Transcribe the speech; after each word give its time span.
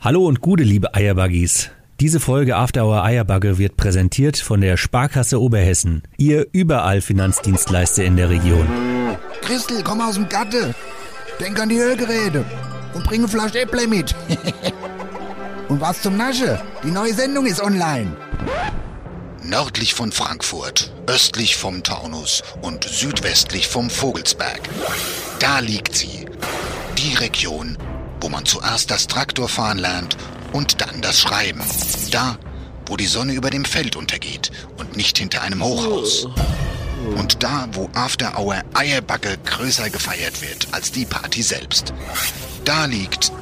Hallo 0.00 0.26
und 0.26 0.40
gute 0.40 0.62
liebe 0.62 0.94
Eierbuggies. 0.94 1.70
Diese 1.98 2.20
Folge 2.20 2.54
After 2.54 2.84
Hour 2.86 3.02
Eierbagge 3.02 3.58
wird 3.58 3.76
präsentiert 3.76 4.36
von 4.36 4.60
der 4.60 4.76
Sparkasse 4.76 5.42
Oberhessen. 5.42 6.04
Ihr 6.16 6.46
überall 6.52 7.00
Finanzdienstleister 7.00 8.04
in 8.04 8.16
der 8.16 8.30
Region. 8.30 8.68
Christel, 9.42 9.82
komm 9.82 10.00
aus 10.00 10.14
dem 10.14 10.28
Gatte. 10.28 10.72
Denk 11.40 11.58
an 11.58 11.68
die 11.68 11.78
Ölgeräte. 11.78 12.44
Und 12.94 13.06
bring 13.06 13.22
eine 13.22 13.28
Flasche 13.28 13.58
Äpple 13.62 13.88
mit. 13.88 14.14
und 15.68 15.80
was 15.80 16.00
zum 16.00 16.16
Nasche? 16.16 16.60
Die 16.84 16.92
neue 16.92 17.12
Sendung 17.12 17.46
ist 17.46 17.60
online. 17.60 18.16
Nördlich 19.42 19.94
von 19.94 20.12
Frankfurt, 20.12 20.92
östlich 21.08 21.56
vom 21.56 21.82
Taunus 21.82 22.44
und 22.62 22.84
südwestlich 22.84 23.66
vom 23.66 23.90
Vogelsberg. 23.90 24.60
Da 25.40 25.58
liegt 25.58 25.96
sie. 25.96 26.26
Die 26.98 27.14
Region, 27.14 27.76
wo 28.20 28.28
man 28.28 28.44
zuerst 28.44 28.90
das 28.90 29.06
Traktorfahren 29.06 29.78
lernt 29.78 30.16
und 30.52 30.80
dann 30.80 31.00
das 31.00 31.20
Schreiben. 31.20 31.62
Da, 32.10 32.38
wo 32.86 32.96
die 32.96 33.06
Sonne 33.06 33.34
über 33.34 33.50
dem 33.50 33.64
Feld 33.64 33.96
untergeht 33.96 34.50
und 34.76 34.96
nicht 34.96 35.18
hinter 35.18 35.42
einem 35.42 35.62
Hochhaus. 35.62 36.26
Und 37.16 37.42
da, 37.42 37.68
wo 37.72 37.88
After 37.94 38.38
Hour 38.38 38.62
Eierbacke 38.74 39.38
größer 39.44 39.90
gefeiert 39.90 40.42
wird 40.42 40.68
als 40.72 40.90
die 40.90 41.04
Party 41.04 41.42
selbst. 41.42 41.92
Da 42.64 42.86
liegt 42.86 43.32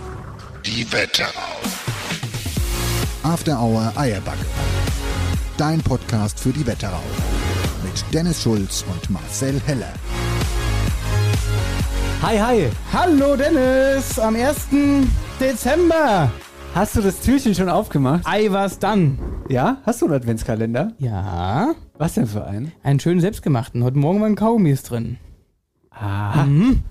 die 0.64 0.90
Wetterau. 0.92 1.30
After 3.22 3.60
Hour 3.60 3.92
Eierbacke. 3.96 4.46
Dein 5.56 5.80
Podcast 5.80 6.38
für 6.38 6.52
die 6.52 6.66
Wetterau. 6.66 7.02
Mit 7.82 8.04
Dennis 8.12 8.42
Schulz 8.42 8.84
und 8.88 9.10
Marcel 9.10 9.60
Heller. 9.66 9.92
Hi, 12.22 12.38
hi. 12.38 12.68
Hallo 12.92 13.36
Dennis, 13.36 14.18
am 14.18 14.34
1. 14.34 14.68
Dezember. 15.40 16.30
Hast 16.74 16.96
du 16.96 17.00
das 17.00 17.20
Türchen 17.20 17.54
schon 17.54 17.68
aufgemacht? 17.68 18.22
Ei, 18.26 18.46
was 18.50 18.78
dann? 18.78 19.18
Ja? 19.48 19.78
Hast 19.84 20.02
du 20.02 20.06
einen 20.06 20.14
Adventskalender? 20.14 20.92
Ja, 20.98 21.74
Was 21.98 22.14
denn 22.14 22.26
für 22.26 22.44
einen? 22.44 22.72
einen 22.82 23.00
schönen 23.00 23.20
selbstgemachten. 23.20 23.82
Heute 23.84 23.98
Morgen 23.98 24.20
waren 24.20 24.34
Kaugummis 24.34 24.82
drin. 24.82 25.18
Ah, 25.90 26.44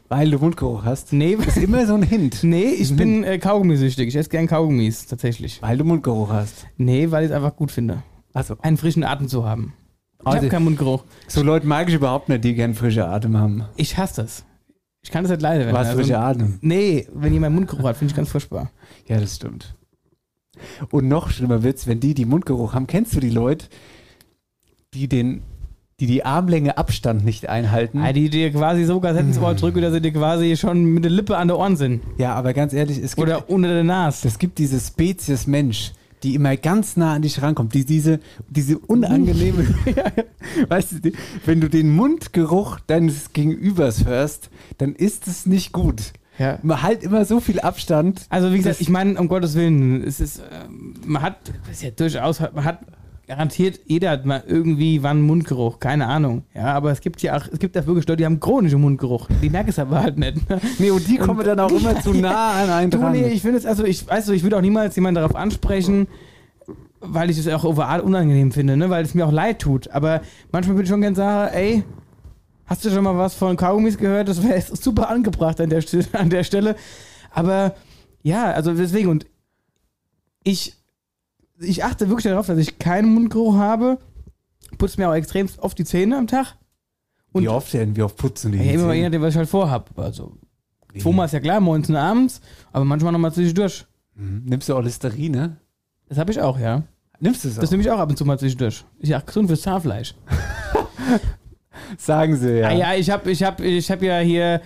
weil 0.10 0.32
du 0.32 0.40
Mundgeruch 0.40 0.84
hast. 0.84 1.14
Nee, 1.14 1.36
Das 1.36 1.58
ist 1.58 1.64
immer 1.64 1.86
so 1.86 1.94
ein 1.94 2.02
Hint. 2.02 2.40
nee 2.44 2.70
ich 2.70 2.96
bin 2.96 3.24
äh, 3.24 3.38
Kaugummisüchtig. 3.38 4.08
Ich 4.08 4.16
esse 4.16 4.30
gern 4.30 4.48
Kaugummis, 4.48 5.06
tatsächlich. 5.06 5.62
Weil 5.62 5.78
du 5.78 5.84
Mundgeruch 5.84 6.32
hast. 6.32 6.66
Nee, 6.78 7.12
weil 7.12 7.26
ich 7.26 7.30
es 7.30 7.36
einfach 7.36 7.56
gut 7.56 7.72
finde, 7.72 8.02
Also, 8.34 8.56
einen 8.64 8.78
frischen 8.78 9.04
Atem 9.04 9.28
zu 9.28 9.46
haben. 9.46 9.74
Ich 10.22 10.26
Also- 10.28 10.38
habe 10.40 10.48
keinen 10.50 10.64
Mundgeruch. 10.64 11.04
so 11.28 11.44
Leute 11.44 11.68
mag 11.68 11.88
ich 11.90 11.94
überhaupt 11.96 12.30
nicht, 12.30 12.44
die 12.44 12.56
gern 12.56 12.74
frische 12.74 13.06
Atem 13.08 13.38
haben. 13.38 13.66
Ich 13.76 13.96
hasse 13.98 14.24
das. 14.24 14.44
Ich 15.06 15.12
kann 15.12 15.24
das 15.24 15.30
nicht 15.30 15.44
leiden. 15.44 15.68
wenn 15.68 15.74
Was 15.76 15.90
also- 15.90 16.00
frische 16.00 16.18
Atem? 16.18 16.58
Nee, 16.62 17.08
wenn 17.14 17.32
jemand 17.32 17.54
Mundgeruch 17.54 17.84
hat, 17.84 17.96
finde 17.98 18.12
ich 18.12 18.16
ganz 18.18 18.30
furchtbar. 18.30 18.72
Ja, 19.08 19.20
das 19.20 19.36
stimmt. 19.36 19.76
Und 20.90 21.08
noch 21.08 21.30
schlimmer 21.30 21.62
wird's, 21.62 21.86
wenn 21.86 22.00
die, 22.00 22.16
die 22.16 22.26
Mundgeruch 22.26 22.74
haben. 22.74 22.88
Kennst 22.88 23.16
du 23.16 23.20
die 23.20 23.30
Leute, 23.30 23.68
die 24.96 25.08
den, 25.08 25.44
die 26.00 26.08
die 26.08 26.26
Armlänge 26.26 26.80
Abstand 26.80 27.24
nicht 27.24 27.48
einhalten? 27.48 28.00
Ah, 28.00 28.14
die 28.14 28.32
dir 28.32 28.52
quasi 28.52 28.84
so 28.84 29.00
Kassetten 29.00 29.28
ins 29.28 29.38
Ohr 29.38 29.54
drücken, 29.54 29.84
dass 29.84 29.94
sie 29.94 30.02
dir 30.02 30.12
quasi 30.12 30.58
schon 30.58 30.84
mit 30.86 31.04
der 31.04 31.12
Lippe 31.12 31.38
an 31.38 31.50
der 31.50 31.60
Ohren 31.60 31.76
sind. 31.78 32.02
Ja, 32.18 32.34
aber 32.34 32.54
ganz 32.54 32.74
ehrlich, 32.74 32.98
es 32.98 33.16
gibt, 33.16 33.28
Oder 33.28 33.48
unter 33.48 33.70
der 33.70 33.84
Nase. 33.84 34.28
es 34.28 34.40
gibt 34.40 34.58
diese 34.58 34.80
Spezies 34.80 35.46
Mensch, 35.46 35.92
die 36.26 36.34
immer 36.34 36.58
ganz 36.58 36.98
nah 36.98 37.14
an 37.14 37.22
dich 37.22 37.42
rankommt, 37.44 37.76
die 37.76 37.86
diese, 37.86 38.20
diese 38.50 38.80
unangenehme, 38.80 39.64
weißt 40.68 41.06
du, 41.06 41.12
wenn 41.46 41.62
du 41.62 41.70
den 41.70 41.96
Mundgeruch 41.96 42.80
deines 42.80 43.32
Gegenübers 43.32 44.06
hörst, 44.06 44.50
dann 44.80 44.96
ist 44.96 45.28
es 45.28 45.46
nicht 45.46 45.72
gut. 45.72 46.14
Ja. 46.40 46.58
Man 46.64 46.82
halt 46.82 47.04
immer 47.04 47.24
so 47.26 47.40
viel 47.40 47.60
Abstand. 47.60 48.26
Also 48.30 48.52
wie 48.52 48.58
gesagt, 48.58 48.82
ich 48.82 48.90
meine, 48.90 49.20
um 49.20 49.28
Gottes 49.28 49.54
Willen, 49.54 50.04
es 50.04 50.20
ist, 50.20 50.42
ähm, 50.52 50.96
man 51.06 51.22
hat, 51.22 51.38
ist 51.72 51.84
ja 51.84 51.92
durchaus, 51.92 52.40
man 52.40 52.66
hat 52.66 52.80
garantiert, 53.28 53.80
jeder 53.86 54.12
hat 54.12 54.26
mal 54.26 54.44
irgendwie 54.46 55.02
wann 55.04 55.22
Mundgeruch, 55.22 55.80
keine 55.80 56.08
Ahnung. 56.08 56.44
Ja, 56.54 56.74
aber 56.74 56.92
es 56.92 57.02
gibt 57.02 57.22
ja 57.22 57.38
auch, 57.38 57.48
es 57.52 57.60
gibt 57.60 57.76
ja 57.76 57.86
wirklich 57.86 58.08
Leute, 58.08 58.18
die 58.18 58.26
haben 58.26 58.40
chronischen 58.40 58.82
Mundgeruch. 58.82 59.28
Die 59.42 59.50
merken 59.50 59.70
es 59.70 59.80
aber 59.80 60.02
halt 60.02 60.18
nicht. 60.18 60.48
ne? 60.50 60.62
Nee, 60.80 60.92
und 60.92 61.08
die 61.08 61.18
kommen 61.18 61.44
dann 61.46 61.60
auch 61.60 61.72
immer 61.72 62.00
zu 62.02 62.14
nah 62.14 62.64
an 62.64 62.70
einen 62.70 62.92
Du, 62.92 63.00
dran. 63.00 63.12
nee, 63.14 63.28
ich 63.30 63.42
finde 63.42 63.58
es, 63.58 63.66
also 63.66 63.84
ich, 63.84 64.08
weißt 64.08 64.28
du, 64.30 64.34
ich 64.34 64.44
würde 64.44 64.58
auch 64.58 64.62
niemals 64.62 64.96
jemanden 64.96 65.16
darauf 65.16 65.36
ansprechen, 65.36 66.08
weil 67.00 67.30
ich 67.30 67.38
es 67.38 67.48
auch 67.48 67.64
overall 67.64 68.02
unangenehm 68.02 68.52
finde, 68.52 68.78
ne, 68.78 68.90
weil 68.90 69.04
es 69.04 69.14
mir 69.16 69.26
auch 69.26 69.32
leid 69.32 69.60
tut. 69.60 69.90
Aber 69.90 70.22
manchmal 70.52 70.76
würde 70.76 70.84
ich 70.86 70.90
schon 70.90 71.02
gerne 71.02 71.16
sagen, 71.16 71.54
ey, 71.54 71.84
hast 72.66 72.86
du 72.86 72.90
schon 72.90 73.04
mal 73.04 73.18
was 73.18 73.36
von 73.36 73.58
Kaugummis 73.58 73.98
gehört? 73.98 74.28
Das 74.28 74.44
wäre 74.44 74.60
super 74.62 75.10
angebracht 75.10 75.60
an 75.62 75.70
der, 75.70 75.84
an 76.14 76.30
der 76.30 76.44
Stelle. 76.44 76.76
Aber 77.32 77.76
ja, 78.24 78.52
also 78.52 78.74
deswegen 78.74 79.10
und 79.10 79.26
ich, 80.44 80.74
ich 81.60 81.84
achte 81.84 82.10
wirklich 82.10 82.24
darauf, 82.26 82.48
dass 82.48 82.58
ich 82.58 82.80
keinen 82.80 83.14
Mundgeruch 83.14 83.56
habe. 83.56 84.00
Putze 84.78 85.00
mir 85.00 85.10
auch 85.10 85.14
extrem 85.14 85.48
oft 85.60 85.78
die 85.78 85.86
Zähne 85.86 86.18
am 86.18 86.28
Tag. 86.28 86.56
Und 87.32 87.44
wie 87.44 87.50
oft 87.50 87.74
denn? 87.74 87.96
Wie 87.96 88.02
oft 88.02 88.18
putzen 88.18 88.52
die? 88.52 88.58
ja, 88.60 88.74
immer 88.74 88.88
mal 88.88 88.96
je 88.96 89.04
nachdem, 89.04 89.22
was 89.22 89.34
ich 89.34 89.38
halt 89.38 89.50
vorhab. 89.50 89.98
Also 89.98 90.38
zweimal 90.98 91.26
ist 91.26 91.34
ja 91.34 91.40
klar, 91.40 91.60
morgens 91.60 91.90
und 91.90 91.96
abends, 91.96 92.42
aber 92.72 92.86
manchmal 92.86 93.12
nochmal 93.12 93.34
zwischendurch. 93.34 93.86
Mhm. 94.16 94.44
Nimmst 94.46 94.70
du 94.70 94.76
auch 94.76 94.82
Listerine? 94.82 95.58
Das 96.08 96.18
habe 96.18 96.32
ich 96.32 96.40
auch, 96.40 96.60
ja. 96.60 96.84
Nimmst 97.20 97.44
du 97.44 97.50
es 97.50 97.56
Das 97.56 97.66
auch? 97.66 97.72
nehme 97.72 97.84
ich 97.84 97.92
auch 97.92 98.00
ab 98.00 98.10
und 98.10 98.18
zu 98.18 98.26
mal 98.26 98.40
zwischendurch. 98.40 98.86
Ist 99.00 99.10
ja 99.10 99.20
gesund 99.20 99.48
fürs 99.48 99.62
Zahnfleisch. 99.62 100.16
Sagen 101.98 102.36
sie 102.38 102.60
ja. 102.60 102.72
Ja, 102.72 102.78
ja 102.78 102.94
ich 102.96 103.10
habe 103.10 103.32
ich 103.32 103.44
hab, 103.44 103.60
ich 103.60 103.92
hab 103.92 104.02
ja 104.02 104.20
hier 104.20 104.62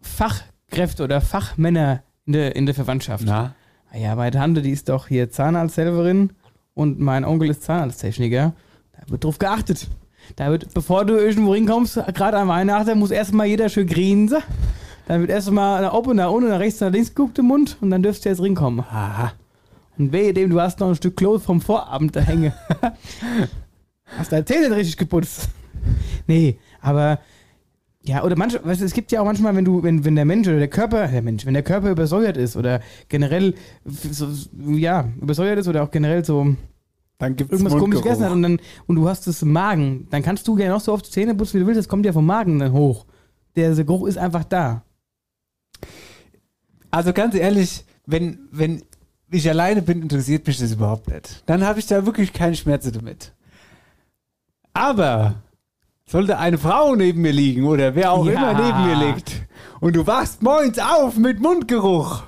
Fachkräfte 0.00 1.04
oder 1.04 1.20
Fachmänner 1.20 2.02
in 2.26 2.32
der, 2.34 2.56
in 2.56 2.66
der 2.66 2.74
Verwandtschaft. 2.74 3.24
Na? 3.26 3.54
Ja, 3.96 4.16
meine 4.16 4.32
Tante, 4.32 4.60
die 4.60 4.72
ist 4.72 4.88
doch 4.88 5.06
hier 5.06 5.30
Zahnarzthelferin 5.30 6.30
und 6.74 6.98
mein 6.98 7.24
Onkel 7.24 7.50
ist 7.50 7.62
Zahnarzttechniker. 7.62 8.52
Da 8.92 9.10
wird 9.10 9.22
drauf 9.22 9.38
geachtet. 9.38 9.86
Da 10.34 10.50
wird, 10.50 10.74
bevor 10.74 11.04
du 11.04 11.14
irgendwo 11.16 11.54
hinkommst, 11.54 12.00
gerade 12.14 12.38
an 12.38 12.48
Weihnachten, 12.48 12.98
muss 12.98 13.12
erstmal 13.12 13.46
jeder 13.46 13.68
schön 13.68 13.86
grinsen. 13.86 14.42
Dann 15.06 15.20
wird 15.20 15.30
erstmal 15.30 15.82
nach 15.82 15.92
oben, 15.92 16.16
nach 16.16 16.30
unten, 16.30 16.48
nach 16.48 16.58
rechts, 16.58 16.80
nach 16.80 16.90
links 16.90 17.14
guckt 17.14 17.38
im 17.38 17.46
Mund 17.46 17.76
und 17.80 17.90
dann 17.90 18.02
dürfst 18.02 18.24
du 18.24 18.30
jetzt 18.30 18.42
rinkommen. 18.42 18.80
Aha. 18.80 19.32
Und 19.96 20.12
wehe 20.12 20.32
dem, 20.34 20.50
du 20.50 20.60
hast 20.60 20.80
noch 20.80 20.88
ein 20.88 20.96
Stück 20.96 21.16
Klos 21.16 21.44
vom 21.44 21.60
Vorabend 21.60 22.16
da 22.16 22.20
hängen. 22.20 22.52
hast 24.18 24.32
deine 24.32 24.44
Zähne 24.44 24.70
nicht 24.70 24.78
richtig 24.78 24.96
geputzt. 24.96 25.50
Nee, 26.26 26.58
aber 26.80 27.20
ja, 28.06 28.22
oder 28.22 28.36
manchmal, 28.36 28.66
weißt 28.66 28.82
du, 28.82 28.84
es 28.84 28.92
gibt 28.92 29.12
ja 29.12 29.20
auch 29.22 29.24
manchmal, 29.24 29.56
wenn 29.56 29.64
du, 29.64 29.82
wenn, 29.82 30.04
wenn 30.04 30.14
der 30.14 30.26
Mensch 30.26 30.46
oder 30.46 30.58
der 30.58 30.68
Körper, 30.68 31.08
der 31.08 31.22
Mensch, 31.22 31.46
wenn 31.46 31.54
der 31.54 31.62
Körper 31.62 31.90
übersäuert 31.90 32.36
ist 32.36 32.54
oder 32.54 32.80
generell 33.08 33.54
so, 33.84 34.28
ja, 34.58 35.08
übersäuert 35.20 35.58
ist 35.58 35.68
oder 35.68 35.82
auch 35.82 35.90
generell 35.90 36.22
so 36.22 36.54
Dann 37.16 37.34
gibt's 37.34 37.52
irgendwas 37.52 37.78
komisch 37.78 38.02
gegessen 38.02 38.24
hat 38.24 38.32
und 38.32 38.42
dann 38.42 38.60
und 38.86 38.96
du 38.96 39.08
hast 39.08 39.26
es 39.26 39.40
im 39.40 39.52
Magen, 39.52 40.06
dann 40.10 40.22
kannst 40.22 40.46
du 40.46 40.58
ja 40.58 40.68
noch 40.68 40.80
so 40.80 40.92
oft 40.92 41.10
Zähne 41.10 41.34
putzen, 41.34 41.54
wie 41.54 41.60
du 41.60 41.66
willst, 41.66 41.78
das 41.78 41.88
kommt 41.88 42.04
ja 42.04 42.12
vom 42.12 42.26
Magen 42.26 42.58
dann 42.58 42.72
hoch. 42.72 43.06
Der 43.56 43.74
Geruch 43.74 44.06
ist 44.06 44.18
einfach 44.18 44.44
da. 44.44 44.82
Also 46.90 47.12
ganz 47.12 47.34
ehrlich, 47.34 47.84
wenn, 48.04 48.40
wenn 48.50 48.82
ich 49.30 49.48
alleine 49.48 49.80
bin, 49.80 50.02
interessiert 50.02 50.46
mich 50.46 50.58
das 50.58 50.72
überhaupt 50.72 51.08
nicht. 51.08 51.42
Dann 51.46 51.64
habe 51.64 51.78
ich 51.78 51.86
da 51.86 52.04
wirklich 52.04 52.32
keine 52.32 52.54
Schmerzen 52.54 52.92
damit. 52.92 53.32
Aber 54.74 55.42
sollte 56.06 56.38
eine 56.38 56.58
Frau 56.58 56.94
neben 56.94 57.22
mir 57.22 57.32
liegen 57.32 57.64
oder 57.64 57.94
wer 57.94 58.12
auch 58.12 58.26
Ja. 58.26 58.32
immer 58.32 58.52
neben 58.54 58.86
mir 58.86 59.06
liegt 59.06 59.42
und 59.80 59.96
du 59.96 60.06
wachst 60.06 60.42
morgens 60.42 60.78
auf 60.78 61.16
mit 61.16 61.40
Mundgeruch, 61.40 62.24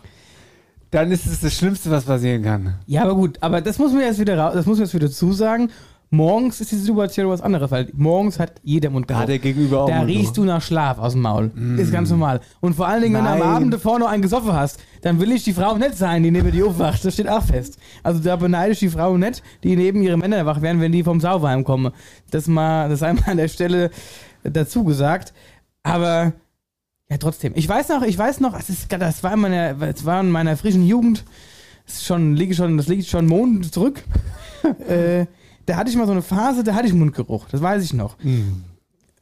dann 0.91 1.11
ist 1.11 1.27
es 1.27 1.41
das 1.41 1.55
Schlimmste, 1.55 1.91
was 1.91 2.05
passieren 2.05 2.43
kann. 2.43 2.75
Ja, 2.87 3.03
aber 3.03 3.15
gut, 3.15 3.39
aber 3.43 3.61
das 3.61 3.79
muss 3.79 3.93
man 3.93 4.03
jetzt 4.03 4.19
wieder 4.19 4.39
raus, 4.39 4.55
das 4.55 4.67
muss 4.67 4.79
man 4.79 4.87
jetzt 4.87 4.95
wieder 4.95 5.11
zusagen. 5.11 5.71
Morgens 6.11 6.61
ist 6.61 6.71
die 6.71 6.77
Situation 6.77 7.28
was 7.28 7.41
anderes, 7.41 7.71
weil 7.72 7.91
morgens 7.93 8.39
hat 8.39 8.61
jeder 8.62 8.91
Mundgeruch. 8.91 9.19
Da 9.19 9.22
hat 9.22 9.28
der 9.28 9.39
Gegenüber 9.41 9.83
auch 9.83 9.89
Da 9.89 10.03
riechst 10.03 10.37
du 10.37 10.44
nach 10.44 10.62
Schlaf 10.62 10.99
aus 10.99 11.12
dem 11.15 11.22
Maul. 11.22 11.50
Ist 11.78 11.93
ganz 11.93 12.11
normal. 12.11 12.41
Und 12.61 12.75
vor 12.75 12.87
allen 12.87 13.03
Dingen, 13.03 13.17
wenn 13.17 13.25
du 13.25 13.31
am 13.31 13.39
Nein. 13.41 13.49
Abend 13.49 13.75
davor 13.75 13.99
noch 13.99 14.09
einen 14.09 14.22
gesoffen 14.22 14.53
hast, 14.53 14.78
dann 15.03 15.19
will 15.19 15.33
ich 15.33 15.43
die 15.43 15.53
Frau 15.53 15.77
nicht 15.77 15.97
sein, 15.97 16.22
die 16.22 16.31
neben 16.31 16.53
dir 16.53 16.66
aufwacht. 16.66 17.05
Das 17.05 17.15
steht 17.15 17.28
auch 17.28 17.43
fest. 17.43 17.78
Also 18.04 18.21
da 18.21 18.36
beneide 18.36 18.72
ich 18.72 18.78
die 18.78 18.89
Frau 18.89 19.16
nicht, 19.19 19.42
die 19.65 19.75
neben 19.75 20.01
ihre 20.01 20.16
Männer 20.16 20.47
wach 20.47 20.63
werden, 20.63 20.81
wenn 20.81 20.92
die 20.92 21.03
vom 21.03 21.21
Sauberheim 21.21 21.65
kommen. 21.65 21.92
Das 22.31 22.47
mal, 22.47 22.89
das 22.89 23.03
einmal 23.03 23.31
an 23.31 23.39
der 23.39 23.48
Stelle 23.48 23.91
dazu 24.45 24.84
gesagt. 24.84 25.34
Aber 25.83 26.34
ja, 27.10 27.19
trotzdem. 27.19 27.53
Ich 27.57 27.69
weiß 27.69 27.89
noch, 27.89 28.03
ich 28.03 28.16
weiß 28.16 28.41
noch, 28.41 28.53
das, 28.53 28.69
ist, 28.69 28.92
das 28.92 29.22
war 29.25 29.34
in 29.34 29.41
meiner, 29.41 29.75
das 29.75 30.04
war 30.04 30.21
in 30.21 30.31
meiner 30.31 30.57
frischen 30.57 30.86
Jugend. 30.86 31.25
Das 31.84 31.97
ist 31.97 32.07
schon, 32.07 32.34
liege 32.34 32.54
schon, 32.54 32.77
das 32.77 32.89
liegt 32.89 33.07
schon 33.07 33.27
Monate 33.27 33.71
zurück. 33.71 34.03
äh, 34.89 35.27
da 35.66 35.77
hatte 35.77 35.91
ich 35.91 35.97
mal 35.97 36.07
so 36.07 36.13
eine 36.13 36.22
Phase, 36.22 36.65
da 36.65 36.74
hatte 36.74 36.86
ich 36.86 36.95
Mundgeruch. 36.95 37.48
Das 37.51 37.60
weiß 37.60 37.84
ich 37.84 37.92
noch. 37.92 38.16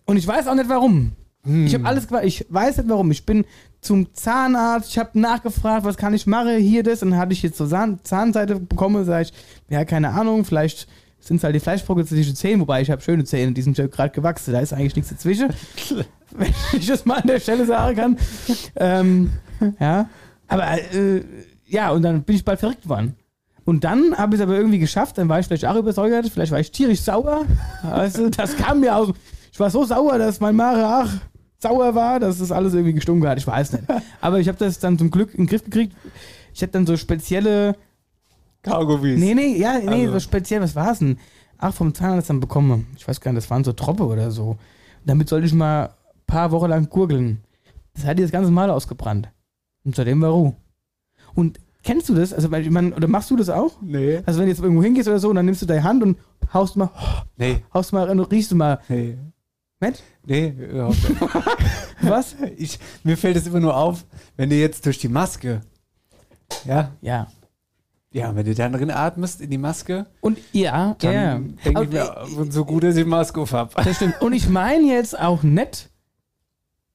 Und 0.05 0.17
ich 0.17 0.27
weiß 0.27 0.47
auch 0.47 0.55
nicht 0.55 0.69
warum. 0.69 1.13
Ich 1.47 1.75
habe 1.75 1.85
alles 1.85 2.09
gemacht. 2.09 2.25
Ich 2.25 2.47
weiß 2.49 2.79
nicht 2.79 2.89
warum. 2.89 3.11
Ich 3.11 3.27
bin 3.27 3.45
zum 3.83 4.15
Zahnarzt, 4.15 4.91
ich 4.91 4.99
habe 4.99 5.19
nachgefragt, 5.19 5.85
was 5.85 5.99
kann 5.99 6.15
ich 6.15 6.27
machen, 6.27 6.57
hier 6.59 6.83
das. 6.83 7.03
Und 7.03 7.11
dann 7.11 7.21
hatte 7.21 7.35
ich 7.35 7.43
jetzt 7.43 7.59
so 7.59 7.67
Zahn 7.67 7.99
Zahnseite 8.03 8.59
bekommen, 8.59 9.05
sage 9.05 9.25
ich, 9.25 9.33
ja, 9.69 9.85
keine 9.85 10.11
Ahnung, 10.11 10.45
vielleicht 10.45 10.89
sind 11.21 11.37
es 11.37 11.45
halt 11.45 11.55
die 11.55 11.61
Fleischbrocken 11.61 12.07
zwischen 12.07 12.35
Zähnen, 12.35 12.61
wobei 12.61 12.81
ich 12.81 12.91
habe 12.91 13.03
schöne 13.03 13.25
Zähne, 13.25 13.53
die 13.53 13.63
sind 13.63 13.77
gerade 13.77 14.11
gewachsen, 14.11 14.53
da 14.53 14.61
ist 14.61 14.73
eigentlich 14.73 14.97
nichts 14.97 15.11
dazwischen. 15.11 15.51
Wenn 16.31 16.53
ich 16.73 16.87
das 16.87 17.05
mal 17.05 17.21
an 17.21 17.29
der 17.29 17.41
Stelle 17.41 17.67
sagen 17.67 17.97
kann. 17.97 18.19
Ähm, 18.77 19.31
ja. 19.79 20.09
Aber 20.49 20.73
äh, 20.73 21.23
ja, 21.67 21.91
und 21.91 22.03
dann 22.03 22.23
bin 22.23 22.37
ich 22.37 22.45
bald 22.45 22.61
verrückt 22.61 22.89
worden. 22.89 23.15
Und 23.65 23.85
dann 23.85 24.17
habe 24.17 24.35
ich 24.35 24.41
es 24.41 24.47
aber 24.47 24.57
irgendwie 24.57 24.79
geschafft, 24.79 25.17
dann 25.19 25.29
war 25.29 25.41
ich 25.41 25.47
vielleicht 25.47 25.65
auch 25.67 25.77
übersäuert, 25.77 26.29
vielleicht 26.29 26.53
war 26.53 26.61
ich 26.61 26.71
tierisch 26.71 27.01
sauer. 27.01 27.45
Du, 28.15 28.31
das 28.31 28.57
kam 28.57 28.81
mir 28.81 28.95
aus. 28.95 29.11
Ich 29.53 29.59
war 29.59 29.71
so 29.71 29.85
sauer, 29.85 30.19
dass 30.19 30.41
mein 30.41 30.55
Mare 30.57 30.85
ach, 30.87 31.13
sauer 31.59 31.95
war, 31.95 32.21
dass 32.21 32.39
das 32.39 32.53
alles 32.53 32.75
irgendwie 32.75 32.93
gestunken 32.93 33.27
hat. 33.29 33.39
Ich 33.39 33.47
weiß 33.47 33.73
nicht. 33.73 33.85
Aber 34.21 34.39
ich 34.39 34.49
habe 34.49 34.59
das 34.59 34.79
dann 34.81 34.99
zum 34.99 35.11
Glück 35.11 35.33
in 35.33 35.45
den 35.45 35.47
Griff 35.47 35.65
gekriegt. 35.65 35.97
Ich 36.53 36.61
habe 36.63 36.73
dann 36.73 36.87
so 36.87 36.97
spezielle. 36.97 37.77
Kaugummis. 38.63 39.19
Nee, 39.19 39.35
nee, 39.35 39.57
ja, 39.57 39.79
nee, 39.79 40.03
Also. 40.03 40.15
so 40.15 40.21
speziell, 40.21 40.61
was 40.61 40.75
war 40.75 40.93
es 40.93 40.99
denn? 40.99 41.19
Ach, 41.59 41.73
vom 41.73 41.95
Zahnarzt 41.95 42.31
dann 42.31 42.41
bekommen. 42.41 42.87
Ich 42.97 43.07
weiß 43.07 43.21
gar 43.21 43.33
nicht, 43.33 43.43
das 43.43 43.51
waren 43.51 43.65
so 43.65 43.73
Troppe 43.73 44.05
oder 44.05 44.31
so. 44.31 44.57
Damit 45.07 45.29
sollte 45.29 45.47
ich 45.47 45.55
mal 45.55 45.85
ein 45.87 45.91
paar 46.27 46.51
Wochen 46.51 46.69
lang 46.69 46.89
gurgeln. 46.89 47.41
Das 47.95 48.05
hat 48.05 48.19
dir 48.19 48.23
das 48.23 48.33
ganze 48.33 48.51
Mal 48.51 48.71
ausgebrannt. 48.71 49.29
Und 49.85 49.95
seitdem 49.95 50.21
war 50.21 50.31
Ruhe. 50.31 50.55
Und 51.35 51.61
kennst 51.85 52.09
du 52.09 52.15
das? 52.15 52.33
Also, 52.33 52.51
weil 52.51 52.63
ich 52.63 52.71
meine, 52.71 52.95
oder 52.95 53.07
machst 53.07 53.31
du 53.31 53.37
das 53.37 53.49
auch? 53.51 53.73
Nee. 53.81 54.21
Also, 54.27 54.41
wenn 54.41 54.47
du 54.47 54.53
jetzt 54.53 54.61
irgendwo 54.63 54.83
hingehst 54.83 55.07
oder 55.09 55.19
so, 55.21 55.29
und 55.29 55.37
dann 55.37 55.45
nimmst 55.47 55.63
du 55.63 55.67
deine 55.67 55.85
Hand 55.85 56.03
und 56.03 56.19
haust 56.53 56.77
mal, 56.77 56.91
Nee. 57.37 57.63
haust 57.73 57.93
mal 57.93 58.07
rein 58.07 58.19
und 58.19 58.31
riechst 58.33 58.51
du 58.51 58.57
mal. 58.57 58.81
Nee. 58.89 59.17
Mensch, 59.81 59.99
Nee, 60.27 60.49
überhaupt 60.49 61.09
nicht. 61.09 61.21
was? 62.01 62.35
ich, 62.57 62.79
mir 63.03 63.17
fällt 63.17 63.37
es 63.37 63.47
immer 63.47 63.61
nur 63.61 63.77
auf, 63.77 64.05
wenn 64.37 64.49
du 64.51 64.57
jetzt 64.57 64.87
durch 64.87 64.99
die 64.99 65.09
Maske, 65.09 65.61
ja, 66.65 66.93
Ja. 67.03 67.27
ja, 68.13 68.35
wenn 68.35 68.47
du 68.47 68.55
dann 68.55 68.73
drin 68.73 68.91
atmest 68.91 69.41
in 69.43 69.51
die 69.51 69.59
Maske, 69.59 70.07
Und 70.23 70.39
ja, 70.53 70.95
dann 71.01 71.13
ja. 71.13 71.39
denke 71.65 71.83
ich 71.85 71.91
mir, 71.91 72.25
so 72.51 72.65
gut, 72.65 72.85
dass 72.85 72.97
ich 72.97 73.03
die 73.05 73.09
Maske 73.11 73.41
auf 73.41 73.53
habe. 73.53 73.71
Das 73.83 73.97
stimmt. 73.97 74.21
Und 74.23 74.33
ich 74.33 74.49
meine 74.49 74.85
jetzt 74.87 75.19
auch 75.19 75.43
nicht 75.43 75.91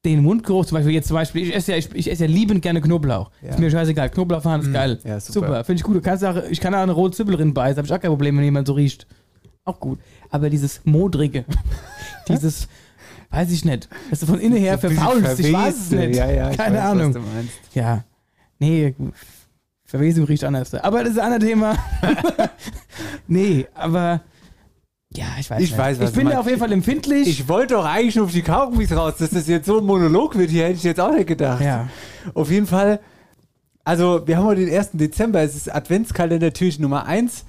den 0.04 0.22
Mundgeruch, 0.22 0.64
zum 0.64 0.76
Beispiel 0.76 0.94
jetzt 0.94 1.08
zum 1.08 1.16
Beispiel, 1.16 1.48
ich 1.48 1.54
esse 1.54 1.72
ja, 1.72 1.78
ich, 1.78 1.94
ich 1.94 2.10
esse 2.10 2.24
ja 2.24 2.30
liebend 2.30 2.62
gerne 2.62 2.80
Knoblauch. 2.80 3.30
Ja. 3.42 3.50
Ist 3.50 3.58
mir 3.58 3.70
scheißegal. 3.70 4.08
Knoblauch 4.10 4.42
fahren 4.42 4.62
ist 4.62 4.72
geil. 4.72 4.98
Ja, 5.04 5.20
super. 5.20 5.46
Super, 5.46 5.64
finde 5.64 5.80
ich 5.80 5.82
gut. 5.82 5.96
Du 5.96 6.00
kannst 6.00 6.24
auch, 6.24 6.36
ich 6.48 6.60
kann 6.60 6.74
auch 6.74 6.80
eine 6.80 6.92
rote 6.92 7.16
Zwiebel 7.16 7.36
drin 7.36 7.52
beißen, 7.52 7.76
habe 7.76 7.86
ich 7.86 7.92
auch 7.92 8.00
kein 8.00 8.10
Problem, 8.10 8.36
wenn 8.36 8.44
jemand 8.44 8.66
so 8.66 8.72
riecht. 8.72 9.06
Auch 9.64 9.78
gut. 9.78 9.98
Aber 10.30 10.48
dieses 10.48 10.80
Modrige, 10.84 11.44
dieses, 12.28 12.68
weiß 13.30 13.50
ich 13.50 13.64
nicht, 13.64 13.88
dass 14.08 14.20
du 14.20 14.26
von 14.26 14.40
innen 14.40 14.56
her 14.56 14.78
verfaulst, 14.78 15.38
ich 15.40 15.52
weiß 15.52 15.74
es 15.76 15.90
nicht. 15.90 16.16
Ja, 16.16 16.30
ja, 16.30 16.50
Keine 16.50 16.78
weiß, 16.78 16.84
Ahnung. 16.84 17.16
Ja. 17.74 18.04
Nee, 18.58 18.94
Verwesung 19.84 20.24
riecht 20.24 20.44
anders. 20.44 20.72
Aber 20.74 21.00
das 21.02 21.12
ist 21.12 21.18
ein 21.18 21.32
anderes 21.32 21.48
Thema. 21.48 21.76
nee, 23.26 23.66
aber 23.74 24.22
ja, 25.14 25.26
ich 25.38 25.50
weiß 25.50 25.60
Ich 25.62 25.70
nicht. 25.70 25.78
weiß, 25.78 25.98
was 26.00 26.10
ich 26.10 26.16
bin 26.16 26.32
auf 26.32 26.46
jeden 26.46 26.58
Fall 26.58 26.72
empfindlich. 26.72 27.28
Ich 27.28 27.48
wollte 27.48 27.74
doch 27.74 27.84
eigentlich 27.84 28.16
nur 28.16 28.26
auf 28.26 28.32
die 28.32 28.42
Kaugummis 28.42 28.92
raus, 28.92 29.14
dass 29.18 29.30
das 29.30 29.48
jetzt 29.48 29.66
so 29.66 29.78
ein 29.78 29.84
Monolog 29.84 30.36
wird, 30.38 30.50
hier 30.50 30.64
hätte 30.64 30.76
ich 30.76 30.84
jetzt 30.84 31.00
auch 31.00 31.12
nicht 31.12 31.26
gedacht. 31.26 31.60
ja. 31.62 31.88
Auf 32.34 32.50
jeden 32.50 32.66
Fall, 32.66 33.00
also 33.84 34.26
wir 34.26 34.36
haben 34.36 34.44
heute 34.44 34.64
den 34.64 34.74
1. 34.76 34.90
Dezember, 34.92 35.40
es 35.42 35.56
ist 35.56 35.74
Adventskalender 35.74 36.52
Türchen 36.52 36.82
Nummer 36.82 37.06
1. 37.06 37.44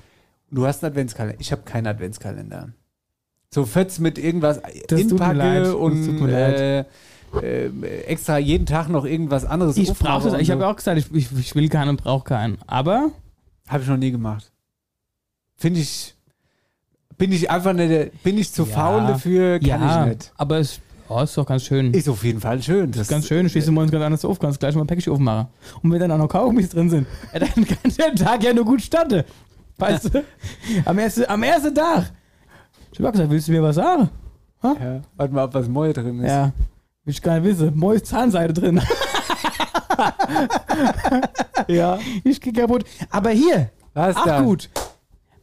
Du 0.49 0.65
hast 0.65 0.83
einen 0.83 0.91
Adventskalender. 0.91 1.39
Ich 1.39 1.51
habe 1.51 1.61
keinen 1.63 1.87
Adventskalender. 1.87 2.69
So 3.53 3.65
Fötz 3.65 3.99
mit 3.99 4.17
irgendwas 4.17 4.61
Das 4.87 5.01
tut 5.01 5.19
mir 5.19 5.33
leid. 5.33 5.57
inpacke 5.57 5.61
Das 5.63 5.73
und 5.73 6.05
tut 6.05 6.21
mir 6.21 6.85
äh, 7.41 7.65
äh, 7.65 8.01
extra 8.05 8.37
jeden 8.37 8.65
Tag 8.65 8.89
noch 8.89 9.05
irgendwas 9.05 9.45
anderes 9.45 9.77
Ich 9.77 9.93
brauche 9.93 10.29
das. 10.29 10.39
Ich 10.41 10.51
habe 10.51 10.65
auch 10.67 10.75
gesagt, 10.75 10.97
ich, 10.97 11.13
ich, 11.13 11.31
ich 11.37 11.53
will 11.55 11.69
keinen 11.69 11.89
und 11.89 12.01
brauche 12.03 12.23
keinen. 12.23 12.57
Aber 12.67 13.11
Habe 13.67 13.83
ich 13.83 13.89
noch 13.89 13.97
nie 13.97 14.11
gemacht. 14.11 14.51
Finde 15.57 15.79
ich, 15.81 16.15
bin 17.21 17.31
ich 17.33 17.51
einfach 17.51 17.73
nicht, 17.73 18.23
bin 18.23 18.39
ich 18.39 18.51
zu 18.51 18.63
Ja. 18.63 18.75
faul 18.75 19.01
dafür, 19.05 19.59
kann 19.59 19.67
ja, 19.67 20.01
ich 20.01 20.09
nicht. 20.09 20.33
aber 20.37 20.57
es 20.57 20.79
oh, 21.07 21.19
ist 21.21 21.37
doch 21.37 21.45
ganz 21.45 21.63
schön. 21.63 21.93
Ist 21.93 22.09
auf 22.09 22.23
jeden 22.23 22.39
Fall 22.39 22.59
schön. 22.63 22.91
Das 22.91 23.07
ganz 23.07 23.27
schön, 23.27 23.47
stehst 23.47 23.67
du 23.67 23.71
morgens 23.71 23.91
ganz 23.91 24.03
anders 24.03 24.25
auf, 24.25 24.39
kannst 24.39 24.59
gleich 24.59 24.73
mal 24.73 24.81
ein 24.81 24.87
Päckchen 24.87 25.13
aufmachen. 25.13 25.45
Und 25.83 25.91
wenn 25.91 25.99
dann 25.99 26.11
auch 26.13 26.17
noch 26.17 26.27
Kaugummis 26.27 26.69
drin 26.69 26.89
sind, 26.89 27.05
dann 27.31 27.47
kann 27.47 27.91
der 27.95 28.15
Tag 28.15 28.43
ja 28.43 28.51
nur 28.53 28.65
gut 28.65 28.81
starten. 28.81 29.23
Weißt 29.77 30.11
du? 30.15 30.23
Am 30.85 30.97
ersten, 30.97 31.25
am 31.27 31.43
ersten 31.43 31.75
Tag. 31.75 32.11
Ich 32.91 32.99
hab 32.99 33.11
gesagt, 33.11 33.29
willst 33.29 33.47
du 33.47 33.51
mir 33.51 33.61
was 33.61 33.75
sagen? 33.75 34.09
Ja, 34.63 35.01
warte 35.15 35.33
mal, 35.33 35.45
ob 35.45 35.53
was 35.53 35.67
Moje 35.67 35.93
drin 35.93 36.19
ist. 36.21 36.27
Ja. 36.29 36.45
Will 37.03 37.13
ich 37.13 37.21
gar 37.21 37.39
nicht 37.39 37.43
wissen. 37.43 37.77
Mois 37.77 37.99
Zahnseide 38.03 38.53
drin. 38.53 38.81
ja. 41.67 41.99
Ich 42.23 42.41
geh 42.41 42.51
kaputt. 42.51 42.83
Aber 43.11 43.29
hier, 43.29 43.69
Was 43.93 44.15
ach 44.15 44.25
dann? 44.25 44.45
gut. 44.45 44.69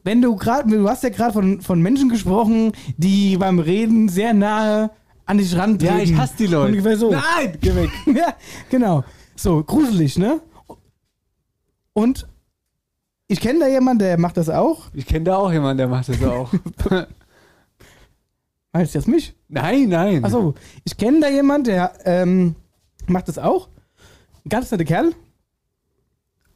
Wenn 0.09 0.23
du 0.23 0.37
gerade, 0.37 0.71
du 0.71 0.89
hast 0.89 1.03
ja 1.03 1.11
gerade 1.11 1.35
von, 1.35 1.61
von 1.61 1.83
Menschen 1.83 2.09
gesprochen, 2.09 2.73
die 2.97 3.37
beim 3.37 3.59
Reden 3.59 4.09
sehr 4.09 4.33
nahe 4.33 4.91
an 5.27 5.37
dich 5.37 5.55
rantreten. 5.55 5.99
Ja, 5.99 6.03
ich 6.03 6.17
hasse 6.17 6.33
die 6.39 6.47
Leute. 6.47 6.71
Ungefähr 6.71 6.97
so. 6.97 7.11
Nein, 7.11 7.59
geh 7.61 7.75
weg. 7.75 7.91
ja, 8.17 8.35
genau. 8.71 9.05
So, 9.37 9.63
gruselig, 9.63 10.17
ne? 10.17 10.41
Und 11.93 12.27
ich 13.27 13.39
kenne 13.39 13.59
da 13.59 13.69
jemanden, 13.69 13.99
der 13.99 14.19
macht 14.19 14.39
das 14.39 14.49
auch. 14.49 14.87
Ich 14.95 15.05
kenne 15.05 15.27
da 15.27 15.37
auch 15.37 15.53
jemanden, 15.53 15.77
der 15.77 15.89
macht 15.89 16.09
das 16.09 16.23
auch. 16.23 16.51
Meinst 18.73 18.95
du 18.95 18.99
jetzt 19.01 19.09
mich? 19.09 19.35
nein, 19.49 19.91
nein. 19.91 20.25
Achso, 20.25 20.55
ich 20.85 20.97
kenne 20.97 21.21
da 21.21 21.29
jemanden, 21.29 21.65
der 21.65 21.93
ähm, 22.07 22.55
macht 23.07 23.29
das 23.29 23.37
auch. 23.37 23.69
Ein 24.43 24.49
ganz 24.49 24.71
netter 24.71 24.87
Kerl. 24.87 25.13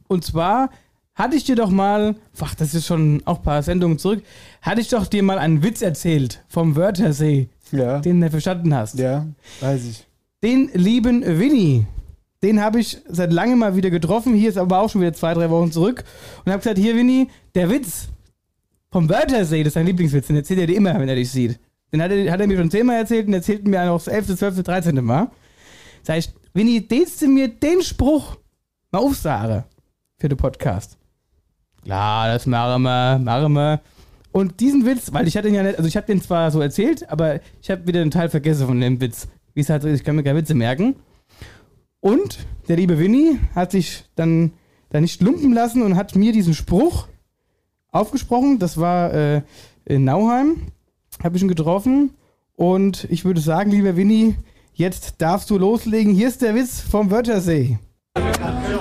Und 0.07 0.25
zwar 0.25 0.71
hatte 1.15 1.35
ich 1.35 1.43
dir 1.43 1.55
doch 1.55 1.69
mal, 1.69 2.15
ach, 2.39 2.55
das 2.55 2.73
ist 2.73 2.85
schon 2.87 3.21
auch 3.25 3.37
ein 3.37 3.43
paar 3.43 3.61
Sendungen 3.63 3.99
zurück, 3.99 4.23
hatte 4.61 4.81
ich 4.81 4.89
doch 4.89 5.05
dir 5.07 5.23
mal 5.23 5.37
einen 5.37 5.61
Witz 5.63 5.81
erzählt 5.81 6.43
vom 6.47 6.75
Wörthersee, 6.75 7.49
Ja. 7.71 7.99
den 7.99 8.19
du 8.21 8.29
verstanden 8.29 8.73
hast. 8.73 8.97
ja, 8.99 9.27
weiß 9.61 9.85
ich. 9.85 10.05
Den 10.43 10.69
lieben 10.73 11.23
Winnie, 11.39 11.85
den 12.41 12.61
habe 12.61 12.79
ich 12.79 12.97
seit 13.07 13.31
langem 13.31 13.59
mal 13.59 13.75
wieder 13.77 13.89
getroffen. 13.89 14.33
Hier 14.33 14.49
ist 14.49 14.57
aber 14.57 14.79
auch 14.81 14.89
schon 14.89 14.99
wieder 15.01 15.13
zwei, 15.13 15.33
drei 15.33 15.49
Wochen 15.49 15.71
zurück. 15.71 16.03
Und 16.43 16.51
habe 16.51 16.61
gesagt, 16.61 16.77
hier 16.77 16.95
Winnie, 16.97 17.29
der 17.55 17.69
Witz 17.69 18.09
vom 18.91 19.07
Wörthersee, 19.07 19.63
das 19.63 19.69
ist 19.71 19.75
dein 19.77 19.85
Lieblingswitz, 19.85 20.27
den 20.27 20.35
erzählt 20.35 20.59
er 20.59 20.67
dir 20.67 20.75
immer, 20.75 20.99
wenn 20.99 21.07
er 21.07 21.15
dich 21.15 21.31
sieht. 21.31 21.59
Den 21.93 22.01
hat 22.01 22.11
er, 22.11 22.29
hat 22.31 22.41
er 22.41 22.47
mir 22.47 22.57
schon 22.57 22.69
zehnmal 22.71 22.97
erzählt 22.97 23.27
und 23.27 23.33
erzählt 23.33 23.65
mir 23.65 23.85
noch 23.85 24.03
das 24.03 24.07
11., 24.07 24.35
12., 24.37 24.63
13. 24.63 24.95
Mal. 25.05 25.29
Sag 26.01 26.17
ich, 26.17 26.29
Winnie, 26.53 26.81
dehnst 26.81 27.21
du 27.21 27.27
mir 27.27 27.47
den 27.47 27.81
Spruch 27.81 28.35
mal 28.91 28.99
aufsagen 28.99 29.63
für 30.17 30.27
den 30.27 30.37
Podcast? 30.37 30.97
Klar, 31.83 32.27
das 32.27 32.45
machen 32.45 32.83
wir, 32.83 33.19
machen 33.19 33.53
wir. 33.53 33.81
Und 34.31 34.59
diesen 34.59 34.85
Witz, 34.85 35.13
weil 35.13 35.27
ich 35.27 35.37
hatte 35.37 35.47
ihn 35.47 35.53
ja 35.53 35.63
nicht, 35.63 35.77
also 35.77 35.87
ich 35.87 35.95
habe 35.95 36.07
den 36.07 36.21
zwar 36.21 36.49
so 36.49 36.59
erzählt, 36.59 37.09
aber 37.09 37.39
ich 37.61 37.69
habe 37.69 37.85
wieder 37.85 38.01
einen 38.01 38.11
Teil 38.11 38.29
vergessen 38.29 38.67
von 38.67 38.79
dem 38.81 38.99
Witz. 38.99 39.27
Wie 39.53 39.61
es 39.61 39.69
halt 39.69 39.83
ist, 39.83 39.99
ich 39.99 40.03
kann 40.03 40.15
mir 40.15 40.23
keine 40.23 40.39
Witze 40.39 40.55
merken. 40.55 40.95
Und 41.99 42.39
der 42.67 42.77
liebe 42.77 42.97
Winnie 42.99 43.39
hat 43.53 43.71
sich 43.71 44.05
dann 44.15 44.53
da 44.89 44.99
nicht 44.99 45.21
lumpen 45.21 45.53
lassen 45.53 45.83
und 45.83 45.95
hat 45.95 46.15
mir 46.15 46.31
diesen 46.33 46.53
Spruch 46.53 47.07
aufgesprochen. 47.91 48.59
Das 48.59 48.77
war 48.77 49.13
äh, 49.13 49.41
in 49.85 50.03
Nauheim, 50.03 50.67
habe 51.23 51.37
ich 51.37 51.43
ihn 51.43 51.47
getroffen. 51.47 52.11
Und 52.55 53.05
ich 53.09 53.25
würde 53.25 53.41
sagen, 53.41 53.71
lieber 53.71 53.95
Winnie, 53.95 54.35
jetzt 54.73 55.15
darfst 55.21 55.49
du 55.49 55.57
loslegen. 55.57 56.13
Hier 56.13 56.27
ist 56.27 56.41
der 56.41 56.55
Witz 56.55 56.81
vom 56.81 57.11
Wörthersee. 57.11 57.77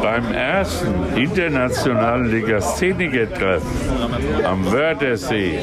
Beim 0.02 0.32
ersten 0.32 1.16
internationalen 1.16 2.30
Legastheniker-Treffen 2.30 4.44
am 4.44 4.70
Wörthersee 4.70 5.58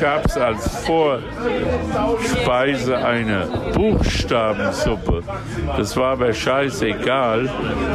gab 0.00 0.26
es 0.26 0.36
als 0.36 0.66
Vorspeise 0.84 2.98
eine 2.98 3.48
Buchstabensuppe. 3.72 5.22
Das 5.76 5.96
war 5.96 6.12
aber 6.12 6.32
scheißegal, 6.32 7.48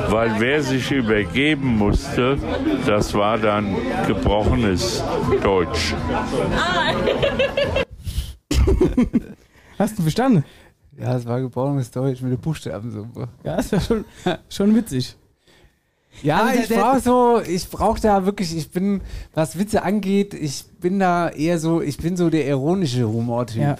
weil 0.09 0.31
wer 0.39 0.63
sich 0.63 0.89
übergeben 0.89 1.77
musste, 1.77 2.37
das 2.85 3.13
war 3.13 3.37
dann 3.37 3.75
gebrochenes 4.07 5.03
Deutsch. 5.43 5.93
Hast 9.77 9.97
du 9.97 10.03
verstanden? 10.03 10.45
Ja, 10.97 11.15
es 11.15 11.25
war 11.25 11.41
gebrochenes 11.41 11.91
Deutsch 11.91 12.21
mit 12.21 12.31
der 12.31 12.37
Buchstabensuppe. 12.37 13.27
Ja, 13.43 13.55
ist 13.55 13.71
ja 13.71 13.79
schon, 13.79 14.05
schon 14.49 14.75
witzig. 14.75 15.15
Ja, 16.23 16.43
Also 16.45 16.61
ich 16.61 16.69
brauche 16.69 16.99
so, 16.99 17.41
ich 17.47 17.69
brauche 17.69 18.01
da 18.01 18.25
wirklich, 18.25 18.55
ich 18.55 18.69
bin, 18.71 19.01
was 19.33 19.57
Witze 19.57 19.83
angeht, 19.83 20.33
ich 20.33 20.65
bin 20.79 20.99
da 20.99 21.29
eher 21.29 21.59
so, 21.59 21.81
ich 21.81 21.97
bin 21.97 22.17
so 22.17 22.29
der 22.29 22.45
ironische 22.47 23.07
Humortyp. 23.07 23.61
Ja. 23.61 23.77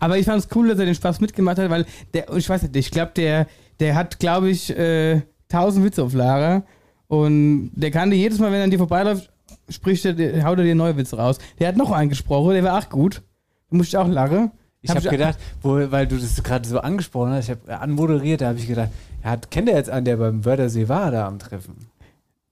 Aber 0.00 0.16
ich 0.16 0.24
fand 0.26 0.38
es 0.38 0.48
cool, 0.54 0.68
dass 0.68 0.78
er 0.78 0.86
den 0.86 0.94
Spaß 0.94 1.20
mitgemacht 1.20 1.58
hat, 1.58 1.68
weil 1.70 1.84
der, 2.14 2.30
ich 2.34 2.48
weiß 2.48 2.62
nicht, 2.62 2.76
ich 2.76 2.90
glaube, 2.90 3.12
der, 3.16 3.46
der 3.80 3.94
hat, 3.94 4.18
glaube 4.20 4.48
ich, 4.50 4.70
äh, 4.76 5.20
1000 5.50 5.84
Witze 5.84 6.02
auf 6.02 6.14
Lager. 6.14 6.62
Und 7.08 7.72
der 7.74 7.90
kann 7.90 8.10
dir 8.10 8.16
jedes 8.16 8.38
Mal, 8.38 8.50
wenn 8.50 8.58
er 8.60 8.64
an 8.64 8.70
dir 8.70 8.78
vorbeiläuft, 8.78 9.30
spricht 9.68 10.04
er, 10.06 10.14
der- 10.14 10.44
haut 10.44 10.56
er 10.58 10.64
dir 10.64 10.74
neue 10.74 10.96
Witze 10.96 11.16
raus. 11.16 11.36
Der 11.58 11.68
hat 11.68 11.76
noch 11.76 11.90
einen 11.92 12.08
gesprochen, 12.08 12.54
der 12.54 12.64
war 12.64 12.78
auch 12.78 12.88
gut. 12.88 13.22
Da 13.70 13.76
musste 13.76 13.96
ich 13.96 13.98
auch 13.98 14.08
lachen. 14.08 14.50
Ich 14.80 14.90
habe 14.90 15.00
gedacht, 15.10 15.38
wo, 15.60 15.74
weil 15.90 16.06
du 16.06 16.16
das 16.16 16.42
gerade 16.42 16.66
so 16.66 16.78
angesprochen 16.80 17.32
hast, 17.32 17.44
ich 17.44 17.50
habe 17.50 17.78
anmoderiert, 17.80 18.40
da 18.40 18.48
habe 18.48 18.58
ich 18.58 18.66
gedacht, 18.66 18.88
hat, 19.22 19.50
kennt 19.50 19.68
er 19.68 19.76
jetzt 19.76 19.90
einen, 19.90 20.04
der 20.04 20.16
beim 20.16 20.44
Wörthersee 20.44 20.88
war, 20.88 21.10
da 21.10 21.26
am 21.26 21.38
Treffen? 21.38 21.86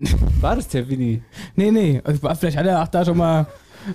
War 0.40 0.56
das 0.56 0.68
der 0.68 0.88
Winnie? 0.88 1.22
Nee, 1.56 1.70
nee. 1.70 2.00
Also, 2.04 2.20
Vielleicht 2.34 2.56
hat 2.56 2.66
er 2.66 2.82
auch 2.82 2.88
da 2.88 3.04
schon 3.04 3.18
mal 3.18 3.46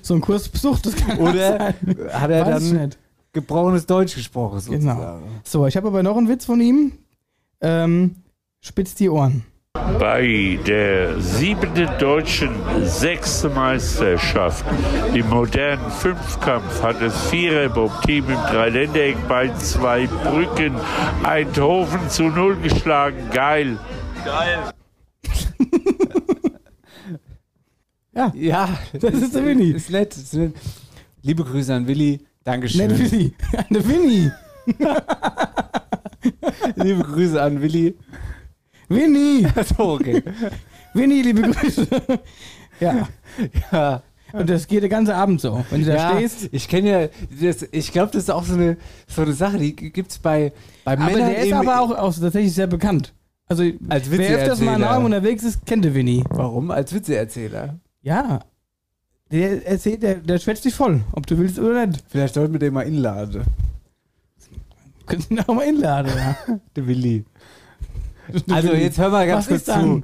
so 0.03 0.13
einen 0.13 0.21
Kurs 0.21 0.47
besucht. 0.47 0.85
Das 0.85 0.95
kann 0.95 1.17
Oder 1.17 1.57
sein. 1.57 1.73
hat 2.13 2.29
er 2.29 2.45
Weiß 2.45 2.69
dann 2.69 2.81
nicht. 2.83 2.99
gebrochenes 3.33 3.85
Deutsch 3.87 4.13
gesprochen? 4.15 4.61
Genau. 4.65 4.93
Sozusagen? 4.93 5.23
So, 5.43 5.65
ich 5.65 5.75
habe 5.75 5.87
aber 5.87 6.03
noch 6.03 6.15
einen 6.17 6.27
Witz 6.29 6.45
von 6.45 6.61
ihm. 6.61 6.91
Ähm, 7.61 8.17
spitz 8.61 8.93
die 8.93 9.09
Ohren. 9.09 9.43
Bei 9.75 10.57
der 10.65 11.19
siebten 11.19 11.89
deutschen 11.99 12.55
sechsten 12.85 13.53
Meisterschaft 13.53 14.65
im 15.13 15.27
modernen 15.29 15.91
Fünfkampf 15.91 16.81
hat 16.81 17.01
das 17.01 17.29
Viererbob-Team 17.29 18.25
im 18.29 18.35
Dreiländereck 18.35 19.17
bei 19.27 19.53
zwei 19.55 20.07
Brücken 20.07 20.75
Eindhoven 21.23 22.09
zu 22.09 22.23
Null 22.23 22.55
geschlagen. 22.57 23.29
Geil. 23.31 23.77
Ja, 28.33 28.69
Das 28.93 29.13
ist 29.13 29.35
der 29.35 29.45
Winnie. 29.45 29.71
Ist 29.71 29.89
nett. 29.89 30.15
Ist 30.15 30.33
nett. 30.35 30.53
Liebe 31.21 31.43
Grüße 31.43 31.73
an 31.75 31.85
Willi. 31.85 32.21
Dankeschön. 32.45 32.87
Nett 32.87 32.97
Winnie. 32.97 33.33
Eine 33.69 33.85
Winnie. 33.85 34.31
Liebe 36.75 37.03
Grüße 37.03 37.41
an 37.41 37.61
Willi. 37.61 37.93
Winnie. 38.89 39.47
So, 39.77 39.93
okay. 39.93 40.23
Winnie, 40.93 41.21
liebe 41.21 41.41
Grüße. 41.41 41.87
ja. 42.79 43.07
Ja. 43.71 44.03
Und 44.33 44.49
das 44.49 44.67
geht 44.67 44.83
den 44.83 44.89
ganzen 44.89 45.13
Abend 45.13 45.39
so. 45.39 45.63
Wenn 45.69 45.81
du 45.81 45.87
da 45.87 45.95
ja, 45.95 46.17
stehst. 46.17 46.49
ich 46.51 46.67
kenne 46.67 46.89
ja, 46.89 47.07
das, 47.41 47.65
ich 47.71 47.91
glaube, 47.91 48.11
das 48.11 48.23
ist 48.23 48.29
auch 48.29 48.43
so 48.43 48.55
eine, 48.55 48.77
so 49.07 49.21
eine 49.21 49.33
Sache, 49.33 49.57
die 49.57 49.75
gibt 49.75 50.11
es 50.11 50.19
bei, 50.19 50.51
bei 50.83 50.93
Aber 50.93 51.05
Männern 51.05 51.29
der 51.29 51.45
ist 51.45 51.53
aber 51.53 51.79
auch, 51.79 51.91
auch 51.91 52.13
tatsächlich 52.13 52.53
sehr 52.53 52.67
bekannt. 52.67 53.13
Also, 53.47 53.63
Als 53.89 54.09
wer 54.09 54.37
öfters 54.37 54.59
mal 54.59 54.75
in. 54.75 54.83
Raum 54.83 55.05
unterwegs 55.05 55.43
ist, 55.43 55.65
kennt 55.65 55.85
der 55.85 55.93
Winnie. 55.93 56.23
Warum? 56.29 56.71
Als 56.71 56.93
Witzeerzähler. 56.93 57.79
Ja. 58.01 58.39
Der 59.31 59.65
erzählt, 59.65 60.03
der, 60.03 60.15
der 60.15 60.39
schwätzt 60.39 60.65
dich 60.65 60.73
voll, 60.73 61.01
ob 61.13 61.27
du 61.27 61.37
willst 61.37 61.59
oder 61.59 61.85
nicht. 61.85 62.03
Vielleicht 62.07 62.33
sollten 62.33 62.53
wir 62.53 62.59
den 62.59 62.73
mal 62.73 62.81
inladen. 62.81 63.43
Könntest 65.05 65.29
du 65.29 65.35
ihn 65.35 65.39
auch 65.41 65.53
mal 65.53 65.67
einladen, 65.67 66.11
ja. 66.15 66.59
Der 66.75 66.87
Willi. 66.87 67.25
Also 68.51 68.73
jetzt 68.73 68.97
hör 68.97 69.09
mal 69.09 69.27
ganz 69.27 69.49
Was 69.49 69.65
kurz 69.65 69.79
zu. 69.79 70.01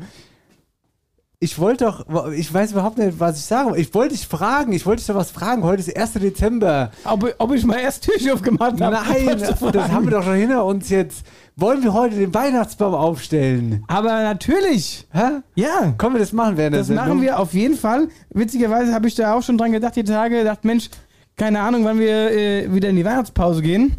Ich 1.44 1.58
wollte 1.58 1.86
doch, 1.86 2.30
ich 2.34 2.54
weiß 2.54 2.74
überhaupt 2.74 3.00
nicht, 3.00 3.20
was 3.20 3.40
ich 3.40 3.46
sagen 3.46 3.70
wollte. 3.70 3.82
Ich 3.82 3.92
wollte 3.96 4.14
dich 4.14 4.28
fragen, 4.28 4.74
ich 4.74 4.86
wollte 4.86 5.00
dich 5.00 5.08
doch 5.08 5.16
was 5.16 5.32
fragen. 5.32 5.64
Heute 5.64 5.82
ist 5.82 5.98
1. 5.98 6.14
Dezember. 6.14 6.92
Ob, 7.04 7.34
ob 7.40 7.52
ich 7.56 7.66
mal 7.66 7.80
erst 7.80 8.04
Tür 8.04 8.36
aufgemacht 8.36 8.80
habe. 8.80 8.96
Nein, 8.96 9.40
das 9.40 9.60
haben 9.92 10.06
wir 10.06 10.12
doch 10.12 10.24
schon 10.24 10.36
hinter 10.36 10.64
uns 10.64 10.90
jetzt. 10.90 11.26
Wollen 11.56 11.82
wir 11.82 11.94
heute 11.94 12.16
den 12.16 12.32
Weihnachtsbaum 12.32 12.94
aufstellen? 12.94 13.84
Aber 13.88 14.22
natürlich. 14.22 15.08
Hä? 15.12 15.42
Ja. 15.56 15.96
Können 15.98 16.14
wir 16.14 16.20
das 16.20 16.32
machen 16.32 16.58
während 16.58 16.76
Das 16.76 16.90
machen 16.90 17.24
wir 17.24 17.40
auf 17.40 17.56
jeden 17.56 17.76
Fall. 17.76 18.10
Witzigerweise 18.30 18.94
habe 18.94 19.08
ich 19.08 19.16
da 19.16 19.34
auch 19.34 19.42
schon 19.42 19.58
dran 19.58 19.72
gedacht, 19.72 19.96
die 19.96 20.04
Tage. 20.04 20.38
Gedacht, 20.38 20.64
Mensch, 20.64 20.92
keine 21.38 21.62
Ahnung, 21.62 21.84
wann 21.86 21.98
wir 21.98 22.32
äh, 22.32 22.72
wieder 22.72 22.90
in 22.90 22.98
die 22.98 23.06
Weihnachtspause 23.06 23.64
gehen. 23.64 23.96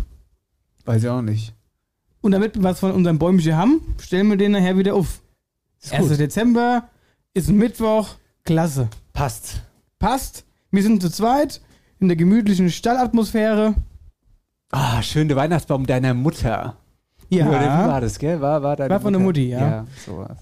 Weiß 0.84 1.02
ich 1.02 1.08
auch 1.08 1.22
nicht. 1.22 1.54
Und 2.22 2.32
damit 2.32 2.54
wir 2.56 2.62
was 2.62 2.80
von 2.80 2.92
unserem 2.92 3.18
Bäumchen 3.18 3.56
haben, 3.56 3.80
stellen 4.00 4.28
wir 4.28 4.36
den 4.36 4.52
nachher 4.52 4.78
wieder 4.78 4.94
auf. 4.94 5.20
Ist 5.82 5.92
1. 5.92 6.08
gut. 6.08 6.18
Dezember 6.20 6.88
ist 7.34 7.48
ein 7.48 7.56
Mittwoch. 7.56 8.08
Klasse. 8.44 8.88
Passt. 9.12 9.62
Passt. 9.98 10.44
Wir 10.70 10.82
sind 10.82 11.02
zu 11.02 11.10
zweit 11.10 11.60
in 12.00 12.08
der 12.08 12.16
gemütlichen 12.16 12.70
Stallatmosphäre. 12.70 13.74
Ah, 14.70 15.02
schön, 15.02 15.28
der 15.28 15.36
Weihnachtsbaum 15.36 15.84
deiner 15.86 16.14
Mutter. 16.14 16.76
Ja. 17.28 17.48
Oder 17.48 17.60
wie 17.60 17.88
war 17.88 18.00
das, 18.00 18.18
gell? 18.18 18.40
War, 18.40 18.62
war, 18.62 18.76
deine 18.76 18.90
War 18.90 19.00
von 19.00 19.12
der 19.12 19.20
Mutter? 19.20 19.40
Mutti, 19.40 19.48
ja. 19.50 19.58
Ja, 19.60 19.86
sowas. 20.06 20.38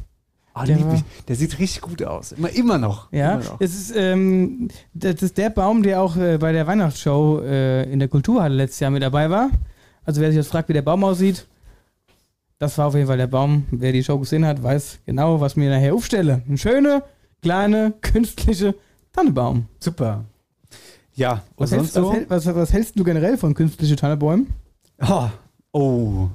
Ah, 0.55 0.65
Der 0.67 0.85
war-. 0.85 1.03
Der 1.29 1.37
sieht 1.37 1.59
richtig 1.59 1.81
gut 1.83 2.03
aus. 2.03 2.33
Immer, 2.33 2.51
immer 2.51 2.79
noch. 2.79 3.11
Ja, 3.13 3.35
Immer 3.35 3.45
noch. 3.45 3.61
es 3.61 3.75
ist, 3.75 3.97
ähm, 3.97 4.69
das 4.93 5.23
ist 5.23 5.39
der 5.39 5.51
Baum, 5.51 5.83
der 5.83 6.03
auch 6.03 6.17
äh, 6.17 6.39
bei 6.39 6.53
der 6.53 6.67
Weihnachtsshow 6.67 7.41
äh, 7.43 7.91
in 7.91 7.99
der 8.01 8.09
Kulturhalle 8.09 8.55
letztes 8.55 8.81
Jahr 8.81 8.91
mit 8.91 9.03
dabei 9.03 9.31
war. 9.31 9.51
Also 10.05 10.21
wer 10.21 10.29
sich 10.31 10.37
jetzt 10.39 10.49
fragt, 10.49 10.69
wie 10.69 10.73
der 10.73 10.83
Baum 10.83 11.05
aussieht, 11.05 11.47
das 12.61 12.77
war 12.79 12.87
auf 12.89 12.95
jeden 12.95 13.07
Fall 13.09 13.17
der 13.17 13.27
Baum. 13.27 13.65
Wer 13.71 13.91
die 13.93 14.05
Show 14.05 14.19
gesehen 14.19 14.45
hat, 14.47 14.63
weiß 14.63 15.01
genau, 15.07 15.41
was 15.41 15.57
mir 15.57 15.71
nachher 15.71 15.95
aufstelle. 15.95 16.43
Ein 16.49 16.59
schöner, 16.59 17.03
kleine, 17.43 17.95
künstliche 18.03 18.75
Tannebaum. 19.13 19.67
Super. 19.81 20.25
Ja, 21.15 21.43
und 21.57 21.65
Was 21.65 21.71
sonst 21.71 21.81
hältst, 21.81 21.97
was, 21.97 22.03
so? 22.03 22.13
hält- 22.13 22.31
was, 22.31 22.47
was 22.55 22.73
hältst 22.73 22.99
du 22.99 23.03
generell 23.03 23.37
von 23.39 23.55
künstlichen 23.55 23.97
Tannebäumen? 23.97 24.49
Oh. 25.09 25.29
oh. 25.73 26.29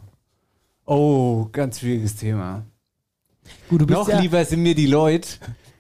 Oh, 0.88 1.48
ganz 1.51 1.79
schwieriges 1.79 2.15
Thema. 2.15 2.65
Gut, 3.70 3.82
du 3.82 3.86
Noch 3.86 4.08
lieber 4.20 4.44
sind 4.46 4.62
mir 4.63 4.75
die 4.75 4.88
Leute, 4.88 5.27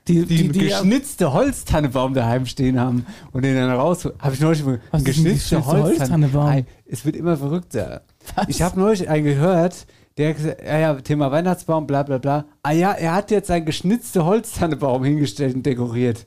die, 0.07 0.25
die, 0.25 0.43
die, 0.43 0.49
die, 0.49 0.59
geschnitzte 0.59 1.33
Holztannebaum 1.33 2.13
daheim 2.13 2.45
stehen 2.45 2.79
haben 2.79 3.05
und 3.31 3.43
den 3.43 3.55
dann 3.55 3.71
raus. 3.71 4.07
Habe 4.19 4.35
ich 4.35 4.39
neulich 4.39 4.63
mal 4.63 4.79
Was 4.91 5.03
geschnitzter 5.03 5.65
Holztannebaum? 5.65 6.45
Ei, 6.47 6.65
Es 6.85 7.03
wird 7.05 7.15
immer 7.15 7.35
verrückter. 7.37 8.03
Ich 8.47 8.61
habe 8.61 8.79
neulich 8.79 9.09
einen 9.09 9.25
gehört, 9.25 9.87
der 10.17 10.29
hat 10.29 10.37
gesagt, 10.37 10.61
ja, 10.63 10.77
ja, 10.77 10.93
Thema 10.95 11.31
Weihnachtsbaum, 11.31 11.87
bla 11.87 12.03
bla 12.03 12.17
bla. 12.17 12.45
Ah 12.63 12.71
ja, 12.71 12.91
er 12.93 13.13
hat 13.13 13.31
jetzt 13.31 13.51
einen 13.51 13.65
geschnitzten 13.65 14.23
Holztannebaum 14.23 15.03
hingestellt 15.03 15.55
und 15.55 15.65
dekoriert. 15.65 16.25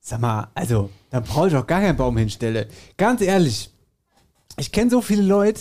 Sag 0.00 0.20
mal, 0.20 0.48
also, 0.54 0.90
da 1.10 1.20
brauche 1.20 1.48
ich 1.48 1.56
auch 1.56 1.66
gar 1.66 1.80
keinen 1.80 1.96
Baum 1.96 2.18
hinstelle. 2.18 2.68
Ganz 2.98 3.22
ehrlich, 3.22 3.70
ich 4.58 4.70
kenne 4.70 4.90
so 4.90 5.00
viele 5.00 5.22
Leute, 5.22 5.60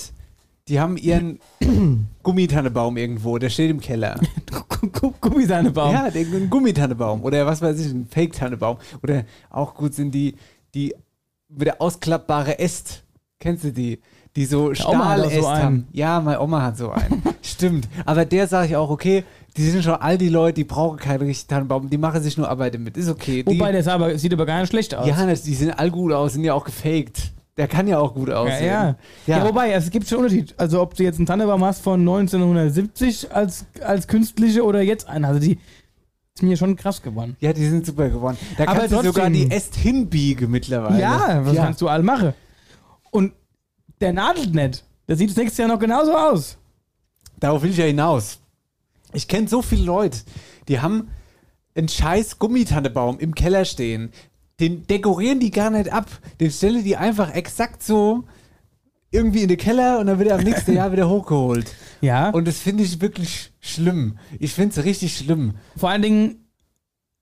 die 0.68 0.80
haben 0.80 0.98
ihren 0.98 1.40
Gummitannebaum 2.24 2.98
irgendwo, 2.98 3.38
der 3.38 3.50
steht 3.50 3.72
im 3.72 3.80
Keller. 3.80 4.20
Gummitannebaum. 5.22 5.94
Ja, 5.94 6.10
der, 6.10 6.22
ein 6.22 6.50
Gummitannebaum 6.50 7.24
oder 7.24 7.46
was 7.46 7.62
weiß 7.62 7.80
ich, 7.80 7.92
ein 7.92 8.08
Fake-Tannebaum. 8.08 8.78
Oder 9.02 9.24
auch 9.50 9.74
gut 9.76 9.94
sind 9.94 10.12
die, 10.12 10.36
die 10.74 10.94
wieder 11.50 11.76
ausklappbare 11.80 12.60
Äst. 12.60 13.04
Kennst 13.40 13.64
du 13.64 13.72
die? 13.72 14.00
Die 14.36 14.46
so 14.46 14.72
auch 14.72 14.76
so 14.76 15.50
haben. 15.50 15.88
Ja, 15.92 16.20
meine 16.20 16.42
Oma 16.42 16.62
hat 16.62 16.78
so 16.78 16.92
einen. 16.92 17.22
Stimmt. 17.68 17.88
Aber 18.06 18.26
der 18.26 18.48
sage 18.48 18.68
ich 18.68 18.76
auch, 18.76 18.90
okay, 18.90 19.24
die 19.56 19.64
sind 19.70 19.84
schon 19.84 19.94
all 19.96 20.18
die 20.18 20.30
Leute, 20.30 20.56
die 20.56 20.64
brauchen 20.64 20.98
keinen 20.98 21.22
richtigen 21.24 21.50
Tannenbaum, 21.50 21.90
die 21.90 21.98
machen 21.98 22.22
sich 22.22 22.38
nur 22.38 22.50
Arbeit 22.50 22.74
damit. 22.76 22.98
Ist 22.98 23.10
okay. 23.10 23.44
Die, 23.44 23.48
Wobei, 23.60 23.72
der 23.72 23.84
sah 23.84 23.94
aber, 23.94 24.18
sieht 24.18 24.34
aber 24.34 24.46
gar 24.46 24.60
nicht 24.62 24.70
schlecht 24.70 24.96
aus. 24.96 25.08
ja, 25.08 25.26
das- 25.26 25.44
die 25.44 25.54
sehen 25.54 25.72
all 25.72 25.92
gut 25.92 26.12
aus, 26.12 26.34
sind 26.34 26.44
ja 26.44 26.54
auch 26.54 26.66
gefaked. 26.66 27.32
Der 27.56 27.68
kann 27.68 27.88
ja 27.88 28.00
auch 28.00 28.16
gut 28.16 28.30
Ja, 28.30 28.36
aussehen. 28.38 28.66
ja. 28.66 28.96
ja. 29.28 29.46
wobei, 29.46 29.72
es 29.74 29.92
gibt 29.92 30.08
schon 30.08 30.18
Unterschied. 30.20 30.56
Also, 30.58 30.82
ob 30.82 30.96
du 30.96 31.04
jetzt 31.04 31.18
einen 31.18 31.28
Tannebaum 31.28 31.64
hast 31.64 31.84
von 31.84 32.00
1970 32.00 33.32
als, 33.32 33.66
als 33.82 34.08
künstliche 34.08 34.64
oder 34.64 34.82
jetzt 34.82 35.08
einen. 35.08 35.26
Also, 35.26 35.40
die 35.40 35.60
ist 36.34 36.42
mir 36.42 36.58
schon 36.58 36.76
krass 36.76 37.02
geworden. 37.04 37.38
Ja, 37.40 37.54
die 37.54 37.66
sind 37.68 37.86
super 37.86 38.10
geworden. 38.10 38.38
Da 38.58 38.64
Aber 38.64 38.80
kannst 38.80 38.92
du 38.94 38.96
sogar 38.98 39.14
trotzdem- 39.26 39.34
die 39.34 39.52
Äst 39.52 39.76
hinbiegen 39.76 40.50
mittlerweile. 40.50 41.00
Ja, 41.00 41.42
was 41.46 41.56
kannst 41.56 41.80
du 41.82 41.88
all 41.90 42.02
machen? 42.02 42.34
Und 43.12 43.34
der 44.02 44.14
nadelt 44.14 44.56
nicht. 44.56 44.84
Der 45.08 45.16
sieht 45.16 45.30
das 45.30 45.38
nächste 45.38 45.62
Jahr 45.62 45.70
noch 45.70 45.80
genauso 45.80 46.14
aus. 46.18 46.58
Darauf 47.40 47.62
will 47.64 47.72
ich 47.72 47.78
ja 47.78 47.86
hinaus. 47.86 48.40
Ich 49.14 49.28
kenne 49.28 49.48
so 49.48 49.62
viele 49.62 49.84
Leute, 49.84 50.20
die 50.68 50.80
haben 50.80 51.10
einen 51.76 51.88
scheiß 51.90 52.40
Gummitannebaum 52.40 53.20
im 53.20 53.36
Keller 53.36 53.66
stehen. 53.66 54.12
Den 54.60 54.86
dekorieren 54.88 55.40
die 55.40 55.52
gar 55.52 55.70
nicht 55.70 55.92
ab. 55.92 56.08
Den 56.40 56.52
stellen 56.52 56.84
die 56.84 56.96
einfach 56.98 57.34
exakt 57.34 57.84
so 57.84 58.24
irgendwie 59.12 59.44
in 59.44 59.48
den 59.48 59.58
Keller 59.58 60.00
und 60.00 60.08
dann 60.08 60.18
wird 60.20 60.30
er 60.30 60.38
am 60.38 60.44
nächsten 60.44 60.74
Jahr 60.76 60.92
wieder 60.92 61.10
hochgeholt. 61.10 61.74
Ja. 62.02 62.28
Und 62.30 62.36
Und 62.36 62.48
das 62.48 62.58
finde 62.60 62.84
ich 62.84 63.00
wirklich 63.02 63.52
schlimm. 63.60 64.18
Ich 64.40 64.54
finde 64.54 64.80
es 64.80 64.86
richtig 64.86 65.16
schlimm. 65.18 65.54
vor 65.78 65.90
allen 65.90 66.02
Dingen, 66.02 66.43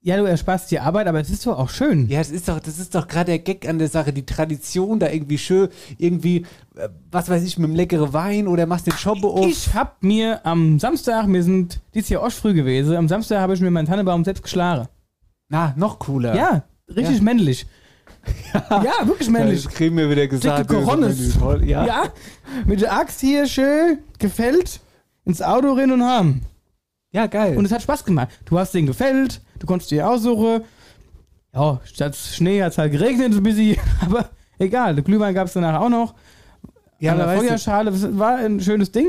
ja, 0.04 0.18
du 0.18 0.24
ersparst 0.26 0.72
dir 0.72 0.82
Arbeit, 0.84 1.06
aber 1.08 1.20
es 1.20 1.30
ist 1.30 1.46
doch 1.46 1.60
auch 1.60 1.70
schön. 1.70 2.08
Ja, 2.08 2.18
das 2.20 2.32
ist 2.32 2.48
doch, 2.48 2.60
das 2.60 2.80
ist 2.80 2.96
doch 2.96 3.08
gerade 3.08 3.26
der 3.28 3.40
Gag 3.40 3.68
an 3.70 3.78
der 3.78 3.88
Sache, 3.88 4.12
die 4.12 4.26
Tradition 4.26 5.00
da 5.00 5.10
irgendwie 5.10 5.38
schön, 5.38 5.70
irgendwie, 5.98 6.46
äh, 6.76 6.90
was 7.12 7.30
weiß 7.30 7.44
ich, 7.44 7.58
mit 7.60 7.66
einem 7.68 7.76
leckeren 7.76 8.12
Wein 8.12 8.48
oder 8.48 8.66
machst 8.66 8.88
den 8.88 8.94
Schobbe 8.94 9.28
auf. 9.28 9.46
Ich 9.46 9.74
hab 9.76 10.02
mir 10.02 10.44
am 10.46 10.80
Samstag, 10.80 11.28
wir 11.28 11.44
sind 11.44 11.82
dieses 11.94 12.10
Jahr 12.10 12.24
auch 12.24 12.32
früh 12.32 12.54
gewesen, 12.54 12.96
am 12.96 13.08
Samstag 13.08 13.40
habe 13.42 13.54
ich 13.54 13.62
mir 13.62 13.70
meinen 13.70 13.86
Tannebaum 13.88 14.24
selbst 14.24 14.42
geschlagen. 14.44 14.88
Na, 15.50 15.74
noch 15.78 16.00
cooler. 16.00 16.36
Ja, 16.36 16.64
richtig 16.90 17.18
Ja. 17.18 17.24
männlich. 17.24 17.66
Ja, 18.70 19.06
wirklich 19.08 19.30
männlich. 19.30 19.64
Das 19.64 19.74
kriegen 19.74 19.98
wir 19.98 20.08
wieder 20.10 20.28
gesagt. 20.28 20.70
Dicke. 20.70 20.84
Toll, 21.40 21.64
Ja. 21.64 21.86
Ja, 21.86 22.04
mit 22.66 22.82
der 22.82 22.94
Axt 22.94 23.20
hier 23.20 23.48
schön 23.48 24.00
gefällt, 24.20 24.80
ins 25.26 25.42
Auto 25.42 25.74
rein 25.74 25.92
und 25.92 26.04
haben. 26.04 26.42
Ja, 27.12 27.28
geil. 27.28 27.58
Und 27.58 27.66
es 27.66 27.72
hat 27.72 27.82
Spaß 27.82 28.06
gemacht. 28.06 28.30
Du 28.46 28.58
hast 28.58 28.74
den 28.74 28.86
gefällt, 28.86 29.42
du 29.60 29.68
konntest 29.68 29.92
dir 29.92 30.10
aussuchen. 30.10 30.64
Ja, 31.54 31.82
statt 31.84 32.16
Schnee 32.16 32.62
hat 32.64 32.72
es 32.72 32.78
halt 32.78 32.94
geregnet 32.94 33.34
ein 33.34 33.44
bisschen, 33.44 33.78
aber 34.02 34.30
egal. 34.60 34.96
Der 34.96 35.04
Glühwein 35.04 35.34
gab 35.34 35.48
es 35.48 35.54
danach 35.54 35.82
auch 35.82 35.90
noch. 35.90 36.16
ja, 37.00 37.12
An 37.12 37.18
der 37.18 37.38
Feuerschale, 37.38 37.92
das 37.92 38.18
war 38.18 38.38
ein 38.38 38.60
schönes 38.62 38.92
Ding. 38.92 39.08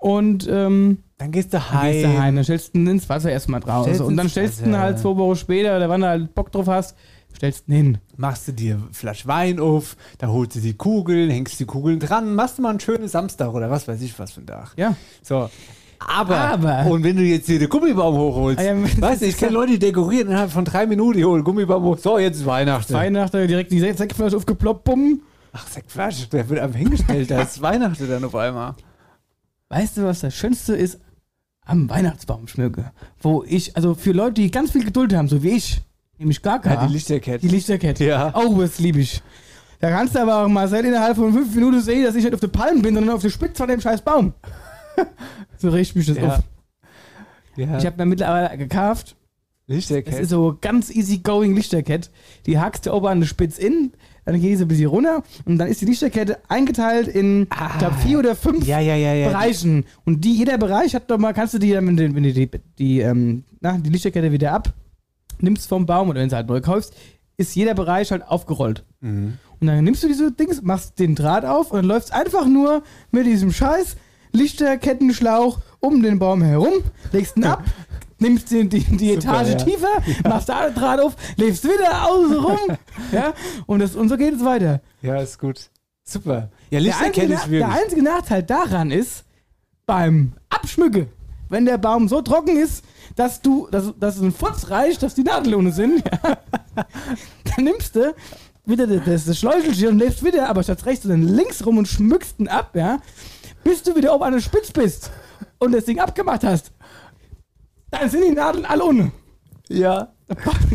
Und 0.00 0.48
ähm, 0.50 0.98
dann 1.18 1.32
gehst 1.32 1.52
du 1.52 1.58
dann 1.58 1.72
heim. 1.72 1.92
gehst 1.92 2.04
du 2.04 2.18
heim, 2.18 2.34
dann 2.36 2.44
stellst 2.44 2.74
du 2.74 2.78
ihn 2.78 2.86
ins 2.86 3.08
Wasser 3.08 3.30
erstmal 3.32 3.60
draus. 3.60 3.84
Stellst 3.86 4.00
und 4.00 4.16
dann 4.16 4.28
stellst 4.28 4.60
du 4.60 4.66
ihn 4.66 4.78
halt 4.78 4.98
zwei 4.98 5.16
Wochen 5.16 5.36
später 5.36 5.76
oder 5.76 5.88
wann 5.88 6.00
du 6.00 6.06
halt 6.08 6.34
Bock 6.34 6.52
drauf 6.52 6.68
hast, 6.68 6.96
stellst 7.36 7.68
ihn 7.68 7.74
hin. 7.74 7.98
Machst 8.16 8.46
du 8.46 8.52
dir 8.52 8.76
eine 8.76 8.88
Flasche 8.92 9.26
Wein 9.26 9.58
auf, 9.58 9.96
da 10.18 10.28
holst 10.28 10.54
du 10.54 10.60
die 10.60 10.74
Kugeln, 10.74 11.30
hängst 11.30 11.58
die 11.58 11.64
Kugeln 11.64 11.98
dran, 11.98 12.34
machst 12.36 12.58
du 12.58 12.62
mal 12.62 12.70
einen 12.70 12.80
schönen 12.80 13.08
Samstag 13.08 13.52
oder 13.52 13.68
was 13.70 13.88
weiß 13.88 14.00
ich 14.02 14.16
was 14.20 14.32
für 14.32 14.40
ein 14.40 14.46
Tag. 14.46 14.74
Ja. 14.76 14.94
So. 15.22 15.50
Aber, 16.00 16.36
Aber- 16.36 16.86
und 16.90 17.02
wenn 17.02 17.16
du 17.16 17.22
jetzt 17.22 17.46
hier 17.46 17.58
den 17.58 17.68
Gummibaum 17.68 18.16
hochholst, 18.16 18.60
Ah 18.60 18.62
ja, 18.62 18.74
weißt 19.00 19.22
du, 19.22 19.26
ich 19.26 19.36
kenne 19.36 19.52
Leute, 19.52 19.72
die 19.72 19.78
dekorieren 19.78 20.28
innerhalb 20.28 20.50
von 20.50 20.64
drei 20.64 20.86
Minuten, 20.86 21.18
die 21.18 21.24
holen 21.24 21.42
Gummibaum 21.44 21.82
hoch, 21.82 21.98
so, 21.98 22.18
jetzt 22.18 22.36
ist 22.38 22.46
Weihnachten. 22.46 22.92
Weihnachten 22.92 23.46
direkt 23.48 23.72
die 23.72 23.80
Sektflasche 23.80 24.36
aufgeploppt, 24.36 24.84
bumm. 24.84 25.22
Ach, 25.52 25.66
Sektflasche, 25.66 26.28
der 26.28 26.48
wird 26.48 26.60
einfach 26.60 26.78
hingestellt, 26.78 27.30
da 27.30 27.42
ist 27.42 27.60
Weihnachten 27.60 28.08
dann 28.08 28.24
auf 28.24 28.34
einmal. 28.34 28.74
Weißt 29.70 29.96
du, 29.96 30.04
was 30.04 30.20
das 30.20 30.34
Schönste 30.34 30.74
ist 30.76 30.98
am 31.66 31.90
Weihnachtsbaum 31.90 32.48
schmücke. 32.48 32.92
Wo 33.20 33.44
ich, 33.46 33.76
also 33.76 33.94
für 33.94 34.12
Leute, 34.12 34.34
die 34.34 34.50
ganz 34.50 34.70
viel 34.70 34.84
Geduld 34.84 35.14
haben, 35.14 35.28
so 35.28 35.42
wie 35.42 35.50
ich, 35.50 35.80
nämlich 36.16 36.40
gar 36.40 36.60
keine. 36.60 36.76
Ja, 36.82 36.86
die 36.86 36.92
Lichterkette. 36.94 37.38
Die 37.40 37.48
Lichterkette. 37.48 38.04
Ja. 38.04 38.32
Oh, 38.34 38.58
das 38.60 38.78
liebe 38.78 39.00
ich. 39.00 39.22
Da 39.80 39.90
kannst 39.90 40.14
du 40.14 40.20
aber 40.20 40.44
auch 40.44 40.48
mal 40.48 40.66
seit 40.66 40.84
innerhalb 40.86 41.16
von 41.16 41.32
fünf 41.32 41.54
Minuten 41.54 41.80
sehen, 41.80 42.04
dass 42.04 42.14
ich 42.14 42.24
nicht 42.24 42.32
auf 42.34 42.40
der 42.40 42.48
Palme 42.48 42.80
bin, 42.80 42.94
sondern 42.94 43.14
auf 43.14 43.22
der 43.22 43.28
Spitze 43.30 43.56
von 43.56 43.68
dem 43.68 43.80
scheiß 43.80 44.00
Baum. 44.00 44.32
so 45.58 45.70
riecht 45.70 45.96
mich 45.96 46.06
das 46.06 46.16
Ja. 46.16 46.28
auf. 46.28 46.42
ja. 47.56 47.78
Ich 47.78 47.86
habe 47.86 47.96
mir 47.98 48.06
mittlerweile 48.06 48.56
gekauft. 48.56 49.16
Das 49.66 49.76
Lichterkette. 49.76 50.16
ist 50.22 50.30
so 50.30 50.56
ganz 50.60 50.90
easy 50.90 51.18
going 51.18 51.54
Lichterkette. 51.54 52.08
Die 52.46 52.58
hackst 52.58 52.86
du 52.86 52.92
oben 52.92 53.06
an 53.06 53.20
der 53.20 53.26
Spitze 53.26 53.60
in, 53.60 53.92
dann 54.24 54.40
geht 54.40 54.56
sie 54.56 54.64
ein 54.64 54.68
bisschen 54.68 54.86
runter 54.88 55.22
und 55.44 55.58
dann 55.58 55.68
ist 55.68 55.82
die 55.82 55.84
Lichterkette 55.84 56.38
eingeteilt 56.48 57.06
in, 57.06 57.42
ich 57.42 57.78
glaube, 57.78 57.96
vier 57.96 58.18
oder 58.18 58.34
fünf 58.34 58.66
ja, 58.66 58.80
ja, 58.80 58.94
ja. 58.94 59.28
Bereichen. 59.28 59.84
Und 60.06 60.24
die, 60.24 60.34
jeder 60.34 60.56
Bereich 60.56 60.94
hat 60.94 61.10
doch 61.10 61.18
mal, 61.18 61.34
kannst 61.34 61.52
du 61.52 61.58
die 61.58 61.72
dann, 61.72 61.86
wenn 61.86 61.96
du, 61.98 62.08
du 62.10 62.32
die, 62.32 62.50
die, 62.78 63.00
ähm, 63.00 63.44
na, 63.60 63.76
die 63.76 63.90
Lichterkette 63.90 64.32
wieder 64.32 64.52
ab, 64.52 64.72
nimmst 65.40 65.68
vom 65.68 65.84
Baum 65.84 66.08
oder 66.08 66.20
wenn 66.20 66.30
du 66.30 66.36
halt 66.36 66.48
neu 66.48 66.62
kaufst, 66.62 66.94
ist 67.36 67.54
jeder 67.54 67.74
Bereich 67.74 68.10
halt 68.10 68.26
aufgerollt. 68.26 68.84
Mhm. 69.00 69.34
Und 69.60 69.66
dann 69.66 69.84
nimmst 69.84 70.02
du 70.02 70.08
diese 70.08 70.32
Dings, 70.32 70.62
machst 70.62 70.98
den 70.98 71.14
Draht 71.14 71.44
auf 71.44 71.72
und 71.72 71.76
dann 71.78 71.86
läufst 71.86 72.12
einfach 72.12 72.46
nur 72.46 72.82
mit 73.10 73.26
diesem 73.26 73.52
scheiß 73.52 73.96
Lichterkettenschlauch 74.32 75.58
um 75.80 76.02
den 76.02 76.18
Baum 76.18 76.42
herum, 76.42 76.74
legst 77.12 77.36
ihn 77.36 77.44
ab, 77.44 77.62
nimmst 78.18 78.50
die, 78.50 78.68
die, 78.68 78.80
die 78.80 79.14
Super, 79.14 79.42
Etage 79.42 79.48
ja. 79.48 79.54
tiefer, 79.56 80.02
machst 80.28 80.48
da 80.48 80.70
Draht 80.70 81.00
auf, 81.00 81.14
legst 81.36 81.64
wieder 81.64 82.08
außen 82.08 82.36
rum. 82.36 82.58
ja, 83.12 83.32
und, 83.66 83.80
das, 83.80 83.94
und 83.94 84.08
so 84.08 84.16
geht 84.16 84.34
es 84.34 84.44
weiter. 84.44 84.80
Ja, 85.02 85.20
ist 85.20 85.38
gut. 85.38 85.70
Super. 86.04 86.50
Ja, 86.70 86.78
Der 86.78 86.80
Lichterkette 86.80 87.34
einzige, 87.34 87.56
ist 87.56 87.60
der 87.60 87.70
einzige 87.70 88.02
Nachteil 88.02 88.42
daran 88.42 88.90
ist, 88.90 89.24
beim 89.86 90.32
Abschmücke, 90.50 91.08
wenn 91.48 91.64
der 91.64 91.78
Baum 91.78 92.08
so 92.08 92.20
trocken 92.22 92.56
ist, 92.56 92.84
dass 93.16 93.40
du, 93.40 93.68
dass, 93.70 93.92
dass 93.98 94.16
es 94.16 94.22
ein 94.22 94.32
Futz 94.32 94.70
reicht, 94.70 95.02
dass 95.02 95.14
die 95.14 95.22
Nadeln 95.22 95.54
ohne 95.54 95.72
sind, 95.72 96.04
ja, 96.24 96.38
dann 96.76 97.64
nimmst 97.64 97.96
du 97.96 98.14
wieder 98.64 98.86
das, 98.86 99.04
das, 99.04 99.24
das 99.24 99.38
Schläuchelchen 99.38 99.88
und 99.88 99.98
lebst 99.98 100.24
wieder, 100.24 100.48
aber 100.48 100.62
statt 100.62 100.84
rechts 100.86 101.06
dann 101.06 101.22
links 101.22 101.64
rum 101.64 101.78
und 101.78 101.88
schmückst 101.88 102.38
ihn 102.38 102.48
ab, 102.48 102.74
ja, 102.74 102.98
bis 103.64 103.82
du 103.82 103.94
wieder 103.96 104.14
oben 104.14 104.24
an 104.24 104.32
der 104.32 104.40
Spitze 104.40 104.72
bist 104.72 105.10
und 105.58 105.72
das 105.72 105.84
Ding 105.84 105.98
abgemacht 105.98 106.44
hast. 106.44 106.72
Dann 107.90 108.10
sind 108.10 108.24
die 108.24 108.30
Nadeln 108.30 108.64
alle 108.64 108.84
ohne. 108.84 109.12
Ja. 109.68 110.12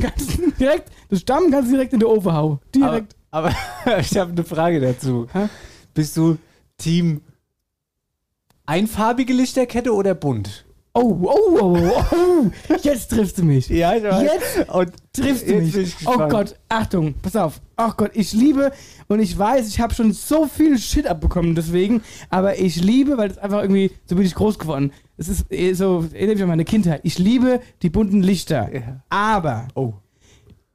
Kannst 0.01 0.39
direkt, 0.59 0.91
das 1.09 1.19
Stamm 1.19 1.51
kannst 1.51 1.69
du 1.69 1.75
direkt 1.75 1.93
in 1.93 1.99
den 1.99 2.09
Ofen 2.09 2.33
hauen. 2.33 2.59
Direkt. 2.73 3.15
Aber, 3.31 3.53
aber 3.83 3.99
ich 3.99 4.17
habe 4.17 4.31
eine 4.31 4.43
Frage 4.43 4.79
dazu. 4.79 5.27
Hä? 5.31 5.47
Bist 5.93 6.17
du 6.17 6.37
Team 6.77 7.21
einfarbige 8.65 9.33
Lichterkette 9.33 9.93
oder 9.93 10.15
bunt? 10.15 10.65
Oh, 10.95 11.17
oh, 11.23 11.57
oh, 11.59 11.77
oh, 11.79 12.03
oh, 12.11 12.75
jetzt 12.83 13.09
triffst 13.09 13.39
du 13.39 13.43
mich. 13.43 13.67
Ja, 13.67 13.95
ich 13.95 14.03
Jetzt 14.03 14.69
Und 14.69 14.91
triffst 15.11 15.49
du 15.49 15.55
Jetzt 15.55 15.75
mich. 15.75 15.95
Oh. 16.05 16.27
Gott, 16.29 16.55
Achtung, 16.69 17.15
pass 17.19 17.35
auf. 17.35 17.61
Oh 17.77 17.89
Gott, 17.97 18.11
ich 18.13 18.31
liebe 18.33 18.71
und 19.07 19.19
ich 19.19 19.35
weiß, 19.35 19.67
ich 19.67 19.79
habe 19.79 19.91
schon 19.95 20.13
so 20.13 20.45
viel 20.45 20.77
Shit 20.77 21.07
abbekommen 21.07 21.55
deswegen, 21.55 22.03
aber 22.29 22.59
ich 22.59 22.79
liebe, 22.79 23.17
weil 23.17 23.31
es 23.31 23.39
einfach 23.39 23.63
irgendwie, 23.63 23.89
so 24.05 24.15
bin 24.15 24.23
ich 24.23 24.35
groß 24.35 24.59
geworden. 24.59 24.91
Es 25.17 25.29
ist 25.29 25.51
eh 25.51 25.73
so, 25.73 26.05
erinnert 26.13 26.35
mich 26.35 26.43
an 26.43 26.49
meine 26.49 26.65
Kindheit. 26.65 27.01
Ich 27.03 27.17
liebe 27.17 27.61
die 27.81 27.89
bunten 27.89 28.21
Lichter. 28.21 28.71
Ja. 28.71 29.03
Aber 29.09 29.69
Oh. 29.73 29.93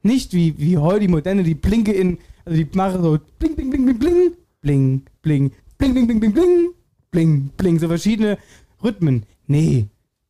nicht 0.02 0.32
wie, 0.32 0.58
wie 0.58 0.78
heute 0.78 1.00
die 1.00 1.08
moderne, 1.08 1.44
die 1.44 1.54
blinke 1.54 1.92
in, 1.92 2.18
also 2.44 2.56
die 2.60 2.68
machen 2.76 3.04
so 3.04 3.18
bling, 3.38 3.54
bling, 3.54 3.70
bling, 3.70 3.84
bling, 3.84 3.98
bling, 4.00 4.37
bling, 4.60 5.02
bling, 5.22 5.52
bling, 5.78 5.94
bling, 5.94 6.06
bling, 6.08 6.20
bling, 6.20 6.32
bling, 6.32 6.70
bling, 7.12 7.50
bling, 7.56 7.78
so 7.78 7.87
verschiedene 7.87 8.37
Rhythmen. 8.82 9.25
Nee. 9.46 9.87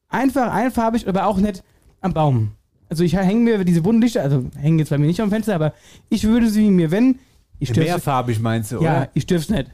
Einfach 0.09 0.53
einfarbig, 0.53 1.07
aber 1.07 1.27
auch 1.27 1.39
nicht 1.39 1.63
am 2.01 2.15
Baum. 2.15 2.53
Also 2.89 3.05
ich 3.05 3.15
hänge 3.15 3.41
mir 3.41 3.65
diese 3.65 3.83
bunten 3.83 4.01
Lichter, 4.01 4.23
also 4.23 4.47
hängen 4.57 4.79
jetzt 4.79 4.89
bei 4.89 4.99
mir 4.99 5.07
nicht 5.07 5.21
am 5.21 5.31
Fenster, 5.31 5.55
aber 5.55 5.75
ich 6.09 6.25
würde 6.25 6.49
sie 6.49 6.71
mir, 6.71 6.91
wenn, 6.91 7.19
ich 7.59 7.75
Mehrfarbig 7.77 8.41
meinst 8.41 8.73
du, 8.73 8.77
ja, 8.77 8.97
oder? 8.97 9.11
ich 9.15 9.27
dürf's 9.27 9.51
nicht. 9.51 9.71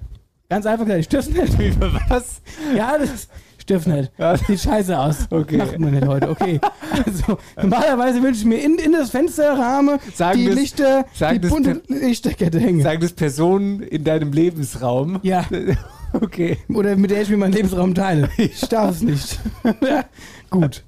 Ganz 0.49 0.67
einfach 0.67 0.85
gesagt, 0.85 1.01
ich 1.01 1.09
dürf's 1.09 1.31
nicht. 1.31 1.81
Was? 2.09 2.43
Ja, 2.77 2.99
das 2.99 3.15
ist, 3.15 3.31
ich 3.65 3.67
dürf's 3.67 3.87
nicht. 3.87 4.13
Sieht 4.47 4.61
scheiße 4.61 4.99
aus. 4.99 5.27
Okay. 5.31 5.57
Macht 5.57 5.79
man 5.79 5.93
nicht 5.95 6.07
heute, 6.07 6.29
okay. 6.29 6.61
Also, 7.07 7.39
normalerweise 7.57 8.23
würde 8.23 8.37
ich 8.37 8.45
mir 8.45 8.57
in, 8.63 8.77
in 8.79 8.93
das 8.93 9.09
Fensterrahmen 9.09 9.99
Sagen 10.15 10.39
die 10.39 10.47
das- 10.47 10.55
Lichter, 10.55 11.07
sagen 11.15 11.41
die 11.41 11.49
bunte 11.49 11.81
Lichterkette 11.89 12.61
hängen. 12.61 12.83
Sagen 12.83 13.01
das 13.01 13.13
Personen 13.15 13.81
in 13.81 14.05
deinem 14.05 14.33
Lebensraum? 14.33 15.19
Ja, 15.23 15.47
Okay. 16.13 16.59
oder 16.69 16.95
mit 16.95 17.11
der 17.11 17.23
ich 17.23 17.31
mir 17.31 17.39
meinen 17.39 17.55
Lebensraum 17.55 17.95
teile. 17.95 18.29
Ich 18.37 18.61
darf 18.69 18.91
es 18.91 19.03
nicht. 19.03 19.41
ja, 19.81 20.05
gut. 20.51 20.85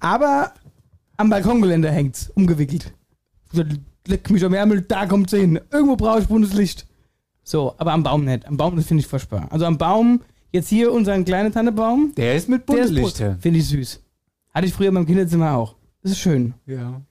Aber 0.00 0.52
am 1.16 1.30
Balkongeländer 1.30 1.90
hängt's, 1.90 2.30
umgewickelt. 2.34 2.92
So, 3.52 3.62
Leck 4.06 4.30
mich 4.30 4.44
am 4.44 4.54
Ärmel, 4.54 4.82
da 4.82 5.06
kommt 5.06 5.30
hin. 5.30 5.58
Irgendwo 5.72 5.96
brauche 5.96 6.20
ich 6.20 6.26
buntes 6.28 6.52
Licht. 6.52 6.86
So, 7.42 7.74
aber 7.78 7.92
am 7.92 8.02
Baum 8.04 8.24
nicht. 8.24 8.46
Am 8.46 8.56
Baum, 8.56 8.76
das 8.76 8.86
finde 8.86 9.00
ich 9.00 9.06
furchtbar. 9.06 9.48
Also 9.50 9.64
am 9.66 9.78
Baum, 9.78 10.20
jetzt 10.54 10.68
hier 10.68 10.92
unseren 10.92 11.24
kleinen 11.24 11.52
Tannebaum, 11.52 12.12
Der 12.16 12.36
ist 12.36 12.48
mit 12.48 12.62
der 12.62 12.66
bunten 12.66 12.82
ist 12.84 12.94
bunt. 12.94 13.04
Lichter. 13.04 13.36
Finde 13.40 13.58
ich 13.58 13.68
süß. 13.68 14.00
Hatte 14.54 14.66
ich 14.66 14.72
früher 14.72 14.88
in 14.88 14.94
meinem 14.94 15.06
Kinderzimmer 15.06 15.56
auch. 15.56 15.74
Das 16.00 16.12
ist 16.12 16.20
schön. 16.20 16.54
Ja. 16.64 17.02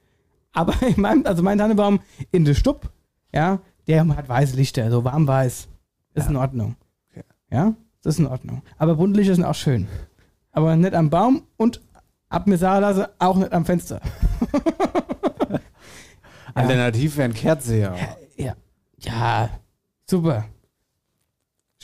Aber 0.53 0.73
in 0.87 1.01
meinem, 1.01 1.25
also 1.25 1.43
mein 1.43 1.57
Tannenbaum 1.57 1.99
in 2.31 2.45
der 2.45 2.53
Stub, 2.53 2.89
ja, 3.33 3.59
der 3.87 4.07
hat 4.15 4.29
weiße 4.29 4.55
Lichter, 4.55 4.89
so 4.89 5.03
warm 5.03 5.27
weiß. 5.27 5.67
Das 6.13 6.25
ist 6.25 6.29
in 6.29 6.37
Ordnung. 6.37 6.75
Okay. 7.11 7.23
Ja, 7.51 7.73
das 8.01 8.15
ist 8.15 8.19
in 8.19 8.27
Ordnung. 8.27 8.61
Aber 8.77 8.95
bunte 8.95 9.19
Lichter 9.19 9.35
sind 9.35 9.43
auch 9.43 9.55
schön. 9.55 9.87
Aber 10.51 10.75
nicht 10.77 10.93
am 10.93 11.09
Baum 11.09 11.43
und 11.57 11.81
ab 12.29 12.47
mir 12.47 12.57
sagen 12.57 12.81
lassen, 12.81 13.05
auch 13.19 13.35
nicht 13.35 13.51
am 13.51 13.65
Fenster. 13.65 13.99
Alternativ 16.53 17.17
wären 17.17 17.33
Kerze, 17.33 17.77
ja. 17.77 17.95
Ja. 18.37 18.55
Ja, 18.99 19.49
super. 20.05 20.45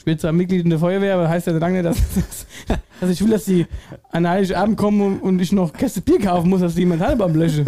Bin 0.05 0.17
zwar 0.17 0.31
Mitglied 0.31 0.63
in 0.63 0.69
der 0.69 0.79
Feuerwehr, 0.79 1.15
aber 1.15 1.29
heißt 1.29 1.47
ja 1.47 1.53
lange 1.53 1.83
nicht, 1.83 1.85
dass, 1.85 1.97
dass, 2.15 2.79
dass 3.01 3.09
ich 3.09 3.21
will, 3.21 3.31
dass 3.31 3.45
die 3.45 3.65
an 4.11 4.27
Heiligabend 4.27 4.77
kommen 4.77 5.19
und, 5.19 5.39
ich 5.39 5.51
noch 5.51 5.73
Käste 5.73 6.01
Bier 6.01 6.19
kaufen 6.19 6.49
muss, 6.49 6.61
dass 6.61 6.75
die 6.75 6.85
meinen 6.85 6.99
Tannenbaum 6.99 7.35
lösche. 7.35 7.65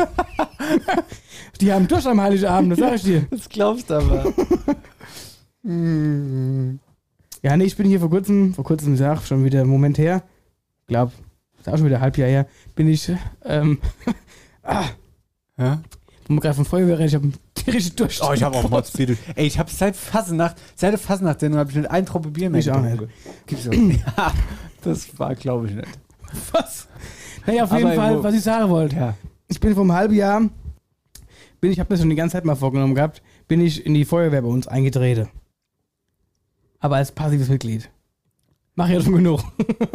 die 1.61 1.71
haben 1.71 1.87
durch 1.87 2.07
am 2.07 2.21
Heiligabend, 2.21 2.71
das 2.71 2.79
sag 2.79 2.95
ich 2.95 3.03
dir. 3.03 3.27
Das 3.29 3.49
glaubst 3.49 3.89
du 3.89 3.95
aber. 3.95 4.33
Ja, 7.43 7.55
nee, 7.55 7.65
ich 7.65 7.77
bin 7.77 7.87
hier 7.87 7.99
vor 7.99 8.09
kurzem, 8.09 8.53
vor 8.55 8.63
kurzem, 8.63 8.95
sag 8.97 9.21
schon 9.21 9.43
wieder 9.43 9.61
einen 9.61 9.69
Moment 9.69 9.99
her, 9.99 10.23
glaub, 10.87 11.11
ist 11.59 11.69
auch 11.69 11.77
schon 11.77 11.85
wieder 11.85 11.97
ein 11.97 12.01
Halbjahr 12.01 12.27
her, 12.27 12.47
bin 12.75 12.87
ich, 12.87 13.11
ähm, 13.45 13.77
Ja? 15.57 15.81
wo 16.27 16.33
wir 16.33 16.41
gerade 16.41 16.55
von 16.55 16.65
Feuerwehr 16.65 16.99
ich 17.01 17.13
hab 17.13 17.21
einen 17.61 17.71
tierischen 17.71 17.95
Durst. 17.95 18.21
Oh, 18.23 18.33
ich 18.33 18.43
habe 18.43 18.55
auch 18.55 18.69
Motzbiedel. 18.69 19.17
Ey, 19.35 19.47
ich 19.47 19.59
habe 19.59 19.69
seit 19.69 19.95
Fasnacht, 19.95 20.57
seit 20.75 20.91
der 20.91 20.99
Fasnacht-Sendung 20.99 21.59
habe 21.59 21.69
ich 21.71 21.77
nicht 21.77 21.89
einen 21.89 22.05
Tropfen 22.05 22.33
Bier 22.33 22.49
mehr 22.49 22.59
Ich 22.59 22.71
auch 22.71 22.81
getrunken. 22.81 23.09
Gibt's 23.45 23.63
so. 23.65 23.71
ja, 24.17 24.33
das 24.83 25.19
war, 25.19 25.35
glaube 25.35 25.67
ich, 25.67 25.75
nicht. 25.75 25.87
Was? 26.51 26.87
Naja, 27.45 27.63
auf 27.63 27.71
jeden 27.71 27.87
Aber 27.87 27.95
Fall, 27.95 28.23
was 28.23 28.35
ich 28.35 28.41
sagen 28.41 28.69
wollte. 28.69 28.95
Ja. 28.95 29.13
Ich 29.47 29.59
bin 29.59 29.73
vor 29.73 29.83
einem 29.83 29.93
halben 29.93 30.13
Jahr, 30.13 30.41
bin 31.59 31.71
ich 31.71 31.79
habe 31.79 31.93
mir 31.93 31.99
schon 31.99 32.09
die 32.09 32.15
ganze 32.15 32.33
Zeit 32.33 32.45
mal 32.45 32.55
vorgenommen 32.55 32.95
gehabt, 32.95 33.21
bin 33.47 33.61
ich 33.61 33.85
in 33.85 33.93
die 33.93 34.05
Feuerwehr 34.05 34.41
bei 34.41 34.47
uns 34.47 34.67
eingetreten. 34.67 35.27
Aber 36.79 36.95
als 36.95 37.11
passives 37.11 37.49
Mitglied. 37.49 37.89
Mach 38.75 38.89
ja 38.89 39.01
schon 39.01 39.13
genug. 39.13 39.43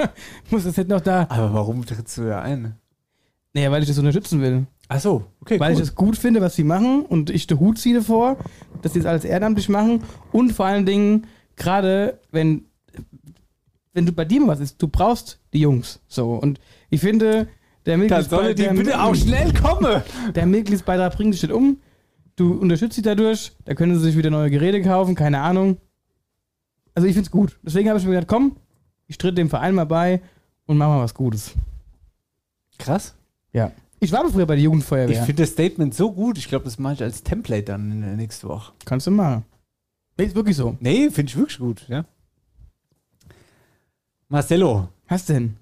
Muss 0.51 0.65
das 0.65 0.77
jetzt 0.77 0.89
noch 0.89 1.01
da. 1.01 1.27
Aber 1.29 1.53
warum 1.55 1.85
trittst 1.85 2.19
du 2.19 2.23
ja 2.23 2.41
ein? 2.43 2.77
Naja, 3.57 3.71
weil 3.71 3.81
ich 3.81 3.89
das 3.89 3.97
unterstützen 3.97 4.43
will. 4.43 4.67
Ach 4.89 5.01
so, 5.01 5.25
okay, 5.41 5.59
Weil 5.59 5.73
ich 5.73 5.81
es 5.81 5.95
gut 5.95 6.19
finde, 6.19 6.43
was 6.43 6.55
sie 6.57 6.63
machen 6.63 7.07
und 7.07 7.31
ich 7.31 7.47
den 7.47 7.59
Hut 7.59 7.79
ziehe 7.79 7.95
davor, 7.95 8.37
dass 8.83 8.93
sie 8.93 8.99
es 8.99 9.07
alles 9.07 9.25
ehrenamtlich 9.25 9.71
machen 9.71 10.03
und 10.31 10.53
vor 10.53 10.67
allen 10.67 10.85
Dingen, 10.85 11.27
gerade 11.57 12.21
wenn, 12.31 12.67
wenn 13.95 14.05
du 14.05 14.13
bei 14.13 14.27
dir 14.27 14.47
was 14.47 14.61
ist, 14.61 14.83
du 14.83 14.89
brauchst 14.89 15.41
die 15.55 15.61
Jungs. 15.61 16.01
So. 16.07 16.35
Und 16.35 16.61
ich 16.91 17.01
finde, 17.01 17.49
der 17.87 17.95
Dann 17.95 18.01
Mitgliedsbeitrag, 18.01 18.29
solle 18.29 18.55
die 18.55 18.63
der, 18.65 18.75
bitte 18.75 19.03
auch 19.03 19.15
schnell 19.15 19.55
kommen. 19.55 20.03
der 20.35 20.45
Mitgliedsbeitrag 20.45 21.17
bringt 21.17 21.33
dich 21.33 21.43
nicht 21.43 21.53
um. 21.53 21.79
Du 22.37 22.53
unterstützt 22.59 22.97
sie 22.97 23.03
dadurch, 23.03 23.53
da 23.65 23.73
können 23.73 23.95
sie 23.95 24.03
sich 24.03 24.19
wieder 24.19 24.29
neue 24.29 24.51
Geräte 24.51 24.83
kaufen, 24.83 25.15
keine 25.15 25.41
Ahnung. 25.41 25.79
Also 26.95 27.09
ich 27.09 27.15
finde 27.15 27.29
es 27.29 27.31
gut. 27.31 27.59
Deswegen 27.63 27.89
habe 27.89 27.99
ich 27.99 28.05
mir 28.05 28.11
gedacht, 28.11 28.29
komm, 28.29 28.57
ich 29.07 29.17
tritt 29.17 29.39
dem 29.39 29.49
Verein 29.49 29.75
mal 29.75 29.87
bei 29.87 30.21
und 30.67 30.77
mach 30.77 30.89
mal 30.89 31.01
was 31.01 31.15
Gutes. 31.15 31.55
Krass. 32.79 33.16
Ja. 33.57 33.73
Ich 34.01 34.13
war 34.13 34.29
früher 34.29 34.45
bei 34.47 34.55
der 34.55 34.59
Ich 34.59 34.65
Jugendfeuerwehr. 34.65 35.23
finde 35.25 35.43
das 35.43 35.51
Statement 35.53 35.95
so 35.95 36.13
gut. 36.13 36.37
Ich 36.37 36.49
glaube, 36.49 36.67
das 36.67 36.79
mache 36.79 36.95
ich 36.95 37.03
als 37.03 37.23
Template 37.23 37.63
dann 37.65 37.91
in 37.91 38.01
der 38.03 38.17
nächsten 38.17 38.47
Woche. 38.49 38.73
Kannst 38.85 39.07
du 39.07 39.11
machen. 39.11 39.45
Nee, 40.19 40.25
ist 40.27 40.35
wirklich 40.35 40.57
so. 40.57 40.77
Nee, 40.81 41.11
finde 41.11 41.31
ich 41.31 41.37
wirklich 41.37 41.59
gut, 41.59 41.87
ja. 41.89 42.05
Marcello, 44.29 44.89
Was 45.09 45.25
denn? 45.25 45.57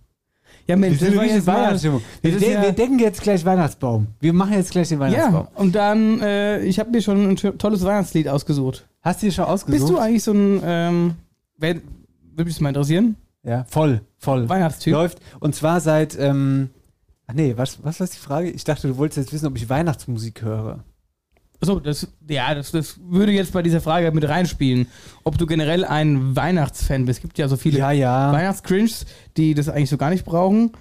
Ja, 0.66 0.76
Mensch, 0.76 0.98
wir 1.00 1.08
sind 1.08 1.16
das 1.16 1.24
war 1.26 1.34
jetzt 1.34 1.46
Weihnachtsstimmung. 1.46 2.00
Wir, 2.22 2.32
das 2.32 2.40
de 2.40 2.52
ja- 2.54 2.62
wir 2.62 2.72
denken 2.72 2.98
jetzt 2.98 3.20
gleich 3.20 3.44
Weihnachtsbaum. 3.44 4.06
Wir 4.20 4.32
machen 4.32 4.54
jetzt 4.54 4.70
gleich 4.70 4.88
den 4.88 4.98
Weihnachtsbaum. 4.98 5.48
Ja, 5.54 5.60
und 5.60 5.74
dann, 5.74 6.20
äh, 6.22 6.60
ich 6.64 6.78
habe 6.78 6.90
mir 6.90 7.02
schon 7.02 7.28
ein 7.30 7.36
to- 7.36 7.50
tolles 7.52 7.84
Weihnachtslied 7.84 8.28
ausgesucht. 8.28 8.86
Hast 9.02 9.20
du 9.22 9.26
dir 9.26 9.32
schon 9.32 9.44
ausgesucht? 9.44 9.78
Bist 9.80 9.90
du 9.92 9.98
eigentlich 9.98 10.22
so 10.24 10.32
ein, 10.32 10.60
ähm, 10.64 11.14
wer- 11.58 11.74
würde 11.74 12.44
mich 12.46 12.54
das 12.54 12.60
mal 12.60 12.70
interessieren? 12.70 13.16
Ja, 13.42 13.64
voll, 13.68 14.00
Voll. 14.16 14.48
Weihnachtstyp. 14.48 14.94
Läuft. 14.94 15.18
Und 15.38 15.54
zwar 15.54 15.80
seit, 15.80 16.18
ähm, 16.18 16.70
ach 17.26 17.34
nee, 17.34 17.54
was, 17.56 17.82
was 17.82 18.00
war 18.00 18.06
die 18.06 18.16
Frage? 18.16 18.50
Ich 18.50 18.64
dachte, 18.64 18.88
du 18.88 18.96
wolltest 18.96 19.18
jetzt 19.18 19.32
wissen, 19.32 19.46
ob 19.46 19.56
ich 19.56 19.68
Weihnachtsmusik 19.68 20.42
höre. 20.42 20.84
So, 21.60 21.80
das, 21.80 22.08
ja, 22.28 22.54
das, 22.54 22.72
das 22.72 22.98
würde 23.02 23.32
jetzt 23.32 23.52
bei 23.52 23.62
dieser 23.62 23.80
Frage 23.80 24.10
mit 24.12 24.28
reinspielen, 24.28 24.86
ob 25.22 25.38
du 25.38 25.46
generell 25.46 25.84
ein 25.84 26.36
Weihnachtsfan 26.36 27.06
bist. 27.06 27.18
Es 27.18 27.22
gibt 27.22 27.38
ja 27.38 27.48
so 27.48 27.56
viele 27.56 27.78
Ja, 27.78 27.90
ja. 27.92 28.32
Weihnachtscringes, 28.32 29.06
die 29.36 29.54
das 29.54 29.68
eigentlich 29.68 29.88
so 29.90 29.96
gar 29.96 30.10
nicht 30.10 30.24
brauchen. 30.24 30.72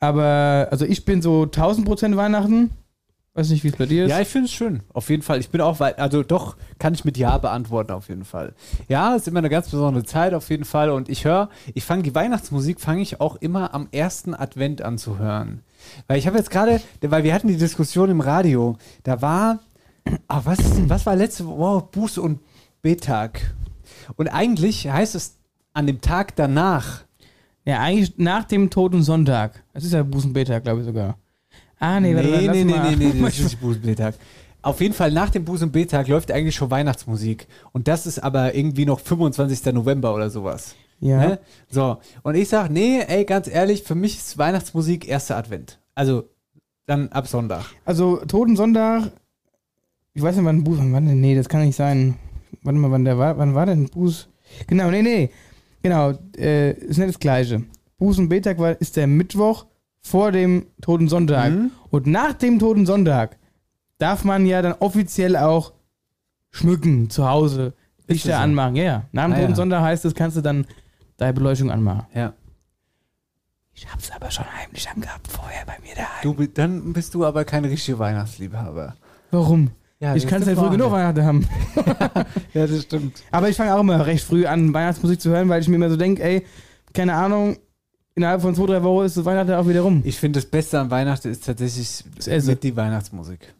Aber, 0.00 0.68
also 0.70 0.84
ich 0.84 1.04
bin 1.04 1.20
so 1.22 1.42
1000% 1.42 2.16
Weihnachten. 2.16 2.70
Weiß 3.36 3.50
nicht, 3.50 3.62
wie 3.64 3.68
es 3.68 3.76
bei 3.76 3.86
dir 3.86 4.06
ist. 4.06 4.10
Ja, 4.10 4.20
ich 4.20 4.28
finde 4.28 4.46
es 4.46 4.52
schön. 4.52 4.80
Auf 4.94 5.10
jeden 5.10 5.22
Fall. 5.22 5.38
Ich 5.40 5.50
bin 5.50 5.60
auch, 5.60 5.78
also 5.80 6.22
doch, 6.22 6.56
kann 6.78 6.94
ich 6.94 7.04
mit 7.04 7.18
Ja 7.18 7.36
beantworten, 7.38 7.92
auf 7.92 8.08
jeden 8.08 8.24
Fall. 8.24 8.54
Ja, 8.88 9.14
ist 9.14 9.28
immer 9.28 9.38
eine 9.40 9.50
ganz 9.50 9.68
besondere 9.68 10.04
Zeit, 10.04 10.32
auf 10.32 10.48
jeden 10.48 10.64
Fall. 10.64 10.90
Und 10.90 11.08
ich 11.10 11.24
höre, 11.26 11.50
ich 11.74 11.84
fange 11.84 12.02
die 12.02 12.14
Weihnachtsmusik, 12.14 12.80
fange 12.80 13.02
ich 13.02 13.20
auch 13.20 13.36
immer 13.36 13.74
am 13.74 13.88
ersten 13.92 14.34
Advent 14.34 14.80
an 14.80 14.96
zu 14.96 15.18
hören. 15.18 15.60
Weil 16.06 16.18
ich 16.18 16.26
habe 16.26 16.38
jetzt 16.38 16.50
gerade, 16.50 16.80
weil 17.02 17.24
wir 17.24 17.34
hatten 17.34 17.48
die 17.48 17.58
Diskussion 17.58 18.10
im 18.10 18.20
Radio, 18.22 18.76
da 19.02 19.20
war, 19.20 19.60
ah, 20.28 20.40
was, 20.44 20.58
ist 20.60 20.76
denn- 20.76 20.88
was 20.88 21.04
war 21.04 21.14
letzte 21.14 21.46
Woche? 21.46 21.58
Wow, 21.58 21.82
Buße 21.90 22.22
und 22.22 22.40
Betag. 22.80 23.54
Und 24.16 24.28
eigentlich 24.28 24.88
heißt 24.88 25.14
es 25.14 25.36
an 25.74 25.86
dem 25.86 26.00
Tag 26.00 26.34
danach, 26.36 27.04
Ja, 27.66 27.80
eigentlich 27.80 28.16
nach 28.16 28.44
dem 28.44 28.70
Toten 28.70 29.02
Sonntag. 29.02 29.62
Das 29.74 29.82
ist 29.84 29.92
ja 29.92 30.02
Busenbeta, 30.04 30.60
glaube 30.60 30.80
ich 30.80 30.86
sogar. 30.86 31.18
Ah, 31.78 32.00
nee, 32.00 32.14
warte, 32.14 32.28
nee, 32.28 32.46
lass 32.46 32.56
nee, 32.56 32.64
nee, 32.64 32.72
mal. 32.72 32.96
nee, 32.96 33.12
nee, 33.12 33.20
das 33.22 33.38
ist 33.38 33.44
nicht 33.44 33.62
Buß- 33.62 33.74
und 33.74 33.82
Betag. 33.82 34.14
Auf 34.62 34.80
jeden 34.80 34.94
Fall 34.94 35.12
nach 35.12 35.30
dem 35.30 35.44
Buß- 35.44 35.62
und 35.62 35.72
Betag 35.72 36.08
läuft 36.08 36.32
eigentlich 36.32 36.54
schon 36.54 36.70
Weihnachtsmusik. 36.70 37.46
Und 37.72 37.86
das 37.86 38.06
ist 38.06 38.18
aber 38.18 38.54
irgendwie 38.54 38.84
noch 38.84 38.98
25. 39.00 39.72
November 39.72 40.14
oder 40.14 40.30
sowas. 40.30 40.74
Ja. 41.00 41.18
Ne? 41.20 41.38
So, 41.68 41.98
und 42.22 42.34
ich 42.34 42.48
sag, 42.48 42.70
nee, 42.70 43.00
ey, 43.06 43.24
ganz 43.24 43.48
ehrlich, 43.48 43.82
für 43.82 43.94
mich 43.94 44.16
ist 44.16 44.38
Weihnachtsmusik 44.38 45.06
erster 45.06 45.36
Advent. 45.36 45.78
Also 45.94 46.24
dann 46.86 47.08
ab 47.08 47.26
Sonntag. 47.26 47.64
Also, 47.84 48.16
Toten 48.26 48.56
Sonntag. 48.56 49.10
Ich 50.14 50.22
weiß 50.22 50.36
nicht, 50.36 50.44
wann 50.44 50.64
Buß. 50.64 50.78
Wann 50.80 51.06
denn? 51.06 51.20
Nee, 51.20 51.34
das 51.34 51.48
kann 51.48 51.64
nicht 51.64 51.76
sein. 51.76 52.16
Warte 52.62 52.78
mal, 52.78 52.90
wann 52.90 53.04
der 53.04 53.18
war. 53.18 53.36
Wann 53.38 53.54
war 53.54 53.66
denn 53.66 53.88
Buß? 53.88 54.28
Genau, 54.66 54.90
nee, 54.90 55.02
nee. 55.02 55.30
Genau, 55.82 56.12
äh, 56.36 56.72
ist 56.72 56.98
nicht 56.98 57.08
das 57.10 57.18
Gleiche. 57.18 57.62
Busenbetag 57.98 58.58
war, 58.58 58.80
ist 58.80 58.96
der 58.96 59.06
Mittwoch 59.06 59.66
vor 60.06 60.30
dem 60.30 60.66
Toten 60.80 61.08
Sonntag. 61.08 61.52
Mhm. 61.52 61.70
Und 61.90 62.06
nach 62.06 62.32
dem 62.32 62.58
Toten 62.58 62.86
Sonntag 62.86 63.38
darf 63.98 64.24
man 64.24 64.46
ja 64.46 64.62
dann 64.62 64.74
offiziell 64.78 65.36
auch 65.36 65.72
schmücken 66.50 67.10
zu 67.10 67.28
Hause. 67.28 67.74
Lichter 68.06 68.28
das 68.30 68.38
so? 68.38 68.42
anmachen. 68.44 68.76
Ja, 68.76 68.82
ja. 68.84 69.02
Nach 69.10 69.24
dem 69.24 69.32
Ah, 69.32 69.36
Toten 69.36 69.50
ja. 69.50 69.56
Sonntag 69.56 69.82
heißt 69.82 70.04
es, 70.04 70.14
kannst 70.14 70.36
du 70.36 70.42
dann 70.42 70.66
deine 71.16 71.32
Beleuchtung 71.32 71.70
anmachen. 71.72 72.06
Ja. 72.14 72.34
Ich 73.74 73.86
hab's 73.92 74.10
aber 74.12 74.30
schon 74.30 74.44
heimlich 74.56 74.88
angehabt 74.88 75.26
vorher 75.28 75.66
bei 75.66 75.74
mir 75.82 75.94
daheim. 75.94 76.22
Du, 76.36 76.46
dann 76.46 76.92
bist 76.92 77.12
du 77.14 77.26
aber 77.26 77.44
kein 77.44 77.64
richtiger 77.64 77.98
Weihnachtsliebhaber. 77.98 78.94
Warum? 79.32 79.70
Ja, 79.98 80.14
ich 80.14 80.22
das 80.22 80.30
kann 80.30 80.42
es 80.42 80.48
ja 80.48 80.54
früh 80.54 80.70
genug 80.70 80.92
Weihnachten 80.92 81.24
haben. 81.24 81.48
Ja, 82.54 82.66
das 82.66 82.82
stimmt. 82.82 83.22
Aber 83.32 83.48
ich 83.48 83.56
fange 83.56 83.74
auch 83.74 83.80
immer 83.80 84.06
recht 84.06 84.24
früh 84.24 84.46
an, 84.46 84.72
Weihnachtsmusik 84.72 85.20
zu 85.20 85.30
hören, 85.30 85.48
weil 85.48 85.60
ich 85.60 85.68
mir 85.68 85.74
immer 85.76 85.90
so 85.90 85.96
denke, 85.96 86.22
ey, 86.22 86.46
keine 86.94 87.14
Ahnung, 87.14 87.56
innerhalb 88.16 88.42
von 88.42 88.54
zwei, 88.54 88.66
drei 88.66 88.82
Wochen 88.82 89.04
ist 89.04 89.16
das 89.16 89.24
Weihnachten 89.24 89.52
auch 89.52 89.68
wieder 89.68 89.82
rum. 89.82 90.00
Ich 90.04 90.16
finde, 90.18 90.40
das 90.40 90.50
Beste 90.50 90.80
an 90.80 90.90
Weihnachten 90.90 91.28
ist 91.30 91.44
tatsächlich 91.46 92.02
Essen. 92.26 92.48
mit 92.50 92.62
die 92.64 92.74
Weihnachtsmusik. 92.74 93.54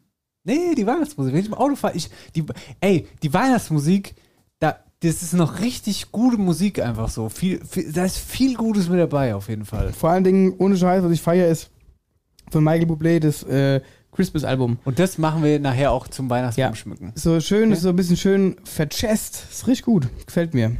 Nee, 0.45 0.75
die 0.77 0.87
Weihnachtsmusik. 0.87 1.33
Wenn 1.33 1.40
ich 1.40 1.47
im 1.47 1.55
Auto 1.55 1.77
fahre, 1.77 1.95
ich, 1.97 2.11
die, 2.35 2.45
ey, 2.81 3.07
die 3.23 3.33
Weihnachtsmusik, 3.33 4.14
da, 4.59 4.77
das 5.01 5.23
ist 5.23 5.35
noch 5.35 5.61
richtig 5.61 6.11
gute 6.11 6.38
Musik 6.38 6.81
einfach 6.81 7.09
so. 7.11 7.29
Viel, 7.29 7.64
viel, 7.64 7.92
da 7.92 8.05
ist 8.05 8.19
viel 8.19 8.57
Gutes 8.57 8.88
mit 8.88 8.99
dabei, 8.99 9.35
auf 9.35 9.49
jeden 9.49 9.64
Fall. 9.64 9.92
Vor 9.92 10.11
allen 10.11 10.25
Dingen, 10.25 10.55
ohne 10.59 10.77
Scheiß, 10.77 11.03
was 11.05 11.12
ich 11.12 11.21
feiere, 11.23 11.49
ist 11.49 11.71
von 12.51 12.64
Michael 12.64 12.87
Bublé 12.88 13.19
das 13.21 13.42
äh, 13.42 13.81
Christmas-Album. 14.12 14.79
Und 14.85 14.99
das 14.99 15.19
machen 15.19 15.42
wir 15.42 15.59
nachher 15.61 15.90
auch 15.92 16.09
zum 16.09 16.31
Weihnachtsbaum 16.31 16.71
Ja. 16.71 16.75
schmücken. 16.77 17.12
So 17.16 17.40
schön, 17.40 17.73
ist 17.73 17.83
so 17.83 17.90
ein 17.90 17.97
bisschen 17.97 18.16
schön 18.16 18.57
verchest. 18.64 19.45
Ist 19.51 19.66
richtig 19.66 19.85
gut. 19.85 20.09
Gefällt 20.27 20.55
mir. 20.55 20.71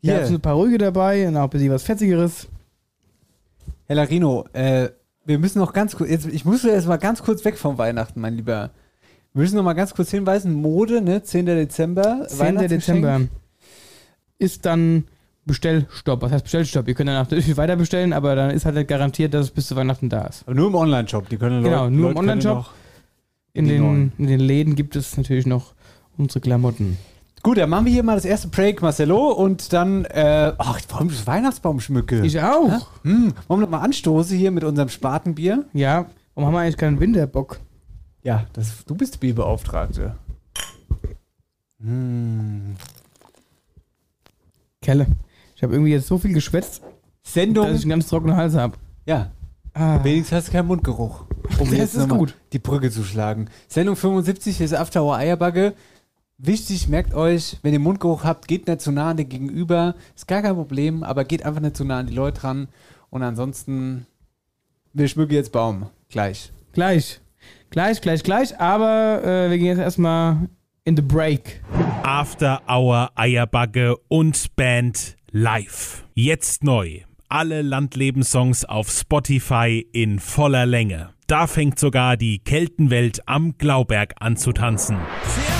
Hier 0.00 0.12
Hier, 0.14 0.20
ist 0.22 0.28
eine 0.28 0.38
Paarrüge 0.38 0.78
dabei 0.78 1.26
und 1.28 1.36
auch 1.36 1.44
ein 1.44 1.50
bisschen 1.50 1.72
was 1.72 1.82
Fetzigeres. 1.82 2.46
Herr 3.86 3.96
Larino, 3.96 4.44
äh, 4.52 4.88
wir 5.24 5.38
müssen 5.38 5.58
noch 5.58 5.72
ganz 5.72 5.96
kurz, 5.96 6.10
jetzt, 6.10 6.26
ich 6.26 6.44
muss 6.44 6.62
jetzt 6.62 6.86
mal 6.86 6.96
ganz 6.96 7.22
kurz 7.22 7.44
weg 7.44 7.58
vom 7.58 7.78
Weihnachten, 7.78 8.20
mein 8.20 8.34
Lieber. 8.34 8.70
Wir 9.32 9.42
müssen 9.42 9.56
noch 9.56 9.64
mal 9.64 9.74
ganz 9.74 9.94
kurz 9.94 10.10
hinweisen, 10.10 10.54
Mode, 10.54 11.00
ne, 11.02 11.22
10. 11.22 11.46
Dezember. 11.46 12.26
10. 12.26 12.38
Weihnachtsgeschenk. 12.38 13.02
Dezember 13.02 13.20
ist 14.38 14.66
dann 14.66 15.04
Bestellstopp. 15.44 16.22
Was 16.22 16.32
heißt 16.32 16.44
Bestellstopp? 16.44 16.88
Ihr 16.88 16.94
könnt 16.94 17.08
dann 17.08 17.16
natürlich 17.16 17.56
weiter 17.56 17.76
bestellen, 17.76 18.12
aber 18.12 18.34
dann 18.34 18.50
ist 18.50 18.66
halt 18.66 18.88
garantiert, 18.88 19.34
dass 19.34 19.46
es 19.46 19.50
bis 19.50 19.68
zu 19.68 19.76
Weihnachten 19.76 20.08
da 20.08 20.26
ist. 20.26 20.42
Aber 20.46 20.54
nur 20.54 20.68
im 20.68 20.74
Online-Shop, 20.74 21.28
die 21.28 21.36
können 21.36 21.62
Genau, 21.62 21.88
nur 21.88 21.88
im 21.88 22.00
Leute 22.00 22.14
können 22.14 22.30
Online-Shop. 22.30 22.70
In 23.52 23.68
den, 23.68 24.12
in 24.18 24.26
den 24.26 24.40
Läden 24.40 24.74
gibt 24.74 24.96
es 24.96 25.16
natürlich 25.16 25.46
noch 25.46 25.72
unsere 26.18 26.40
Klamotten. 26.40 26.98
Gut, 27.46 27.58
dann 27.58 27.70
machen 27.70 27.84
wir 27.84 27.92
hier 27.92 28.02
mal 28.02 28.16
das 28.16 28.24
erste 28.24 28.48
Break, 28.48 28.82
Marcelo, 28.82 29.30
und 29.30 29.72
dann, 29.72 30.04
äh, 30.06 30.52
ach, 30.58 30.80
warum 30.88 31.06
das 31.10 31.28
Weihnachtsbaum 31.28 31.78
schmücke? 31.78 32.26
Ich 32.26 32.40
auch. 32.42 32.88
Hm, 33.04 33.34
wollen 33.46 33.60
wir 33.60 33.66
noch 33.66 33.70
mal 33.70 33.82
anstoßen 33.82 34.36
hier 34.36 34.50
mit 34.50 34.64
unserem 34.64 34.88
Spatenbier? 34.88 35.64
Ja. 35.72 36.06
Warum 36.34 36.48
haben 36.48 36.54
wir 36.54 36.58
eigentlich 36.62 36.76
keinen 36.76 36.98
Winterbock? 36.98 37.60
Ja, 38.24 38.46
das, 38.52 38.84
du 38.84 38.96
bist 38.96 39.20
Bierbeauftragte. 39.20 40.16
Hm. 41.80 42.74
Kelle. 44.82 45.06
Ich 45.54 45.62
habe 45.62 45.72
irgendwie 45.72 45.92
jetzt 45.92 46.08
so 46.08 46.18
viel 46.18 46.32
geschwätzt, 46.34 46.82
Sendung, 47.22 47.68
dass 47.68 47.76
ich 47.76 47.82
einen 47.84 47.90
ganz 47.90 48.08
trockenen 48.08 48.36
Hals 48.36 48.56
habe. 48.56 48.74
ja, 49.06 49.30
Ah. 49.72 50.02
wenigstens 50.02 50.36
hast 50.38 50.48
du 50.48 50.52
keinen 50.52 50.68
Mundgeruch. 50.68 51.26
Um 51.60 51.68
Das 51.68 51.78
jetzt 51.78 51.94
ist 51.94 52.08
gut. 52.08 52.34
die 52.54 52.58
Brücke 52.58 52.90
zu 52.90 53.04
schlagen. 53.04 53.50
Sendung 53.68 53.94
75 53.94 54.60
ist 54.62 54.74
After 54.74 55.02
Hour 55.04 55.16
Eierbagge. 55.16 55.74
Wichtig, 56.38 56.88
merkt 56.88 57.14
euch, 57.14 57.56
wenn 57.62 57.72
ihr 57.72 57.78
Mundgeruch 57.78 58.22
habt, 58.22 58.46
geht 58.46 58.66
nicht 58.66 58.82
zu 58.82 58.92
nah 58.92 59.10
an 59.10 59.16
den 59.16 59.28
Gegenüber. 59.28 59.94
Ist 60.14 60.28
gar 60.28 60.42
kein 60.42 60.54
Problem, 60.54 61.02
aber 61.02 61.24
geht 61.24 61.46
einfach 61.46 61.62
nicht 61.62 61.76
zu 61.76 61.84
nah 61.84 62.00
an 62.00 62.08
die 62.08 62.14
Leute 62.14 62.44
ran. 62.44 62.68
Und 63.08 63.22
ansonsten, 63.22 64.06
wir 64.92 65.08
schmücken 65.08 65.32
jetzt 65.32 65.52
Baum. 65.52 65.86
Gleich. 66.10 66.52
Gleich. 66.72 67.20
Gleich, 67.70 68.02
gleich, 68.02 68.22
gleich. 68.22 68.60
Aber 68.60 69.22
äh, 69.24 69.50
wir 69.50 69.56
gehen 69.56 69.68
jetzt 69.68 69.78
erstmal 69.78 70.50
in 70.84 70.94
the 70.94 71.02
break. 71.02 71.62
After 72.02 72.60
Hour 72.68 73.12
Eierbagge 73.14 73.96
und 74.08 74.54
Band 74.56 75.16
live. 75.30 76.04
Jetzt 76.12 76.64
neu. 76.64 77.00
Alle 77.30 77.62
Landlebenssongs 77.62 78.66
auf 78.66 78.90
Spotify 78.90 79.88
in 79.92 80.18
voller 80.18 80.66
Länge. 80.66 81.14
Da 81.26 81.46
fängt 81.46 81.78
sogar 81.78 82.18
die 82.18 82.40
Keltenwelt 82.40 83.26
am 83.26 83.56
Glauberg 83.56 84.14
an 84.20 84.36
zu 84.36 84.52
tanzen. 84.52 84.98
Servus 85.24 85.55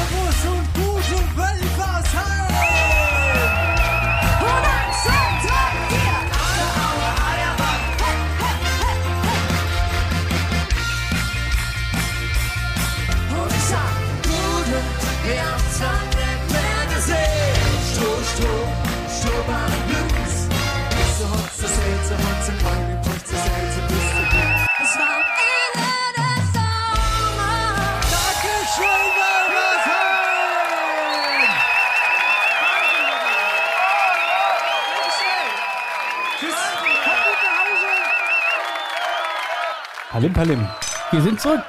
Palim, 40.17 40.33
palim. 40.33 40.67
Wir 41.11 41.21
sind 41.21 41.39
zurück 41.39 41.63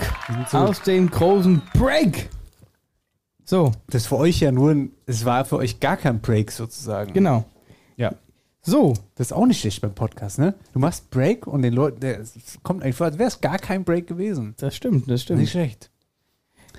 aus 0.54 0.82
dem 0.82 1.12
großen 1.12 1.62
Break. 1.74 2.30
So, 3.44 3.74
Das 3.88 4.04
ist 4.04 4.08
für 4.08 4.16
euch 4.16 4.40
ja 4.40 4.54
nur 4.54 4.72
ein, 4.72 4.92
es 5.06 5.26
war 5.26 5.44
für 5.44 5.58
euch 5.58 5.82
gar 5.82 5.98
kein 5.98 6.22
Break 6.22 6.50
sozusagen. 6.54 7.12
genau. 7.12 7.44
Ja. 7.98 8.14
So, 8.62 8.94
Das 9.16 9.28
ist 9.28 9.34
auch 9.34 9.46
nicht 9.48 9.60
schlecht 9.60 9.82
beim 9.82 9.94
Podcast, 9.94 10.40
ne? 10.40 10.54
Du 10.72 10.80
machst 10.80 11.10
Break 11.10 11.46
und 11.46 11.62
den 11.62 11.74
Leuten, 11.74 12.06
es 12.06 12.36
kommt 12.64 12.84
eigentlich 12.84 12.96
vor, 12.96 13.08
als 13.08 13.18
wäre 13.18 13.28
es 13.28 13.42
gar 13.42 13.58
kein 13.60 13.84
Break 13.84 14.08
gewesen. 14.08 14.56
das 14.60 14.78
stimmt, 14.78 15.12
das 15.12 15.24
stimmt. 15.24 15.42
Nicht 15.42 15.52
schlecht. 15.52 15.92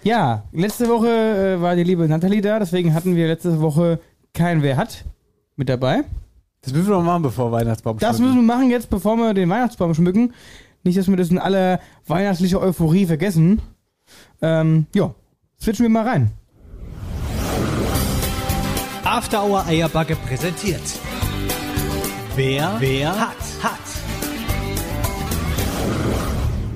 Ja, 0.04 0.44
letzte 0.52 0.88
Woche 0.88 1.08
äh, 1.58 1.60
war 1.60 1.76
die 1.76 1.84
liebe 1.84 2.08
Nathalie 2.08 2.40
da, 2.40 2.58
deswegen 2.60 2.94
hatten 2.94 3.14
wir 3.14 3.26
letzte 3.26 3.60
Woche 3.60 4.00
kein 4.32 4.62
Wer 4.62 4.78
hat 4.78 5.04
mit 5.56 5.68
dabei. 5.68 6.04
Das 6.62 6.72
müssen 6.72 6.88
wir 6.88 6.96
noch 6.96 7.04
machen, 7.04 7.24
bevor 7.24 7.52
Weihnachtsbaum 7.52 7.98
Das 7.98 8.16
schmücken. 8.16 8.34
müssen 8.36 8.46
wir 8.48 8.54
machen 8.54 8.70
jetzt, 8.70 8.88
bevor 8.88 9.16
wir 9.18 9.34
den 9.34 9.50
Weihnachtsbaum 9.50 9.94
schmücken. 9.94 10.32
Nicht, 10.88 10.96
dass 10.96 11.06
wir 11.06 11.18
das 11.18 11.28
in 11.28 11.38
aller 11.38 11.80
weihnachtlicher 12.06 12.62
Euphorie 12.62 13.04
vergessen. 13.04 13.60
Ähm, 14.40 14.86
ja, 14.94 15.14
switchen 15.60 15.84
wir 15.84 15.90
mal 15.90 16.08
rein. 16.08 16.30
After 19.04 19.44
Hour 19.44 19.66
Eierbacke 19.66 20.16
präsentiert. 20.16 20.80
Wer, 22.36 22.76
wer 22.78 23.10
hat, 23.20 23.36
hat. 23.62 23.78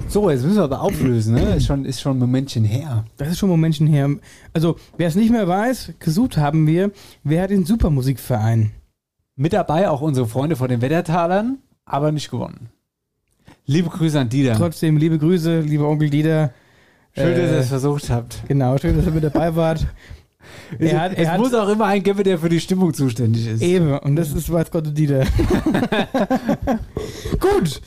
So, 0.09 0.29
jetzt 0.29 0.43
müssen 0.43 0.57
wir 0.57 0.65
aber 0.65 0.83
auflösen, 0.83 1.37
ne? 1.37 1.57
Ist 1.57 1.65
schon, 1.65 1.87
ist 1.87 2.03
schon 2.03 2.19
ein 2.19 2.21
Momentchen 2.21 2.65
her. 2.65 3.07
Das 3.17 3.29
ist 3.29 3.39
schon 3.39 3.49
ein 3.49 3.53
Momentchen 3.53 3.87
her. 3.87 4.11
Also, 4.53 4.77
wer 4.99 5.09
es 5.09 5.15
nicht 5.15 5.31
mehr 5.31 5.49
weiß, 5.49 5.95
gesucht 6.01 6.37
haben 6.37 6.67
wir, 6.67 6.91
wer 7.25 7.45
hat 7.45 7.51
den 7.51 7.65
Supermusikverein? 7.65 8.73
Mit 9.37 9.55
dabei 9.55 9.89
auch 9.89 10.03
unsere 10.03 10.27
Freunde 10.27 10.57
von 10.57 10.69
den 10.69 10.83
Wettertalern, 10.83 11.61
aber 11.87 12.13
nicht 12.13 12.31
gewonnen. 12.31 12.69
Liebe 13.67 13.89
Grüße 13.89 14.19
an 14.19 14.29
Dieter. 14.29 14.55
Trotzdem, 14.57 14.97
liebe 14.97 15.19
Grüße, 15.19 15.61
lieber 15.61 15.89
Onkel 15.89 16.11
Dieter. 16.11 16.53
Schön, 17.15 17.31
dass 17.33 17.51
ihr 17.51 17.57
Äh, 17.57 17.61
es 17.61 17.69
versucht 17.69 18.11
habt. 18.11 18.43
Genau, 18.49 18.77
schön, 18.79 18.97
dass 18.97 19.07
ihr 19.07 19.13
mit 19.13 19.23
dabei 19.23 19.55
wart. 19.55 19.87
Er 20.79 21.01
hat, 21.01 21.13
es 21.13 21.19
er 21.19 21.33
hat 21.33 21.41
muss 21.41 21.55
auch 21.55 21.69
immer 21.69 21.85
einen 21.85 22.03
geben, 22.03 22.25
der 22.25 22.39
für 22.39 22.49
die 22.49 22.59
Stimmung 22.59 22.93
zuständig 22.93 23.47
ist. 23.47 23.63
Eben, 23.63 23.97
und 23.99 24.17
das 24.17 24.33
ist 24.33 24.51
weiß 24.51 24.71
Gott 24.71 24.97
Dieter. 24.97 25.25
Gut. 27.41 27.81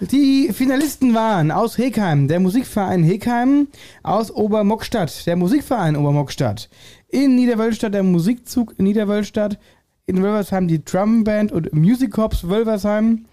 Die 0.00 0.50
Finalisten 0.52 1.14
waren 1.14 1.50
aus 1.50 1.76
Hekheim, 1.76 2.26
der 2.26 2.40
Musikverein 2.40 3.04
Hekheim, 3.04 3.68
aus 4.02 4.30
Obermockstadt, 4.30 5.26
der 5.26 5.36
Musikverein 5.36 5.94
Obermockstadt, 5.94 6.70
in 7.08 7.36
Niederwölstadt 7.36 7.92
der 7.92 8.02
Musikzug 8.02 8.74
in 8.78 8.86
Niederwölstadt, 8.86 9.58
in 10.06 10.22
Wölversheim 10.22 10.68
die 10.68 10.82
Drumband 10.82 11.52
und 11.52 11.72
Music 11.74 12.12
Corps 12.12 12.48
Wölversheim, 12.48 13.26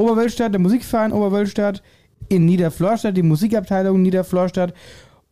Oberwölstadt 0.00 0.52
der 0.52 0.60
Musikverein 0.60 1.12
Oberwölstadt, 1.12 1.82
in 2.28 2.44
Niederflorstadt 2.44 3.16
die 3.16 3.24
Musikabteilung 3.24 4.00
Niederflorstadt 4.00 4.72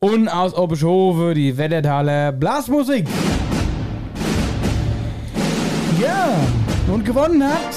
und 0.01 0.27
aus 0.29 0.55
Oberschove 0.55 1.35
die 1.35 1.57
Wettertaler 1.57 2.33
Blasmusik. 2.33 3.07
Ja, 6.03 6.35
und 6.93 7.05
gewonnen 7.05 7.45
hat. 7.45 7.77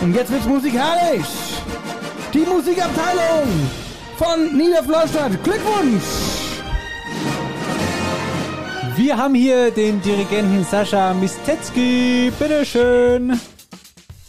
Und 0.00 0.16
jetzt 0.16 0.32
wird's 0.32 0.46
musikalisch. 0.46 1.60
Die 2.34 2.38
Musikabteilung 2.38 3.48
von 4.16 4.56
Niederflorstadt. 4.56 5.44
Glückwunsch! 5.44 6.50
Wir 8.96 9.16
haben 9.16 9.34
hier 9.36 9.70
den 9.70 10.02
Dirigenten 10.02 10.64
Sascha 10.64 11.14
Mistetzky. 11.14 12.32
Bitteschön. 12.36 13.38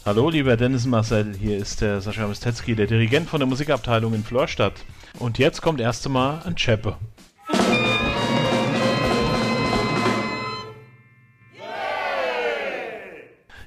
Hallo, 0.03 0.31
lieber 0.31 0.57
Dennis 0.57 0.87
Marcel, 0.87 1.35
hier 1.39 1.57
ist 1.57 1.81
der 1.81 2.01
Sascha 2.01 2.27
Mistetzky, 2.27 2.73
der 2.73 2.87
Dirigent 2.87 3.29
von 3.29 3.39
der 3.39 3.47
Musikabteilung 3.47 4.15
in 4.15 4.23
Florstadt. 4.23 4.73
Und 5.19 5.37
jetzt 5.37 5.61
kommt 5.61 5.79
erst 5.79 6.07
einmal 6.07 6.41
ein 6.43 6.55
Cheppe. 6.55 6.97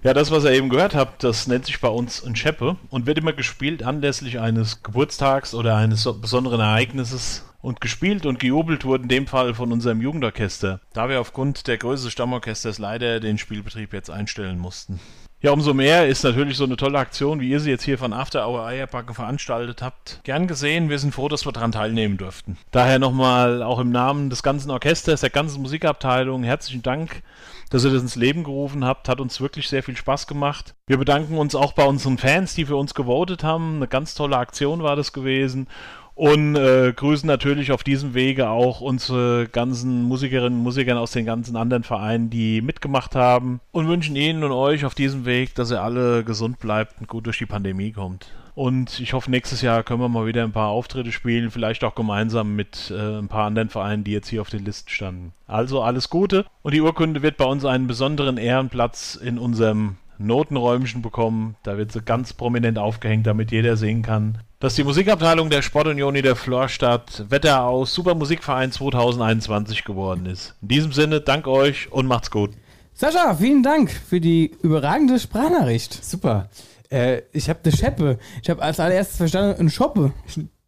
Ja, 0.03 0.13
das, 0.13 0.33
was 0.33 0.43
ihr 0.43 0.51
eben 0.51 0.71
gehört 0.71 0.97
habt, 0.97 1.23
das 1.23 1.47
nennt 1.47 1.67
sich 1.67 1.81
bei 1.81 1.87
uns 1.87 2.25
ein 2.25 2.35
Cheppe 2.35 2.79
und 2.91 3.07
wird 3.07 3.19
immer 3.19 3.33
gespielt 3.33 3.85
anlässlich 3.85 4.41
eines 4.41 4.83
Geburtstags 4.83 5.55
oder 5.55 5.77
eines 5.77 6.03
so 6.03 6.19
besonderen 6.19 6.59
Ereignisses. 6.61 7.45
Und 7.63 7.81
gespielt 7.81 8.27
und 8.27 8.41
gejubelt 8.41 8.85
wurde 8.85 9.05
in 9.05 9.09
dem 9.09 9.27
Fall 9.29 9.55
von 9.55 9.73
unserem 9.73 10.03
Jugendorchester, 10.03 10.81
da 10.93 11.09
wir 11.09 11.21
aufgrund 11.21 11.69
der 11.69 11.79
Größe 11.79 12.05
des 12.05 12.13
Stammorchesters 12.13 12.79
leider 12.79 13.21
den 13.21 13.39
Spielbetrieb 13.39 13.93
jetzt 13.93 14.11
einstellen 14.11 14.59
mussten. 14.59 15.01
Ja, 15.45 15.51
umso 15.53 15.75
mehr 15.75 16.09
ist 16.09 16.25
natürlich 16.25 16.57
so 16.57 16.65
eine 16.65 16.79
tolle 16.79 16.99
Aktion, 16.99 17.39
wie 17.39 17.51
ihr 17.51 17.61
sie 17.61 17.69
jetzt 17.69 17.85
hier 17.85 17.99
von 17.99 18.15
After 18.15 18.49
Hour 18.49 18.65
Eierbacke 18.65 19.13
veranstaltet 19.13 19.83
habt. 19.83 20.21
Gern 20.25 20.47
gesehen, 20.47 20.89
wir 20.89 20.99
sind 20.99 21.15
froh, 21.15 21.29
dass 21.29 21.45
wir 21.45 21.53
daran 21.53 21.71
teilnehmen 21.71 22.17
durften. 22.17 22.57
Daher 22.71 22.99
nochmal 22.99 23.63
auch 23.63 23.79
im 23.79 23.91
Namen 23.91 24.31
des 24.31 24.43
ganzen 24.43 24.71
Orchesters, 24.71 25.21
der 25.21 25.29
ganzen 25.29 25.61
Musikabteilung, 25.61 26.45
herzlichen 26.45 26.83
Dank, 26.83 27.23
dass 27.69 27.85
ihr 27.85 27.91
das 27.91 28.01
ins 28.01 28.17
Leben 28.17 28.43
gerufen 28.43 28.87
habt. 28.87 29.07
Hat 29.07 29.21
uns 29.21 29.39
wirklich 29.39 29.69
sehr 29.69 29.83
viel 29.83 29.99
Spaß 29.99 30.27
gemacht. 30.27 30.77
Wir 30.87 30.97
bedanken 30.97 31.37
uns 31.37 31.55
auch 31.55 31.75
bei 31.75 31.85
unseren 31.85 32.17
Fans, 32.17 32.55
die 32.55 32.65
für 32.65 32.77
uns 32.77 32.95
gewotet 32.95 33.45
haben. 33.45 33.77
Eine 33.77 33.89
ganz 33.89 34.15
tolle 34.15 34.39
Aktion 34.39 34.83
war 34.83 34.97
das 34.97 35.13
gewesen. 35.13 35.69
Und 36.15 36.55
äh, 36.55 36.93
grüßen 36.93 37.27
natürlich 37.27 37.73
auf 37.73 37.83
diesem 37.83 38.15
Wege 38.15 38.49
auch 38.49 38.81
unsere 38.81 39.49
ganzen 39.49 40.05
Musikerinnen 40.05 40.59
und 40.59 40.63
Musiker 40.63 40.99
aus 41.01 41.11
den 41.11 41.27
ganzen 41.27 41.57
anderen 41.57 41.83
Vereinen, 41.83 42.31
die 42.31 42.63
mitgemacht 42.63 43.17
haben. 43.17 43.61
Und 43.73 43.89
wünschen 43.89 44.15
Ihnen 44.15 44.45
und 44.45 44.53
euch 44.53 44.85
auf 44.85 44.95
diesem 44.95 45.25
Weg, 45.25 45.55
dass 45.57 45.73
ihr 45.73 45.83
alle 45.83 46.23
gesund 46.23 46.61
bleibt 46.61 47.01
und 47.01 47.09
gut 47.09 47.27
durch 47.27 47.39
die 47.39 47.47
Pandemie 47.47 47.91
kommt. 47.91 48.33
Und 48.55 49.01
ich 49.01 49.13
hoffe, 49.13 49.31
nächstes 49.31 49.63
Jahr 49.63 49.83
können 49.83 50.01
wir 50.01 50.09
mal 50.09 50.27
wieder 50.27 50.45
ein 50.45 50.53
paar 50.53 50.69
Auftritte 50.69 51.11
spielen, 51.11 51.51
vielleicht 51.51 51.83
auch 51.83 51.97
gemeinsam 51.97 52.55
mit 52.55 52.93
äh, 52.97 53.19
ein 53.19 53.27
paar 53.27 53.47
anderen 53.47 53.69
Vereinen, 53.69 54.05
die 54.05 54.13
jetzt 54.13 54.29
hier 54.29 54.41
auf 54.41 54.51
den 54.51 54.65
Listen 54.65 54.91
standen. 54.91 55.33
Also 55.49 55.83
alles 55.83 56.09
Gute. 56.09 56.47
Und 56.63 56.73
die 56.73 56.81
Urkunde 56.81 57.23
wird 57.23 57.37
bei 57.37 57.47
uns 57.47 57.65
einen 57.65 57.89
besonderen 57.89 58.37
Ehrenplatz 58.37 59.17
in 59.17 59.39
unserem 59.39 59.97
Notenräumchen 60.19 61.03
bekommen. 61.03 61.57
Da 61.65 61.77
wird 61.77 61.91
sie 61.91 62.03
ganz 62.03 62.33
prominent 62.33 62.79
aufgehängt, 62.79 63.27
damit 63.27 63.51
jeder 63.51 63.77
sehen 63.77 64.03
kann, 64.03 64.39
dass 64.65 64.77
die 64.77 64.85
Musikabteilung 64.85 65.51
der 65.51 65.61
Sportunion 65.61 66.15
der 66.15 66.37
Florstadt 66.37 67.27
Wetter 67.29 67.65
aus 67.65 67.93
Supermusikverein 67.93 68.73
2021 68.73 69.85
geworden 69.85 70.25
ist. 70.25 70.55
In 70.63 70.69
diesem 70.69 70.93
Sinne, 70.93 71.21
dank 71.21 71.47
euch 71.47 71.93
und 71.93 72.07
macht's 72.07 72.31
gut. 72.31 72.53
Sascha, 72.95 73.35
vielen 73.35 73.63
Dank 73.63 73.91
für 73.91 74.23
die 74.23 74.57
überragende 74.63 75.19
Sprachnachricht. 75.19 76.03
Super. 76.03 76.49
Äh, 76.89 77.21
ich 77.33 77.51
habe 77.51 77.59
Der 77.63 77.73
Scheppe. 77.73 78.19
Ich 78.43 78.49
habe 78.49 78.63
als 78.63 78.81
allererstes 78.81 79.19
verstanden, 79.19 79.61
ein 79.61 79.69
Schoppe. 79.69 80.15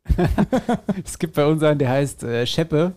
Es 1.02 1.18
gibt 1.18 1.34
bei 1.34 1.46
uns 1.46 1.62
einen, 1.62 1.78
der 1.78 1.88
heißt 1.88 2.22
äh, 2.22 2.46
Scheppe. 2.46 2.92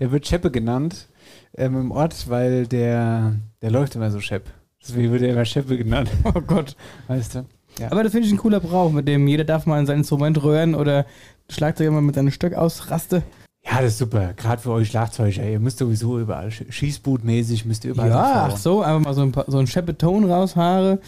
Der 0.00 0.12
wird 0.12 0.26
Scheppe 0.26 0.50
genannt 0.50 1.08
ähm, 1.56 1.80
im 1.80 1.90
Ort, 1.92 2.28
weil 2.28 2.66
der, 2.66 3.36
der 3.62 3.70
läuft 3.70 3.94
immer 3.94 4.10
so 4.10 4.20
Schepp. 4.20 4.50
Deswegen 4.82 5.12
wird 5.12 5.22
er 5.22 5.30
immer 5.30 5.46
Scheppe 5.46 5.78
genannt. 5.78 6.10
Oh 6.24 6.42
Gott. 6.42 6.76
Weißt 7.08 7.36
du? 7.36 7.46
Ja. 7.78 7.90
Aber 7.90 8.02
das 8.02 8.12
finde 8.12 8.26
ich 8.26 8.32
ein 8.32 8.38
cooler 8.38 8.60
Brauch, 8.60 8.92
mit 8.92 9.08
dem 9.08 9.26
jeder 9.28 9.44
darf 9.44 9.66
mal 9.66 9.80
in 9.80 9.86
sein 9.86 9.98
Instrument 9.98 10.42
rühren 10.42 10.74
oder 10.74 11.06
Schlagzeuger 11.48 11.90
mal 11.90 12.00
mit 12.02 12.14
seinem 12.14 12.30
Stück 12.30 12.54
ausraste. 12.54 13.22
ja, 13.64 13.80
das 13.80 13.92
ist 13.92 13.98
super. 13.98 14.32
Gerade 14.34 14.60
für 14.62 14.70
euch 14.72 14.88
Schlagzeuger. 14.88 15.48
Ihr 15.48 15.58
müsst 15.60 15.78
sowieso 15.78 16.18
überall, 16.18 16.48
Sch- 16.48 16.70
Schießbutmäßig 16.70 17.64
müsst 17.64 17.84
ihr 17.84 17.92
überall 17.92 18.10
Ja, 18.10 18.48
ach 18.52 18.56
so, 18.56 18.82
einfach 18.82 19.00
mal 19.04 19.14
so 19.14 19.22
ein, 19.22 19.32
so 19.46 19.58
ein 19.58 19.66
Scheppe-Ton 19.66 20.30
raushaare. 20.30 21.00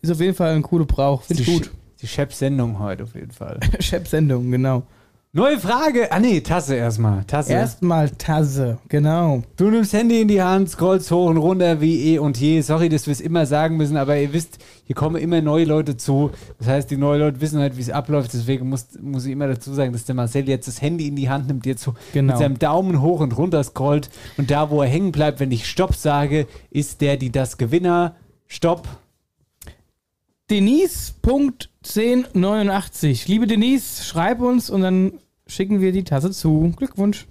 Ist 0.00 0.10
auf 0.10 0.20
jeden 0.20 0.34
Fall 0.34 0.54
ein 0.54 0.62
cooler 0.62 0.84
Brauch. 0.86 1.22
Finde 1.22 1.42
ich 1.42 1.48
gut. 1.48 1.70
Die 2.00 2.06
Schepp-Sendung 2.08 2.78
heute 2.80 3.04
auf 3.04 3.14
jeden 3.14 3.30
Fall. 3.30 3.60
Schepp-Sendung, 3.80 4.50
genau. 4.50 4.82
Neue 5.34 5.58
Frage. 5.58 6.12
Ah 6.12 6.18
nee, 6.20 6.42
Tasse 6.42 6.74
erstmal. 6.74 7.24
Tasse. 7.24 7.54
Erstmal 7.54 8.10
Tasse, 8.10 8.76
genau. 8.90 9.42
Du 9.56 9.70
nimmst 9.70 9.94
Handy 9.94 10.20
in 10.20 10.28
die 10.28 10.42
Hand, 10.42 10.68
scrollst 10.68 11.10
hoch 11.10 11.30
und 11.30 11.38
runter 11.38 11.80
wie 11.80 12.12
eh 12.12 12.18
und 12.18 12.38
je. 12.38 12.60
Sorry, 12.60 12.90
dass 12.90 13.06
wir 13.06 13.12
es 13.12 13.22
immer 13.22 13.46
sagen 13.46 13.78
müssen, 13.78 13.96
aber 13.96 14.14
ihr 14.18 14.34
wisst, 14.34 14.58
hier 14.84 14.94
kommen 14.94 15.16
immer 15.16 15.40
neue 15.40 15.64
Leute 15.64 15.96
zu. 15.96 16.32
Das 16.58 16.68
heißt, 16.68 16.90
die 16.90 16.98
neuen 16.98 17.20
Leute 17.20 17.40
wissen 17.40 17.60
halt, 17.60 17.78
wie 17.78 17.80
es 17.80 17.88
abläuft. 17.88 18.34
Deswegen 18.34 18.68
muss, 18.68 18.88
muss 19.00 19.24
ich 19.24 19.32
immer 19.32 19.46
dazu 19.48 19.72
sagen, 19.72 19.94
dass 19.94 20.04
der 20.04 20.16
Marcel 20.16 20.46
jetzt 20.46 20.68
das 20.68 20.82
Handy 20.82 21.08
in 21.08 21.16
die 21.16 21.30
Hand 21.30 21.46
nimmt, 21.46 21.64
jetzt 21.64 21.82
so 21.82 21.94
Genau. 22.12 22.32
mit 22.34 22.38
seinem 22.38 22.58
Daumen 22.58 23.00
hoch 23.00 23.20
und 23.20 23.34
runter 23.38 23.64
scrollt. 23.64 24.10
Und 24.36 24.50
da, 24.50 24.68
wo 24.68 24.82
er 24.82 24.88
hängen 24.90 25.12
bleibt, 25.12 25.40
wenn 25.40 25.50
ich 25.50 25.66
Stopp 25.66 25.94
sage, 25.94 26.46
ist 26.68 27.00
der, 27.00 27.16
die 27.16 27.32
das 27.32 27.56
Gewinner. 27.56 28.16
Stopp. 28.48 28.86
Denise.1089. 30.52 33.26
Liebe 33.26 33.46
Denise, 33.46 34.04
schreib 34.04 34.42
uns 34.42 34.68
und 34.68 34.82
dann 34.82 35.14
schicken 35.46 35.80
wir 35.80 35.92
die 35.92 36.04
Tasse 36.04 36.30
zu. 36.30 36.74
Glückwunsch. 36.76 37.26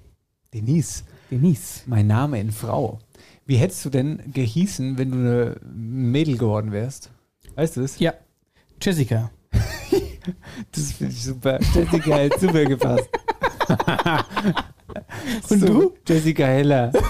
Denise, 0.56 1.04
Denise. 1.30 1.84
mein 1.86 2.08
Name 2.08 2.40
in 2.40 2.52
Frau. 2.52 2.98
Wie 3.46 3.58
hättest 3.58 3.86
du 3.86 3.92
denn 3.92 4.24
gehießen, 4.34 4.98
wenn 4.98 5.12
du 5.12 5.18
eine 5.18 5.58
Mädel 5.72 6.40
geworden 6.40 6.72
wärst? 6.72 7.12
Weißt 7.54 7.78
du 7.78 7.82
es? 7.82 8.00
Ja. 8.00 8.16
Jessica. 8.82 9.30
Das 10.72 10.92
finde 10.92 11.14
ich 11.14 11.24
super. 11.24 11.60
Jessica 11.76 12.16
hat 12.16 12.40
super 12.40 12.66
gepasst. 12.66 13.08
Und 15.50 15.60
so, 15.60 15.66
du? 15.66 15.94
Jessica 16.08 16.46
Heller. 16.46 16.92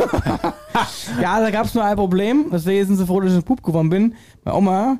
Ja, 1.21 1.39
da 1.39 1.51
gab 1.51 1.65
es 1.65 1.73
nur 1.73 1.83
ein 1.83 1.95
Problem. 1.95 2.45
Deswegen 2.51 2.85
sind 2.85 2.97
sie 2.97 3.05
froh, 3.05 3.19
dass 3.19 3.31
ich 3.31 3.37
ein 3.37 3.43
Bub 3.43 3.61
geworden 3.61 3.89
bin. 3.89 4.15
Meine 4.43 4.57
Oma, 4.57 4.99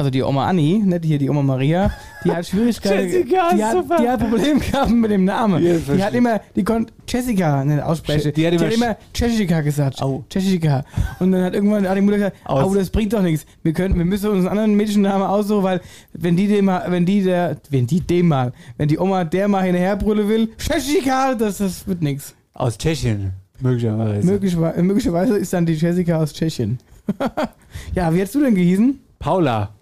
also 0.00 0.08
die 0.08 0.22
Oma 0.22 0.48
Anni, 0.48 0.78
nicht 0.82 1.04
hier 1.04 1.18
die 1.18 1.28
Oma 1.28 1.42
Maria, 1.42 1.90
die 2.24 2.32
hat 2.32 2.46
Schwierigkeiten. 2.46 3.06
Jessica, 3.06 3.54
die, 3.54 3.62
hat, 3.62 3.72
super. 3.72 3.96
die 4.00 4.08
hat 4.08 4.18
Probleme 4.18 4.58
gehabt 4.58 4.90
mit 4.90 5.10
dem 5.10 5.26
Namen. 5.26 5.62
Ja, 5.62 5.76
die 5.76 6.02
hat 6.02 6.14
immer, 6.14 6.40
die 6.56 6.64
konnte 6.64 6.90
Jessica 7.06 7.62
nicht 7.66 7.82
aussprechen. 7.82 8.32
Die 8.32 8.46
hat 8.46 8.54
immer 8.54 8.72
immer 8.72 8.96
Jessica 9.14 9.60
gesagt. 9.60 10.00
Au. 10.00 10.24
Jessica. 10.32 10.86
Und 11.18 11.32
dann 11.32 11.42
hat 11.42 11.52
irgendwann 11.52 11.86
hat 11.86 11.98
die 11.98 12.00
Mutter 12.00 12.16
gesagt, 12.16 12.36
Aus. 12.46 12.64
oh, 12.64 12.74
das 12.74 12.88
bringt 12.88 13.12
doch 13.12 13.20
nichts. 13.20 13.44
Wir 13.62 13.74
können, 13.74 13.98
wir 13.98 14.06
müssen 14.06 14.30
uns 14.30 14.38
einen 14.38 14.48
anderen 14.48 14.74
Mädchennamen 14.74 15.26
aussuchen, 15.26 15.64
weil 15.64 15.80
wenn 16.14 16.34
die 16.34 16.48
dem 16.48 16.64
mal, 16.64 16.82
wenn 16.88 17.04
die 17.04 17.22
der, 17.22 17.58
wenn 17.68 17.86
die 17.86 18.00
dem 18.00 18.28
mal, 18.28 18.54
wenn 18.78 18.88
die 18.88 18.98
Oma 18.98 19.24
der 19.24 19.48
mal 19.48 19.64
hinterherbrüllen 19.64 20.26
will, 20.30 20.48
Jessica, 20.58 21.34
das, 21.34 21.58
das 21.58 21.86
wird 21.86 22.00
nichts. 22.00 22.34
Aus 22.54 22.78
Tschechien. 22.78 23.32
Möglicherweise. 23.60 24.26
Möglicherweise, 24.26 24.82
möglicherweise 24.82 25.36
ist 25.36 25.52
dann 25.52 25.66
die 25.66 25.74
Jessica 25.74 26.22
aus 26.22 26.32
Tschechien. 26.32 26.78
ja, 27.94 28.14
wie 28.14 28.20
hättest 28.20 28.34
du 28.36 28.40
denn 28.40 28.54
gehießen? 28.54 28.98
Paula. 29.18 29.74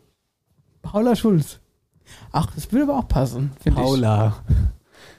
Paula 0.82 1.16
Schulz. 1.16 1.60
Ach, 2.32 2.46
das 2.54 2.70
würde 2.72 2.84
aber 2.84 2.98
auch 3.00 3.08
passen, 3.08 3.50
finde 3.60 3.80
ich. 3.80 3.86
Paula. 3.86 4.42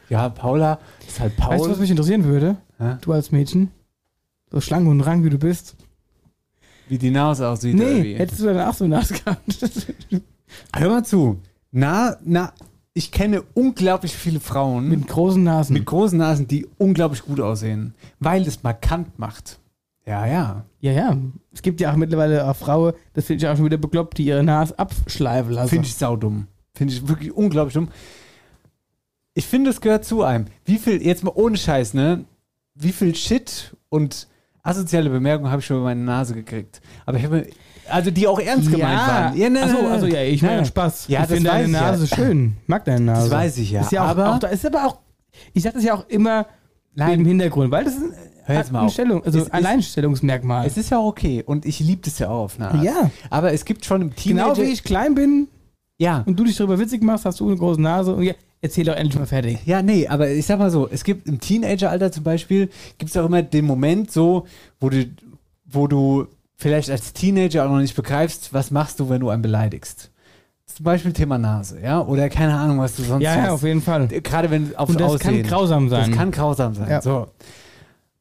Ja, 0.10 0.30
Paula 0.30 0.80
ist 1.08 1.20
halt 1.20 1.38
Paul. 1.38 1.54
Weißt 1.56 1.66
du, 1.66 1.70
was 1.72 1.80
mich 1.80 1.92
interessieren 1.92 2.24
würde? 2.24 2.58
Hä? 2.80 2.98
Du 3.02 3.12
als 3.14 3.32
Mädchen, 3.32 3.72
so 4.52 4.60
schlank 4.60 4.88
und 4.88 5.02
rank 5.02 5.24
wie 5.24 5.30
du 5.30 5.38
bist. 5.38 5.76
Wie 6.88 6.98
die 6.98 7.12
Nase 7.12 7.48
aussieht 7.48 7.76
Nee, 7.76 8.16
hättest 8.16 8.42
du 8.42 8.46
danach 8.46 8.74
so 8.74 8.88
Nase 8.88 9.14
gehabt. 9.14 9.44
Hör 10.76 10.90
mal 10.90 11.06
zu. 11.06 11.40
Na, 11.72 12.18
na, 12.24 12.52
ich 12.96 13.12
kenne 13.12 13.44
unglaublich 13.54 14.16
viele 14.16 14.40
Frauen 14.40 14.90
Mit 14.90 15.08
großen 15.08 15.44
Nasen. 15.44 15.74
mit 15.76 15.86
großen 15.86 16.18
Nasen, 16.18 16.48
die 16.48 16.68
unglaublich 16.80 17.22
gut 17.22 17.40
aussehen, 17.40 17.94
weil 18.20 18.48
es 18.48 18.64
markant 18.64 19.20
macht. 19.20 19.59
Ja, 20.10 20.26
ja. 20.26 20.66
ja, 20.80 20.92
ja. 20.92 21.18
Es 21.54 21.62
gibt 21.62 21.80
ja 21.80 21.92
auch 21.92 21.96
mittlerweile 21.96 22.50
auch 22.50 22.56
Frauen, 22.56 22.94
das 23.14 23.26
finde 23.26 23.46
ich 23.46 23.48
auch 23.48 23.56
schon 23.56 23.66
wieder 23.66 23.78
bekloppt, 23.78 24.18
die 24.18 24.26
ihre 24.26 24.42
Nase 24.42 24.78
abschleifen 24.80 25.52
lassen. 25.52 25.70
Finde 25.70 25.88
ich 25.88 25.94
saudumm. 25.94 26.48
Finde 26.74 26.96
ich 26.96 27.08
wirklich 27.08 27.32
unglaublich 27.32 27.76
dumm. 27.76 27.90
Ich 29.36 29.46
finde, 29.46 29.70
es 29.70 29.82
gehört 29.82 30.06
zu 30.06 30.24
einem. 30.24 30.46
Wie 30.66 30.80
viel, 30.80 31.06
jetzt 31.06 31.24
mal 31.24 31.34
ohne 31.36 31.58
Scheiß, 31.58 31.94
ne? 31.94 32.26
Wie 32.74 32.92
viel 32.92 33.14
Shit 33.14 33.76
und 33.90 34.28
asoziale 34.64 35.12
Bemerkungen 35.12 35.52
habe 35.52 35.60
ich 35.60 35.68
schon 35.68 35.78
über 35.78 35.86
meine 35.86 36.02
Nase 36.02 36.34
gekriegt. 36.34 36.82
Aber 37.06 37.20
ich 37.20 37.26
habe, 37.26 37.46
also 37.88 38.10
die 38.10 38.28
auch 38.28 38.40
ernst 38.40 38.72
gemeint 38.72 39.00
waren. 39.00 39.38
Ja, 39.38 39.48
ne, 39.48 39.64
ne. 39.68 39.90
also 39.92 40.08
ja, 40.08 40.24
ich 40.24 40.42
meine. 40.42 40.66
Spaß. 40.66 41.08
Ja, 41.08 41.22
ich 41.22 41.28
finde 41.28 41.52
deine 41.52 41.68
ich 41.68 41.74
ja. 41.74 41.82
Nase 41.82 42.08
schön. 42.08 42.58
Mag 42.66 42.84
deine 42.84 43.02
Nase. 43.02 43.30
Das 43.30 43.32
weiß 43.32 43.58
ich 43.60 43.70
ja. 43.70 43.82
Ist 43.82 43.92
ja 43.92 44.06
auch, 44.06 44.10
aber 44.10 44.34
auch, 44.34 44.40
da 44.40 44.48
ist 44.48 44.66
aber 44.66 44.88
auch, 44.88 44.98
ich 45.54 45.62
sag 45.62 45.76
das 45.76 45.84
ja 45.84 45.94
auch 45.94 46.10
immer 46.10 46.48
Nein. 46.96 47.20
im 47.22 47.26
Hintergrund, 47.26 47.72
weil 47.72 47.86
das 47.86 47.96
ist 47.96 48.04
Hör 48.46 48.56
hat 48.58 48.64
jetzt 48.66 48.72
mal 48.72 48.80
eine 48.80 48.88
auf. 48.88 48.94
Stellung, 48.94 49.24
also 49.24 49.40
Es 49.40 49.52
Alleinstellungsmerkmal. 49.52 50.66
es 50.66 50.78
ist 50.78 50.90
ja 50.90 50.98
auch 50.98 51.06
okay. 51.08 51.44
Und 51.46 51.66
ich 51.66 51.80
liebe 51.80 52.02
das 52.04 52.18
ja 52.20 52.30
auch 52.30 52.46
auf 52.46 52.56
eine 52.60 52.70
Art. 52.72 52.84
Ja. 52.84 53.12
Aber 53.30 53.54
es 53.54 53.64
gibt 53.66 53.86
schon 53.86 54.02
im 54.02 54.16
Teenager... 54.16 54.54
genau 54.54 54.68
wie 54.68 54.72
ich 54.72 54.84
klein 54.84 55.14
bin 55.16 55.48
Ja. 55.98 56.24
und 56.26 56.40
du 56.40 56.44
dich 56.44 56.58
darüber 56.58 56.80
witzig 56.80 57.04
machst, 57.04 57.26
hast 57.26 57.40
du 57.40 57.48
eine 57.48 57.58
große 57.58 57.80
Nase 57.82 58.14
und 58.16 58.24
ja, 58.24 58.34
erzähl 58.62 58.86
doch 58.86 58.96
endlich 58.96 59.20
mal 59.20 59.28
fertig. 59.28 59.60
Ja, 59.66 59.82
nee, 59.82 60.08
aber 60.08 60.30
ich 60.32 60.46
sag 60.46 60.58
mal 60.60 60.72
so, 60.72 60.90
es 60.90 61.04
gibt 61.04 61.28
im 61.28 61.40
Teenageralter 61.40 62.12
zum 62.12 62.24
Beispiel, 62.24 62.70
gibt 62.98 63.12
es 63.12 63.18
auch 63.18 63.26
immer 63.26 63.44
den 63.44 63.66
Moment 63.66 64.12
so, 64.12 64.48
wo 64.80 64.90
du, 64.90 65.06
wo 65.66 65.88
du 65.88 66.26
vielleicht 66.56 66.90
als 66.90 67.14
Teenager 67.14 67.66
auch 67.66 67.70
noch 67.70 67.80
nicht 67.80 67.96
begreifst, 67.96 68.54
was 68.54 68.72
machst 68.72 69.00
du, 69.00 69.10
wenn 69.10 69.22
du 69.22 69.30
einen 69.30 69.42
beleidigst. 69.42 70.09
Zum 70.76 70.84
Beispiel 70.84 71.12
Thema 71.14 71.38
Nase, 71.38 71.80
ja, 71.82 72.00
oder 72.02 72.30
keine 72.30 72.56
Ahnung, 72.58 72.80
was 72.80 72.96
du 72.96 73.04
sonst 73.04 73.24
Ja, 73.24 73.36
ja, 73.36 73.42
hast. 73.44 73.50
auf 73.50 73.64
jeden 73.64 73.82
Fall. 73.82 74.08
Gerade 74.08 74.50
wenn 74.52 74.76
auf 74.76 74.90
Und 74.90 75.00
das 75.00 75.12
Aussehen. 75.14 75.42
kann 75.42 75.50
grausam 75.50 75.90
sein. 75.90 76.10
Das 76.12 76.18
kann 76.18 76.32
grausam 76.32 76.74
sein. 76.76 76.90
Ja. 76.90 77.02
So. 77.02 77.28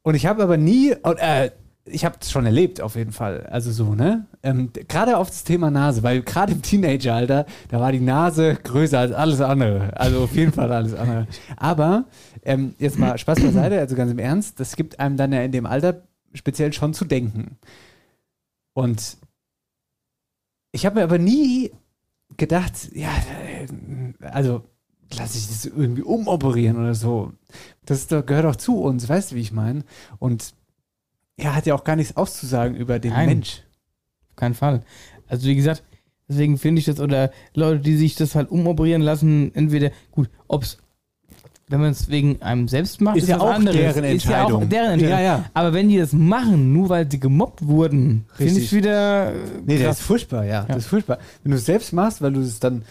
Und 0.01 0.15
ich 0.15 0.25
habe 0.25 0.41
aber 0.43 0.57
nie, 0.57 0.91
äh, 0.91 1.51
ich 1.85 2.05
habe 2.05 2.17
es 2.19 2.31
schon 2.31 2.45
erlebt, 2.45 2.81
auf 2.81 2.95
jeden 2.95 3.11
Fall. 3.11 3.45
Also 3.51 3.71
so, 3.71 3.93
ne? 3.95 4.25
Ähm, 4.43 4.71
gerade 4.87 5.17
auf 5.17 5.27
das 5.29 5.43
Thema 5.43 5.69
Nase, 5.71 6.03
weil 6.03 6.21
gerade 6.21 6.51
im 6.53 6.61
Teenageralter, 6.61 7.45
da 7.69 7.79
war 7.79 7.91
die 7.91 7.99
Nase 7.99 8.55
größer 8.63 8.99
als 8.99 9.11
alles 9.13 9.41
andere. 9.41 9.95
Also 9.97 10.21
auf 10.23 10.35
jeden 10.35 10.51
Fall 10.51 10.71
alles 10.71 10.93
andere. 10.95 11.27
Aber 11.55 12.05
ähm, 12.43 12.73
jetzt 12.79 12.97
mal 12.99 13.17
Spaß 13.17 13.39
beiseite, 13.41 13.79
also 13.79 13.95
ganz 13.95 14.11
im 14.11 14.19
Ernst, 14.19 14.59
das 14.59 14.75
gibt 14.75 14.99
einem 14.99 15.17
dann 15.17 15.31
ja 15.31 15.41
in 15.43 15.51
dem 15.51 15.65
Alter 15.65 16.01
speziell 16.33 16.73
schon 16.73 16.93
zu 16.93 17.05
denken. 17.05 17.57
Und 18.73 19.17
ich 20.71 20.85
habe 20.85 20.95
mir 20.97 21.03
aber 21.03 21.17
nie 21.17 21.71
gedacht, 22.39 22.89
ja, 22.93 23.09
also 24.21 24.63
lasse 25.15 25.37
ich 25.37 25.47
das 25.47 25.65
irgendwie 25.65 26.01
umoperieren 26.01 26.77
oder 26.77 26.95
so. 26.95 27.33
Das 27.85 28.07
doch- 28.07 28.25
gehört 28.25 28.45
auch 28.45 28.55
zu 28.55 28.81
uns, 28.81 29.07
weißt 29.07 29.31
du, 29.31 29.35
wie 29.35 29.41
ich 29.41 29.51
meine? 29.51 29.83
Und 30.17 30.53
er 31.37 31.55
hat 31.55 31.65
ja 31.65 31.75
auch 31.75 31.83
gar 31.83 31.95
nichts 31.95 32.17
auszusagen 32.17 32.75
über 32.75 32.99
den 32.99 33.13
Nein. 33.13 33.29
Mensch. 33.29 33.63
Auf 34.31 34.35
keinen 34.35 34.55
Fall. 34.55 34.83
Also 35.27 35.47
wie 35.47 35.55
gesagt, 35.55 35.83
deswegen 36.27 36.57
finde 36.57 36.79
ich 36.79 36.85
das, 36.85 36.99
oder 36.99 37.31
Leute, 37.53 37.81
die 37.81 37.95
sich 37.97 38.15
das 38.15 38.35
halt 38.35 38.49
umoperieren 38.51 39.01
lassen, 39.01 39.53
entweder, 39.55 39.91
gut, 40.11 40.29
ob's, 40.47 40.77
wenn 41.69 41.79
man 41.81 41.91
es 41.91 42.09
wegen 42.09 42.41
einem 42.41 42.67
selbst 42.67 42.99
macht, 42.99 43.15
Ist 43.17 43.23
ist, 43.23 43.29
ja 43.29 43.39
auch 43.39 43.51
anderes. 43.51 43.77
deren 43.77 44.03
Ist 44.03 44.25
ja 44.25 44.43
auch 44.43 44.47
Entscheidung. 44.49 44.69
deren 44.69 44.91
Entscheidung. 44.93 45.17
Ja, 45.17 45.23
ja. 45.23 45.45
Aber 45.53 45.71
wenn 45.73 45.87
die 45.87 45.97
das 45.97 46.11
machen, 46.13 46.73
nur 46.73 46.89
weil 46.89 47.09
sie 47.09 47.19
gemobbt 47.19 47.65
wurden, 47.65 48.25
finde 48.35 48.59
ich 48.59 48.73
wieder 48.73 49.33
Nee, 49.65 49.75
das 49.77 49.83
krass. 49.85 49.99
ist 49.99 50.05
furchtbar, 50.05 50.43
ja, 50.45 50.51
Ja. 50.61 50.65
Das 50.65 50.77
ist 50.79 50.87
furchtbar. 50.87 51.19
Wenn 51.43 51.51
du 51.51 51.57
es 51.57 51.65
selbst 51.65 51.93
machst, 51.93 52.21
weil 52.21 52.33
du 52.33 52.41
es 52.41 52.59
dann 52.59 52.83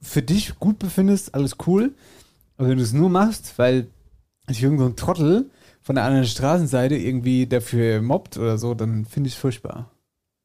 für 0.00 0.22
dich 0.22 0.58
gut 0.58 0.78
befindest, 0.78 1.34
alles 1.34 1.56
cool. 1.66 1.92
Aber 2.56 2.68
wenn 2.68 2.78
du 2.78 2.84
es 2.84 2.92
nur 2.92 3.10
machst, 3.10 3.54
weil 3.58 3.88
sich 4.48 4.62
irgend 4.62 4.80
so 4.80 4.86
ein 4.86 4.96
Trottel 4.96 5.50
von 5.82 5.94
der 5.96 6.04
anderen 6.04 6.26
Straßenseite 6.26 6.94
irgendwie 6.96 7.46
dafür 7.46 8.00
mobbt 8.02 8.36
oder 8.38 8.56
so, 8.58 8.74
dann 8.74 9.04
finde 9.04 9.28
ich 9.28 9.34
es 9.34 9.40
furchtbar. 9.40 9.90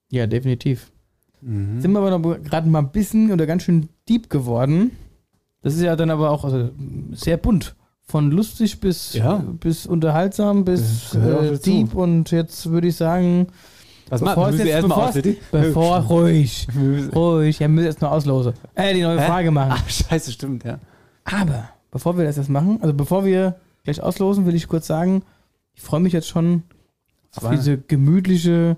Ja, 0.09 0.25
definitiv. 0.27 0.91
Mhm. 1.41 1.79
Sind 1.81 1.91
wir 1.91 1.99
aber 1.99 2.17
noch 2.17 2.43
gerade 2.43 2.67
mal 2.69 2.79
ein 2.79 2.91
bisschen 2.91 3.31
oder 3.31 3.45
ganz 3.45 3.63
schön 3.63 3.89
deep 4.09 4.29
geworden. 4.29 4.91
Das 5.65 5.73
ist 5.73 5.81
ja 5.81 5.95
dann 5.95 6.11
aber 6.11 6.29
auch 6.29 6.45
also, 6.45 6.69
sehr 7.11 7.37
bunt. 7.37 7.75
Von 8.07 8.29
lustig 8.29 8.79
bis, 8.79 9.13
Ja. 9.13 9.43
bis 9.59 9.87
unterhaltsam 9.87 10.63
bis 10.63 11.15
äh, 11.15 11.57
deep 11.57 11.95
und 11.95 12.29
jetzt 12.29 12.69
würde 12.69 12.87
ich 12.89 12.95
sagen, 12.95 13.47
Was 14.09 14.21
Bevor 14.21 14.35
machen 14.43 14.53
es 14.53 14.59
wir 14.59 14.65
jetzt- 14.67 14.75
erstmal 14.75 15.07
bevor 15.07 15.09
aus? 15.09 15.15
es- 15.15 15.35
bevor, 15.51 15.97
ruhig, 16.01 16.67
ruhig, 17.15 17.55
ja, 17.57 17.61
wir 17.61 17.69
müssen 17.69 17.85
jetzt 17.87 18.01
nur 18.01 18.11
auslosen. 18.11 18.53
Äh, 18.75 18.93
die 18.93 19.01
neue 19.01 19.19
Hä? 19.19 19.25
Frage 19.25 19.49
machen. 19.49 19.71
Ach, 19.75 19.89
scheiße, 19.89 20.31
stimmt, 20.31 20.63
ja. 20.65 20.77
Aber, 21.23 21.69
bevor 21.89 22.15
wir 22.15 22.25
das 22.25 22.35
jetzt 22.37 22.49
machen, 22.49 22.77
also 22.83 22.93
bevor 22.93 23.25
wir 23.25 23.55
gleich 23.83 24.03
auslosen, 24.03 24.45
will 24.45 24.53
ich 24.53 24.67
kurz 24.67 24.85
sagen, 24.85 25.23
ich 25.73 25.81
freue 25.81 25.99
mich 25.99 26.13
jetzt 26.13 26.27
schon 26.27 26.61
auf 27.35 27.49
diese 27.49 27.79
gemütliche 27.79 28.77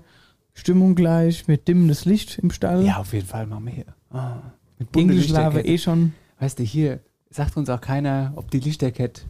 Stimmung 0.54 0.94
gleich 0.94 1.46
mit 1.48 1.68
dimmendes 1.68 2.06
Licht 2.06 2.38
im 2.38 2.50
Stall. 2.50 2.82
Ja, 2.86 2.96
auf 2.96 3.12
jeden 3.12 3.26
Fall 3.26 3.46
machen 3.46 3.66
wir 3.66 3.72
hier. 3.74 3.84
Ah, 4.10 4.36
mit 4.78 4.96
Lichterkette. 4.96 5.68
eh 5.68 5.76
schon. 5.76 6.14
Weißt 6.40 6.58
du, 6.58 6.62
hier 6.62 7.00
sagt 7.30 7.56
uns 7.56 7.68
auch 7.68 7.80
keiner, 7.80 8.32
ob 8.36 8.50
die 8.50 8.60
Lichterkette 8.60 9.22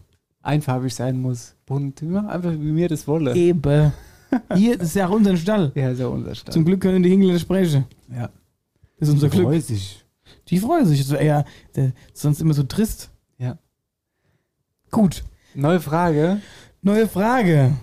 einfarbig 0.43 0.95
sein 0.95 1.21
muss, 1.21 1.55
bunt. 1.67 2.03
Wir 2.03 2.09
machen 2.09 2.29
einfach, 2.29 2.53
wie 2.53 2.73
mir 2.73 2.89
das 2.89 3.07
wolle. 3.07 3.35
Eben. 3.35 3.93
Hier, 4.55 4.77
das 4.77 4.89
ist 4.89 4.95
ja 4.95 5.09
auch 5.09 5.13
unser 5.13 5.37
Stall. 5.37 5.73
Ja, 5.75 5.91
ist 5.91 6.01
ja 6.01 6.07
unser 6.07 6.35
Stall. 6.35 6.53
Zum 6.53 6.65
Glück 6.65 6.81
können 6.81 7.03
die 7.03 7.11
Hingler 7.11 7.39
sprechen. 7.39 7.87
Ja. 8.11 8.31
Das 8.99 9.09
ist 9.09 9.15
unser 9.15 9.29
Glück. 9.29 9.45
Freut 9.45 9.65
sich. 9.65 10.05
Die 10.49 10.59
freuen 10.59 10.87
sich. 10.87 11.01
Das 11.01 11.11
wär 11.11 11.23
ja, 11.23 11.45
der, 11.75 11.93
sonst 12.13 12.41
immer 12.41 12.55
so 12.55 12.63
trist. 12.63 13.11
Ja. 13.39 13.59
Gut. 14.91 15.25
Neue 15.55 15.81
Frage. 15.81 16.41
Neue 16.83 17.09
Frage. 17.09 17.75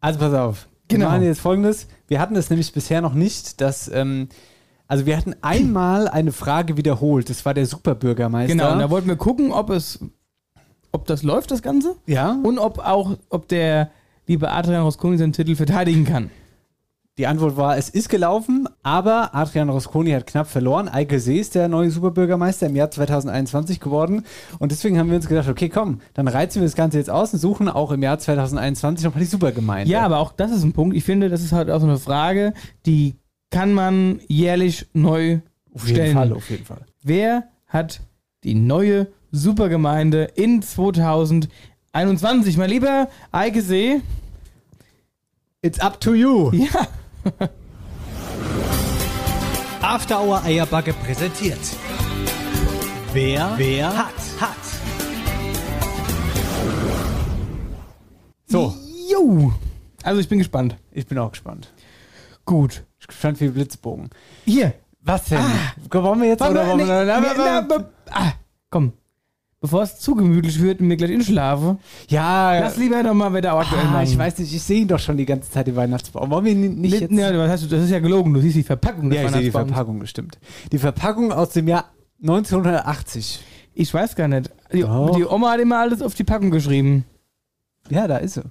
Also 0.00 0.18
pass 0.18 0.34
auf. 0.34 0.68
Genau. 0.88 1.06
Wir 1.06 1.10
machen 1.10 1.22
jetzt 1.22 1.40
folgendes. 1.40 1.88
Wir 2.08 2.20
hatten 2.20 2.34
das 2.34 2.50
nämlich 2.50 2.72
bisher 2.72 3.00
noch 3.00 3.14
nicht, 3.14 3.60
dass, 3.60 3.88
ähm, 3.88 4.28
also 4.88 5.06
wir 5.06 5.16
hatten 5.16 5.34
einmal 5.42 6.08
eine 6.08 6.32
Frage 6.32 6.76
wiederholt. 6.76 7.28
Das 7.30 7.44
war 7.44 7.54
der 7.54 7.66
Superbürgermeister. 7.66 8.54
Genau, 8.54 8.72
und 8.72 8.78
da 8.78 8.90
wollten 8.90 9.08
wir 9.08 9.16
gucken, 9.16 9.52
ob 9.52 9.70
es, 9.70 9.98
ob 10.92 11.06
das 11.06 11.22
läuft, 11.22 11.50
das 11.50 11.62
Ganze. 11.62 11.96
ja. 12.06 12.38
Und 12.42 12.58
ob 12.58 12.78
auch, 12.78 13.16
ob 13.28 13.48
der 13.48 13.90
liebe 14.26 14.50
Adrian 14.50 14.82
Rosconi 14.82 15.18
seinen 15.18 15.32
Titel 15.32 15.54
verteidigen 15.56 16.04
kann. 16.04 16.30
Die 17.18 17.26
Antwort 17.26 17.56
war, 17.56 17.78
es 17.78 17.88
ist 17.88 18.10
gelaufen, 18.10 18.68
aber 18.82 19.34
Adrian 19.34 19.70
Rosconi 19.70 20.10
hat 20.10 20.26
knapp 20.26 20.48
verloren. 20.48 20.86
Eike 20.86 21.18
See 21.18 21.38
ist 21.38 21.54
der 21.54 21.66
neue 21.66 21.90
Superbürgermeister 21.90 22.66
im 22.66 22.76
Jahr 22.76 22.90
2021 22.90 23.80
geworden. 23.80 24.24
Und 24.58 24.70
deswegen 24.70 24.98
haben 24.98 25.08
wir 25.08 25.16
uns 25.16 25.26
gedacht, 25.26 25.48
okay, 25.48 25.70
komm, 25.70 26.02
dann 26.12 26.28
reizen 26.28 26.60
wir 26.60 26.66
das 26.66 26.74
Ganze 26.74 26.98
jetzt 26.98 27.08
aus 27.08 27.32
und 27.32 27.38
suchen 27.38 27.70
auch 27.70 27.90
im 27.90 28.02
Jahr 28.02 28.18
2021 28.18 29.06
nochmal 29.06 29.20
die 29.20 29.30
Supergemeinde. 29.30 29.90
Ja, 29.90 30.02
aber 30.02 30.18
auch 30.18 30.30
das 30.32 30.50
ist 30.50 30.62
ein 30.62 30.74
Punkt. 30.74 30.94
Ich 30.94 31.04
finde, 31.04 31.30
das 31.30 31.40
ist 31.40 31.52
halt 31.52 31.70
auch 31.70 31.80
so 31.80 31.86
eine 31.86 31.98
Frage, 31.98 32.52
die 32.84 33.16
kann 33.50 33.72
man 33.72 34.20
jährlich 34.28 34.86
neu 34.92 35.40
auf 35.72 35.86
jeden 35.86 35.96
stellen. 35.96 36.14
Fall, 36.14 36.32
auf 36.32 36.50
jeden 36.50 36.64
Fall. 36.64 36.86
Wer 37.02 37.48
hat 37.66 38.00
die 38.44 38.54
neue 38.54 39.08
Supergemeinde 39.30 40.24
in 40.34 40.62
2021? 40.62 42.56
Mein 42.56 42.70
lieber 42.70 43.08
Eike 43.32 43.62
See. 43.62 44.00
It's 45.62 45.80
up 45.80 46.00
to 46.00 46.14
you. 46.14 46.52
Ja. 46.52 46.86
After 49.82 50.20
Hour 50.20 50.42
Eierbacke 50.44 50.92
präsentiert. 50.92 51.58
Wer, 53.12 53.54
wer 53.56 53.96
hat, 53.96 54.14
hat. 54.40 54.56
So, 58.46 58.74
Jo. 59.08 59.52
Also 60.02 60.20
ich 60.20 60.28
bin 60.28 60.38
gespannt. 60.38 60.76
ich 60.92 61.06
bin 61.06 61.18
auch 61.18 61.30
gespannt. 61.30 61.72
Gut. 62.44 62.84
Gespannt 63.06 63.40
wie 63.40 63.48
Blitzbogen. 63.48 64.10
Hier. 64.44 64.74
Was 65.02 65.24
denn? 65.26 65.38
Wollen 65.90 66.20
wir 66.20 66.28
jetzt 66.28 66.40
Warte, 66.40 66.54
oder 66.54 66.66
wollen 66.66 66.78
nee, 66.78 66.86
wir, 66.86 67.04
nee, 67.04 67.20
na, 67.36 67.60
na, 67.60 67.66
na, 67.68 67.84
ah, 68.10 68.32
komm. 68.70 68.92
Bevor 69.60 69.82
es 69.82 69.98
zu 69.98 70.14
gemütlich 70.14 70.60
wird 70.60 70.80
und 70.80 70.88
mir 70.88 70.96
gleich 70.96 71.10
inschlafe, 71.10 71.78
Ja, 72.08 72.58
lass 72.58 72.76
lieber 72.76 73.02
noch 73.02 73.14
mal 73.14 73.32
Wetter 73.32 73.54
aktuell 73.54 73.86
ah, 73.86 73.90
machen. 73.90 74.04
ich 74.04 74.18
weiß 74.18 74.38
nicht, 74.38 74.52
ich 74.52 74.62
sehe 74.62 74.82
ihn 74.82 74.88
doch 74.88 74.98
schon 74.98 75.16
die 75.16 75.24
ganze 75.24 75.50
Zeit, 75.50 75.66
den 75.66 75.76
Weihnachtsbaum. 75.76 76.30
Wollen 76.30 76.44
wir 76.44 76.52
ihn 76.52 76.80
nicht 76.80 77.00
Mitten, 77.00 77.18
jetzt... 77.18 77.32
ja, 77.32 77.38
was 77.38 77.50
hast 77.50 77.64
du, 77.64 77.68
das 77.68 77.84
ist 77.84 77.90
ja 77.90 78.00
gelogen. 78.00 78.34
Du 78.34 78.40
siehst 78.40 78.56
die 78.56 78.62
Verpackung 78.62 79.08
des 79.08 79.18
Ja, 79.18 79.24
ich 79.24 79.32
sehe 79.32 79.42
die. 79.42 79.50
Verpackung, 79.50 79.98
bestimmt. 79.98 80.38
Die 80.72 80.78
Verpackung 80.78 81.32
aus 81.32 81.50
dem 81.50 81.68
Jahr 81.68 81.86
1980. 82.20 83.42
Ich 83.74 83.92
weiß 83.92 84.14
gar 84.14 84.28
nicht. 84.28 84.50
Die, 84.72 84.78
die 84.78 85.24
Oma 85.24 85.52
hat 85.52 85.60
immer 85.60 85.78
alles 85.78 86.02
auf 86.02 86.14
die 86.14 86.24
Packung 86.24 86.50
geschrieben. 86.50 87.04
Ja, 87.88 88.06
da 88.06 88.18
ist 88.18 88.34
sie. 88.34 88.42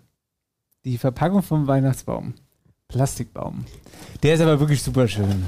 Die 0.85 0.97
Verpackung 0.97 1.43
vom 1.43 1.67
Weihnachtsbaum. 1.67 2.33
Plastikbaum. 2.95 3.65
Der 4.23 4.35
ist 4.35 4.41
aber 4.41 4.57
wirklich 4.59 4.81
super 4.81 5.05
schön. 5.07 5.45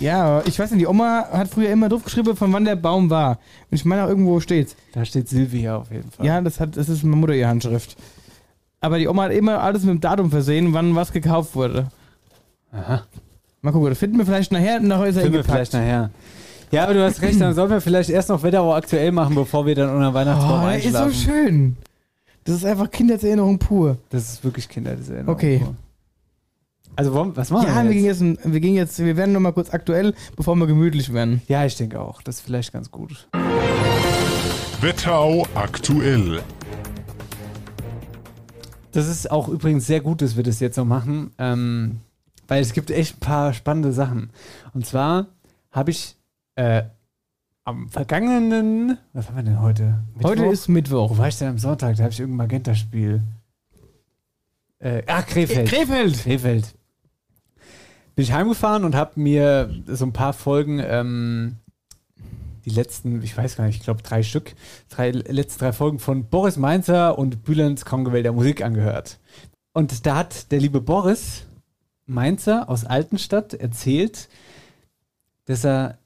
Ja, 0.00 0.42
ich 0.44 0.58
weiß 0.58 0.72
nicht, 0.72 0.80
die 0.80 0.86
Oma 0.86 1.28
hat 1.32 1.48
früher 1.48 1.70
immer 1.70 1.88
draufgeschrieben, 1.88 2.36
von 2.36 2.52
wann 2.52 2.64
der 2.64 2.74
Baum 2.76 3.08
war. 3.08 3.38
Und 3.70 3.76
ich 3.76 3.84
meine 3.84 4.04
auch 4.04 4.08
irgendwo 4.08 4.40
steht's. 4.40 4.74
Da 4.92 5.04
steht 5.04 5.28
Silvia 5.28 5.76
auf 5.76 5.90
jeden 5.92 6.10
Fall. 6.10 6.26
Ja, 6.26 6.40
das, 6.40 6.58
hat, 6.60 6.76
das 6.76 6.88
ist 6.88 7.04
meine 7.04 7.16
Mutter 7.16 7.34
ihr 7.34 7.48
Handschrift. 7.48 7.96
Aber 8.80 8.98
die 8.98 9.06
Oma 9.08 9.24
hat 9.24 9.32
immer 9.32 9.60
alles 9.60 9.82
mit 9.84 9.94
dem 9.94 10.00
Datum 10.00 10.30
versehen, 10.30 10.74
wann 10.74 10.94
was 10.96 11.12
gekauft 11.12 11.54
wurde. 11.54 11.88
Aha. 12.72 13.02
Mal 13.62 13.70
gucken, 13.72 13.88
das 13.88 13.98
finden 13.98 14.18
wir 14.18 14.26
vielleicht 14.26 14.52
nachher 14.52 14.80
nach 14.80 15.02
ist 15.04 15.16
er 15.16 15.22
Finden 15.22 15.36
wir 15.38 15.44
vielleicht 15.44 15.72
nachher. 15.72 16.10
Ja, 16.70 16.82
aber 16.84 16.94
du 16.94 17.04
hast 17.04 17.22
recht, 17.22 17.40
dann 17.40 17.54
sollten 17.54 17.72
wir 17.72 17.80
vielleicht 17.80 18.10
erst 18.10 18.28
noch 18.28 18.42
Wetterau 18.42 18.74
aktuell 18.74 19.10
machen, 19.12 19.34
bevor 19.36 19.64
wir 19.66 19.74
dann 19.74 19.88
unter 19.94 20.12
Weihnachtsbaum 20.12 20.64
Oh, 20.64 20.66
der 20.68 20.76
ist 20.76 20.92
so 20.92 20.98
einschlafen. 20.98 21.14
schön. 21.14 21.76
Das 22.44 22.56
ist 22.56 22.64
einfach 22.66 22.90
Kindheitserinnerung 22.90 23.58
pur. 23.58 23.96
Das 24.10 24.32
ist 24.32 24.44
wirklich 24.44 24.68
Kindheitserinnerung. 24.68 25.34
Okay. 25.34 25.62
Also, 26.98 27.14
wollen- 27.14 27.36
was 27.36 27.50
machen 27.50 27.68
Ja, 27.68 27.76
wir 27.84 27.90
wir 27.90 27.94
gehen, 27.94 28.04
jetzt? 28.06 28.20
wir 28.52 28.58
gehen 28.60 28.74
jetzt, 28.74 28.98
wir 28.98 29.16
werden 29.16 29.30
noch 29.32 29.38
mal 29.38 29.52
kurz 29.52 29.72
aktuell, 29.72 30.14
bevor 30.34 30.56
wir 30.56 30.66
gemütlich 30.66 31.12
werden. 31.12 31.40
Ja, 31.46 31.64
ich 31.64 31.76
denke 31.76 32.00
auch. 32.00 32.22
Das 32.22 32.36
ist 32.38 32.40
vielleicht 32.40 32.72
ganz 32.72 32.90
gut. 32.90 33.28
Wetterau 34.80 35.46
aktuell. 35.54 36.42
Das 38.90 39.06
ist 39.06 39.30
auch 39.30 39.46
übrigens 39.48 39.86
sehr 39.86 40.00
gut, 40.00 40.22
dass 40.22 40.34
wir 40.36 40.42
das 40.42 40.58
jetzt 40.58 40.76
noch 40.76 40.86
machen, 40.86 41.30
ähm, 41.38 42.00
weil 42.48 42.62
es 42.62 42.72
gibt 42.72 42.90
echt 42.90 43.18
ein 43.18 43.20
paar 43.20 43.52
spannende 43.52 43.92
Sachen. 43.92 44.30
Und 44.74 44.84
zwar 44.84 45.26
habe 45.70 45.92
ich 45.92 46.16
äh, 46.56 46.82
am 47.62 47.88
vergangenen, 47.90 48.98
was 49.12 49.28
haben 49.28 49.36
wir 49.36 49.44
denn 49.44 49.62
heute? 49.62 50.00
Heute 50.24 50.46
ist 50.46 50.66
Mittwoch. 50.66 51.10
Wo 51.10 51.18
war 51.18 51.28
ich 51.28 51.38
denn 51.38 51.46
am 51.50 51.58
Sonntag? 51.58 51.94
Da 51.94 52.02
habe 52.02 52.12
ich 52.12 52.18
irgendein 52.18 52.38
Magenta-Spiel. 52.48 53.22
Äh, 54.80 55.02
ah, 55.06 55.22
Krefeld. 55.22 55.68
Krefeld. 55.68 56.18
Krefeld. 56.24 56.74
Bin 58.18 58.24
ich 58.24 58.32
heimgefahren 58.32 58.82
und 58.82 58.96
habe 58.96 59.20
mir 59.20 59.72
so 59.86 60.04
ein 60.04 60.12
paar 60.12 60.32
Folgen, 60.32 60.80
ähm, 60.84 61.54
die 62.64 62.70
letzten, 62.70 63.22
ich 63.22 63.36
weiß 63.36 63.56
gar 63.56 63.64
nicht, 63.66 63.76
ich 63.76 63.84
glaube 63.84 64.02
drei 64.02 64.24
Stück, 64.24 64.56
drei, 64.88 65.12
letzten 65.12 65.60
drei 65.60 65.72
Folgen 65.72 66.00
von 66.00 66.24
Boris 66.24 66.56
Mainzer 66.56 67.16
und 67.16 67.44
Bülents 67.44 67.84
Kongewell 67.84 68.24
der 68.24 68.32
Musik 68.32 68.60
angehört. 68.64 69.20
Und 69.72 70.04
da 70.04 70.16
hat 70.16 70.50
der 70.50 70.58
liebe 70.58 70.80
Boris 70.80 71.44
Mainzer 72.06 72.68
aus 72.68 72.84
Altenstadt 72.84 73.54
erzählt, 73.54 74.28
dass 75.44 75.64
er, 75.64 75.98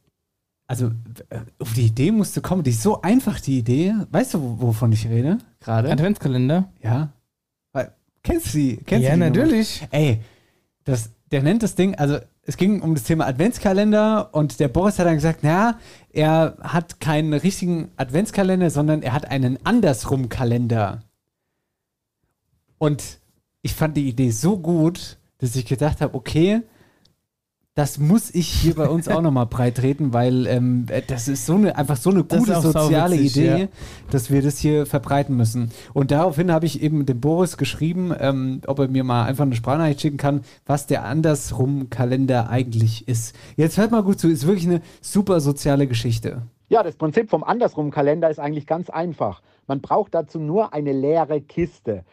also 0.67 0.89
äh, 1.31 1.39
auf 1.61 1.73
die 1.73 1.87
Idee 1.87 2.11
musste 2.11 2.43
kommen, 2.43 2.63
die 2.63 2.73
ist 2.73 2.83
so 2.83 3.01
einfach, 3.01 3.41
die 3.41 3.57
Idee. 3.57 3.95
Weißt 4.11 4.35
du, 4.35 4.43
wo- 4.43 4.61
wovon 4.67 4.93
ich 4.93 5.09
rede? 5.09 5.39
Gerade? 5.61 5.91
Adventskalender. 5.91 6.71
Ja. 6.83 7.09
Kennst 8.23 8.49
du 8.49 8.51
sie? 8.51 8.77
Kennst 8.85 9.05
Ja, 9.09 9.15
du 9.17 9.17
die 9.17 9.31
Nummer? 9.31 9.45
natürlich. 9.47 9.89
Ey, 9.91 10.21
das, 10.85 11.09
der 11.33 11.43
nennt 11.43 11.63
das 11.63 11.75
Ding, 11.75 11.95
also 11.97 12.19
es 12.43 12.57
ging 12.57 12.83
um 12.83 12.95
das 12.95 13.05
Thema 13.05 13.27
Adventskalender 13.27 14.35
und 14.35 14.61
der 14.61 14.69
Boris 14.69 14.99
hat 14.99 15.07
dann 15.07 15.15
gesagt, 15.15 15.41
na, 15.43 15.79
er 16.13 16.57
hat 16.61 17.01
keinen 17.01 17.33
richtigen 17.33 17.91
Adventskalender, 17.97 18.69
sondern 18.69 19.03
er 19.03 19.15
hat 19.15 19.31
einen 19.31 19.59
Andersrum-Kalender. 19.65 21.03
Und 22.79 23.21
ich 23.63 23.75
fand 23.75 23.97
die 23.97 24.09
Idee 24.09 24.31
so 24.31 24.59
gut, 24.59 25.19
dass 25.39 25.57
ich 25.57 25.65
gedacht 25.65 26.01
habe, 26.01 26.15
okay, 26.15 26.63
das 27.75 27.99
muss 27.99 28.35
ich 28.35 28.49
hier 28.49 28.75
bei 28.75 28.87
uns 28.87 29.09
auch 29.09 29.23
nochmal 29.23 29.47
breit 29.47 29.79
treten, 29.79 30.13
weil 30.13 30.47
ähm, 30.47 30.87
das 31.07 31.27
ist 31.27 31.47
so 31.47 31.55
eine, 31.55 31.77
einfach 31.77 31.97
so 31.97 32.11
eine 32.11 32.23
gute 32.23 32.61
soziale 32.61 33.17
sauwitzig, 33.17 33.37
Idee, 33.37 33.61
ja. 33.63 33.69
dass 34.11 34.31
wir 34.31 34.43
das 34.43 34.59
hier 34.59 34.85
verbreiten 34.85 35.37
müssen. 35.39 35.71
Und 35.95 36.11
daraufhin 36.11 36.53
habe 36.53 36.67
ich 36.67 36.83
eben 36.83 37.07
dem 37.07 37.21
Boris 37.21 37.57
geschrieben, 37.57 38.15
ähm, 38.19 38.61
ob 38.67 38.79
er 38.79 38.89
mir 38.89 39.05
mal 39.05 39.25
einfach 39.25 39.45
eine 39.45 39.55
Sprachnachricht 39.55 40.03
schicken 40.03 40.19
kann, 40.19 40.43
was 40.67 40.87
der 40.87 41.05
Andersrum-Kalender 41.05 42.51
eigentlich 42.51 43.09
ist. 43.09 43.35
Jetzt 43.57 43.79
hört 43.79 43.91
mal 43.91 44.03
gut 44.03 44.21
zu, 44.21 44.29
ist 44.29 44.47
wirklich 44.47 44.67
eine 44.67 44.83
super 45.01 45.41
soziale 45.41 45.87
Geschichte. 45.87 46.43
Ja, 46.69 46.83
das 46.83 46.97
Prinzip 46.97 47.31
vom 47.31 47.43
Andersrum-Kalender 47.43 48.29
ist 48.29 48.39
eigentlich 48.39 48.67
ganz 48.67 48.91
einfach. 48.91 49.41
Man 49.67 49.81
braucht 49.81 50.15
dazu 50.15 50.39
nur 50.39 50.75
eine 50.75 50.93
leere 50.93 51.41
Kiste. 51.41 52.05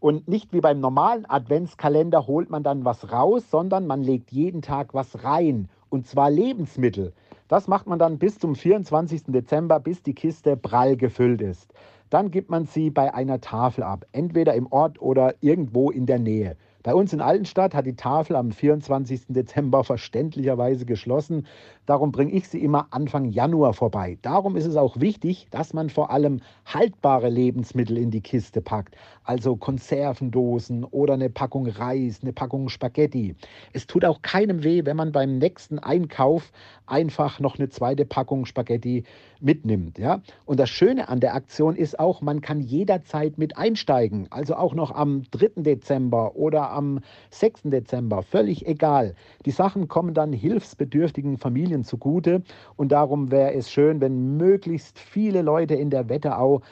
Und 0.00 0.28
nicht 0.28 0.52
wie 0.52 0.60
beim 0.60 0.78
normalen 0.78 1.28
Adventskalender 1.28 2.26
holt 2.28 2.50
man 2.50 2.62
dann 2.62 2.84
was 2.84 3.10
raus, 3.10 3.50
sondern 3.50 3.86
man 3.86 4.02
legt 4.02 4.30
jeden 4.30 4.62
Tag 4.62 4.94
was 4.94 5.24
rein. 5.24 5.68
Und 5.88 6.06
zwar 6.06 6.30
Lebensmittel. 6.30 7.12
Das 7.48 7.66
macht 7.66 7.86
man 7.86 7.98
dann 7.98 8.18
bis 8.18 8.38
zum 8.38 8.54
24. 8.54 9.24
Dezember, 9.28 9.80
bis 9.80 10.02
die 10.02 10.14
Kiste 10.14 10.56
prall 10.56 10.96
gefüllt 10.96 11.40
ist. 11.40 11.72
Dann 12.10 12.30
gibt 12.30 12.48
man 12.48 12.66
sie 12.66 12.90
bei 12.90 13.12
einer 13.12 13.40
Tafel 13.40 13.82
ab, 13.82 14.06
entweder 14.12 14.54
im 14.54 14.66
Ort 14.70 15.00
oder 15.02 15.34
irgendwo 15.40 15.90
in 15.90 16.06
der 16.06 16.18
Nähe. 16.18 16.56
Bei 16.84 16.94
uns 16.94 17.12
in 17.12 17.20
Altenstadt 17.20 17.74
hat 17.74 17.86
die 17.86 17.96
Tafel 17.96 18.36
am 18.36 18.50
24. 18.50 19.26
Dezember 19.28 19.84
verständlicherweise 19.84 20.86
geschlossen. 20.86 21.46
Darum 21.86 22.12
bringe 22.12 22.32
ich 22.32 22.48
sie 22.48 22.62
immer 22.62 22.86
Anfang 22.92 23.26
Januar 23.26 23.74
vorbei. 23.74 24.16
Darum 24.22 24.56
ist 24.56 24.64
es 24.64 24.76
auch 24.76 24.98
wichtig, 24.98 25.48
dass 25.50 25.74
man 25.74 25.90
vor 25.90 26.10
allem 26.10 26.40
haltbare 26.64 27.28
Lebensmittel 27.28 27.98
in 27.98 28.10
die 28.10 28.22
Kiste 28.22 28.62
packt. 28.62 28.96
Also 29.28 29.56
Konservendosen 29.56 30.84
oder 30.84 31.12
eine 31.12 31.28
Packung 31.28 31.66
Reis, 31.66 32.20
eine 32.22 32.32
Packung 32.32 32.70
Spaghetti. 32.70 33.36
Es 33.74 33.86
tut 33.86 34.06
auch 34.06 34.22
keinem 34.22 34.64
weh, 34.64 34.86
wenn 34.86 34.96
man 34.96 35.12
beim 35.12 35.36
nächsten 35.36 35.78
Einkauf 35.78 36.50
einfach 36.86 37.38
noch 37.38 37.58
eine 37.58 37.68
zweite 37.68 38.06
Packung 38.06 38.46
Spaghetti 38.46 39.04
mitnimmt. 39.38 39.98
Ja? 39.98 40.22
Und 40.46 40.58
das 40.58 40.70
Schöne 40.70 41.10
an 41.10 41.20
der 41.20 41.34
Aktion 41.34 41.76
ist 41.76 42.00
auch, 42.00 42.22
man 42.22 42.40
kann 42.40 42.60
jederzeit 42.60 43.36
mit 43.36 43.58
einsteigen. 43.58 44.28
Also 44.30 44.54
auch 44.54 44.72
noch 44.72 44.92
am 44.92 45.24
3. 45.30 45.60
Dezember 45.62 46.34
oder 46.34 46.70
am 46.70 47.00
6. 47.28 47.64
Dezember, 47.64 48.22
völlig 48.22 48.66
egal. 48.66 49.14
Die 49.44 49.50
Sachen 49.50 49.88
kommen 49.88 50.14
dann 50.14 50.32
hilfsbedürftigen 50.32 51.36
Familien 51.36 51.84
zugute 51.84 52.42
und 52.76 52.92
darum 52.92 53.30
wäre 53.30 53.52
es 53.52 53.70
schön, 53.70 54.00
wenn 54.00 54.38
möglichst 54.38 54.98
viele 54.98 55.42
Leute 55.42 55.74
in 55.74 55.90
der 55.90 56.08
Wetterau 56.08 56.62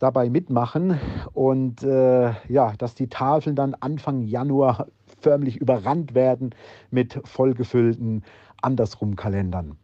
dabei 0.00 0.30
mitmachen 0.30 0.98
und 1.34 1.84
äh, 1.84 2.32
ja, 2.48 2.72
dass 2.78 2.94
die 2.96 3.08
Tafeln 3.08 3.54
dann 3.54 3.74
Anfang 3.78 4.22
Januar 4.22 4.88
förmlich 5.20 5.58
überrannt 5.58 6.14
werden 6.14 6.50
mit 6.90 7.20
vollgefüllten 7.24 8.24
Andersrum-Kalendern. 8.62 9.76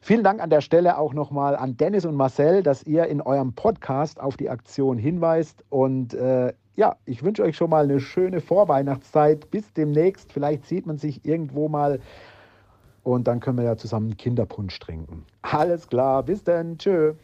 Vielen 0.00 0.24
Dank 0.24 0.42
an 0.42 0.50
der 0.50 0.60
Stelle 0.60 0.98
auch 0.98 1.14
nochmal 1.14 1.56
an 1.56 1.76
Dennis 1.76 2.04
und 2.04 2.16
Marcel, 2.16 2.62
dass 2.62 2.82
ihr 2.82 3.06
in 3.06 3.20
eurem 3.20 3.54
Podcast 3.54 4.20
auf 4.20 4.36
die 4.36 4.50
Aktion 4.50 4.98
hinweist. 4.98 5.64
Und 5.70 6.12
äh, 6.12 6.52
ja, 6.74 6.96
ich 7.04 7.22
wünsche 7.22 7.44
euch 7.44 7.56
schon 7.56 7.70
mal 7.70 7.84
eine 7.84 8.00
schöne 8.00 8.40
Vorweihnachtszeit. 8.40 9.50
Bis 9.52 9.72
demnächst. 9.72 10.32
Vielleicht 10.32 10.66
sieht 10.66 10.86
man 10.86 10.98
sich 10.98 11.24
irgendwo 11.24 11.68
mal. 11.68 12.00
Und 13.04 13.28
dann 13.28 13.38
können 13.38 13.58
wir 13.58 13.64
ja 13.64 13.76
zusammen 13.76 14.16
Kinderpunsch 14.16 14.76
trinken. 14.80 15.24
Alles 15.42 15.86
klar, 15.86 16.24
bis 16.24 16.42
dann. 16.42 16.78
Tschö. 16.78 17.14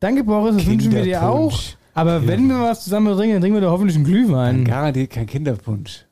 Danke, 0.00 0.24
Boris, 0.24 0.56
das 0.56 0.66
wünschen 0.66 0.92
wir 0.92 1.02
dir 1.02 1.22
auch. 1.22 1.52
Aber 1.94 2.26
wenn 2.26 2.48
wir 2.48 2.60
was 2.60 2.84
zusammen 2.84 3.16
trinken, 3.16 3.34
dann 3.34 3.40
trinken 3.40 3.56
wir 3.56 3.62
doch 3.62 3.72
hoffentlich 3.72 3.96
einen 3.96 4.04
Glühwein. 4.04 4.64
Garantiert 4.64 5.10
kein 5.10 5.26
Kinderpunsch. 5.26 6.04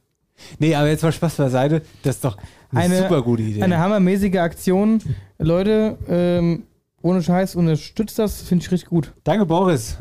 Nee, 0.59 0.75
aber 0.75 0.89
jetzt 0.89 1.03
mal 1.03 1.13
Spaß 1.13 1.37
beiseite. 1.37 1.83
Das 2.03 2.17
ist 2.17 2.25
doch 2.25 2.37
eine, 2.73 3.03
super 3.03 3.23
gute 3.23 3.43
Idee. 3.43 3.63
Eine 3.63 3.79
hammermäßige 3.79 4.37
Aktion. 4.37 5.01
Leute, 5.39 5.99
ähm, 6.09 6.65
ohne 7.03 7.23
Scheiß, 7.23 7.57
unterstützt 7.57 8.19
das, 8.19 8.43
finde 8.43 8.65
ich 8.65 8.71
richtig 8.71 8.89
gut. 8.89 9.13
Danke, 9.25 9.47
Boris. 9.47 9.99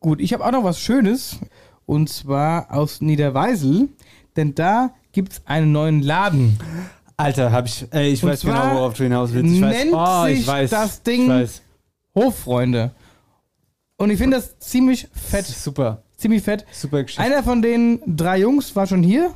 Gut, 0.00 0.20
ich 0.20 0.32
habe 0.32 0.44
auch 0.44 0.52
noch 0.52 0.64
was 0.64 0.78
Schönes. 0.78 1.38
Und 1.86 2.08
zwar 2.08 2.72
aus 2.72 3.00
Niederweisel. 3.00 3.88
Denn 4.36 4.54
da 4.54 4.90
gibt 5.12 5.32
es 5.32 5.42
einen 5.46 5.72
neuen 5.72 6.02
Laden. 6.02 6.58
Alter, 7.16 7.52
hab 7.52 7.66
ich, 7.66 7.86
äh, 7.92 8.08
ich 8.08 8.22
Und 8.22 8.30
weiß 8.30 8.40
genau, 8.42 8.74
worauf 8.74 8.94
du 8.94 9.04
hinaus 9.04 9.32
willst. 9.32 9.54
Ich 9.54 9.62
weiß, 9.62 9.76
nennt 9.76 9.94
oh, 9.94 10.26
ich 10.26 10.38
sich 10.38 10.46
weiß, 10.46 10.70
das 10.70 11.02
Ding 11.02 11.22
Ich 11.22 11.28
weiß. 11.28 11.62
Hoffreunde. 12.14 12.92
Und 13.96 14.10
ich 14.10 14.18
finde 14.18 14.36
das 14.36 14.58
ziemlich 14.58 15.08
fett. 15.12 15.46
Super. 15.46 16.02
Ziemlich 16.16 16.42
fett. 16.42 16.66
Super 16.72 17.02
Geschichte. 17.02 17.22
Einer 17.22 17.42
von 17.42 17.62
den 17.62 18.00
drei 18.06 18.38
Jungs 18.38 18.74
war 18.74 18.86
schon 18.86 19.02
hier. 19.02 19.32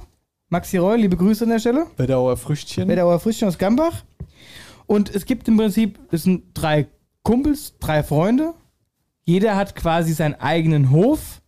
Maxi 0.49 0.79
Reul, 0.79 0.99
liebe 0.99 1.17
Grüße 1.17 1.45
an 1.45 1.51
der 1.51 1.59
Stelle. 1.59 1.87
Wetterauer 1.97 2.37
Früchtchen. 2.37 2.89
Wetterauer 2.89 3.21
Früchtchen 3.21 3.49
aus 3.49 3.59
Gambach. 3.59 4.05
Und 4.87 5.15
es 5.15 5.27
gibt 5.27 5.47
im 5.49 5.59
Prinzip, 5.59 5.99
das 6.11 6.23
sind 6.23 6.45
drei 6.55 6.87
Kumpels, 7.23 7.75
drei 7.79 8.03
Freunde. 8.03 8.55
Jeder 9.25 9.57
hat 9.57 9.77
quasi 9.77 10.15
seinen 10.15 10.35
eigenen 10.37 10.91
Hof. 10.91 11.43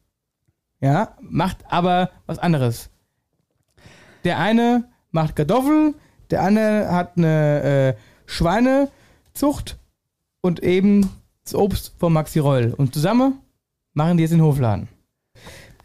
Ja, 0.80 1.16
macht 1.20 1.58
aber 1.68 2.10
was 2.26 2.38
anderes. 2.38 2.90
Der 4.24 4.38
eine 4.38 4.84
macht 5.10 5.36
Kartoffeln, 5.36 5.94
der 6.30 6.42
andere 6.42 6.92
hat 6.92 7.16
eine 7.16 7.96
äh, 7.96 8.00
Schweinezucht 8.26 9.78
und 10.42 10.62
eben 10.62 11.10
das 11.44 11.54
Obst 11.54 11.94
von 11.98 12.12
Maxi 12.12 12.38
Reul. 12.38 12.74
Und 12.76 12.94
zusammen 12.94 13.38
machen 13.94 14.16
die 14.16 14.22
jetzt 14.22 14.32
den 14.32 14.42
Hofladen. 14.42 14.88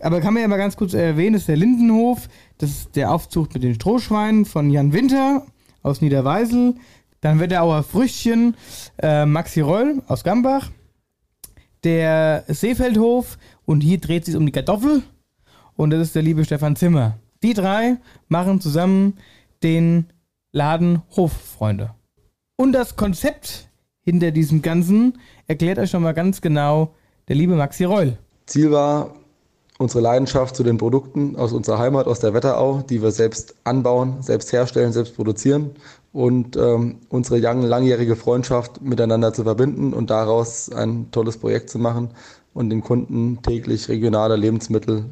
Aber 0.02 0.22
kann 0.22 0.34
man 0.34 0.42
ja 0.42 0.48
mal 0.48 0.58
ganz 0.58 0.76
kurz 0.76 0.94
erwähnen, 0.94 1.34
das 1.34 1.44
ist 1.44 1.48
der 1.48 1.58
Lindenhof, 1.58 2.28
das 2.58 2.70
ist 2.70 2.96
der 2.96 3.12
Aufzucht 3.12 3.54
mit 3.54 3.64
den 3.64 3.76
Strohschweinen 3.76 4.46
von 4.46 4.70
Jan 4.70 4.94
Winter 4.94 5.46
aus 5.82 6.02
Niederweisel. 6.02 6.76
Dann 7.22 7.40
Wetterauer 7.40 7.84
Früchtchen, 7.84 8.56
äh, 9.02 9.26
Maxi 9.26 9.62
Reul 9.62 10.04
aus 10.08 10.24
Gambach. 10.24 10.70
Der 11.84 12.44
Seefeldhof 12.48 13.38
und 13.66 13.82
hier 13.82 14.00
dreht 14.00 14.26
sich 14.26 14.36
um 14.36 14.46
die 14.46 14.52
Kartoffel 14.52 15.04
und 15.76 15.92
das 15.92 16.02
ist 16.02 16.16
der 16.16 16.24
liebe 16.24 16.46
Stefan 16.46 16.76
Zimmer. 16.76 17.18
Die 17.44 17.54
drei 17.54 17.98
machen 18.28 18.62
zusammen 18.62 19.18
den 19.64 20.08
Laden 20.52 21.02
Hoffreunde. 21.16 21.94
Und 22.56 22.72
das 22.72 22.96
Konzept 22.96 23.70
hinter 24.06 24.32
diesem 24.32 24.62
Ganzen 24.62 25.18
erklärt 25.48 25.80
euch 25.80 25.90
schon 25.90 26.04
mal 26.04 26.14
ganz 26.14 26.40
genau 26.40 26.94
der 27.28 27.36
liebe 27.36 27.56
Maxi 27.56 27.84
Reul. 27.84 28.18
Ziel 28.46 28.72
war, 28.72 29.16
unsere 29.80 30.02
Leidenschaft 30.02 30.56
zu 30.56 30.64
den 30.64 30.78
Produkten 30.78 31.36
aus 31.36 31.52
unserer 31.52 31.80
Heimat, 31.80 32.06
aus 32.06 32.20
der 32.20 32.34
Wetterau, 32.34 32.84
die 32.88 33.02
wir 33.02 33.12
selbst 33.12 33.56
anbauen, 33.64 34.22
selbst 34.22 34.54
herstellen, 34.54 34.94
selbst 34.94 35.16
produzieren 35.16 35.72
und 36.14 36.56
ähm, 36.56 37.00
unsere 37.10 37.40
lang- 37.40 37.64
langjährige 37.64 38.16
Freundschaft 38.16 38.82
miteinander 38.82 39.34
zu 39.34 39.44
verbinden 39.44 39.94
und 39.94 40.12
daraus 40.12 40.72
ein 40.72 41.10
tolles 41.12 41.38
Projekt 41.38 41.72
zu 41.72 41.80
machen 41.80 42.10
und 42.54 42.70
den 42.70 42.82
Kunden 42.82 43.42
täglich 43.42 43.90
regionale 43.90 44.36
Lebensmittel 44.36 45.06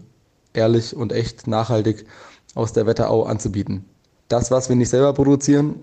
ehrlich 0.54 0.96
und 0.96 1.12
echt 1.12 1.48
nachhaltig 1.48 2.06
aus 2.54 2.74
der 2.74 2.86
Wetterau 2.86 3.24
anzubieten. 3.24 3.86
Das, 4.28 4.52
was 4.52 4.70
wir 4.70 4.76
nicht 4.76 4.90
selber 4.90 5.14
produzieren, 5.14 5.80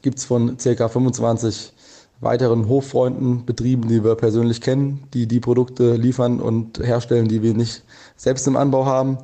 gibt 0.00 0.18
es 0.18 0.24
von 0.24 0.56
ca. 0.56 0.88
25 0.88 1.72
weiteren 2.20 2.68
Hoffreunden, 2.68 3.46
Betrieben, 3.46 3.88
die 3.88 4.04
wir 4.04 4.14
persönlich 4.14 4.60
kennen, 4.60 5.04
die 5.14 5.26
die 5.26 5.40
Produkte 5.40 5.94
liefern 5.94 6.40
und 6.40 6.78
herstellen, 6.78 7.28
die 7.28 7.42
wir 7.42 7.54
nicht 7.54 7.82
selbst 8.16 8.46
im 8.46 8.56
Anbau 8.56 8.84
haben. 8.84 9.18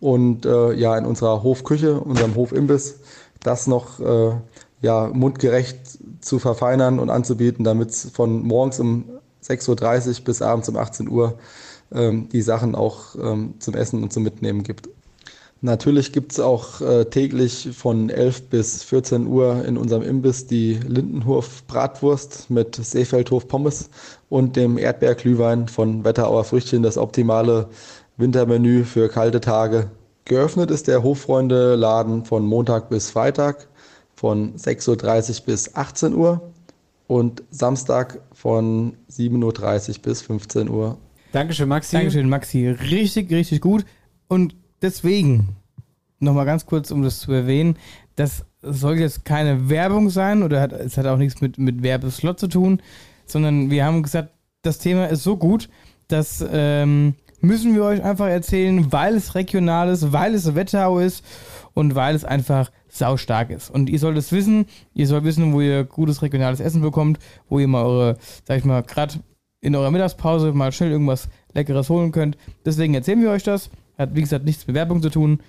Und 0.00 0.46
äh, 0.46 0.72
ja, 0.72 0.96
in 0.96 1.04
unserer 1.04 1.42
Hofküche, 1.42 2.00
unserem 2.00 2.34
Hofimbiss, 2.34 3.00
das 3.42 3.66
noch 3.66 4.00
äh, 4.00 4.32
ja, 4.82 5.10
mundgerecht 5.12 5.78
zu 6.20 6.38
verfeinern 6.38 6.98
und 6.98 7.10
anzubieten, 7.10 7.64
damit 7.64 7.90
es 7.90 8.10
von 8.10 8.42
morgens 8.42 8.80
um 8.80 9.04
6.30 9.44 10.18
Uhr 10.18 10.24
bis 10.24 10.42
abends 10.42 10.68
um 10.68 10.76
18 10.76 11.08
Uhr 11.08 11.38
ähm, 11.92 12.28
die 12.30 12.42
Sachen 12.42 12.74
auch 12.74 13.14
ähm, 13.16 13.54
zum 13.58 13.74
Essen 13.74 14.02
und 14.02 14.12
zum 14.12 14.22
Mitnehmen 14.22 14.62
gibt. 14.62 14.88
Natürlich 15.62 16.12
gibt 16.12 16.32
es 16.32 16.40
auch 16.40 16.80
äh, 16.80 17.04
täglich 17.04 17.68
von 17.72 18.08
11 18.08 18.48
bis 18.48 18.82
14 18.82 19.26
Uhr 19.26 19.62
in 19.66 19.76
unserem 19.76 20.02
Imbiss 20.02 20.46
die 20.46 20.80
Lindenhof 20.86 21.66
Bratwurst 21.66 22.48
mit 22.48 22.76
Seefeldhof 22.76 23.46
Pommes 23.46 23.90
und 24.30 24.56
dem 24.56 24.78
Erdbeerglühwein 24.78 25.68
von 25.68 26.02
Wetterauer 26.02 26.44
Früchtchen, 26.44 26.82
das 26.82 26.96
optimale 26.96 27.68
Wintermenü 28.16 28.84
für 28.84 29.10
kalte 29.10 29.40
Tage. 29.40 29.90
Geöffnet 30.24 30.70
ist 30.70 30.88
der 30.88 31.02
Hoffreunde 31.02 31.74
Laden 31.74 32.24
von 32.24 32.46
Montag 32.46 32.88
bis 32.88 33.10
Freitag 33.10 33.68
von 34.14 34.56
6.30 34.56 35.40
Uhr 35.40 35.46
bis 35.46 35.74
18 35.74 36.14
Uhr 36.14 36.40
und 37.06 37.42
Samstag 37.50 38.20
von 38.32 38.94
7.30 39.10 39.88
Uhr 39.90 40.02
bis 40.02 40.22
15 40.22 40.70
Uhr. 40.70 40.96
Dankeschön, 41.32 41.68
Maxi. 41.68 41.96
Dankeschön, 41.96 42.28
Maxi. 42.28 42.68
Richtig, 42.68 43.30
richtig 43.30 43.60
gut. 43.60 43.84
Und 44.28 44.54
deswegen, 44.82 45.56
nochmal 46.18 46.46
ganz 46.46 46.66
kurz, 46.66 46.90
um 46.90 47.02
das 47.02 47.20
zu 47.20 47.32
erwähnen, 47.32 47.76
das 48.16 48.44
soll 48.62 48.98
jetzt 48.98 49.24
keine 49.24 49.68
Werbung 49.70 50.10
sein 50.10 50.42
oder 50.42 50.60
hat, 50.60 50.72
es 50.72 50.98
hat 50.98 51.06
auch 51.06 51.16
nichts 51.16 51.40
mit, 51.40 51.58
mit 51.58 51.82
Werbeslot 51.82 52.38
zu 52.38 52.48
tun, 52.48 52.82
sondern 53.26 53.70
wir 53.70 53.84
haben 53.84 54.02
gesagt, 54.02 54.30
das 54.62 54.78
Thema 54.78 55.06
ist 55.06 55.22
so 55.22 55.36
gut, 55.36 55.68
dass 56.08 56.44
ähm, 56.50 57.14
müssen 57.40 57.74
wir 57.74 57.84
euch 57.84 58.02
einfach 58.02 58.26
erzählen, 58.26 58.92
weil 58.92 59.14
es 59.14 59.34
regional 59.34 59.88
ist, 59.88 60.12
weil 60.12 60.34
es 60.34 60.54
Wetterau 60.54 60.98
ist 60.98 61.24
und 61.72 61.94
weil 61.94 62.14
es 62.14 62.24
einfach 62.24 62.70
saustark 62.88 63.50
ist. 63.50 63.70
Und 63.70 63.88
ihr 63.88 63.98
sollt 63.98 64.18
es 64.18 64.32
wissen, 64.32 64.66
ihr 64.94 65.06
sollt 65.06 65.24
wissen, 65.24 65.52
wo 65.52 65.60
ihr 65.60 65.84
gutes 65.84 66.22
regionales 66.22 66.60
Essen 66.60 66.82
bekommt, 66.82 67.18
wo 67.48 67.58
ihr 67.58 67.68
mal 67.68 67.84
eure, 67.84 68.16
sag 68.46 68.58
ich 68.58 68.64
mal, 68.64 68.82
gerade 68.82 69.14
in 69.60 69.76
eurer 69.76 69.90
Mittagspause 69.90 70.52
mal 70.52 70.72
schnell 70.72 70.90
irgendwas 70.90 71.28
Leckeres 71.54 71.88
holen 71.88 72.12
könnt. 72.12 72.36
Deswegen 72.64 72.94
erzählen 72.94 73.22
wir 73.22 73.30
euch 73.30 73.42
das. 73.42 73.70
Hat, 74.00 74.14
wie 74.14 74.20
gesagt, 74.20 74.44
nichts 74.44 74.66
mit 74.66 74.74
Werbung 74.74 75.02
zu 75.02 75.10
tun. 75.10 75.40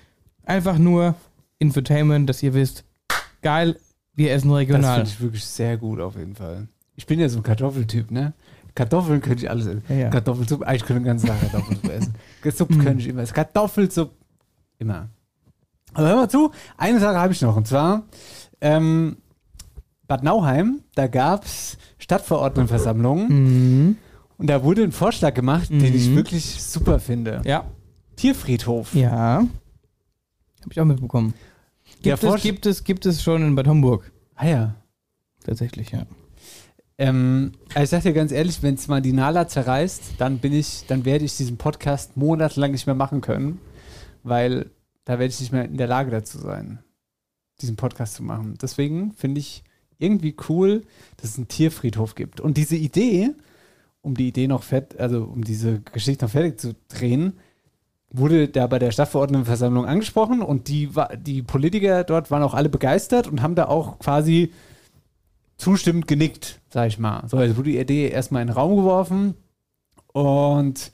Einfach 0.43 0.77
nur 0.77 1.15
Infotainment, 1.59 2.29
dass 2.29 2.43
ihr 2.43 2.53
wisst, 2.53 2.83
geil, 3.41 3.77
wir 4.13 4.31
essen 4.33 4.49
Das 4.49 4.57
regional. 4.59 4.95
finde 4.95 5.09
ich 5.09 5.21
wirklich 5.21 5.45
sehr 5.45 5.77
gut 5.77 5.99
auf 6.01 6.15
jeden 6.17 6.35
Fall. 6.35 6.67
Ich 6.95 7.05
bin 7.05 7.19
ja 7.19 7.29
so 7.29 7.39
ein 7.39 7.43
Kartoffeltyp, 7.43 8.11
ne? 8.11 8.33
Kartoffeln 8.75 9.21
könnte 9.21 9.43
ich 9.43 9.49
alles 9.49 9.65
essen. 9.67 9.83
Ja, 9.89 9.95
ja. 9.95 10.09
Kartoffelsuppe, 10.09 10.65
eigentlich 10.67 10.85
könnte 10.85 10.99
ich 11.01 11.03
den 11.03 11.05
ganzen 11.05 11.27
Tag 11.27 11.39
Kartoffelsuppe 11.41 11.91
essen. 11.93 12.13
Suppe 12.57 12.73
Mhm. 12.75 12.79
könnte 12.83 13.01
ich 13.03 13.07
immer 13.09 13.21
essen. 13.21 13.33
Kartoffelsuppe, 13.33 14.13
immer. 14.79 15.07
Aber 15.93 16.07
hör 16.07 16.15
mal 16.15 16.29
zu, 16.29 16.51
eine 16.77 16.99
Sache 16.99 17.17
habe 17.17 17.33
ich 17.33 17.41
noch, 17.41 17.55
und 17.55 17.67
zwar 17.67 18.03
ähm, 18.61 19.17
Bad 20.07 20.23
Nauheim, 20.23 20.81
da 20.95 21.07
gab 21.07 21.45
es 21.45 21.77
Stadtverordnetenversammlungen 21.99 23.27
Mhm. 23.87 23.97
und 24.37 24.47
da 24.47 24.63
wurde 24.63 24.83
ein 24.83 24.91
Vorschlag 24.91 25.33
gemacht, 25.33 25.69
den 25.69 25.93
ich 25.95 26.09
Mhm. 26.09 26.15
wirklich 26.17 26.61
super 26.61 26.99
finde. 26.99 27.41
Ja. 27.45 27.65
Tierfriedhof. 28.21 28.93
Ja. 28.93 29.39
Habe 29.39 30.69
ich 30.69 30.79
auch 30.79 30.85
mitbekommen. 30.85 31.33
Gibt, 32.03 32.23
es, 32.23 32.41
gibt, 32.43 32.65
es, 32.67 32.83
gibt 32.83 33.05
es 33.07 33.23
schon 33.23 33.41
in 33.41 33.55
Bad 33.55 33.67
Homburg. 33.67 34.11
Ah 34.35 34.47
ja. 34.47 34.75
Tatsächlich, 35.43 35.89
ja. 35.89 36.05
Ähm, 36.99 37.53
also 37.73 37.81
ich 37.81 37.89
sag 37.89 38.03
dir 38.03 38.13
ganz 38.13 38.31
ehrlich, 38.31 38.61
wenn 38.61 38.75
es 38.75 38.87
mal 38.87 39.01
die 39.01 39.11
Nala 39.11 39.47
zerreißt, 39.47 40.19
dann 40.19 40.37
bin 40.37 40.53
ich, 40.53 40.85
dann 40.85 41.03
werde 41.03 41.25
ich 41.25 41.35
diesen 41.35 41.57
Podcast 41.57 42.15
monatelang 42.15 42.69
nicht 42.69 42.85
mehr 42.85 42.93
machen 42.93 43.21
können, 43.21 43.59
weil 44.21 44.69
da 45.03 45.13
werde 45.17 45.33
ich 45.33 45.39
nicht 45.39 45.51
mehr 45.51 45.65
in 45.65 45.77
der 45.77 45.87
Lage 45.87 46.11
dazu 46.11 46.37
sein, 46.37 46.77
diesen 47.59 47.75
Podcast 47.75 48.13
zu 48.13 48.21
machen. 48.21 48.55
Deswegen 48.61 49.13
finde 49.13 49.39
ich 49.39 49.63
irgendwie 49.97 50.35
cool, 50.47 50.83
dass 51.17 51.31
es 51.31 51.37
einen 51.37 51.47
Tierfriedhof 51.47 52.13
gibt. 52.13 52.39
Und 52.39 52.57
diese 52.57 52.75
Idee, 52.75 53.31
um 54.01 54.13
die 54.13 54.27
Idee 54.27 54.47
noch 54.47 54.61
fett, 54.61 54.99
also 54.99 55.23
um 55.23 55.43
diese 55.43 55.79
Geschichte 55.81 56.25
noch 56.25 56.31
fertig 56.31 56.59
zu 56.59 56.75
drehen, 56.87 57.33
wurde 58.11 58.47
da 58.47 58.67
bei 58.67 58.79
der 58.79 58.91
Stadtverordnetenversammlung 58.91 59.85
angesprochen 59.85 60.41
und 60.41 60.67
die, 60.67 60.89
die 61.17 61.41
Politiker 61.41 62.03
dort 62.03 62.29
waren 62.29 62.43
auch 62.43 62.53
alle 62.53 62.69
begeistert 62.69 63.27
und 63.27 63.41
haben 63.41 63.55
da 63.55 63.65
auch 63.65 63.99
quasi 63.99 64.51
zustimmend 65.57 66.07
genickt, 66.07 66.59
sag 66.69 66.87
ich 66.87 66.99
mal. 66.99 67.23
So, 67.27 67.37
also 67.37 67.55
wurde 67.57 67.71
die 67.71 67.79
Idee 67.79 68.09
erstmal 68.09 68.41
in 68.41 68.49
den 68.49 68.55
Raum 68.55 68.75
geworfen 68.75 69.35
und 70.11 70.91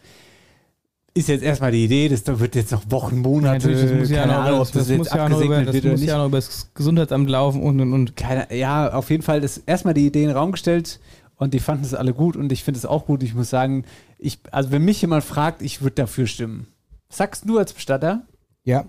ist 1.13 1.29
jetzt 1.29 1.43
erstmal 1.43 1.71
die 1.71 1.83
Idee, 1.83 2.09
das 2.09 2.23
wird 2.39 2.53
jetzt 2.53 2.71
noch 2.71 2.83
Wochen, 2.91 3.19
Monate, 3.19 3.67
Natürlich, 3.69 3.89
das 3.89 3.99
muss 3.99 4.09
ja 4.11 4.19
keine 4.21 4.33
noch, 4.33 4.39
Ahnung, 4.39 4.59
ob 4.59 4.71
das, 4.71 4.87
das 4.87 4.97
muss 4.97 5.07
jetzt 5.07 5.15
ja 5.15 5.29
noch 5.29 5.41
über, 5.41 5.57
abgesegnet 5.57 5.67
das 5.67 5.73
wird 5.73 5.85
muss 5.85 5.99
nicht. 5.99 6.09
ja 6.09 6.17
noch 6.19 6.27
über 6.27 6.37
das 6.37 6.69
Gesundheitsamt 6.75 7.29
laufen 7.29 7.63
und 7.63 7.79
und 7.79 7.93
und. 7.93 8.15
Keine, 8.15 8.55
ja, 8.55 8.93
auf 8.93 9.09
jeden 9.09 9.23
Fall 9.23 9.43
ist 9.43 9.63
erstmal 9.65 9.95
die 9.95 10.05
Idee 10.05 10.21
in 10.21 10.27
den 10.29 10.37
Raum 10.37 10.51
gestellt 10.51 10.99
und 11.37 11.55
die 11.55 11.59
fanden 11.59 11.85
es 11.85 11.95
alle 11.95 12.13
gut 12.13 12.35
und 12.35 12.51
ich 12.51 12.63
finde 12.63 12.77
es 12.77 12.85
auch 12.85 13.07
gut. 13.07 13.23
Ich 13.23 13.33
muss 13.33 13.49
sagen, 13.49 13.85
ich, 14.19 14.39
also 14.51 14.71
wenn 14.71 14.85
mich 14.85 15.01
jemand 15.01 15.23
fragt, 15.23 15.63
ich 15.63 15.81
würde 15.81 15.95
dafür 15.95 16.27
stimmen. 16.27 16.67
Sagst 17.09 17.47
du 17.47 17.57
als 17.57 17.73
Bestatter? 17.73 18.25
Ja, 18.63 18.85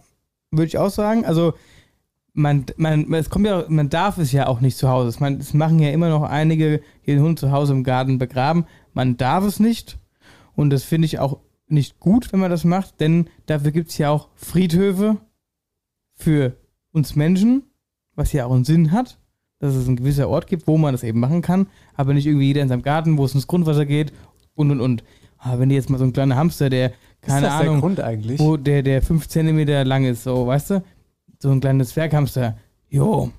würde 0.51 0.67
ich 0.67 0.79
auch 0.79 0.91
sagen. 0.91 1.25
Also 1.25 1.55
man, 2.33 2.67
man, 2.77 3.13
es 3.15 3.31
kommt 3.31 3.47
ja, 3.47 3.65
man 3.69 3.89
darf 3.89 4.19
es 4.19 4.33
ja 4.33 4.47
auch 4.47 4.61
nicht 4.61 4.77
zu 4.77 4.89
Hause. 4.89 5.17
Man, 5.21 5.39
es 5.39 5.55
machen 5.55 5.79
ja 5.79 5.91
immer 5.91 6.09
noch 6.09 6.23
einige 6.23 6.81
den 7.07 7.21
Hund 7.21 7.39
zu 7.39 7.51
Hause 7.51 7.73
im 7.73 7.85
Garten 7.85 8.19
begraben. 8.19 8.67
Man 8.93 9.17
darf 9.17 9.45
es 9.45 9.61
nicht. 9.61 9.99
Und 10.55 10.71
das 10.71 10.85
finde 10.85 11.07
ich 11.07 11.19
auch 11.19 11.39
nicht 11.69 12.01
gut, 12.01 12.33
wenn 12.33 12.41
man 12.41 12.51
das 12.51 12.65
macht, 12.65 13.01
denn 13.01 13.29
dafür 13.47 13.73
gibt 13.73 13.91
es 13.91 13.99
ja 13.99 14.11
auch 14.11 14.29
Friedhöfe 14.35 15.19
für 16.15 16.57
uns 16.93 17.15
Menschen, 17.15 17.63
was 18.15 18.33
ja 18.33 18.47
auch 18.47 18.55
einen 18.55 18.65
Sinn 18.65 18.91
hat, 18.91 19.19
dass 19.59 19.75
es 19.75 19.87
ein 19.87 19.97
gewisser 19.97 20.29
Ort 20.29 20.47
gibt, 20.47 20.67
wo 20.67 20.79
man 20.79 20.95
das 20.95 21.03
eben 21.03 21.21
machen 21.21 21.43
kann, 21.43 21.69
aber 21.95 22.15
nicht 22.15 22.27
irgendwie 22.27 22.47
jeder 22.47 22.63
in 22.63 22.69
seinem 22.69 22.83
Garten, 22.83 23.19
wo 23.19 23.25
es 23.25 23.35
ins 23.35 23.47
Grundwasser 23.47 23.87
geht 23.87 24.13
und 24.55 24.71
und 24.71 24.81
und. 24.81 25.05
Aber 25.37 25.61
wenn 25.61 25.69
die 25.69 25.75
jetzt 25.75 25.91
mal 25.91 25.99
so 25.99 26.05
ein 26.05 26.13
kleiner 26.13 26.37
Hamster, 26.37 26.71
der, 26.71 26.93
keine 27.29 27.47
ist 27.47 27.53
das 27.53 27.61
Ahnung, 27.61 27.75
der 27.75 27.81
Grund 27.81 28.01
eigentlich? 28.01 28.41
wo 28.41 28.57
der, 28.57 28.83
der 28.83 29.03
5 29.03 29.29
cm 29.29 29.59
lang 29.87 30.05
ist, 30.05 30.25
so, 30.25 30.47
weißt 30.47 30.71
du? 30.71 30.83
So 31.39 31.51
ein 31.51 31.61
kleines 31.61 31.91
Zwerghamster. 31.91 32.59
Jo. 32.89 33.31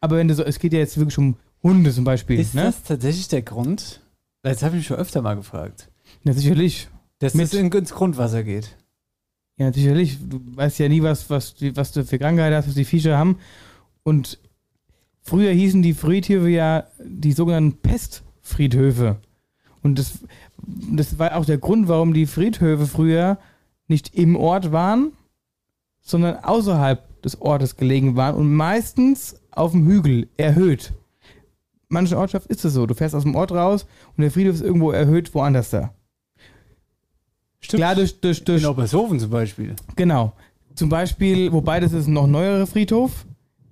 Aber 0.00 0.16
wenn 0.16 0.28
du 0.28 0.34
so, 0.34 0.44
es 0.44 0.58
geht 0.58 0.72
ja 0.72 0.78
jetzt 0.78 0.96
wirklich 0.98 1.18
um 1.18 1.36
Hunde 1.62 1.92
zum 1.92 2.04
Beispiel, 2.04 2.38
ist 2.38 2.54
ne? 2.54 2.64
das 2.64 2.82
tatsächlich 2.82 3.28
der 3.28 3.42
Grund? 3.42 4.00
Das 4.42 4.62
habe 4.62 4.76
ich 4.76 4.80
mich 4.80 4.86
schon 4.86 4.98
öfter 4.98 5.22
mal 5.22 5.34
gefragt. 5.34 5.88
Ja, 6.24 6.32
sicherlich. 6.32 6.88
Dass 7.18 7.34
Mit- 7.34 7.46
es 7.46 7.54
in, 7.54 7.70
ins 7.72 7.92
Grundwasser 7.92 8.44
geht. 8.44 8.76
Ja, 9.56 9.72
sicherlich. 9.72 10.18
Du 10.20 10.40
weißt 10.54 10.78
ja 10.78 10.88
nie, 10.88 11.02
was, 11.02 11.30
was, 11.30 11.54
was 11.74 11.92
du 11.92 12.04
für 12.04 12.18
Krankheit 12.18 12.52
hast, 12.52 12.68
was 12.68 12.74
die 12.74 12.84
Viecher 12.84 13.16
haben. 13.16 13.38
Und 14.02 14.38
früher 15.22 15.50
hießen 15.50 15.82
die 15.82 15.94
Friedhöfe 15.94 16.48
ja 16.48 16.84
die 17.02 17.32
sogenannten 17.32 17.78
Pestfriedhöfe. 17.78 19.16
Und 19.82 19.98
das, 19.98 20.18
das 20.66 21.18
war 21.18 21.36
auch 21.36 21.44
der 21.44 21.58
Grund, 21.58 21.88
warum 21.88 22.12
die 22.12 22.26
Friedhöfe 22.26 22.86
früher 22.86 23.38
nicht 23.88 24.14
im 24.14 24.36
Ort 24.36 24.72
waren, 24.72 25.12
sondern 26.00 26.36
außerhalb 26.36 27.22
des 27.22 27.40
Ortes 27.40 27.76
gelegen 27.76 28.16
waren 28.16 28.34
und 28.36 28.52
meistens 28.54 29.36
auf 29.50 29.72
dem 29.72 29.86
Hügel 29.86 30.28
erhöht. 30.36 30.92
Manche 31.88 32.18
Ortschaft 32.18 32.46
ist 32.48 32.64
es 32.64 32.74
so. 32.74 32.86
Du 32.86 32.94
fährst 32.94 33.14
aus 33.14 33.22
dem 33.22 33.36
Ort 33.36 33.52
raus 33.52 33.86
und 34.16 34.22
der 34.22 34.30
Friedhof 34.30 34.54
ist 34.56 34.62
irgendwo 34.62 34.90
erhöht 34.90 35.32
woanders 35.34 35.70
da. 35.70 35.92
Stimmt. 37.60 37.80
Klar, 37.80 37.94
durch, 37.94 38.20
durch, 38.20 38.44
durch, 38.44 38.62
In 38.62 38.68
Obershofen 38.68 39.18
zum 39.18 39.30
Beispiel. 39.30 39.74
Genau. 39.94 40.32
Zum 40.74 40.88
Beispiel, 40.88 41.52
wobei 41.52 41.80
das 41.80 41.92
ist 41.92 42.06
ein 42.06 42.12
noch 42.12 42.26
neuerer 42.26 42.66
Friedhof. 42.66 43.24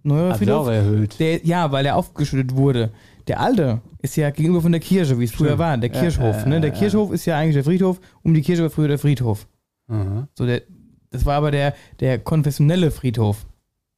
Neuerer 0.03 0.33
Also 0.33 0.39
Friedhof. 0.39 0.67
auch 0.67 0.71
erhöht. 0.71 1.19
Der, 1.21 1.45
ja, 1.45 1.71
weil 1.71 1.87
er 1.87 1.97
aufgeschüttet 1.97 2.57
wurde. 2.57 2.93
Der 3.27 3.41
alte 3.41 3.81
ist 4.03 4.17
ja 4.17 4.31
gegenüber 4.31 4.61
von 4.61 4.73
der 4.73 4.81
Kirche, 4.81 5.19
wie 5.19 5.25
es 5.25 5.33
früher 5.33 5.59
war. 5.59 5.79
Der 5.79 5.91
Kirchhof. 5.91 6.37
ja, 6.37 6.47
ne? 6.47 6.61
Der 6.61 6.71
Kirchhof 6.71 7.13
ist 7.13 7.25
ja 7.25 7.39
eigentlich 7.39 7.55
der 7.55 7.65
Friedhof. 7.65 8.01
Um 8.23 8.35
die 8.35 8.43
Kirche 8.43 8.63
war 8.63 8.71
früher 8.71 8.89
der 8.89 8.99
Friedhof. 8.99 9.47
Mhm. 9.87 10.29
So 10.35 10.45
der, 10.45 10.63
das 11.11 11.25
war 11.25 11.37
aber 11.37 11.51
der, 11.51 11.75
der 12.01 12.19
konfessionelle 12.19 12.91
Friedhof. 12.91 13.47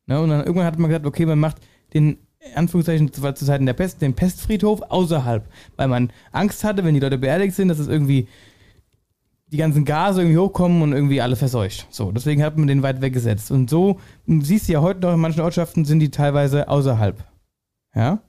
Ne? 0.06 0.20
Und 0.20 0.30
dann 0.30 0.40
irgendwann 0.40 0.66
hat 0.66 0.78
man 0.78 0.90
gesagt, 0.90 1.06
okay, 1.06 1.26
man 1.26 1.40
macht 1.40 1.56
den, 1.92 2.18
Anführungszeichen, 2.54 3.12
zu, 3.12 3.20
zu 3.32 3.44
Zeiten 3.44 3.66
der 3.66 3.72
Pest, 3.72 4.02
den 4.02 4.14
Pestfriedhof 4.14 4.82
außerhalb. 4.82 5.44
Weil 5.76 5.88
man 5.88 6.12
Angst 6.32 6.62
hatte, 6.64 6.84
wenn 6.84 6.94
die 6.94 7.00
Leute 7.00 7.18
beerdigt 7.18 7.54
sind, 7.54 7.68
dass 7.68 7.78
es 7.78 7.88
irgendwie 7.88 8.28
die 9.48 9.56
ganzen 9.58 9.84
Gase 9.84 10.22
irgendwie 10.22 10.38
hochkommen 10.38 10.82
und 10.82 10.92
irgendwie 10.92 11.20
alle 11.20 11.36
verseucht. 11.36 11.86
So, 11.90 12.10
deswegen 12.10 12.42
hat 12.42 12.56
man 12.56 12.66
den 12.66 12.82
weit 12.82 13.00
weggesetzt. 13.00 13.50
Und 13.50 13.70
so, 13.70 14.00
du 14.26 14.40
siehst 14.42 14.68
du 14.68 14.72
ja 14.72 14.82
heute 14.82 15.00
noch 15.00 15.14
in 15.14 15.20
manchen 15.20 15.40
Ortschaften 15.40 15.84
sind 15.84 16.00
die 16.00 16.10
teilweise 16.10 16.68
außerhalb. 16.68 17.24
Ja? 17.94 18.20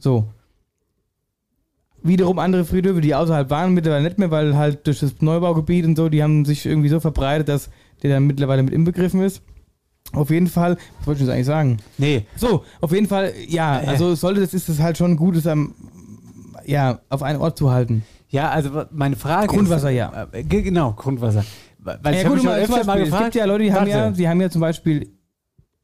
So. 0.00 0.26
Wiederum 2.04 2.38
andere 2.40 2.64
Friedhöfe, 2.64 3.00
die 3.00 3.14
außerhalb 3.14 3.48
waren, 3.50 3.74
mittlerweile 3.74 4.02
nicht 4.04 4.18
mehr, 4.18 4.30
weil 4.32 4.56
halt 4.56 4.86
durch 4.88 4.98
das 5.00 5.20
Neubaugebiet 5.20 5.84
und 5.84 5.94
so, 5.96 6.08
die 6.08 6.20
haben 6.22 6.44
sich 6.44 6.66
irgendwie 6.66 6.88
so 6.88 6.98
verbreitet, 6.98 7.48
dass 7.48 7.70
der 8.02 8.10
dann 8.10 8.26
mittlerweile 8.26 8.62
mit 8.64 8.74
inbegriffen 8.74 9.20
ist. 9.22 9.40
Auf 10.12 10.30
jeden 10.30 10.48
Fall, 10.48 10.76
was 10.98 11.06
wollte 11.06 11.20
ich 11.20 11.26
jetzt 11.26 11.32
eigentlich 11.34 11.46
sagen? 11.46 11.76
Nee. 11.98 12.26
So, 12.36 12.64
auf 12.80 12.90
jeden 12.92 13.06
Fall, 13.06 13.32
ja, 13.46 13.80
Äh. 13.80 13.86
also 13.86 14.16
sollte 14.16 14.40
das, 14.40 14.52
ist 14.52 14.68
es 14.68 14.80
halt 14.80 14.98
schon 14.98 15.16
gut, 15.16 15.36
es 15.36 15.46
am, 15.46 15.74
ja, 16.66 16.98
auf 17.08 17.22
einen 17.22 17.40
Ort 17.40 17.56
zu 17.56 17.70
halten. 17.70 18.02
Ja, 18.28 18.50
also 18.50 18.82
meine 18.90 19.14
Frage 19.14 19.46
Grundwasser, 19.46 19.90
ist, 19.92 19.96
ja. 19.96 20.26
Äh, 20.32 20.42
ge- 20.42 20.62
genau, 20.62 20.92
Grundwasser. 20.94 21.44
Weil 21.78 21.98
ich 22.14 22.18
ja, 22.18 22.24
hab 22.24 22.26
gut, 22.26 22.34
mich 22.36 22.44
mal, 22.44 22.58
öfter 22.58 22.76
mal 22.78 22.84
Beispiel, 22.84 23.04
gefragt. 23.04 23.22
es 23.22 23.26
gibt 23.26 23.34
ja 23.36 23.44
Leute, 23.44 23.64
die 23.64 23.72
haben 23.72 23.86
ja, 23.86 24.10
die 24.10 24.28
haben 24.28 24.40
ja 24.40 24.50
zum 24.50 24.60
Beispiel 24.60 25.08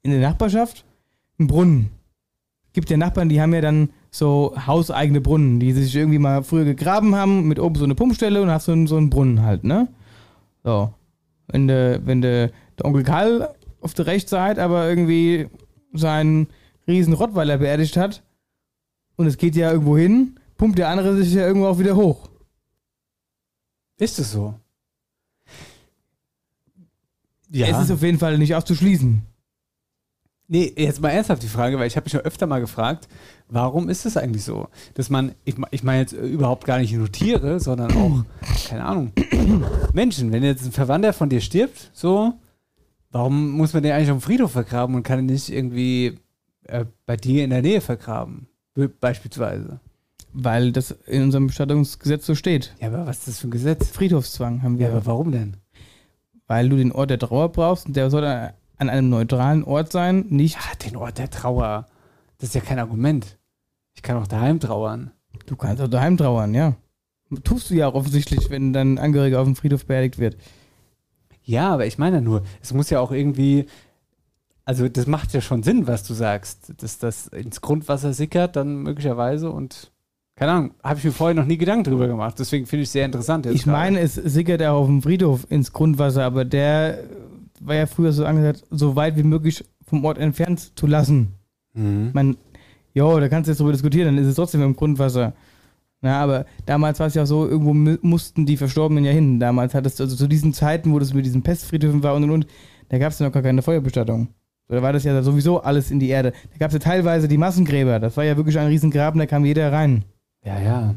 in 0.02 0.10
der 0.10 0.20
Nachbarschaft 0.20 0.84
einen 1.38 1.46
Brunnen. 1.48 1.90
Gibt 2.78 2.90
ja 2.90 2.96
Nachbarn, 2.96 3.28
die 3.28 3.40
haben 3.40 3.52
ja 3.52 3.60
dann 3.60 3.90
so 4.12 4.54
hauseigene 4.68 5.20
Brunnen, 5.20 5.58
die 5.58 5.72
sich 5.72 5.96
irgendwie 5.96 6.20
mal 6.20 6.44
früher 6.44 6.64
gegraben 6.64 7.16
haben, 7.16 7.48
mit 7.48 7.58
oben 7.58 7.74
so 7.74 7.82
eine 7.82 7.96
Pumpstelle 7.96 8.40
und 8.40 8.52
hast 8.52 8.66
so 8.66 8.72
einen, 8.72 8.86
so 8.86 8.96
einen 8.96 9.10
Brunnen 9.10 9.42
halt, 9.42 9.64
ne? 9.64 9.88
So. 10.62 10.94
Wenn 11.48 11.66
der, 11.66 12.06
wenn 12.06 12.22
der, 12.22 12.52
der 12.78 12.84
Onkel 12.84 13.02
Karl 13.02 13.52
auf 13.80 13.94
der 13.94 14.06
Rechtsseite 14.06 14.62
aber 14.62 14.88
irgendwie 14.88 15.48
seinen 15.92 16.46
riesen 16.86 17.14
Rottweiler 17.14 17.58
beerdigt 17.58 17.96
hat 17.96 18.22
und 19.16 19.26
es 19.26 19.38
geht 19.38 19.56
ja 19.56 19.72
irgendwo 19.72 19.98
hin, 19.98 20.38
pumpt 20.56 20.78
der 20.78 20.90
andere 20.90 21.16
sich 21.16 21.34
ja 21.34 21.44
irgendwo 21.44 21.66
auch 21.66 21.80
wieder 21.80 21.96
hoch. 21.96 22.28
Ist 23.98 24.20
es 24.20 24.30
so? 24.30 24.54
Es 27.52 27.76
ist 27.76 27.90
auf 27.90 28.02
jeden 28.02 28.20
Fall 28.20 28.38
nicht 28.38 28.54
auszuschließen. 28.54 29.20
Nee, 30.50 30.72
jetzt 30.76 31.02
mal 31.02 31.10
ernsthaft 31.10 31.42
die 31.42 31.48
Frage, 31.48 31.78
weil 31.78 31.86
ich 31.86 31.96
habe 31.96 32.04
mich 32.04 32.12
schon 32.12 32.22
öfter 32.22 32.46
mal 32.46 32.60
gefragt, 32.60 33.06
warum 33.48 33.90
ist 33.90 34.06
es 34.06 34.16
eigentlich 34.16 34.44
so, 34.44 34.68
dass 34.94 35.10
man, 35.10 35.32
ich, 35.44 35.56
ich 35.72 35.82
meine 35.82 36.00
jetzt 36.00 36.14
äh, 36.14 36.24
überhaupt 36.26 36.64
gar 36.64 36.78
nicht 36.78 36.92
nur 36.94 37.12
Tiere, 37.12 37.60
sondern 37.60 37.92
auch, 37.92 38.24
keine 38.66 38.84
Ahnung, 38.86 39.12
Menschen, 39.92 40.32
wenn 40.32 40.42
jetzt 40.42 40.64
ein 40.64 40.72
Verwandter 40.72 41.12
von 41.12 41.28
dir 41.28 41.42
stirbt, 41.42 41.90
so, 41.92 42.32
warum 43.10 43.50
muss 43.50 43.74
man 43.74 43.82
den 43.82 43.92
eigentlich 43.92 44.10
auf 44.10 44.18
dem 44.18 44.22
Friedhof 44.22 44.52
vergraben 44.52 44.94
und 44.94 45.02
kann 45.02 45.18
ihn 45.18 45.26
nicht 45.26 45.50
irgendwie 45.50 46.18
äh, 46.64 46.86
bei 47.04 47.18
dir 47.18 47.44
in 47.44 47.50
der 47.50 47.60
Nähe 47.62 47.82
vergraben, 47.82 48.48
Be- 48.72 48.88
beispielsweise? 48.88 49.80
Weil 50.32 50.72
das 50.72 50.92
in 51.06 51.24
unserem 51.24 51.48
Bestattungsgesetz 51.48 52.24
so 52.24 52.34
steht. 52.34 52.74
Ja, 52.80 52.88
aber 52.88 53.06
was 53.06 53.18
ist 53.18 53.28
das 53.28 53.38
für 53.40 53.48
ein 53.48 53.50
Gesetz? 53.50 53.88
Friedhofszwang 53.88 54.62
haben 54.62 54.78
wir. 54.78 54.86
Ja, 54.88 54.92
aber 54.94 55.04
warum 55.06 55.30
denn? 55.32 55.56
Weil 56.46 56.70
du 56.70 56.76
den 56.76 56.92
Ort 56.92 57.10
der 57.10 57.18
Trauer 57.18 57.50
brauchst 57.50 57.86
und 57.86 57.96
der 57.96 58.08
soll 58.10 58.24
an 58.24 58.52
an 58.78 58.88
einem 58.88 59.08
neutralen 59.08 59.64
Ort 59.64 59.92
sein, 59.92 60.26
nicht. 60.28 60.54
Ja, 60.54 60.88
den 60.88 60.96
Ort 60.96 61.18
der 61.18 61.30
Trauer. 61.30 61.86
Das 62.38 62.50
ist 62.50 62.54
ja 62.54 62.60
kein 62.60 62.78
Argument. 62.78 63.38
Ich 63.94 64.02
kann 64.02 64.16
auch 64.16 64.26
daheim 64.26 64.60
trauern. 64.60 65.10
Du 65.46 65.56
kannst 65.56 65.82
auch 65.82 65.88
daheim 65.88 66.16
trauern, 66.16 66.54
ja. 66.54 66.76
Tust 67.44 67.70
du 67.70 67.74
ja 67.74 67.88
auch 67.88 67.94
offensichtlich, 67.94 68.48
wenn 68.48 68.72
dein 68.72 68.98
Angehöriger 68.98 69.40
auf 69.40 69.46
dem 69.46 69.56
Friedhof 69.56 69.84
beerdigt 69.86 70.18
wird. 70.18 70.36
Ja, 71.42 71.70
aber 71.70 71.86
ich 71.86 71.98
meine 71.98 72.16
ja 72.16 72.22
nur, 72.22 72.42
es 72.62 72.72
muss 72.72 72.90
ja 72.90 73.00
auch 73.00 73.10
irgendwie, 73.10 73.66
also 74.64 74.88
das 74.88 75.06
macht 75.06 75.32
ja 75.32 75.40
schon 75.40 75.62
Sinn, 75.62 75.86
was 75.86 76.04
du 76.04 76.14
sagst, 76.14 76.74
dass 76.82 76.98
das 76.98 77.26
ins 77.26 77.60
Grundwasser 77.60 78.12
sickert 78.12 78.56
dann 78.56 78.82
möglicherweise 78.82 79.50
und 79.50 79.90
keine 80.36 80.52
Ahnung, 80.52 80.74
habe 80.84 80.98
ich 80.98 81.04
mir 81.04 81.12
vorher 81.12 81.34
noch 81.34 81.46
nie 81.46 81.58
Gedanken 81.58 81.84
drüber 81.84 82.06
gemacht, 82.06 82.36
deswegen 82.38 82.66
finde 82.66 82.82
ich 82.82 82.88
es 82.88 82.92
sehr 82.92 83.04
interessant. 83.04 83.46
Ich 83.46 83.64
gerade. 83.64 83.76
meine, 83.76 84.00
es 84.00 84.14
sickert 84.14 84.62
auch 84.62 84.82
auf 84.82 84.86
dem 84.86 85.02
Friedhof 85.02 85.46
ins 85.50 85.72
Grundwasser, 85.72 86.24
aber 86.24 86.44
der 86.44 87.02
war 87.66 87.74
ja 87.74 87.86
früher 87.86 88.12
so 88.12 88.24
angesagt, 88.24 88.64
so 88.70 88.96
weit 88.96 89.16
wie 89.16 89.22
möglich 89.22 89.64
vom 89.86 90.04
Ort 90.04 90.18
entfernt 90.18 90.78
zu 90.78 90.86
lassen. 90.86 91.34
Mhm. 91.74 92.08
Ich 92.08 92.14
meine, 92.14 92.36
jo, 92.94 93.18
da 93.20 93.28
kannst 93.28 93.48
du 93.48 93.52
jetzt 93.52 93.60
drüber 93.60 93.72
diskutieren, 93.72 94.06
dann 94.14 94.22
ist 94.22 94.28
es 94.28 94.36
trotzdem 94.36 94.62
im 94.62 94.74
Grundwasser. 94.76 95.32
Na, 96.00 96.20
aber 96.20 96.46
damals 96.66 97.00
war 97.00 97.08
es 97.08 97.14
ja 97.14 97.26
so, 97.26 97.48
irgendwo 97.48 97.74
mu- 97.74 97.98
mussten 98.02 98.46
die 98.46 98.56
Verstorbenen 98.56 99.04
ja 99.04 99.10
hin. 99.10 99.40
Damals 99.40 99.74
hattest 99.74 99.98
du, 99.98 100.04
also 100.04 100.14
zu 100.14 100.28
diesen 100.28 100.52
Zeiten, 100.52 100.92
wo 100.92 100.98
das 101.00 101.12
mit 101.12 101.26
diesen 101.26 101.42
Pestfriedhöfen 101.42 102.02
war 102.04 102.14
und 102.14 102.24
und 102.24 102.30
und, 102.30 102.46
da 102.88 102.98
gab 102.98 103.10
es 103.12 103.18
ja 103.18 103.26
noch 103.26 103.32
gar 103.32 103.42
keine 103.42 103.62
Feuerbestattung. 103.62 104.28
Da 104.68 104.82
war 104.82 104.92
das 104.92 105.02
ja 105.04 105.20
sowieso 105.22 105.60
alles 105.62 105.90
in 105.90 105.98
die 105.98 106.08
Erde. 106.10 106.32
Da 106.52 106.58
gab 106.58 106.68
es 106.68 106.74
ja 106.74 106.78
teilweise 106.78 107.26
die 107.26 107.38
Massengräber. 107.38 107.98
Das 107.98 108.16
war 108.16 108.24
ja 108.24 108.36
wirklich 108.36 108.58
ein 108.58 108.68
Riesengraben, 108.68 109.18
da 109.18 109.26
kam 109.26 109.44
jeder 109.44 109.72
rein. 109.72 110.04
Ja, 110.44 110.60
ja. 110.60 110.94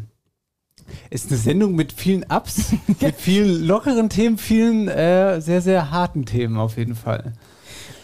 Ist 1.10 1.30
eine 1.30 1.38
Sendung 1.38 1.76
mit 1.76 1.94
vielen 1.94 2.26
Ups, 2.30 2.74
mit 3.02 3.16
vielen 3.16 3.66
lockeren 3.66 4.10
Themen, 4.10 4.38
vielen 4.38 4.88
äh, 4.88 5.42
sehr, 5.42 5.62
sehr 5.62 5.92
harten 5.92 6.26
Themen 6.26 6.58
auf 6.58 6.78
jeden 6.78 6.96
Fall. 6.96 7.34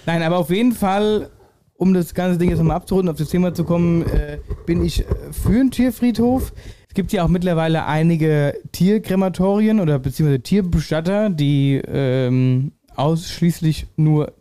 Nein, 0.05 0.23
aber 0.23 0.37
auf 0.37 0.49
jeden 0.49 0.71
Fall, 0.71 1.29
um 1.75 1.93
das 1.93 2.13
ganze 2.13 2.37
Ding 2.37 2.49
jetzt 2.49 2.59
nochmal 2.59 2.77
abzurunden, 2.77 3.11
auf 3.11 3.17
das 3.17 3.29
Thema 3.29 3.53
zu 3.53 3.63
kommen, 3.63 4.03
äh, 4.03 4.39
bin 4.65 4.83
ich 4.83 5.05
für 5.31 5.59
einen 5.59 5.71
Tierfriedhof. 5.71 6.53
Es 6.87 6.93
gibt 6.93 7.11
ja 7.11 7.23
auch 7.23 7.27
mittlerweile 7.27 7.85
einige 7.85 8.55
Tierkrematorien 8.71 9.79
oder 9.79 9.99
beziehungsweise 9.99 10.41
Tierbestatter, 10.41 11.29
die 11.29 11.81
ähm, 11.85 12.71
ausschließlich 12.95 13.87
nur 13.97 14.33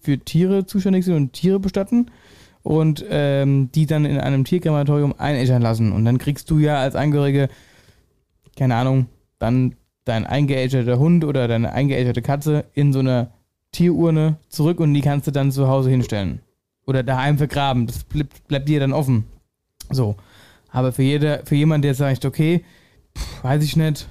für 0.00 0.18
Tiere 0.18 0.66
zuständig 0.66 1.04
sind 1.04 1.14
und 1.14 1.32
Tiere 1.32 1.60
bestatten 1.60 2.10
und 2.62 3.04
ähm, 3.08 3.70
die 3.72 3.86
dann 3.86 4.04
in 4.04 4.18
einem 4.18 4.44
Tierkrematorium 4.44 5.14
einäschern 5.18 5.62
lassen. 5.62 5.92
Und 5.92 6.04
dann 6.04 6.18
kriegst 6.18 6.50
du 6.50 6.58
ja 6.58 6.78
als 6.78 6.94
Angehörige, 6.94 7.48
keine 8.56 8.76
Ahnung, 8.76 9.06
dann 9.38 9.76
dein 10.04 10.26
eingeäscherter 10.26 10.98
Hund 10.98 11.24
oder 11.24 11.48
deine 11.48 11.72
eingeäscherte 11.72 12.22
Katze 12.22 12.64
in 12.74 12.92
so 12.92 12.98
einer 12.98 13.32
Tierurne 13.70 14.36
zurück 14.48 14.80
und 14.80 14.94
die 14.94 15.00
kannst 15.00 15.26
du 15.26 15.30
dann 15.30 15.52
zu 15.52 15.68
Hause 15.68 15.90
hinstellen. 15.90 16.40
Oder 16.86 17.02
daheim 17.02 17.38
vergraben. 17.38 17.86
Das 17.86 18.04
bleibt, 18.04 18.46
bleibt 18.48 18.68
dir 18.68 18.80
dann 18.80 18.92
offen. 18.92 19.24
So. 19.90 20.16
Aber 20.70 20.92
für, 20.92 21.02
jeder, 21.02 21.44
für 21.44 21.54
jemanden, 21.54 21.82
der 21.82 21.94
sagt, 21.94 22.24
okay, 22.24 22.64
pff, 23.16 23.44
weiß 23.44 23.62
ich 23.62 23.76
nicht, 23.76 24.08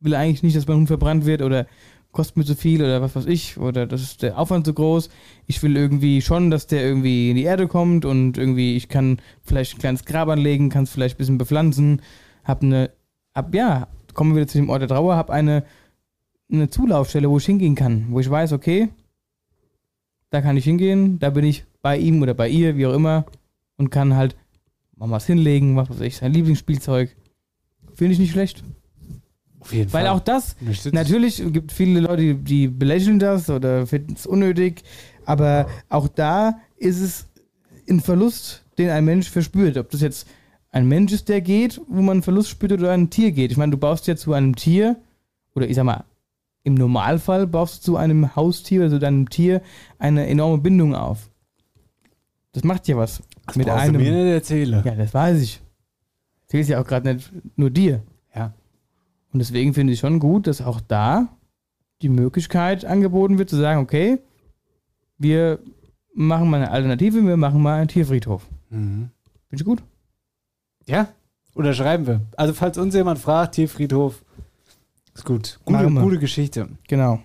will 0.00 0.14
eigentlich 0.14 0.42
nicht, 0.42 0.56
dass 0.56 0.66
mein 0.66 0.78
Hund 0.78 0.88
verbrannt 0.88 1.26
wird 1.26 1.42
oder 1.42 1.66
kostet 2.12 2.38
mir 2.38 2.44
zu 2.44 2.56
viel 2.56 2.82
oder 2.82 3.02
was 3.02 3.14
weiß 3.14 3.26
ich, 3.26 3.58
oder 3.58 3.86
das 3.86 4.00
ist 4.00 4.22
der 4.22 4.38
Aufwand 4.38 4.64
zu 4.64 4.72
groß. 4.72 5.10
Ich 5.46 5.62
will 5.62 5.76
irgendwie 5.76 6.22
schon, 6.22 6.50
dass 6.50 6.66
der 6.66 6.82
irgendwie 6.82 7.30
in 7.30 7.36
die 7.36 7.42
Erde 7.42 7.68
kommt 7.68 8.06
und 8.06 8.38
irgendwie, 8.38 8.74
ich 8.74 8.88
kann 8.88 9.18
vielleicht 9.42 9.76
ein 9.76 9.80
kleines 9.80 10.06
Grab 10.06 10.28
anlegen, 10.28 10.70
kann 10.70 10.84
es 10.84 10.90
vielleicht 10.90 11.16
ein 11.16 11.18
bisschen 11.18 11.38
bepflanzen, 11.38 12.00
hab 12.42 12.62
eine, 12.62 12.90
ab, 13.36 13.54
ja, 13.54 13.88
kommen 14.14 14.32
wir 14.32 14.42
wieder 14.42 14.48
zu 14.48 14.58
dem 14.58 14.70
Ort 14.70 14.82
der 14.82 14.88
Trauer, 14.88 15.16
hab 15.16 15.30
eine, 15.30 15.64
eine 16.50 16.70
Zulaufstelle, 16.70 17.28
wo 17.28 17.38
ich 17.38 17.46
hingehen 17.46 17.74
kann, 17.74 18.06
wo 18.10 18.20
ich 18.20 18.30
weiß, 18.30 18.52
okay, 18.52 18.88
da 20.30 20.40
kann 20.40 20.56
ich 20.56 20.64
hingehen, 20.64 21.18
da 21.18 21.30
bin 21.30 21.44
ich 21.44 21.64
bei 21.82 21.98
ihm 21.98 22.22
oder 22.22 22.34
bei 22.34 22.48
ihr, 22.48 22.76
wie 22.76 22.86
auch 22.86 22.94
immer, 22.94 23.26
und 23.76 23.90
kann 23.90 24.16
halt 24.16 24.36
mal 24.96 25.10
was 25.10 25.26
hinlegen, 25.26 25.76
was 25.76 25.90
weiß 25.90 26.00
ich, 26.00 26.16
sein 26.16 26.32
Lieblingsspielzeug. 26.32 27.14
Finde 27.94 28.12
ich 28.14 28.18
nicht 28.18 28.32
schlecht. 28.32 28.64
Auf 29.60 29.72
jeden 29.72 29.92
Weil 29.92 30.06
Fall. 30.06 30.14
auch 30.14 30.20
das, 30.20 30.56
natürlich 30.92 31.42
gibt 31.52 31.72
viele 31.72 32.00
Leute, 32.00 32.22
die, 32.22 32.34
die 32.34 32.68
belächeln 32.68 33.18
das 33.18 33.50
oder 33.50 33.86
finden 33.86 34.14
es 34.14 34.26
unnötig, 34.26 34.82
aber 35.24 35.68
auch 35.88 36.08
da 36.08 36.60
ist 36.76 37.00
es 37.00 37.26
ein 37.88 38.00
Verlust, 38.00 38.64
den 38.78 38.90
ein 38.90 39.04
Mensch 39.04 39.28
verspürt. 39.28 39.76
Ob 39.76 39.90
das 39.90 40.00
jetzt 40.00 40.26
ein 40.70 40.88
Mensch 40.88 41.12
ist, 41.12 41.28
der 41.28 41.40
geht, 41.40 41.80
wo 41.88 42.02
man 42.02 42.16
einen 42.16 42.22
Verlust 42.22 42.50
spürt, 42.50 42.72
oder 42.72 42.92
ein 42.92 43.10
Tier 43.10 43.32
geht. 43.32 43.50
Ich 43.50 43.56
meine, 43.56 43.72
du 43.72 43.78
baust 43.78 44.06
ja 44.06 44.16
zu 44.16 44.32
einem 44.32 44.56
Tier, 44.56 44.96
oder 45.54 45.68
ich 45.68 45.76
sag 45.76 45.84
mal, 45.84 46.04
im 46.64 46.74
Normalfall 46.74 47.46
baust 47.46 47.78
du 47.78 47.92
zu 47.92 47.96
einem 47.96 48.34
Haustier, 48.34 48.82
also 48.82 48.98
deinem 48.98 49.30
Tier, 49.30 49.62
eine 49.98 50.26
enorme 50.26 50.58
Bindung 50.58 50.94
auf. 50.94 51.30
Das 52.52 52.64
macht 52.64 52.88
ja 52.88 52.96
was. 52.96 53.22
Das 53.46 53.56
mit 53.56 53.68
einem. 53.68 53.94
du 53.94 53.98
mir 54.00 54.10
nicht 54.10 54.32
erzählen. 54.32 54.82
Ja, 54.84 54.94
das 54.94 55.14
weiß 55.14 55.40
ich. 55.42 55.60
Zählst 56.48 56.70
ja 56.70 56.80
auch 56.80 56.86
gerade 56.86 57.14
nicht 57.14 57.30
nur 57.56 57.70
dir. 57.70 58.02
Ja. 58.34 58.52
Und 59.32 59.38
deswegen 59.38 59.74
finde 59.74 59.92
ich 59.92 60.00
schon 60.00 60.18
gut, 60.18 60.46
dass 60.46 60.60
auch 60.60 60.80
da 60.80 61.28
die 62.02 62.08
Möglichkeit 62.08 62.84
angeboten 62.84 63.38
wird, 63.38 63.50
zu 63.50 63.56
sagen, 63.56 63.80
okay, 63.80 64.18
wir 65.18 65.60
machen 66.14 66.50
mal 66.50 66.56
eine 66.56 66.70
Alternative, 66.70 67.24
wir 67.24 67.36
machen 67.36 67.62
mal 67.62 67.78
einen 67.78 67.88
Tierfriedhof. 67.88 68.46
Mhm. 68.70 69.10
Finde 69.48 69.62
ich 69.62 69.64
gut. 69.64 69.82
Ja, 70.88 71.08
unterschreiben 71.54 72.06
wir. 72.06 72.20
Also 72.36 72.54
falls 72.54 72.78
uns 72.78 72.94
jemand 72.94 73.18
fragt, 73.18 73.54
Tierfriedhof, 73.56 74.24
ist 75.14 75.24
gut. 75.24 75.58
Gute, 75.64 75.90
gute 75.90 76.18
Geschichte. 76.18 76.68
Genau. 76.88 77.20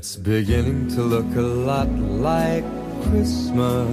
It's 0.00 0.16
beginning 0.16 0.88
to 0.96 1.02
look 1.02 1.26
a 1.36 1.42
lot 1.42 1.86
like 2.22 2.64
Christmas. 3.02 3.86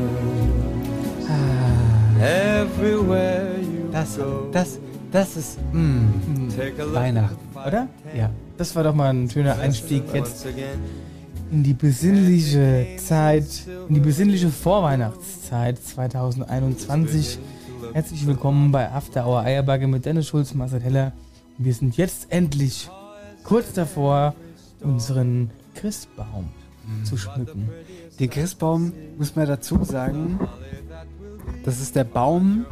Everywhere 2.18 3.60
you 3.60 3.90
Das, 3.92 4.16
go. 4.16 4.48
das, 4.54 4.80
das 5.12 5.36
ist 5.36 5.60
mm, 5.74 6.48
Take 6.56 6.82
a 6.82 6.86
look 6.86 6.94
Weihnachten. 6.94 7.36
Oder? 7.54 7.90
Ja. 8.18 8.30
Das 8.58 8.74
war 8.74 8.86
doch 8.86 8.96
mal 8.96 9.10
ein 9.10 9.30
schöner 9.30 9.60
Einstieg 9.60 10.04
jetzt 10.14 10.48
in 11.52 11.64
die 11.64 11.74
besinnliche 11.74 12.86
Zeit, 13.06 13.68
in 13.90 13.96
die 13.96 14.00
besinnliche 14.00 14.48
Vorweihnachtszeit 14.48 15.78
2021. 15.78 17.38
Herzlich 17.92 18.26
willkommen 18.26 18.72
bei 18.72 18.90
After 18.90 19.28
Hour 19.28 19.42
Eierbagge 19.42 19.88
mit 19.88 20.06
Dennis 20.06 20.28
Schulz, 20.28 20.54
Marcel 20.54 20.80
Heller. 20.80 21.12
Wir 21.58 21.74
sind 21.74 21.98
jetzt 21.98 22.28
endlich 22.32 22.90
kurz 23.44 23.74
davor, 23.74 24.36
unseren 24.82 25.50
Christbaum 25.78 26.46
zu 27.04 27.18
schmücken. 27.18 27.70
Den 28.20 28.30
Christbaum 28.30 28.94
muss 29.18 29.36
man 29.36 29.48
dazu 29.48 29.84
sagen, 29.84 30.40
das 31.66 31.80
ist 31.82 31.96
der 31.96 32.04
Baum, 32.04 32.66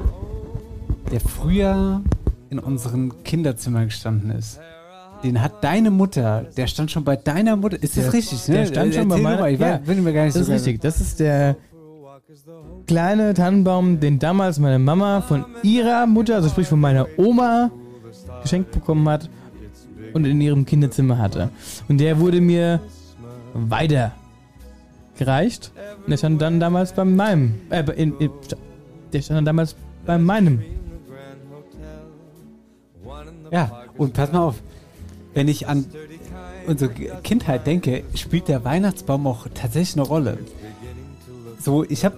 der 1.12 1.20
früher 1.20 2.02
in 2.50 2.60
unseren 2.60 3.24
Kinderzimmern 3.24 3.86
gestanden 3.86 4.32
ist. 4.32 4.60
Den 5.24 5.42
hat 5.42 5.64
deine 5.64 5.92
Mutter, 5.92 6.46
der 6.56 6.68
stand 6.68 6.92
schon 6.92 7.04
bei 7.04 7.16
deiner 7.16 7.56
Mutter. 7.56 7.82
Ist 7.82 7.98
das 7.98 8.06
Der- 8.06 8.14
richtig, 8.14 8.48
ne? 8.48 8.56
Der 8.58 8.66
stand 8.68 8.94
schon 8.96 9.08
bei 9.08 9.18
meiner 9.18 9.40
mal, 9.42 9.52
ich 9.54 9.60
ja, 9.60 9.78
bin 9.78 10.04
mir 10.04 10.14
gar 10.14 10.26
nicht 10.26 10.36
Das 10.36 10.46
so 10.46 10.54
ist 10.54 10.66
richtig. 10.66 10.82
Das 10.82 11.02
ist 11.02 11.20
der 11.20 11.56
kleine 12.88 13.34
Tannenbaum, 13.34 14.00
den 14.00 14.20
damals 14.20 14.60
meine 14.60 14.80
Mama 14.80 15.22
von 15.22 15.46
ihrer 15.64 16.06
Mutter, 16.06 16.36
also 16.36 16.50
sprich 16.50 16.68
von 16.68 16.80
meiner 16.80 17.08
Oma, 17.18 17.72
geschenkt 18.42 18.72
bekommen 18.72 19.08
hat 19.10 19.30
und 20.16 20.26
in 20.26 20.40
ihrem 20.40 20.66
Kinderzimmer 20.66 21.18
hatte. 21.18 21.50
Und 21.90 22.00
der 22.00 22.20
wurde 22.20 22.40
mir 22.40 22.80
weiter 23.54 24.14
gereicht. 25.18 25.72
Und 25.98 26.10
der 26.10 26.18
stand 26.18 26.42
dann 26.42 26.60
damals 26.60 26.94
bei 26.94 27.04
meinem, 27.04 27.56
äh, 27.70 27.84
in, 27.92 28.18
in, 28.20 28.32
der 29.12 29.22
stand 29.22 29.40
dann 29.40 29.46
damals 29.46 29.76
bei 30.06 30.18
meinem. 30.18 30.64
Ja, 33.52 33.84
und 33.98 34.14
pass 34.14 34.32
mal 34.32 34.40
auf, 34.40 34.56
wenn 35.34 35.50
ich 35.50 35.68
an 35.68 35.86
unsere 36.66 36.92
Kindheit 37.22 37.68
denke, 37.68 38.04
spielt 38.16 38.48
der 38.48 38.64
Weihnachtsbaum 38.64 39.28
auch 39.28 39.48
tatsächlich 39.54 39.98
eine 39.98 40.08
Rolle. 40.08 40.38
So, 41.60 41.84
ich 41.84 42.06
habe, 42.06 42.16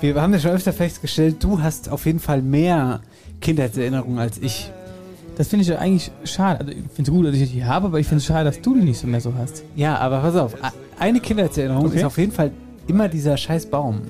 wir 0.00 0.20
haben 0.20 0.32
ja 0.32 0.40
schon 0.40 0.52
öfter 0.52 0.72
festgestellt, 0.72 1.36
du 1.44 1.60
hast 1.60 1.90
auf 1.90 2.06
jeden 2.06 2.18
Fall 2.18 2.40
mehr 2.40 3.02
Kindheitserinnerungen 3.42 4.18
als 4.18 4.38
ich. 4.38 4.72
Das 5.36 5.48
finde 5.48 5.62
ich 5.62 5.68
ja 5.68 5.78
eigentlich 5.78 6.10
schade. 6.24 6.60
Also 6.60 6.72
ich 6.72 6.78
finde 6.94 7.10
es 7.10 7.16
gut, 7.16 7.26
dass 7.26 7.34
ich 7.34 7.52
die 7.52 7.64
habe, 7.64 7.86
aber 7.86 8.00
ich 8.00 8.06
finde 8.06 8.18
es 8.20 8.26
schade, 8.26 8.44
dass 8.44 8.60
du 8.60 8.74
die 8.74 8.82
nicht 8.82 8.98
so 8.98 9.06
mehr 9.06 9.20
so 9.20 9.34
hast. 9.36 9.64
Ja, 9.74 9.98
aber 9.98 10.20
pass 10.20 10.34
auf, 10.36 10.54
eine 10.98 11.20
Kindheitserinnerung 11.20 11.86
Okay. 11.86 11.98
ist 11.98 12.04
auf 12.04 12.16
jeden 12.18 12.32
Fall 12.32 12.50
immer 12.86 13.08
dieser 13.08 13.36
scheiß 13.36 13.66
Baum. 13.66 14.02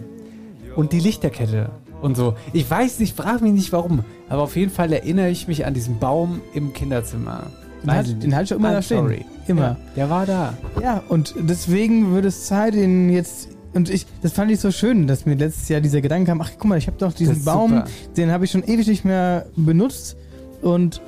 Und 0.77 0.93
die 0.93 1.01
Lichterkette 1.01 1.71
und 2.03 2.17
so. 2.17 2.35
Ich 2.53 2.71
weiß 2.71 3.01
nicht, 3.01 3.17
frag 3.17 3.41
mich 3.41 3.53
nicht 3.53 3.73
warum, 3.73 4.05
aber 4.29 4.43
auf 4.43 4.57
jeden 4.57 4.71
Fall 4.71 4.93
erinnere 4.93 5.31
ich 5.31 5.49
mich 5.49 5.65
an 5.67 5.75
diesen 5.75 5.99
Baum 5.99 6.43
im 6.55 6.73
Kinderzimmer. 6.73 7.45
Den 7.83 8.01
ich 8.01 8.07
nicht. 8.09 8.23
den 8.25 8.37
halt 8.37 8.49
schon 8.49 8.59
immer 8.59 8.69
I'm 8.69 8.73
da 8.75 8.83
stehen. 8.83 8.99
sorry. 8.99 9.25
Immer. 9.49 9.63
Ja, 9.63 9.77
der 9.97 10.11
war 10.11 10.27
da. 10.27 10.55
Ja, 10.83 11.03
und 11.09 11.35
deswegen 11.39 12.15
wird 12.15 12.25
es 12.25 12.47
Zeit, 12.47 12.75
ihn 12.75 13.11
jetzt. 13.11 13.49
Und 13.75 13.91
ich, 13.91 14.07
das 14.23 14.33
fand 14.33 14.51
ich 14.51 14.61
so 14.61 14.71
schön, 14.71 15.07
dass 15.07 15.25
mir 15.27 15.35
letztes 15.35 15.69
Jahr 15.69 15.81
dieser 15.81 16.01
Gedanke 16.01 16.27
kam, 16.31 16.41
ach 16.41 16.51
guck 16.59 16.65
mal, 16.67 16.79
ich 16.79 16.87
habe 16.87 16.97
doch 16.99 17.13
diesen 17.13 17.45
Baum, 17.45 17.71
super. 17.71 17.85
den 18.17 18.31
habe 18.31 18.45
ich 18.45 18.51
schon 18.51 18.65
ewig 18.65 18.87
nicht 18.87 19.05
mehr 19.05 19.47
benutzt. 19.57 20.17
Und 20.63 21.01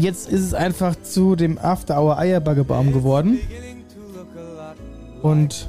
jetzt 0.00 0.28
ist 0.30 0.40
es 0.42 0.54
einfach 0.54 0.94
zu 1.02 1.36
dem 1.36 1.58
After 1.58 2.00
Hour 2.00 2.18
Eierbaggebaum 2.18 2.92
geworden. 2.92 3.38
Und 5.22 5.68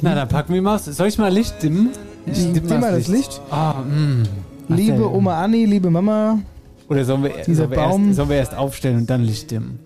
Na, 0.00 0.14
dann 0.14 0.28
packen 0.28 0.54
wir 0.54 0.62
mal. 0.62 0.78
Soll 0.78 1.08
ich 1.08 1.18
mal 1.18 1.32
Licht 1.32 1.62
dimmen? 1.62 1.90
Ich 2.26 2.52
Dimm 2.52 2.68
dimm 2.68 2.80
mal 2.80 2.92
das 2.92 3.08
Licht. 3.08 3.40
Ah, 3.50 3.74
mh. 3.88 4.24
liebe 4.68 5.08
Oma 5.12 5.42
Anni, 5.42 5.64
liebe 5.64 5.90
Mama, 5.90 6.38
Oder 6.88 7.04
sollen 7.04 7.22
wir, 7.22 7.30
sollen 7.44 7.70
wir, 7.70 7.76
Baum- 7.76 8.04
erst, 8.08 8.16
sollen 8.16 8.28
wir 8.28 8.36
erst 8.36 8.54
aufstellen 8.56 8.96
und 8.98 9.10
dann 9.10 9.22
Licht 9.22 9.50
dimmen? 9.50 9.78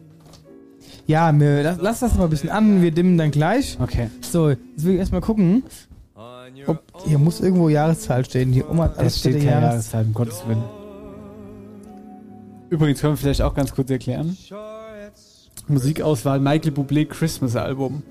ja, 1.06 1.32
mir, 1.32 1.62
lass, 1.62 1.78
lass 1.80 2.00
das 2.00 2.14
mal 2.16 2.24
ein 2.24 2.30
bisschen 2.30 2.50
an, 2.50 2.82
wir 2.82 2.92
dimmen 2.92 3.18
dann 3.18 3.30
gleich. 3.30 3.76
Okay. 3.80 4.08
So, 4.20 4.50
jetzt 4.50 4.61
will 4.84 4.94
ich 4.94 5.00
erstmal 5.00 5.20
gucken. 5.20 5.64
Ob, 6.66 6.82
hier 7.06 7.18
muss 7.18 7.40
irgendwo 7.40 7.68
Jahreszahl 7.68 8.24
stehen. 8.24 8.52
Die 8.52 8.62
Oma 8.62 8.84
hat 8.84 8.92
Es 8.94 8.98
alles 8.98 9.18
steht 9.20 9.38
keine 9.38 9.50
Jahres- 9.50 9.62
Jahreszeit, 9.92 10.06
um 10.06 10.14
Gottes 10.14 10.42
Willen. 10.46 10.62
Übrigens 12.70 13.00
können 13.00 13.14
wir 13.14 13.18
vielleicht 13.18 13.42
auch 13.42 13.54
ganz 13.54 13.74
kurz 13.74 13.90
erklären. 13.90 14.36
Musikauswahl 15.66 16.40
Michael 16.40 16.72
Bublé 16.72 17.04
Christmas 17.04 17.56
Album. 17.56 18.02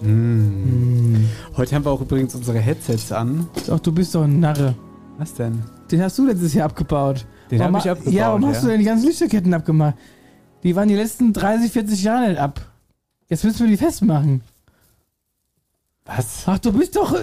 Mm. 0.00 1.26
Heute 1.56 1.74
haben 1.74 1.84
wir 1.84 1.90
auch 1.90 2.00
übrigens 2.00 2.34
unsere 2.34 2.58
Headsets 2.58 3.12
an. 3.12 3.46
Ach, 3.70 3.78
du 3.78 3.92
bist 3.92 4.14
doch 4.14 4.24
ein 4.24 4.40
Narre. 4.40 4.74
Was 5.18 5.34
denn? 5.34 5.62
Den 5.90 6.02
hast 6.02 6.18
du 6.18 6.26
letztes 6.26 6.54
Jahr 6.54 6.66
abgebaut. 6.66 7.26
Den 7.50 7.60
Warum 7.60 7.76
hab 7.76 7.84
ich 7.84 7.90
abgebaut, 7.90 8.12
Ja, 8.14 8.28
warum 8.28 8.42
ja. 8.42 8.48
hast 8.48 8.64
du 8.64 8.68
denn 8.68 8.80
die 8.80 8.84
ganzen 8.86 9.06
Lichterketten 9.06 9.54
abgemacht? 9.54 9.94
Die 10.62 10.74
waren 10.74 10.88
die 10.88 10.96
letzten 10.96 11.32
30, 11.32 11.70
40 11.70 12.02
Jahre 12.02 12.28
nicht 12.28 12.40
ab. 12.40 12.60
Jetzt 13.28 13.44
müssen 13.44 13.60
wir 13.60 13.68
die 13.68 13.76
festmachen. 13.76 14.42
Was? 16.04 16.44
Ach, 16.46 16.58
du 16.58 16.72
bist 16.72 16.96
doch. 16.96 17.14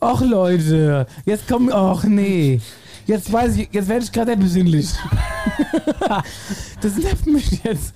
Ach, 0.00 0.20
Leute. 0.20 1.06
Jetzt 1.24 1.44
komm. 1.48 1.70
Ach, 1.72 2.04
nee. 2.04 2.60
Jetzt 3.06 3.32
weiß 3.32 3.56
ich, 3.56 3.68
jetzt 3.72 3.88
werde 3.88 4.04
ich 4.04 4.12
gerade 4.12 4.36
besinnlich. 4.36 4.90
das 6.80 6.96
nervt 6.96 7.26
mich 7.26 7.62
jetzt. 7.62 7.94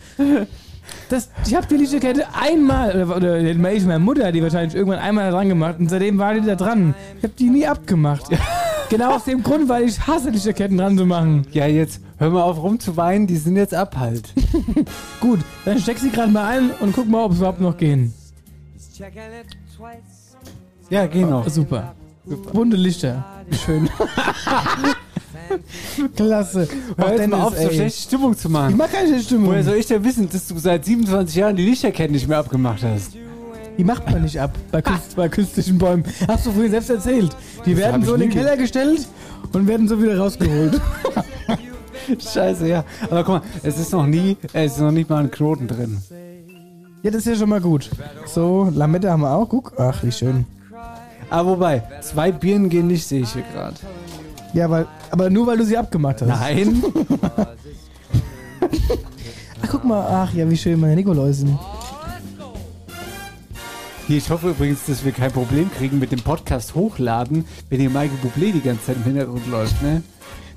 Das, 1.09 1.28
ich 1.46 1.55
habe 1.55 1.66
die 1.66 1.76
Lichterkette 1.76 2.24
einmal, 2.32 3.03
oder, 3.03 3.16
oder 3.16 3.40
ich 3.40 3.57
meine 3.59 3.98
Mutter, 3.98 4.30
die 4.30 4.42
wahrscheinlich 4.42 4.74
irgendwann 4.76 5.01
einmal 5.01 5.30
da 5.30 5.36
dran 5.36 5.48
gemacht 5.48 5.76
und 5.80 5.90
seitdem 5.90 6.18
war 6.18 6.34
die 6.34 6.42
da 6.42 6.55
dran. 6.55 6.94
Ich 7.18 7.24
habe 7.24 7.34
die 7.36 7.51
nie 7.51 7.66
abgemacht. 7.66 8.26
genau 8.88 9.16
aus 9.16 9.24
dem 9.24 9.42
Grund, 9.42 9.68
weil 9.68 9.84
ich 9.84 10.07
hasse 10.07 10.30
Lichterketten 10.30 10.78
dran 10.78 10.96
zu 10.96 11.07
machen. 11.07 11.46
Ja, 11.51 11.66
jetzt 11.66 12.01
hör 12.18 12.30
mal 12.30 12.42
auf 12.42 12.62
rumzuweinen, 12.62 13.26
die 13.26 13.36
sind 13.36 13.57
jetzt 13.57 13.74
ab 13.74 13.96
halt. 13.96 14.32
Gut, 15.20 15.40
dann 15.64 15.80
steck 15.80 15.98
sie 15.98 16.11
gerade 16.11 16.30
mal 16.30 16.46
ein 16.46 16.70
und 16.78 16.94
guck 16.94 17.09
mal, 17.09 17.24
ob 17.24 17.32
es 17.32 17.38
überhaupt 17.38 17.61
noch 17.61 17.76
gehen. 17.76 18.14
Ja, 20.91 21.07
geh 21.07 21.24
noch. 21.24 21.47
Oh, 21.47 21.49
super. 21.49 21.95
Bunte 22.53 22.76
Lichter. 22.76 23.24
Schön. 23.64 23.88
Klasse. 26.16 26.68
Hör 26.97 27.12
jetzt 27.16 27.28
mal 27.28 27.41
auf, 27.41 27.57
so 27.57 27.68
schlechte 27.70 28.03
Stimmung 28.03 28.36
zu 28.36 28.49
machen. 28.49 28.70
Ich 28.70 28.76
mach 28.76 28.91
keine 28.91 29.09
schlechte 29.09 29.24
Stimmung. 29.26 29.49
Woher 29.49 29.64
soll 29.64 29.76
ich 29.76 29.86
denn 29.86 30.05
wissen, 30.05 30.28
dass 30.28 30.47
du 30.47 30.59
seit 30.59 30.84
27 30.84 31.36
Jahren 31.36 31.57
die 31.57 31.64
Lichterketten 31.64 32.12
nicht 32.12 32.28
mehr 32.28 32.38
abgemacht 32.38 32.82
hast? 32.82 33.12
Die 33.78 33.84
macht 33.84 34.09
man 34.11 34.22
nicht 34.22 34.38
ab 34.41 34.53
bei, 34.70 34.82
künst, 34.82 35.16
bei 35.16 35.28
künstlichen 35.28 35.78
Bäumen. 35.78 36.05
Hast 36.28 36.47
du 36.47 36.51
vorhin 36.53 36.70
selbst 36.70 36.91
erzählt. 36.91 37.34
Die 37.64 37.70
Das 37.74 37.80
werden 37.80 38.05
so 38.05 38.14
in 38.14 38.20
den 38.20 38.30
Keller 38.30 38.57
gestellt 38.57 39.07
und 39.53 39.66
werden 39.66 39.88
so 39.88 40.01
wieder 40.01 40.18
rausgeholt. 40.18 40.80
Scheiße, 42.18 42.68
ja. 42.68 42.84
Aber 43.05 43.24
guck 43.24 43.34
mal, 43.36 43.43
es 43.62 43.78
ist 43.78 43.93
noch 43.93 44.07
nie, 44.07 44.36
es 44.53 44.72
ist 44.72 44.80
noch 44.80 44.91
nicht 44.91 45.09
mal 45.09 45.22
ein 45.24 45.30
Knoten 45.30 45.66
drin. 45.68 45.99
ja, 47.03 47.11
das 47.11 47.20
ist 47.20 47.26
ja 47.26 47.34
schon 47.36 47.49
mal 47.49 47.61
gut. 47.61 47.91
So, 48.26 48.70
Lamette 48.74 49.11
haben 49.11 49.22
wir 49.22 49.30
auch. 49.32 49.49
Guck. 49.49 49.72
Ach, 49.78 50.03
wie 50.03 50.12
schön. 50.12 50.45
Aber 51.31 51.51
wobei, 51.51 51.83
zwei 52.01 52.33
Birnen 52.33 52.68
gehen 52.68 52.89
nicht, 52.89 53.07
sehe 53.07 53.22
ich 53.22 53.33
hier 53.33 53.45
gerade. 53.53 53.76
Ja, 54.53 54.68
weil, 54.68 54.87
aber 55.11 55.31
nur 55.31 55.47
weil 55.47 55.57
du 55.59 55.64
sie 55.64 55.76
abgemacht 55.76 56.20
hast. 56.22 56.28
Nein. 56.28 56.83
Ach, 59.62 59.68
guck 59.70 59.85
mal, 59.85 60.05
ach 60.09 60.35
ja, 60.35 60.49
wie 60.51 60.57
schön 60.57 60.81
meine 60.81 60.97
Nikoläusen. 60.97 61.59
Hier, 64.07 64.16
ich 64.16 64.28
hoffe 64.28 64.51
übrigens, 64.51 64.87
dass 64.87 65.05
wir 65.05 65.12
kein 65.12 65.31
Problem 65.31 65.70
kriegen 65.70 66.01
mit 66.01 66.11
dem 66.11 66.20
Podcast 66.20 66.74
hochladen, 66.74 67.45
wenn 67.68 67.78
hier 67.78 67.91
Michael 67.91 68.18
Bublé 68.24 68.53
die 68.53 68.61
ganze 68.61 68.87
Zeit 68.87 68.97
im 68.97 69.05
Hintergrund 69.05 69.47
läuft, 69.49 69.81
ne? 69.83 70.03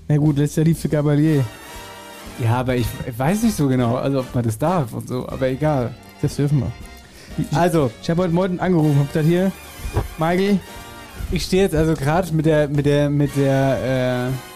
Na 0.07 0.17
gut, 0.17 0.37
das 0.37 0.45
ist 0.45 0.55
ja 0.57 0.63
lieb 0.63 0.77
für 0.77 0.89
Gabalier. 0.89 1.45
Ja, 2.43 2.55
aber 2.61 2.75
ich 2.75 2.87
weiß 3.15 3.43
nicht 3.43 3.55
so 3.55 3.67
genau, 3.67 3.95
also 3.95 4.21
ob 4.21 4.33
man 4.33 4.43
das 4.43 4.57
darf 4.57 4.91
und 4.93 5.07
so, 5.07 5.29
aber 5.29 5.47
egal. 5.49 5.93
Das 6.21 6.35
dürfen 6.35 6.61
wir. 6.61 6.71
Also, 7.57 7.91
Ich 8.01 8.09
habe 8.09 8.23
heute 8.23 8.33
Morgen 8.33 8.59
angerufen, 8.59 8.97
hab 8.99 9.07
gesagt, 9.07 9.27
hier, 9.27 9.51
Michael, 10.17 10.59
ich 11.31 11.43
stehe 11.43 11.63
jetzt 11.63 11.75
also 11.75 11.93
gerade 11.93 12.31
mit 12.33 12.45
der, 12.45 12.67
mit 12.67 12.85
der, 12.85 13.09
mit 13.09 13.35
der, 13.35 14.29
äh, 14.29 14.53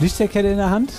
Lichterkette 0.00 0.48
in 0.48 0.56
der 0.56 0.70
Hand. 0.70 0.92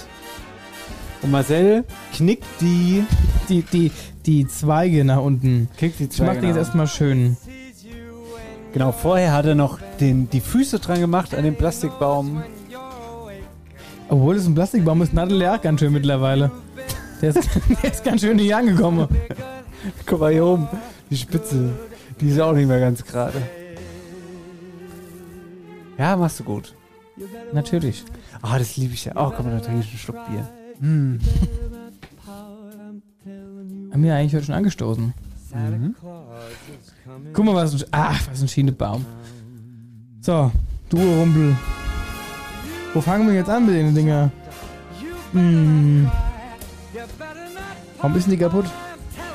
Und 1.21 1.31
Marcel 1.31 1.83
knickt 2.13 2.45
die, 2.61 3.03
die, 3.49 3.63
die, 3.63 3.91
die 4.25 4.47
Zweige 4.47 5.03
nach 5.03 5.21
unten. 5.21 5.69
knickt 5.77 5.99
die 5.99 6.03
Ich 6.05 6.09
mach 6.19 6.27
Zweige 6.27 6.41
den 6.41 6.49
jetzt 6.49 6.57
erstmal 6.57 6.87
schön. 6.87 7.37
Genau, 8.73 8.91
vorher 8.91 9.33
hat 9.33 9.45
er 9.45 9.55
noch 9.55 9.79
den, 9.99 10.29
die 10.29 10.39
Füße 10.39 10.79
dran 10.79 10.99
gemacht 10.99 11.35
an 11.35 11.43
den 11.43 11.55
Plastikbaum. 11.55 12.43
Obwohl 14.07 14.35
es 14.35 14.45
ein 14.45 14.55
Plastikbaum 14.55 15.01
ist, 15.01 15.13
nadelt 15.13 15.41
er 15.41 15.55
auch 15.55 15.61
ganz 15.61 15.79
schön 15.79 15.91
mittlerweile. 15.91 16.51
Der 17.21 17.29
ist, 17.29 17.49
der 17.83 17.91
ist 17.91 18.03
ganz 18.03 18.21
schön 18.21 18.37
nicht 18.37 18.53
angekommen. 18.53 19.07
Guck 20.05 20.19
mal 20.19 20.31
hier 20.31 20.45
oben, 20.45 20.67
die 21.09 21.17
Spitze, 21.17 21.73
die 22.22 22.30
ist 22.30 22.39
auch 22.39 22.53
nicht 22.53 22.67
mehr 22.67 22.80
ganz 22.80 23.03
gerade. 23.03 23.41
Ja, 25.97 26.15
machst 26.15 26.39
du 26.39 26.43
gut. 26.43 26.76
Natürlich. 27.53 28.03
Ah, 28.41 28.57
das 28.57 28.78
liebe 28.78 28.93
ich 28.93 29.05
ja. 29.05 29.13
Oh, 29.15 29.32
komm, 29.36 29.51
da 29.51 29.59
trinke 29.59 29.82
ich 29.82 29.89
einen 29.89 29.97
Schluck 29.97 30.17
Bier. 30.28 30.47
Hm. 30.80 31.19
Haben 33.91 34.03
wir 34.03 34.15
eigentlich 34.15 34.34
heute 34.34 34.45
schon 34.45 34.55
angestoßen. 34.55 35.13
Mhm. 35.53 35.95
Guck 37.34 37.45
mal, 37.45 37.55
was 37.55 37.74
ein, 37.74 37.89
ach, 37.91 38.28
was 38.30 38.41
ein 38.41 38.47
Schienebaum. 38.47 39.05
So, 40.22 40.51
du 40.89 40.97
Rumpel. 40.97 41.55
Wo 42.93 43.01
fangen 43.01 43.28
wir 43.28 43.36
jetzt 43.36 43.49
an 43.49 43.65
mit 43.65 43.76
den 43.76 43.93
Dinger? 43.93 44.32
Hm. 45.34 46.09
Warum 47.97 48.15
ist 48.15 48.26
denn 48.26 48.32
die 48.32 48.38
kaputt? 48.38 48.65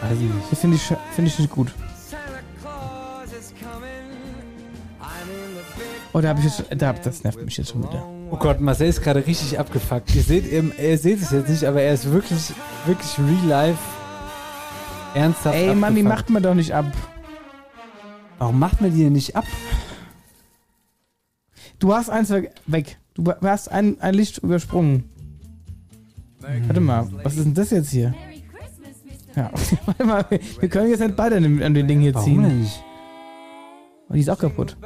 Weiß 0.03 0.13
ich 0.13 0.21
nicht. 0.21 0.51
Das 0.51 0.59
finde 0.59 0.77
ich, 0.77 0.83
finde 1.15 1.31
ich 1.31 1.39
nicht 1.39 1.51
gut. 1.51 1.73
Oh, 6.17 6.21
da 6.23 6.31
habe 6.31 6.41
ich 6.41 6.47
jetzt, 6.47 6.65
da, 6.81 6.95
das 6.95 7.25
nervt 7.25 7.45
mich 7.45 7.59
jetzt 7.59 7.73
schon 7.73 7.83
wieder. 7.83 8.03
Oh 8.31 8.39
Gott, 8.39 8.59
Marcel 8.59 8.89
ist 8.89 9.03
gerade 9.03 9.27
richtig 9.27 9.59
abgefuckt. 9.59 10.15
Ihr 10.15 10.23
seht, 10.23 10.51
ihr, 10.51 10.65
ihr 10.79 10.97
seht 10.97 11.21
es 11.21 11.31
jetzt 11.31 11.51
nicht, 11.51 11.65
aber 11.65 11.83
er 11.83 11.93
ist 11.93 12.11
wirklich, 12.11 12.55
wirklich 12.87 13.19
real 13.19 13.47
life 13.47 13.79
ernsthaft 15.15 15.55
Ey, 15.55 15.75
Mann, 15.75 15.95
die 15.95 16.01
abgefuckt. 16.01 16.05
macht 16.09 16.31
man 16.31 16.43
doch 16.43 16.55
nicht 16.55 16.73
ab. 16.73 16.87
Warum 18.39 18.59
macht 18.59 18.81
man 18.81 18.95
die 18.95 19.05
denn 19.05 19.13
nicht 19.13 19.37
ab? 19.37 19.45
Du 21.79 21.93
hast 21.93 22.09
eins 22.09 22.31
weg. 22.31 22.51
weg. 22.65 22.97
Du 23.13 23.23
hast 23.43 23.69
ein, 23.71 24.01
ein 24.01 24.15
Licht 24.15 24.39
übersprungen. 24.39 25.05
Warte 26.41 26.81
mal, 26.81 27.09
was 27.25 27.37
ist 27.37 27.45
denn 27.45 27.53
das 27.53 27.69
jetzt 27.73 27.91
hier? 27.91 28.15
Ja, 29.35 29.51
warte 29.85 30.05
mal, 30.05 30.25
wir- 30.61 30.69
können 30.71 30.89
jetzt 30.89 31.01
nicht 31.01 31.15
beide 31.15 31.37
an 31.37 31.75
dem 31.75 31.87
Ding 31.87 32.01
hier 32.01 32.15
Warum 32.15 32.27
ziehen. 32.27 32.43
denn 32.43 32.61
nicht? 32.63 32.83
Oh, 34.09 34.15
die 34.15 34.21
ist 34.21 34.31
auch 34.31 34.39
kaputt. 34.39 34.79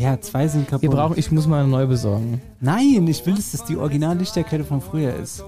Ja, 0.00 0.18
zwei 0.20 0.48
sind 0.48 0.66
kaputt. 0.66 0.82
Wir 0.82 0.90
brauchen, 0.90 1.18
ich 1.18 1.30
muss 1.30 1.46
mal 1.46 1.60
eine 1.60 1.68
neue 1.68 1.86
besorgen. 1.86 2.40
Nein, 2.60 3.06
ich 3.06 3.24
will, 3.26 3.34
dass 3.34 3.52
das 3.52 3.64
die 3.64 3.76
Original-Lichterkette 3.76 4.64
von 4.64 4.80
früher 4.80 5.14
ist. 5.14 5.42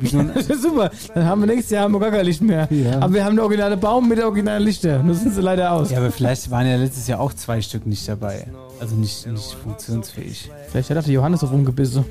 So 0.00 0.22
Das 0.22 0.46
super. 0.62 0.90
Dann 1.14 1.24
haben 1.26 1.40
wir 1.42 1.46
nächstes 1.48 1.70
Jahr 1.70 1.82
haben 1.84 1.92
wir 1.92 2.00
gar 2.00 2.10
kein 2.12 2.24
Licht 2.24 2.40
mehr. 2.40 2.68
Ja. 2.70 3.00
Aber 3.00 3.12
wir 3.14 3.24
haben 3.24 3.32
eine 3.32 3.42
originale 3.42 3.76
Baum 3.76 4.08
mit 4.08 4.16
der 4.18 4.26
originalen 4.26 4.62
Lichter. 4.62 5.02
Nur 5.02 5.14
sind 5.16 5.34
sie 5.34 5.40
leider 5.42 5.72
aus. 5.72 5.90
ja, 5.90 5.98
aber 5.98 6.10
vielleicht 6.12 6.50
waren 6.50 6.66
ja 6.66 6.76
letztes 6.76 7.06
Jahr 7.08 7.20
auch 7.20 7.32
zwei 7.34 7.60
Stück 7.60 7.84
nicht 7.86 8.08
dabei. 8.08 8.46
Also 8.80 8.94
nicht, 8.94 9.26
nicht 9.26 9.52
funktionsfähig. 9.62 10.50
Vielleicht 10.70 10.90
hat 10.90 11.04
der 11.06 11.12
Johannes 11.12 11.42
auf 11.42 11.50
rumgebissen. 11.52 12.04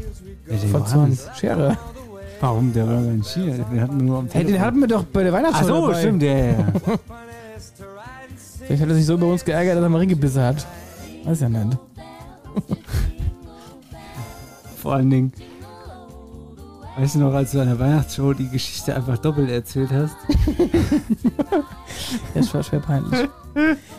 Ja, 0.49 0.57
der 0.57 0.69
Von 0.69 0.81
Johannes. 0.83 1.23
20. 1.23 1.39
Schere. 1.39 1.77
Warum? 2.39 2.71
Der 2.73 2.85
war 2.87 2.93
gar 2.95 3.01
nicht 3.01 3.29
hier. 3.33 3.45
Den 3.53 3.81
hatten 3.81 3.97
wir 3.97 4.03
nur 4.05 4.19
am 4.19 4.25
Hey, 4.31 4.41
den 4.41 4.47
Telefon. 4.47 4.65
hatten 4.67 4.79
wir 4.81 4.87
doch 4.87 5.03
bei 5.05 5.23
der 5.23 5.33
Ach 5.33 5.37
Weihnachtsshow 5.37 5.67
so, 5.67 5.87
dabei. 5.87 5.99
stimmt, 6.01 6.23
ja, 6.23 6.35
ja. 6.37 6.67
ja. 8.69 8.75
Vielleicht 8.75 8.81
hat 8.81 8.89
er 8.89 8.95
sich 8.95 9.05
so 9.05 9.13
über 9.13 9.27
uns 9.27 9.45
geärgert, 9.45 9.77
dass 9.77 9.83
er 9.83 9.89
mal 9.89 9.99
reingebissen 9.99 10.41
hat. 10.41 10.65
Weiß 11.23 11.39
ja 11.41 11.49
nicht. 11.49 11.77
Vor 14.81 14.93
allen 14.93 15.09
Dingen, 15.09 15.33
weißt 16.97 17.15
du 17.15 17.19
noch, 17.19 17.33
als 17.33 17.51
du 17.51 17.59
an 17.59 17.67
der 17.67 17.79
Weihnachtsshow 17.79 18.33
die 18.33 18.49
Geschichte 18.49 18.95
einfach 18.95 19.17
doppelt 19.17 19.49
erzählt 19.49 19.91
hast? 19.91 20.15
Das 22.33 22.53
war 22.53 22.63
schwer 22.63 22.79
peinlich. 22.79 23.27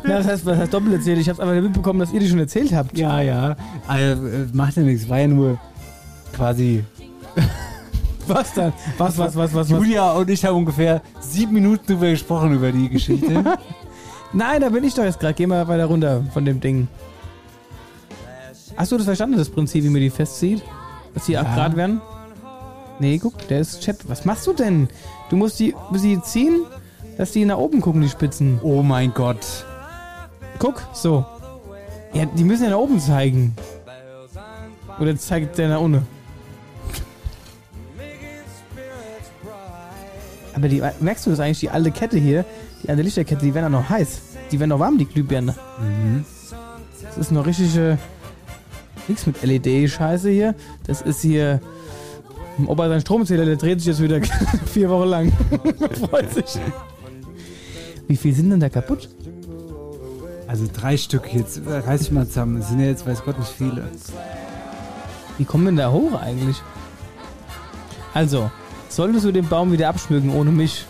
Na, 0.04 0.18
das 0.18 0.26
heißt, 0.26 0.46
was 0.46 0.56
heißt 0.56 0.72
doppelt 0.72 0.94
erzählt? 0.94 1.18
Ich 1.18 1.28
hab's 1.28 1.40
einfach 1.40 1.60
mitbekommen, 1.60 1.98
dass 1.98 2.12
ihr 2.12 2.20
die 2.20 2.28
schon 2.28 2.38
erzählt 2.38 2.72
habt. 2.72 2.96
Ja, 2.96 3.20
ja. 3.20 3.56
Also, 3.86 4.22
macht 4.52 4.76
ja 4.76 4.82
nichts, 4.82 5.08
war 5.08 5.18
ja 5.18 5.28
nur 5.28 5.58
quasi. 6.32 6.84
Was 8.26 8.52
dann? 8.52 8.74
Was, 8.98 9.16
was, 9.16 9.34
was, 9.34 9.54
was, 9.54 9.70
was? 9.70 9.70
Julia 9.70 10.12
und 10.12 10.28
ich 10.28 10.44
haben 10.44 10.56
ungefähr 10.56 11.00
sieben 11.18 11.54
Minuten 11.54 11.86
drüber 11.86 12.10
gesprochen, 12.10 12.52
über 12.52 12.70
die 12.70 12.90
Geschichte. 12.90 13.42
Nein, 14.32 14.60
da 14.60 14.68
bin 14.68 14.84
ich 14.84 14.94
doch 14.94 15.04
jetzt 15.04 15.20
gerade. 15.20 15.34
Geh 15.34 15.46
mal 15.46 15.66
weiter 15.68 15.86
runter 15.86 16.22
von 16.32 16.44
dem 16.44 16.60
Ding. 16.60 16.88
Hast 18.76 18.92
du 18.92 18.96
das 18.96 19.06
verstanden, 19.06 19.38
das 19.38 19.48
Prinzip, 19.48 19.82
wie 19.84 19.88
man 19.88 20.00
die 20.00 20.10
festzieht? 20.10 20.62
Dass 21.14 21.24
die 21.26 21.36
8 21.36 21.46
Ja. 21.46 21.54
Grad 21.54 21.76
werden? 21.76 22.00
Nee, 23.00 23.18
guck, 23.18 23.46
der 23.48 23.60
ist 23.60 23.80
Chat. 23.80 24.08
Was 24.08 24.24
machst 24.24 24.46
du 24.46 24.52
denn? 24.52 24.88
Du 25.30 25.36
musst 25.36 25.58
die, 25.58 25.74
sie 25.94 26.20
ziehen, 26.22 26.62
dass 27.16 27.32
die 27.32 27.44
nach 27.44 27.58
oben 27.58 27.80
gucken, 27.80 28.02
die 28.02 28.08
Spitzen. 28.08 28.60
oh 28.62 28.82
mein 28.82 29.14
Gott. 29.14 29.64
Guck, 30.58 30.82
so. 30.92 31.24
Ja, 32.12 32.26
die 32.26 32.44
müssen 32.44 32.64
ja 32.64 32.70
nach 32.70 32.78
oben 32.78 32.98
zeigen. 33.00 33.54
Oder 35.00 35.16
zeigt 35.16 35.58
der 35.58 35.68
nach 35.68 35.80
unten? 35.80 36.06
Aber 40.54 40.68
die, 40.68 40.82
merkst 41.00 41.26
du 41.26 41.30
das 41.30 41.40
eigentlich, 41.40 41.60
die 41.60 41.70
alte 41.70 41.92
Kette 41.92 42.18
hier, 42.18 42.44
die 42.82 42.88
alte 42.88 43.02
Lichterkette, 43.02 43.44
die 43.44 43.54
werden 43.54 43.74
auch 43.74 43.80
noch 43.80 43.88
heiß. 43.88 44.20
Die 44.50 44.58
werden 44.58 44.70
noch 44.70 44.78
warm, 44.78 44.98
die 44.98 45.06
Glühbirne. 45.06 45.54
Mhm. 45.80 46.24
Das 47.02 47.18
ist 47.18 47.32
noch 47.32 47.46
richtige. 47.46 47.98
Nichts 49.06 49.26
mit 49.26 49.42
LED-Scheiße 49.42 50.30
hier. 50.30 50.54
Das 50.86 51.02
ist 51.02 51.22
hier. 51.22 51.60
Opa 52.66 52.88
sein 52.88 53.00
Stromzähler, 53.00 53.44
der 53.44 53.56
dreht 53.56 53.78
sich 53.78 53.86
jetzt 53.86 54.02
wieder 54.02 54.20
vier 54.66 54.90
Wochen 54.90 55.08
lang. 55.08 55.32
Freut 56.10 56.32
sich. 56.32 56.60
Wie 58.08 58.16
viel 58.16 58.34
sind 58.34 58.50
denn 58.50 58.60
da 58.60 58.68
kaputt? 58.68 59.08
Also 60.48 60.66
drei 60.72 60.96
Stück 60.96 61.32
jetzt, 61.32 61.58
äh, 61.66 61.78
reiß 61.78 62.00
ich 62.00 62.10
mal 62.10 62.26
zusammen. 62.26 62.58
Das 62.58 62.70
sind 62.70 62.80
ja 62.80 62.86
jetzt, 62.86 63.06
weiß 63.06 63.22
Gott, 63.22 63.38
nicht 63.38 63.52
viele. 63.52 63.84
Wie 65.36 65.44
kommen 65.44 65.66
denn 65.66 65.76
da 65.76 65.92
hoch 65.92 66.20
eigentlich? 66.20 66.56
Also, 68.14 68.50
solltest 68.88 69.24
du 69.24 69.30
den 69.30 69.46
Baum 69.46 69.70
wieder 69.70 69.88
abschmücken 69.88 70.30
ohne 70.30 70.50
mich, 70.50 70.86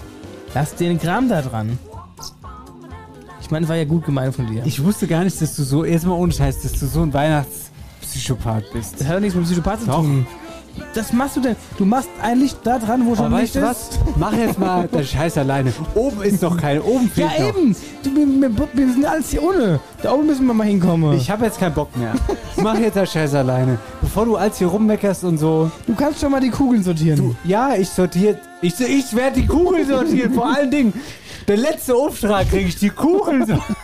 lass 0.55 0.75
den 0.75 0.99
Kram 0.99 1.29
da 1.29 1.43
dran. 1.43 1.79
Ich 3.41 3.51
meine, 3.51 3.67
war 3.69 3.77
ja 3.77 3.85
gut 3.85 4.05
gemeint 4.05 4.35
von 4.35 4.47
dir. 4.47 4.63
Ich 4.67 4.83
wusste 4.83 5.07
gar 5.07 5.25
nicht, 5.25 5.41
dass 5.41 5.57
du 5.57 5.63
so, 5.63 5.85
erstmal 5.85 6.19
ohne 6.19 6.33
Scheiß, 6.33 6.61
dass 6.63 6.73
du 6.73 6.87
so 6.87 7.03
ein 7.03 7.15
Weihnachtspsychopath 7.15 8.73
bist. 8.73 9.01
das 9.01 9.09
hat 9.09 9.17
doch 9.17 9.21
nichts 9.21 9.35
mit 9.35 9.47
Psychopath 9.47 9.81
zu 9.81 9.87
Doch. 9.87 10.05
Das 10.95 11.13
machst 11.13 11.37
du 11.37 11.41
denn? 11.41 11.57
Du 11.77 11.85
machst 11.85 12.09
ein 12.23 12.41
Licht 12.41 12.59
da 12.65 12.79
dran, 12.79 13.05
wo 13.07 13.15
schon 13.15 13.27
Aber 13.27 13.41
Licht 13.41 13.55
weißt 13.61 13.93
du 13.93 13.99
ist. 13.99 13.99
was? 14.07 14.17
Mach 14.17 14.33
jetzt 14.33 14.59
mal 14.59 14.87
den 14.93 15.05
Scheiß 15.05 15.37
alleine. 15.39 15.73
Oben 15.95 16.23
ist 16.23 16.43
doch 16.43 16.57
kein, 16.57 16.81
oben 16.81 17.09
fehlt 17.11 17.31
Ja, 17.39 17.45
noch. 17.45 17.57
eben. 17.57 17.77
Du, 18.03 18.11
wir, 18.15 18.51
wir, 18.73 18.93
sind 18.93 19.05
alles 19.05 19.31
hier 19.31 19.43
ohne. 19.43 19.81
Da 20.03 20.13
oben 20.13 20.27
müssen 20.27 20.47
wir 20.47 20.55
mal 20.55 20.67
hinkommen. 20.67 21.17
Ich 21.17 21.31
habe 21.31 21.45
jetzt 21.45 21.59
keinen 21.59 21.75
Bock 21.75 21.95
mehr. 21.97 22.15
Mach 22.57 22.79
jetzt 22.79 22.97
den 22.97 23.07
Scheiß 23.07 23.35
alleine. 23.35 23.79
Bevor 24.01 24.25
du 24.25 24.37
als 24.37 24.59
hier 24.59 24.69
rummeckerst 24.69 25.25
und 25.25 25.39
so. 25.39 25.71
du 25.87 25.95
kannst 25.95 26.21
schon 26.21 26.31
mal 26.33 26.41
die 26.41 26.51
Kugeln 26.51 26.83
sortieren. 26.83 27.37
Ja, 27.45 27.75
ich 27.75 27.89
sortiert. 27.89 28.39
Ich, 28.63 28.79
ich 28.81 29.15
werde 29.15 29.41
die 29.41 29.47
Kugeln 29.47 29.87
sortieren. 29.87 30.33
Vor 30.33 30.53
allen 30.55 30.71
Dingen. 30.71 30.93
Der 31.47 31.57
letzte 31.57 31.95
Auftrag 31.95 32.49
kriege 32.51 32.69
ich 32.69 32.77
die 32.77 32.91
Kugeln 32.91 33.47
sortieren. 33.47 33.75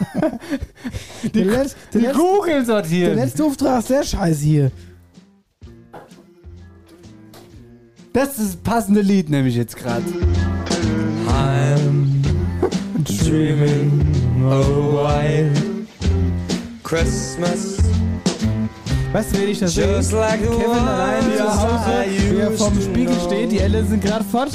der, 1.23 1.31
der, 1.33 1.67
Die 1.93 1.99
Letz, 1.99 2.17
Kugeln 2.17 2.57
der 2.57 2.65
sortieren. 2.67 3.15
letzte 3.17 3.45
Auftrag 3.45 3.79
ist 3.81 3.89
sehr 3.89 4.03
scheiße 4.03 4.45
hier. 4.45 4.71
Das 8.15 8.39
ist 8.39 8.39
das 8.39 8.57
passende 8.57 9.01
Lied, 9.01 9.29
nämlich 9.29 9.57
jetzt 9.57 9.77
gerade. 9.77 10.05
Dreaming 13.25 13.91
of 14.47 14.69
a 14.69 15.03
white 15.03 15.51
Christmas. 16.85 17.79
Weißt 19.13 19.35
du, 19.35 19.41
wen 19.41 19.49
ich 19.49 19.59
das 19.59 19.75
sehe? 19.75 19.97
Just 19.97 20.13
like 20.13 20.41
Kevin 20.41 20.87
allein 20.87 21.25
zu 21.37 21.61
Hause, 21.61 22.05
wie 22.31 22.37
er 22.37 22.53
vorm 22.53 22.81
Spiegel 22.81 23.17
steht, 23.27 23.51
die 23.51 23.59
Eltern 23.59 23.89
sind 23.89 24.05
gerade 24.05 24.23
fort, 24.23 24.53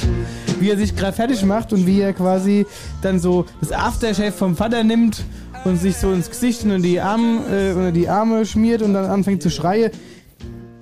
wie 0.58 0.70
er 0.70 0.78
sich 0.78 0.96
gerade 0.96 1.14
fertig 1.14 1.44
macht 1.44 1.74
und 1.74 1.86
wie 1.86 2.00
er 2.00 2.14
quasi 2.14 2.64
dann 3.02 3.20
so 3.20 3.44
das 3.60 3.72
Aftershave 3.72 4.32
vom 4.32 4.56
Vater 4.56 4.82
nimmt 4.82 5.22
und 5.66 5.76
sich 5.76 5.98
so 5.98 6.12
ins 6.12 6.30
Gesicht 6.30 6.64
und 6.64 6.70
in 6.70 6.82
die 6.82 6.98
Arme, 6.98 7.88
äh, 7.88 7.92
die 7.92 8.08
Arme 8.08 8.46
schmiert 8.46 8.80
und 8.80 8.94
dann 8.94 9.04
anfängt 9.04 9.42
zu 9.42 9.50
schreien. 9.50 9.90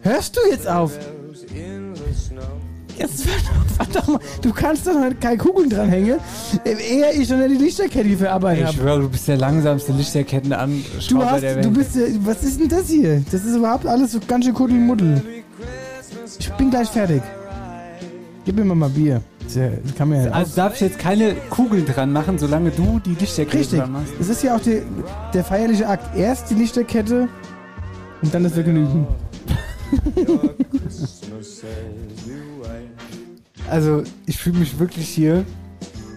Hörst 0.03 0.37
du 0.37 0.41
jetzt 0.49 0.68
auf? 0.68 0.93
Jetzt 2.99 3.27
verdammt 3.77 4.09
mal, 4.09 4.21
du 4.43 4.53
kannst 4.53 4.87
doch 4.87 4.95
noch 4.95 5.11
keine 5.21 5.37
Kugeln 5.39 5.71
dranhängen. 5.71 6.19
Eher 6.65 7.15
ich 7.15 7.33
und 7.33 7.41
die 7.49 7.55
Lichterkette 7.57 8.17
verarbeiten 8.17 8.63
Ich 8.63 8.69
habe. 8.69 8.77
schwöre, 8.79 9.01
du 9.03 9.09
bist 9.09 9.29
der 9.29 9.37
langsamste 9.37 9.93
Du 9.93 9.99
Lichterkettenanschrauber 9.99 11.31
hast, 11.31 11.43
der 11.43 11.57
Welt. 11.57 11.65
du 11.65 11.71
bist, 11.71 11.95
ja- 11.97 12.03
was 12.25 12.43
ist 12.43 12.61
denn 12.61 12.69
das 12.69 12.89
hier? 12.89 13.23
Das 13.31 13.45
ist 13.45 13.55
überhaupt 13.57 13.87
alles 13.87 14.13
so 14.13 14.21
ganz 14.27 14.45
schön 14.45 14.55
Kuddelmuddel. 14.55 15.23
Ich 16.39 16.51
bin 16.53 16.71
gleich 16.71 16.89
fertig. 16.89 17.23
Gib 18.45 18.57
mir 18.57 18.65
mal 18.75 18.89
Bier. 18.89 19.21
Das 19.45 19.55
ja- 19.55 19.69
das 19.83 19.95
kann 19.95 20.09
man 20.11 20.25
ja 20.25 20.31
also 20.31 20.57
darf 20.57 20.75
ich 20.75 20.81
jetzt 20.81 20.99
keine 20.99 21.35
Kugeln 21.51 21.87
dran 21.87 22.13
machen, 22.13 22.39
solange 22.39 22.71
du 22.71 22.99
die 23.05 23.15
Lichterkette 23.15 23.59
Richtig. 23.59 23.79
dran 23.81 23.93
machst? 23.93 24.13
Es 24.21 24.29
ist 24.29 24.43
ja 24.43 24.57
auch 24.57 24.61
die, 24.61 24.83
der 25.33 25.45
feierliche 25.45 25.87
Akt. 25.89 26.17
Erst 26.17 26.51
die 26.51 26.55
Lichterkette 26.55 27.29
und 28.23 28.35
dann 28.35 28.43
das 28.45 28.53
Vergnügen. 28.55 29.07
Also, 33.71 34.03
ich 34.27 34.39
fühle 34.39 34.59
mich 34.59 34.79
wirklich 34.79 35.09
hier 35.09 35.45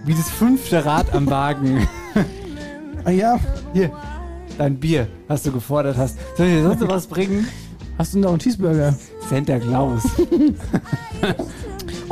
wie 0.06 0.14
das 0.14 0.30
fünfte 0.30 0.84
Rad 0.86 1.14
am 1.14 1.30
Wagen. 1.30 1.88
ah 3.06 3.12
ja. 3.12 3.40
Hier, 3.74 3.92
dein 4.58 4.80
Bier, 4.80 5.08
was 5.28 5.44
du 5.44 5.52
gefordert 5.52 5.98
hast. 5.98 6.18
Soll 6.38 6.48
ich 6.48 6.54
dir 6.54 6.64
sonst 6.64 6.82
noch 6.82 6.90
was 6.90 7.08
bringen? 7.08 7.48
Hast 7.98 8.14
du 8.14 8.20
noch 8.20 8.30
einen 8.30 8.40
Cheeseburger? 8.40 8.96
Santa 9.30 9.60
Claus. 9.60 10.04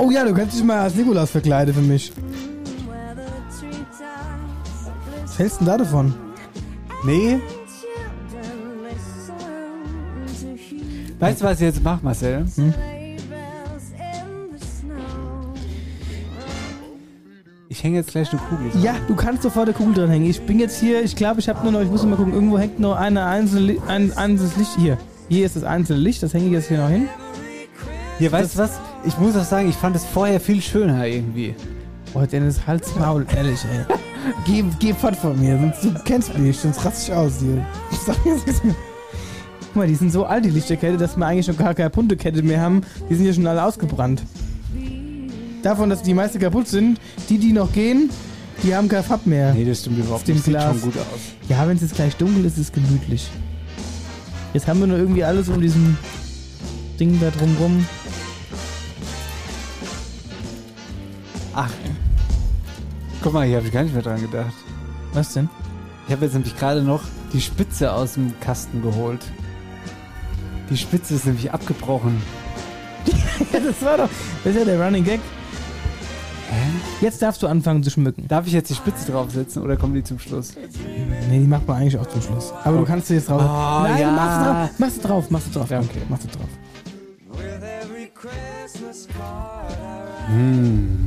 Oh 0.02 0.10
ja, 0.12 0.24
du 0.24 0.34
kannst 0.34 0.56
dich 0.56 0.64
mal 0.64 0.80
als 0.80 0.96
Nikolaus 0.96 1.30
verkleiden 1.30 1.74
für 1.74 1.82
mich. 1.82 2.14
Was 5.24 5.38
hältst 5.38 5.60
du 5.60 5.66
denn 5.66 5.74
da 5.74 5.78
davon? 5.78 6.14
Nee. 7.04 7.42
Weißt 11.20 11.42
du, 11.42 11.46
was 11.46 11.60
ich 11.60 11.66
jetzt 11.66 11.84
mache, 11.84 12.00
Marcel? 12.02 12.46
Hm? 12.56 12.74
Ich 17.80 17.84
hänge 17.86 17.96
jetzt 17.96 18.12
gleich 18.12 18.30
eine 18.34 18.42
Kugel. 18.42 18.72
dran. 18.72 18.84
Ja, 18.84 18.96
du 19.08 19.16
kannst 19.16 19.42
sofort 19.42 19.70
eine 19.70 19.74
Kugel 19.74 19.94
dran 19.94 20.10
hängen. 20.10 20.30
Ich 20.30 20.42
bin 20.42 20.60
jetzt 20.60 20.82
hier, 20.82 21.02
ich 21.02 21.16
glaube, 21.16 21.40
ich 21.40 21.48
habe 21.48 21.64
nur 21.64 21.72
noch, 21.72 21.80
ich 21.80 21.90
muss 21.90 22.04
mal 22.04 22.18
gucken, 22.18 22.34
irgendwo 22.34 22.60
hängt 22.60 22.78
noch 22.78 22.98
eine 22.98 23.24
einzelne, 23.24 23.78
ein 23.88 24.12
einzelnes 24.18 24.58
Licht. 24.58 24.72
Hier, 24.78 24.98
hier 25.30 25.46
ist 25.46 25.56
das 25.56 25.64
einzelne 25.64 26.02
Licht, 26.02 26.22
das 26.22 26.34
hänge 26.34 26.48
ich 26.48 26.52
jetzt 26.52 26.68
hier 26.68 26.78
noch 26.78 26.90
hin. 26.90 27.08
Hier, 28.18 28.34
weißt 28.34 28.56
du 28.56 28.60
was? 28.60 28.82
Ich 29.06 29.18
muss 29.18 29.34
auch 29.38 29.46
sagen, 29.46 29.70
ich 29.70 29.78
fand 29.78 29.96
es 29.96 30.04
vorher 30.04 30.42
viel 30.42 30.62
schöner 30.62 31.08
irgendwie. 31.08 31.56
Oh, 32.14 32.26
Dennis, 32.30 32.68
Hals, 32.68 32.94
Maul, 32.98 33.26
ehrlich, 33.34 33.62
ey. 33.64 33.96
geh, 34.46 34.66
geh 34.80 34.94
fort 34.94 35.16
von 35.16 35.40
mir, 35.40 35.58
sonst 35.58 35.82
du 35.82 36.04
kennst 36.04 36.38
mich, 36.38 36.60
sonst 36.60 36.84
raste 36.84 37.14
ich 37.14 37.18
aus 37.18 37.40
hier. 37.40 37.66
Guck 39.62 39.76
mal, 39.78 39.88
die 39.88 39.96
sind 39.96 40.12
so 40.12 40.26
alt, 40.26 40.44
die 40.44 40.50
Lichterkette, 40.50 40.98
dass 40.98 41.16
wir 41.16 41.26
eigentlich 41.26 41.46
schon 41.46 41.56
gar 41.56 41.74
keine 41.74 41.90
Punktekette 41.90 42.44
mehr 42.44 42.60
haben. 42.60 42.82
Die 43.10 43.16
sind 43.16 43.26
ja 43.26 43.32
schon 43.32 43.48
alle 43.48 43.64
ausgebrannt. 43.64 44.22
Davon, 45.62 45.90
dass 45.90 46.02
die 46.02 46.14
meiste 46.14 46.40
kaputt 46.40 46.68
sind, 46.68 47.00
die, 47.30 47.38
die 47.38 47.52
noch 47.52 47.72
gehen, 47.74 48.10
die 48.64 48.76
haben 48.76 48.88
kein 48.88 49.04
Farb 49.04 49.26
mehr. 49.26 49.54
Nee, 49.54 49.66
das 49.66 49.82
stimmt 49.82 50.00
überhaupt 50.00 50.28
nicht. 50.28 50.44
Sieht 50.44 50.62
schon 50.62 50.82
gut 50.82 50.98
aus. 50.98 51.20
Ja, 51.48 51.68
wenn 51.68 51.76
es 51.76 51.82
jetzt 51.82 51.96
gleich 51.96 52.16
dunkel 52.16 52.46
ist, 52.46 52.54
ist 52.54 52.60
es 52.60 52.72
gemütlich. 52.72 53.30
Jetzt 54.54 54.68
haben 54.68 54.80
wir 54.80 54.88
nur 54.88 54.98
irgendwie 54.98 55.24
alles 55.24 55.50
um 55.50 55.62
diesen 55.62 55.98
Ding 57.00 57.20
da 57.20 57.30
drumrum. 57.30 57.86
Ach. 61.54 61.72
Guck 63.22 63.34
mal, 63.34 63.46
hier 63.46 63.58
habe 63.58 63.68
ich 63.68 63.74
gar 63.74 63.84
nicht 63.84 63.94
mehr 63.94 64.04
dran 64.04 64.22
gedacht. 64.22 64.54
Was 65.14 65.34
denn? 65.34 65.50
Ich 66.08 66.14
habe 66.14 66.26
jetzt 66.26 66.34
nämlich 66.34 66.58
gerade 66.58 66.82
noch 66.82 67.04
die 67.34 67.42
Spitze 67.42 67.92
aus 67.92 68.14
dem 68.14 68.34
Kasten 68.40 68.82
geholt. 68.82 69.20
Die 70.70 70.78
Spitze 70.78 71.16
ist 71.16 71.26
nämlich 71.26 71.52
abgebrochen. 71.52 72.22
das 73.52 73.82
war 73.82 73.98
doch. 73.98 74.10
Das 74.44 74.54
ist 74.54 74.60
ja 74.60 74.66
der 74.66 74.84
Running 74.84 75.04
Gag. 75.04 75.20
Jetzt 77.02 77.22
darfst 77.22 77.42
du 77.42 77.48
anfangen 77.48 77.82
zu 77.82 77.90
schmücken. 77.90 78.28
Darf 78.28 78.46
ich 78.46 78.54
jetzt 78.54 78.70
die 78.70 78.76
Spitze 78.76 79.12
draufsetzen 79.12 79.62
oder 79.64 79.78
kommen 79.78 79.94
die 79.94 80.04
zum 80.04 80.20
Schluss? 80.20 80.54
Nee, 81.30 81.40
die 81.40 81.48
macht 81.48 81.66
man 81.68 81.78
eigentlich 81.78 81.98
auch 81.98 82.08
zum 82.08 82.22
Schluss. 82.22 82.52
Aber 82.64 82.78
du 82.80 82.86
kannst 82.86 83.08
sie 83.08 83.16
jetzt 83.16 83.30
drauf. 83.30 83.42
Oh, 83.42 83.84
Nein, 83.88 84.02
ja. 84.02 84.12
machst 84.12 84.38
du 84.40 84.44
drauf. 84.50 84.70
Machst 84.80 84.98
du 84.98 85.08
drauf, 85.08 85.32
machst 85.32 85.48
du 85.48 85.60
drauf. 85.60 85.70
Ja, 85.70 85.80
okay. 85.80 86.02
Machst 86.10 86.24
du 86.26 86.28
drauf. 86.38 86.48
Hm. 90.28 91.06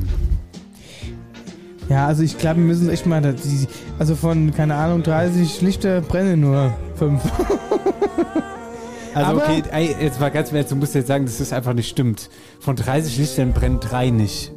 Ja, 1.89 2.07
also 2.07 2.23
ich 2.23 2.37
glaube, 2.37 2.57
wir 2.57 2.65
müssen 2.65 2.89
echt 2.89 3.05
mal. 3.05 3.21
die- 3.21 3.67
Also 3.99 4.15
von, 4.15 4.53
keine 4.53 4.75
Ahnung, 4.75 5.03
30 5.03 5.61
Lichter 5.61 6.01
brennen 6.01 6.41
nur 6.41 6.73
5. 6.95 7.21
Also 9.15 9.29
Aber- 9.29 9.43
okay, 9.47 9.95
jetzt 10.01 10.19
mal 10.19 10.31
ganz 10.31 10.51
ehrlich, 10.51 10.65
du 10.69 10.75
musst 10.75 10.95
jetzt 10.95 11.05
sagen, 11.05 11.25
dass 11.27 11.37
das 11.37 11.53
einfach 11.53 11.73
nicht 11.73 11.87
stimmt. 11.87 12.31
Von 12.59 12.75
30 12.75 13.19
Lichtern 13.19 13.53
brennen 13.53 13.79
drei 13.79 14.09
nicht. 14.09 14.51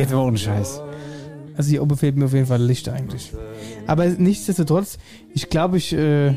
Jetzt 0.00 0.12
mal 0.14 0.26
ohne 0.26 0.38
Scheiß. 0.38 0.80
Also 1.58 1.68
hier 1.68 1.82
oben 1.82 1.94
fehlt 1.94 2.16
mir 2.16 2.24
auf 2.24 2.32
jeden 2.32 2.46
Fall 2.46 2.62
Licht 2.62 2.88
eigentlich. 2.88 3.34
Aber 3.86 4.06
nichtsdestotrotz, 4.06 4.96
ich 5.34 5.50
glaube, 5.50 5.76
ich 5.76 5.92
äh, 5.92 6.28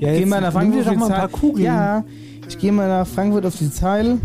Ja, 0.00 0.12
gehe 0.14 0.24
mal 0.24 0.40
nach 0.40 0.54
Frankfurt 0.54 0.88
auf 0.88 0.94
die 0.94 1.00
Zeil. 1.00 1.58
Ja, 1.58 2.04
ich 2.48 2.58
gehe 2.58 2.72
mal 2.72 2.88
nach 2.88 3.06
Frankfurt 3.06 3.44
auf 3.44 3.56
die 3.56 3.70
Zeil 3.70 4.18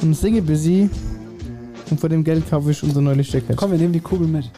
und 0.00 0.14
singe 0.14 0.42
sie. 0.56 0.88
Und 1.90 2.00
vor 2.00 2.08
dem 2.08 2.24
Geld 2.24 2.48
kaufe 2.48 2.70
ich 2.70 2.82
unsere 2.82 3.02
neue 3.02 3.16
Lichterkette. 3.16 3.56
Komm, 3.56 3.72
wir 3.72 3.78
nehmen 3.78 3.92
die 3.92 4.00
Kugel 4.00 4.26
mit. 4.26 4.50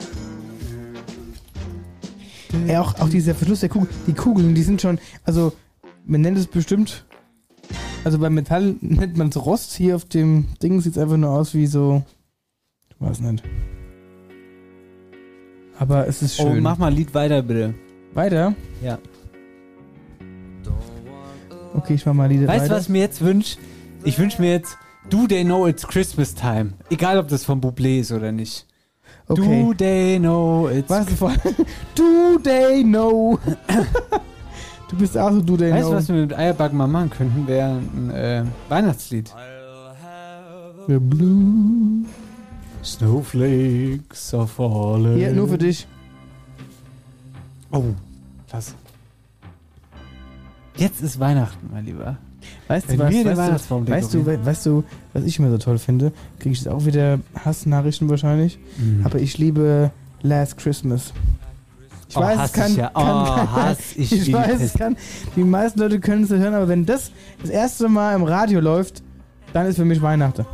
Ja, 2.68 2.80
auch, 2.80 2.94
auch 3.00 3.08
dieser 3.08 3.34
Verschluss 3.34 3.58
der 3.58 3.70
Kugel. 3.70 3.88
Die 4.06 4.12
Kugeln, 4.12 4.54
die 4.54 4.62
sind 4.62 4.80
schon, 4.80 5.00
also 5.24 5.52
man 6.06 6.20
nennt 6.20 6.38
es 6.38 6.46
bestimmt, 6.46 7.04
also 8.04 8.18
beim 8.20 8.34
Metall 8.34 8.76
nennt 8.80 9.16
man 9.16 9.30
es 9.30 9.44
Rost. 9.44 9.72
Hier 9.74 9.96
auf 9.96 10.04
dem 10.04 10.46
Ding 10.62 10.80
sieht 10.80 10.92
es 10.92 10.98
einfach 10.98 11.16
nur 11.16 11.30
aus 11.30 11.54
wie 11.54 11.66
so, 11.66 12.02
weiß 13.00 13.20
nicht. 13.20 13.42
Aber 15.78 16.06
es 16.06 16.22
ist 16.22 16.38
Oh, 16.40 16.52
schön. 16.52 16.62
mach 16.62 16.78
mal 16.78 16.88
ein 16.88 16.94
Lied 16.94 17.14
weiter, 17.14 17.42
bitte. 17.42 17.74
Weiter? 18.12 18.54
Ja. 18.82 18.98
Okay, 21.74 21.94
ich 21.94 22.04
mach 22.04 22.12
mal 22.14 22.28
Lieder 22.28 22.48
Weißt 22.48 22.60
du, 22.60 22.62
weiter. 22.64 22.74
was 22.76 22.82
ich 22.84 22.88
mir 22.88 23.00
jetzt 23.00 23.20
wünsche? 23.22 23.56
Ich 24.04 24.18
wünsche 24.18 24.42
mir 24.42 24.50
jetzt 24.50 24.76
Do 25.08 25.26
They 25.26 25.44
Know 25.44 25.66
It's 25.68 25.86
Christmas 25.86 26.34
Time. 26.34 26.72
Egal, 26.90 27.18
ob 27.18 27.28
das 27.28 27.44
von 27.44 27.60
Bublé 27.60 28.00
ist 28.00 28.12
oder 28.12 28.32
nicht. 28.32 28.66
Okay. 29.28 29.62
Do 29.64 29.74
They 29.74 30.18
Know 30.18 30.68
It's 30.68 30.90
Was 30.90 31.08
vor 31.14 31.32
Do 31.94 32.38
they 32.42 32.82
know? 32.82 33.38
du 34.90 34.96
bist 34.98 35.16
auch 35.16 35.30
so 35.30 35.40
Do 35.40 35.56
they 35.56 35.70
Weißt 35.72 35.84
du, 35.84 35.88
know. 35.88 35.96
was 35.96 36.08
wir 36.08 36.14
mit 36.16 36.36
Eierbacken 36.36 36.76
mal 36.76 36.88
machen 36.88 37.10
könnten? 37.10 37.46
Wäre 37.46 37.70
ein 37.70 38.10
äh, 38.10 38.44
Weihnachtslied. 38.68 39.32
The 40.88 40.98
blue. 40.98 42.04
Snowflakes 42.82 44.34
are 44.34 44.46
falling. 44.46 45.16
Hier, 45.16 45.32
nur 45.32 45.48
für 45.48 45.58
dich. 45.58 45.86
Oh, 47.72 47.84
klasse. 48.48 48.72
Jetzt 50.76 51.02
ist 51.02 51.20
Weihnachten, 51.20 51.68
mein 51.72 51.84
Lieber. 51.84 52.16
Weißt 52.68 52.90
du, 52.90 52.98
was, 52.98 53.12
weißt, 53.14 53.70
du, 53.70 53.86
weißt, 53.86 54.14
du, 54.14 54.46
weißt 54.46 54.66
du, 54.66 54.84
was 55.12 55.24
ich 55.24 55.38
immer 55.38 55.50
so 55.50 55.58
toll 55.58 55.78
finde? 55.78 56.12
Kriege 56.38 56.52
ich 56.52 56.58
jetzt 56.60 56.68
auch 56.68 56.84
wieder 56.86 57.18
Hassnachrichten 57.44 58.08
wahrscheinlich. 58.08 58.58
Mhm. 58.78 59.04
Aber 59.04 59.18
ich 59.20 59.36
liebe 59.38 59.90
Last 60.22 60.56
Christmas. 60.56 61.12
Ich 62.08 62.16
Oh, 62.16 62.20
weiß, 62.20 62.40
es 62.46 62.52
kann, 62.52 62.70
ich 62.72 62.76
ja. 62.78 62.88
kann, 62.88 63.02
Oh, 63.06 63.34
kann 63.34 63.52
hass 63.52 63.78
ich 63.96 64.12
ich 64.12 64.32
weiß, 64.32 64.58
die 64.58 64.64
es 64.64 64.72
kann. 64.74 64.96
Die 65.36 65.44
meisten 65.44 65.78
Leute 65.80 66.00
können 66.00 66.24
es 66.24 66.30
nicht 66.30 66.40
hören, 66.40 66.54
aber 66.54 66.66
wenn 66.68 66.86
das 66.86 67.12
das 67.40 67.50
erste 67.50 67.88
Mal 67.88 68.16
im 68.16 68.24
Radio 68.24 68.60
läuft, 68.60 69.02
dann 69.52 69.66
ist 69.66 69.76
für 69.76 69.84
mich 69.84 70.00
Weihnachten. 70.02 70.44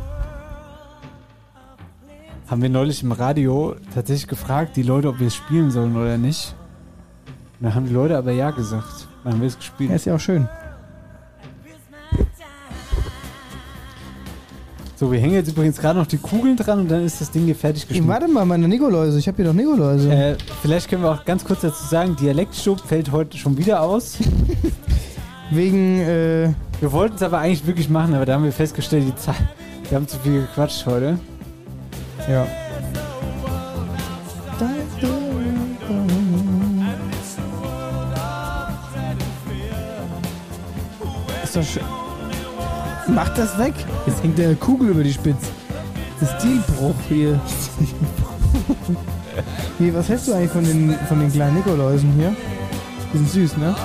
Haben 2.47 2.61
wir 2.61 2.69
neulich 2.69 3.03
im 3.03 3.11
Radio 3.11 3.75
tatsächlich 3.93 4.27
gefragt, 4.27 4.77
die 4.77 4.83
Leute, 4.83 5.09
ob 5.09 5.19
wir 5.19 5.27
es 5.27 5.35
spielen 5.35 5.69
sollen 5.69 5.97
oder 5.97 6.17
nicht. 6.17 6.55
Und 7.59 7.65
dann 7.65 7.75
haben 7.75 7.85
die 7.85 7.93
Leute 7.93 8.17
aber 8.17 8.31
ja 8.31 8.51
gesagt. 8.51 9.09
Dann 9.23 9.33
haben 9.33 9.41
wir 9.41 9.49
es 9.49 9.57
gespielt. 9.57 9.89
Ja, 9.89 9.97
ist 9.97 10.05
ja 10.05 10.15
auch 10.15 10.19
schön. 10.19 10.47
So, 14.95 15.11
wir 15.11 15.19
hängen 15.19 15.33
jetzt 15.33 15.49
übrigens 15.49 15.77
gerade 15.77 15.99
noch 15.99 16.07
die 16.07 16.17
Kugeln 16.17 16.55
dran 16.55 16.79
und 16.79 16.87
dann 16.89 17.03
ist 17.05 17.19
das 17.19 17.29
Ding 17.29 17.43
hier 17.43 17.55
fertig 17.55 17.85
geschnitten. 17.85 18.07
warte 18.07 18.29
mal, 18.29 18.45
meine 18.45 18.67
Nikoläuse. 18.67 19.19
Ich 19.19 19.27
habe 19.27 19.35
hier 19.35 19.45
doch 19.45 19.53
Nikoläuse. 19.53 20.11
Äh, 20.11 20.37
vielleicht 20.61 20.89
können 20.89 21.03
wir 21.03 21.11
auch 21.11 21.25
ganz 21.25 21.43
kurz 21.43 21.61
dazu 21.61 21.85
sagen, 21.85 22.15
Dialektstub 22.15 22.79
fällt 22.79 23.11
heute 23.11 23.37
schon 23.37 23.57
wieder 23.57 23.81
aus. 23.81 24.17
Wegen, 25.51 25.99
äh, 25.99 26.53
Wir 26.79 26.91
wollten 26.93 27.15
es 27.15 27.23
aber 27.23 27.39
eigentlich 27.39 27.67
wirklich 27.67 27.89
machen, 27.89 28.15
aber 28.15 28.25
da 28.25 28.35
haben 28.35 28.43
wir 28.45 28.53
festgestellt, 28.53 29.05
die 29.05 29.15
Zeit, 29.15 29.35
wir 29.89 29.97
haben 29.97 30.07
zu 30.07 30.17
viel 30.19 30.41
gequatscht 30.41 30.85
heute. 30.85 31.19
Ja. 32.27 32.47
Ist 41.43 41.55
doch 41.55 41.63
schön. 41.63 41.83
Mach 43.07 43.29
das 43.29 43.57
weg. 43.57 43.73
Jetzt 44.05 44.21
hängt 44.21 44.37
der 44.37 44.53
Kugel 44.55 44.89
über 44.89 45.03
die 45.03 45.13
Spitze. 45.13 45.47
Das 46.19 46.29
ist 46.29 46.39
Stilbruch 46.39 46.95
hier. 47.07 47.39
Wie, 49.79 49.93
was 49.93 50.09
hältst 50.09 50.27
du 50.27 50.33
eigentlich 50.33 50.51
von 50.51 50.63
den, 50.63 50.95
von 51.07 51.19
den 51.19 51.31
kleinen 51.31 51.57
Nikoläusen 51.57 52.11
hier? 52.13 52.35
Die 53.13 53.17
sind 53.17 53.29
süß, 53.29 53.57
ne? 53.57 53.75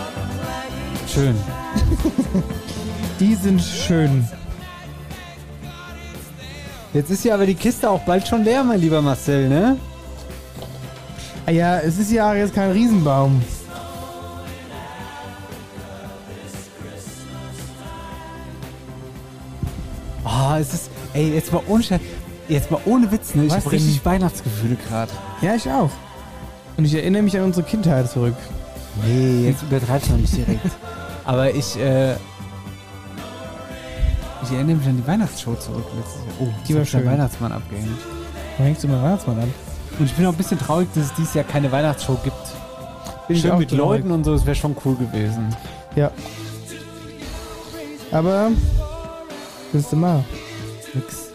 Schön. 1.07 1.37
Die 3.21 3.35
sind 3.35 3.61
schön. 3.61 4.27
Jetzt 6.93 7.11
ist 7.11 7.25
ja 7.25 7.35
aber 7.35 7.47
die 7.47 7.55
Kiste 7.55 7.89
auch 7.89 8.01
bald 8.01 8.27
schon 8.29 8.45
leer, 8.45 8.63
mein 8.65 8.81
lieber 8.81 9.01
Marcel, 9.01 9.49
ne? 9.49 9.77
Ah 11.47 11.51
ja, 11.51 11.79
es 11.79 11.99
ist 11.99 12.13
ja 12.13 12.35
jetzt 12.35 12.55
kein 12.55 12.71
Riesenbaum. 12.73 13.41
Oh, 20.25 20.55
es 20.59 20.73
ist. 20.75 20.91
Ey, 21.15 21.35
jetzt 21.35 21.53
mal 21.53 21.63
ohne 21.67 21.83
Scheiß- 21.83 22.01
Jetzt 22.49 22.71
mal 22.71 22.81
ohne 22.87 23.11
Witz, 23.11 23.35
ne? 23.35 23.45
Ich 23.47 23.53
hab 23.53 23.71
richtig 23.71 24.05
Weihnachtsgefühle 24.05 24.77
gerade. 24.89 25.13
Ja, 25.41 25.55
ich 25.55 25.69
auch. 25.71 25.91
Und 26.77 26.85
ich 26.85 26.95
erinnere 26.95 27.23
mich 27.23 27.37
an 27.37 27.45
unsere 27.45 27.65
Kindheit 27.67 28.11
zurück. 28.11 28.35
Nee, 29.07 29.47
jetzt 29.49 29.63
übertreib's 29.63 30.09
noch 30.11 30.17
nicht 30.19 30.37
direkt. 30.37 30.61
Aber 31.25 31.51
ich, 31.55 31.79
äh. 31.79 32.15
Ich 34.45 34.53
erinnere 34.53 34.77
mich 34.77 34.89
an 34.89 34.97
die 34.97 35.07
Weihnachtsshow 35.07 35.55
zurück 35.55 35.85
letztes 35.97 36.17
Jahr. 36.25 36.35
Oh, 36.41 36.49
Die 36.67 36.75
war 36.75 36.85
schön. 36.85 37.01
den 37.03 37.11
Weihnachtsmann 37.13 37.53
abgehängt. 37.53 37.99
Da 38.59 38.65
hängst 38.65 38.83
du 38.85 38.89
mal 38.89 39.03
Weihnachtsmann 39.03 39.39
an. 39.41 39.55
Und 39.99 40.07
ich 40.07 40.13
bin 40.15 40.27
auch 40.27 40.33
ein 40.33 40.37
bisschen 40.37 40.59
traurig, 40.59 40.89
dass 40.95 41.05
es 41.07 41.15
dieses 41.15 41.35
Jahr 41.35 41.45
keine 41.45 41.71
Weihnachtsshow 41.71 42.19
gibt. 42.25 42.37
Bin 43.29 43.37
ich 43.37 43.43
Schön 43.43 43.57
mit 43.59 43.71
traurig. 43.71 44.01
Leuten 44.01 44.11
und 44.11 44.25
so, 44.25 44.33
das 44.35 44.45
wäre 44.45 44.57
schon 44.57 44.77
cool 44.85 44.97
gewesen. 44.97 45.55
Ja. 45.95 46.11
Aber. 48.11 48.51
Willst 49.73 49.93
du 49.93 49.97
mal? 49.97 50.25
Nix. 50.93 51.29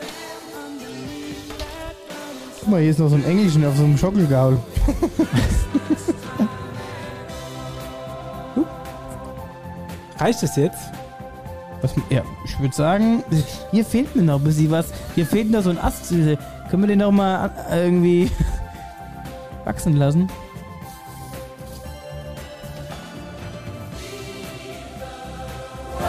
Guck 2.59 2.69
mal, 2.69 2.81
hier 2.81 2.91
ist 2.91 2.99
noch 2.99 3.09
so 3.09 3.15
ein 3.15 3.25
Englischen 3.25 3.65
auf 3.65 3.75
so 3.77 3.83
einem 3.83 3.97
Schockelgaul. 3.97 4.59
Reicht 10.19 10.41
das 10.43 10.55
jetzt? 10.55 10.79
Was, 11.81 11.93
ja, 12.09 12.23
ich 12.45 12.59
würde 12.59 12.73
sagen, 12.75 13.23
hier 13.71 13.85
fehlt 13.85 14.15
mir 14.15 14.23
noch 14.23 14.39
ein 14.39 14.43
bisschen 14.43 14.71
was. 14.71 14.87
Hier 15.15 15.25
fehlt 15.27 15.51
noch 15.51 15.61
so 15.61 15.69
ein 15.69 15.77
Ast. 15.79 16.09
Können 16.09 16.83
wir 16.83 16.87
den 16.87 16.99
noch 16.99 17.11
mal 17.11 17.35
an- 17.45 17.51
irgendwie 17.71 18.31
wachsen 19.65 19.95
lassen? 19.97 20.27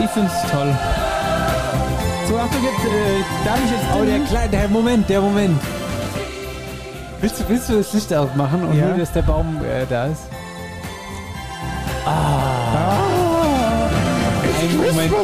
Ich 0.01 0.09
find's 0.11 0.33
toll. 0.51 0.75
So, 2.29 2.39
Achtung, 2.39 2.63
jetzt 2.63 2.85
äh, 2.85 3.25
darf 3.45 3.59
ich 3.65 3.71
jetzt. 3.71 3.85
Oh, 3.99 4.05
der 4.05 4.21
kleine, 4.21 4.49
der 4.51 4.69
Moment, 4.69 5.09
der 5.09 5.21
Moment. 5.21 5.61
Willst 7.21 7.41
du, 7.41 7.49
willst 7.49 7.69
du 7.69 7.79
das 7.79 7.93
Licht 7.95 8.13
ausmachen 8.15 8.63
und 8.65 8.79
Ja. 8.79 8.89
nur, 8.89 8.99
dass 8.99 9.13
der 9.13 9.23
Baum 9.23 9.57
äh, 9.65 9.85
da 9.89 10.07
ist? 10.07 10.23
Ah. 12.07 12.38
Moment. 14.99 15.13
War 15.13 15.23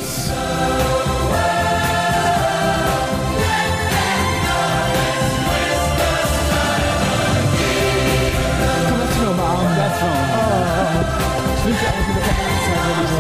Ich 11.57 11.65
wünsche 11.65 11.87
eigentlich 11.89 12.07
eine 12.07 12.23
Weihnachtszeit, 12.23 12.83
wenn 12.87 12.99
ich 13.03 13.11
so. 13.11 13.19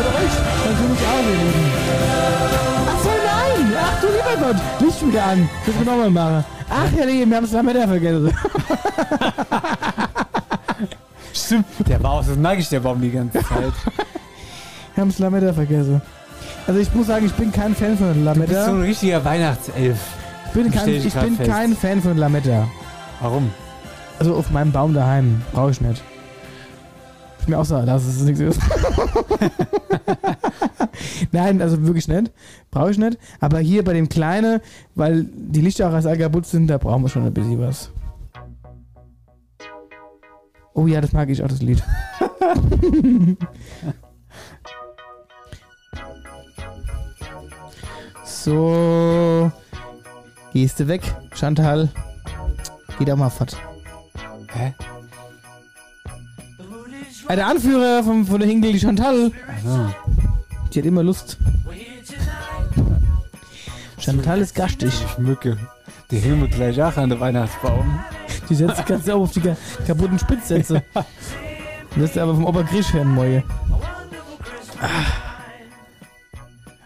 Oder 0.00 0.10
euch? 0.20 0.36
Dann 0.64 0.74
tu 0.76 0.84
mich 0.90 1.04
auch. 1.08 1.28
Ach 2.90 2.98
so, 3.02 3.12
nein! 3.24 3.64
Ach 3.80 3.96
du 4.00 4.06
lieber 4.08 4.36
Gott! 4.46 4.58
Licht 4.80 5.00
wieder 5.06 5.24
an. 5.24 5.48
Das 5.64 5.74
wir 5.78 5.84
nochmal 5.84 6.10
machen. 6.10 6.44
Ach 6.68 6.92
ja, 6.98 7.06
nee, 7.06 7.24
wir 7.24 7.36
haben 7.36 7.44
es 7.44 7.52
Lametta 7.52 7.86
vergessen. 7.86 8.36
Stimmt, 11.32 11.66
der 11.88 12.02
war 12.02 12.10
auch 12.12 12.22
so 12.22 12.34
nackig, 12.34 12.68
der 12.68 12.80
Baum 12.80 13.00
die 13.00 13.10
ganze 13.10 13.38
Zeit. 13.40 13.72
Es 15.08 15.18
Lametta 15.18 15.52
vergessen. 15.52 16.00
Also 16.66 16.80
ich 16.80 16.92
muss 16.94 17.06
sagen, 17.06 17.26
ich 17.26 17.32
bin 17.34 17.52
kein 17.52 17.74
Fan 17.74 17.96
von 17.96 18.08
Du 18.08 18.14
bist 18.14 18.24
so 18.24 18.26
Lametta. 18.40 18.66
ein 18.66 18.80
richtiger 18.80 19.24
Weihnachtself. 19.24 19.98
Ich 20.46 20.52
bin, 20.52 20.70
kein, 20.70 20.88
ich 20.88 21.14
bin 21.14 21.36
fest. 21.36 21.50
kein 21.50 21.76
Fan 21.76 22.00
von 22.00 22.16
Lametta. 22.16 22.68
Warum? 23.20 23.50
Also 24.18 24.34
auf 24.34 24.50
meinem 24.50 24.72
Baum 24.72 24.94
daheim. 24.94 25.42
Brauche 25.52 25.72
ich 25.72 25.80
nicht. 25.80 26.02
Ich 27.40 27.48
mir 27.48 27.58
auch 27.58 27.64
sagen, 27.64 27.86
dass 27.86 28.06
es 28.06 28.22
nichts 28.22 28.40
ist. 28.40 28.60
Nein, 31.32 31.60
also 31.60 31.82
wirklich 31.82 32.08
nicht. 32.08 32.32
Brauche 32.70 32.92
ich 32.92 32.98
nicht. 32.98 33.18
Aber 33.40 33.58
hier 33.58 33.84
bei 33.84 33.92
dem 33.92 34.08
Kleinen, 34.08 34.60
weil 34.94 35.24
die 35.24 35.60
Lichter 35.60 35.90
auch 35.90 35.92
als 35.92 36.06
all 36.06 36.16
kaputt 36.16 36.46
sind, 36.46 36.68
da 36.68 36.78
brauchen 36.78 37.02
wir 37.02 37.08
schon 37.10 37.26
ein 37.26 37.34
bisschen 37.34 37.60
was. 37.60 37.90
Oh 40.72 40.86
ja, 40.86 41.00
das 41.00 41.12
mag 41.12 41.28
ich 41.28 41.42
auch, 41.42 41.48
das 41.48 41.60
Lied. 41.60 41.82
so. 48.44 49.50
Gehst 50.52 50.78
du 50.80 50.86
weg, 50.88 51.02
Chantal? 51.34 51.88
Geh 52.98 53.04
doch 53.04 53.16
mal 53.16 53.30
fort. 53.30 53.56
Hä? 54.52 54.74
Ah, 57.26 57.36
der 57.36 57.46
Anführer 57.46 58.02
von, 58.04 58.24
von 58.26 58.38
der 58.38 58.48
Hinkel, 58.48 58.72
die 58.72 58.78
Chantal. 58.78 59.32
So. 59.64 59.88
Die 60.72 60.78
hat 60.78 60.86
immer 60.86 61.02
Lust. 61.02 61.38
Chantal 63.98 64.40
ist 64.40 64.54
gastig. 64.54 64.92
Schmücke. 65.14 65.56
Die 66.10 66.18
hängen 66.18 66.42
wir 66.42 66.48
gleich 66.48 66.80
auch 66.82 66.96
an 66.98 67.08
den 67.10 67.18
Weihnachtsbaum. 67.18 67.98
Die 68.48 68.54
setzt 68.54 68.84
ganz 68.86 69.08
auf 69.08 69.32
die 69.32 69.40
ka- 69.40 69.56
kaputten 69.86 70.18
Spitzsätze. 70.18 70.82
Das 71.96 72.10
ist 72.10 72.18
aber 72.18 72.34
vom 72.34 72.44
Obergrisch 72.44 72.92
hören, 72.92 73.14
Moje. 73.14 73.42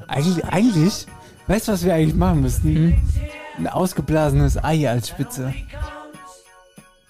Eigentlich, 0.07 0.45
eigentlich, 0.45 1.07
weißt 1.49 1.69
du, 1.69 1.73
was 1.73 1.85
wir 1.85 1.95
eigentlich 1.95 2.15
machen 2.15 2.43
müssten? 2.43 2.75
Hm? 2.75 3.03
Ein 3.59 3.67
ausgeblasenes 3.67 4.63
Ei 4.63 4.89
als 4.89 5.09
Spitze. 5.09 5.53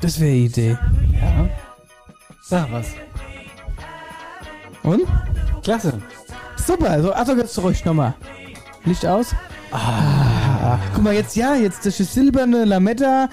Das 0.01 0.19
wäre 0.19 0.33
Idee. 0.33 0.79
Ja. 1.13 1.49
Sag 2.43 2.73
was. 2.73 2.87
Und? 4.83 5.03
Klasse. 5.63 6.01
Super, 6.57 7.03
so, 7.03 7.13
Achtung, 7.13 7.39
jetzt 7.39 7.55
zurück, 7.55 7.77
nochmal. 7.85 8.15
Licht 8.85 9.05
aus. 9.05 9.35
Ah. 9.71 10.79
Guck 10.95 11.05
mal, 11.05 11.15
jetzt, 11.15 11.37
ja, 11.37 11.55
jetzt 11.55 11.85
das 11.85 11.99
silberne 11.99 12.65
Lametta. 12.65 13.29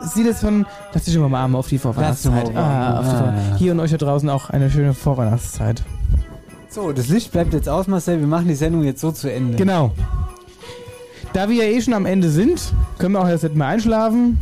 Sieht 0.00 0.28
es 0.28 0.40
von. 0.40 0.64
Lass 0.92 1.04
dich 1.04 1.14
schon 1.14 1.28
mal 1.28 1.40
Arme 1.40 1.58
auf 1.58 1.68
die 1.68 1.78
Vorweihnachtszeit. 1.78 2.54
Ah, 2.54 3.00
auf 3.00 3.06
die 3.08 3.14
ah. 3.14 3.56
Hier 3.56 3.72
und 3.72 3.80
euch 3.80 3.90
da 3.90 3.96
draußen 3.96 4.30
auch 4.30 4.50
eine 4.50 4.70
schöne 4.70 4.94
Vorweihnachtszeit. 4.94 5.82
So, 6.70 6.92
das 6.92 7.08
Licht 7.08 7.32
bleibt 7.32 7.54
jetzt 7.54 7.68
aus, 7.68 7.86
Marcel. 7.86 8.20
Wir 8.20 8.26
machen 8.26 8.48
die 8.48 8.54
Sendung 8.54 8.84
jetzt 8.84 9.00
so 9.00 9.10
zu 9.10 9.32
Ende. 9.32 9.56
Genau. 9.56 9.92
Da 11.32 11.48
wir 11.48 11.56
ja 11.64 11.64
eh 11.64 11.80
schon 11.80 11.94
am 11.94 12.06
Ende 12.06 12.28
sind, 12.30 12.72
können 12.98 13.14
wir 13.14 13.20
auch 13.22 13.28
jetzt 13.28 13.42
nicht 13.42 13.54
mehr 13.54 13.66
einschlafen. 13.68 14.38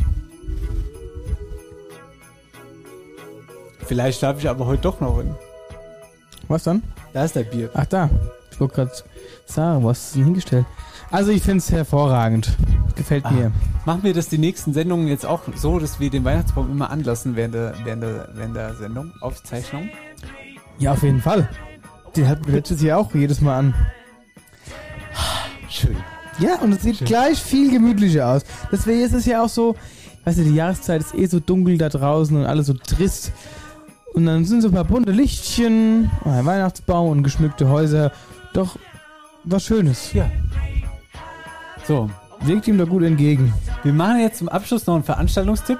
Vielleicht 3.85 4.19
schlafe 4.19 4.39
ich 4.39 4.49
aber 4.49 4.65
heute 4.65 4.81
doch 4.83 4.99
noch 4.99 5.17
hin. 5.17 5.33
Was 6.49 6.63
dann? 6.63 6.83
Da 7.13 7.23
ist 7.23 7.35
der 7.35 7.43
Bier. 7.43 7.69
Ach 7.73 7.85
da. 7.85 8.09
Ich 8.51 8.59
wollte 8.59 8.75
gerade 8.75 8.91
sagen, 9.45 9.83
was 9.85 10.07
ist 10.07 10.15
denn 10.15 10.25
hingestellt? 10.25 10.65
Also 11.09 11.31
ich 11.31 11.41
finde 11.41 11.59
es 11.59 11.71
hervorragend. 11.71 12.51
Gefällt 12.95 13.25
Ah. 13.25 13.31
mir. 13.31 13.51
Machen 13.85 14.03
wir 14.03 14.13
das 14.13 14.27
die 14.27 14.37
nächsten 14.37 14.73
Sendungen 14.73 15.07
jetzt 15.07 15.25
auch 15.25 15.41
so, 15.55 15.79
dass 15.79 15.99
wir 16.01 16.09
den 16.09 16.25
Weihnachtsbaum 16.25 16.69
immer 16.69 16.89
anlassen 16.89 17.37
während 17.37 17.53
der, 17.53 17.73
während 17.85 18.03
der, 18.03 18.29
während 18.33 18.55
der 18.55 18.75
Sendung, 18.75 19.13
Aufzeichnung? 19.21 19.89
Ja, 20.79 20.91
auf 20.93 21.03
jeden 21.03 21.21
Fall. 21.21 21.47
Den 22.15 22.27
hatten 22.27 22.45
wir 22.47 22.53
letztes 22.55 22.81
Jahr 22.81 22.99
auch 22.99 23.13
jedes 23.13 23.41
Mal 23.41 23.57
an. 23.57 23.73
Schön. 25.69 25.95
Ja, 26.39 26.59
und 26.59 26.71
es 26.71 26.83
sieht 26.83 27.05
gleich 27.05 27.39
viel 27.41 27.71
gemütlicher 27.71 28.27
aus. 28.27 28.43
Deswegen 28.71 29.01
ist 29.01 29.13
es 29.13 29.25
ja 29.25 29.43
auch 29.43 29.49
so, 29.49 29.75
weißt 30.25 30.39
du, 30.39 30.43
die 30.43 30.55
Jahreszeit 30.55 31.01
ist 31.01 31.15
eh 31.15 31.25
so 31.25 31.39
dunkel 31.39 31.77
da 31.77 31.89
draußen 31.89 32.35
und 32.37 32.45
alles 32.45 32.67
so 32.67 32.73
trist. 32.73 33.31
Und 34.13 34.25
dann 34.25 34.45
sind 34.45 34.61
so 34.61 34.69
ein 34.69 34.73
paar 34.73 34.83
bunte 34.83 35.11
Lichtchen, 35.11 36.09
ein 36.25 36.45
Weihnachtsbaum 36.45 37.09
und 37.09 37.23
geschmückte 37.23 37.69
Häuser. 37.69 38.11
Doch 38.53 38.77
was 39.43 39.63
Schönes. 39.65 40.13
Ja. 40.13 40.29
So, 41.87 42.09
Wirkt 42.41 42.67
ihm 42.67 42.77
da 42.77 42.85
gut 42.85 43.03
entgegen. 43.03 43.53
wir 43.83 43.93
machen 43.93 44.19
jetzt 44.19 44.37
zum 44.37 44.49
Abschluss 44.49 44.85
noch 44.85 44.95
einen 44.95 45.03
Veranstaltungstipp. 45.03 45.79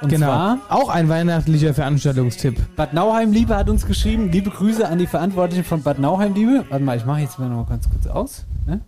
Und 0.00 0.10
genau. 0.10 0.26
zwar, 0.26 0.58
auch 0.68 0.88
ein 0.88 1.08
weihnachtlicher 1.08 1.74
Veranstaltungstipp. 1.74 2.76
Bad 2.76 2.92
Nauheim 2.92 3.32
Liebe 3.32 3.56
hat 3.56 3.70
uns 3.70 3.86
geschrieben, 3.86 4.30
liebe 4.30 4.50
Grüße 4.50 4.86
an 4.86 4.98
die 4.98 5.06
Verantwortlichen 5.06 5.64
von 5.64 5.82
Bad 5.82 5.98
Nauheim 5.98 6.34
Liebe. 6.34 6.64
Warte 6.68 6.84
mal, 6.84 6.96
ich 6.96 7.06
mache 7.06 7.20
jetzt 7.20 7.38
mal 7.38 7.48
noch 7.48 7.56
mal 7.56 7.66
ganz 7.66 7.88
kurz 7.88 8.06
aus. 8.06 8.44
Ne? 8.66 8.80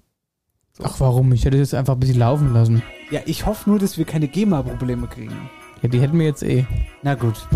Ach, 0.83 1.01
warum? 1.01 1.33
Ich 1.33 1.45
hätte 1.45 1.59
das 1.59 1.75
einfach 1.75 1.95
ein 1.95 2.01
bisschen 2.01 2.19
laufen 2.19 2.53
lassen. 2.53 2.83
Ja, 3.11 3.21
ich 3.27 3.47
hoffe 3.47 3.71
nur, 3.71 3.79
dass 3.79 3.97
wir 3.97 4.05
keine 4.05 4.29
GEMA-Probleme 4.29 5.07
kriegen. 5.07 5.51
Ja, 5.83 5.89
die 5.89 6.01
hätten 6.01 6.19
wir 6.19 6.27
jetzt 6.27 6.43
eh. 6.43 6.67
Na 7.03 7.15
gut. 7.15 7.47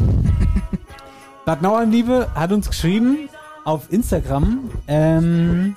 Bad 1.45 1.61
Nauheim 1.61 1.91
Liebe 1.91 2.29
hat 2.35 2.53
uns 2.53 2.69
geschrieben 2.69 3.29
auf 3.65 3.93
Instagram, 3.93 4.71
ähm, 4.89 5.77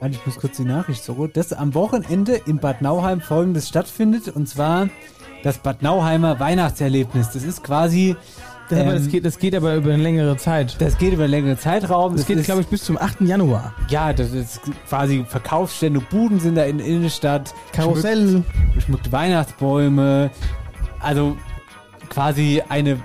Warte, 0.00 0.14
ich 0.14 0.24
muss 0.24 0.36
kurz 0.36 0.56
die 0.56 0.64
Nachricht 0.64 1.02
zurück. 1.02 1.34
Dass 1.34 1.52
am 1.52 1.74
Wochenende 1.74 2.40
in 2.46 2.58
Bad 2.58 2.82
Nauheim 2.82 3.20
folgendes 3.20 3.68
stattfindet 3.68 4.28
und 4.28 4.48
zwar 4.48 4.88
das 5.42 5.58
Bad 5.58 5.82
Nauheimer 5.82 6.38
Weihnachtserlebnis. 6.40 7.30
Das 7.30 7.42
ist 7.44 7.62
quasi. 7.62 8.16
Das, 8.68 8.80
aber 8.80 8.90
ähm, 8.90 8.96
das, 8.98 9.08
geht, 9.08 9.24
das 9.24 9.38
geht 9.38 9.54
aber 9.54 9.76
über 9.76 9.92
eine 9.94 10.02
längere 10.02 10.36
Zeit. 10.36 10.76
Das 10.78 10.98
geht 10.98 11.14
über 11.14 11.22
einen 11.24 11.30
längeren 11.30 11.58
Zeitraum. 11.58 12.14
Das, 12.16 12.26
geht, 12.26 12.36
ist- 12.38 12.44
glaube 12.44 12.60
ich, 12.60 12.66
bis 12.66 12.84
zum 12.84 12.98
8. 12.98 13.22
Januar. 13.22 13.72
Ja, 13.88 14.12
das 14.12 14.32
ist 14.32 14.60
quasi 14.88 15.24
Verkaufsstände, 15.26 16.00
Buden 16.00 16.38
sind 16.38 16.56
da 16.56 16.64
in 16.64 16.76
der 16.78 16.86
Innenstadt. 16.86 17.54
Karussell. 17.72 18.28
Schmückt, 18.28 18.82
schmückt 18.84 19.12
Weihnachtsbäume. 19.12 20.30
Also 21.00 21.36
quasi 22.10 22.62
eine 22.68 22.98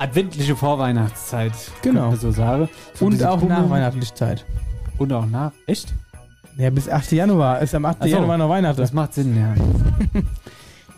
adventliche 0.00 0.56
Vorweihnachtszeit. 0.56 1.52
Genau. 1.82 2.14
so 2.16 2.30
sagen. 2.32 2.68
So 2.94 3.06
Und 3.06 3.24
auch 3.24 3.38
Pummel- 3.38 3.58
nach 3.58 3.70
weihnachtlicher 3.70 4.14
Zeit. 4.14 4.44
Und 4.98 5.12
auch 5.12 5.26
nach. 5.26 5.52
Echt? 5.66 5.94
Ja, 6.56 6.68
bis 6.70 6.88
8. 6.88 7.12
Januar. 7.12 7.60
Ist 7.60 7.74
am 7.76 7.84
8. 7.84 7.98
Ach 8.00 8.04
so, 8.06 8.10
Januar 8.10 8.38
noch 8.38 8.48
Weihnachten. 8.48 8.80
Das 8.80 8.92
macht 8.92 9.14
Sinn, 9.14 9.36
ja. 9.36 9.54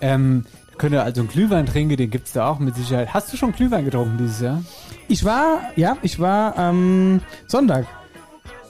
ähm, 0.03 0.45
könnt 0.77 0.93
ihr 0.93 1.03
also 1.03 1.23
einen 1.23 1.31
Glühwein 1.31 1.65
trinken, 1.65 1.97
den 1.97 2.11
gibt's 2.11 2.33
da 2.33 2.49
auch 2.49 2.59
mit 2.59 2.75
Sicherheit. 2.75 3.15
Hast 3.15 3.33
du 3.33 3.37
schon 3.37 3.53
Glühwein 3.53 3.85
getrunken 3.85 4.19
dieses 4.19 4.41
Jahr? 4.41 4.63
Ich 5.09 5.25
war, 5.25 5.61
ja, 5.77 5.97
ich 6.03 6.19
war 6.19 6.59
am 6.59 7.21
Sonntag. 7.47 7.87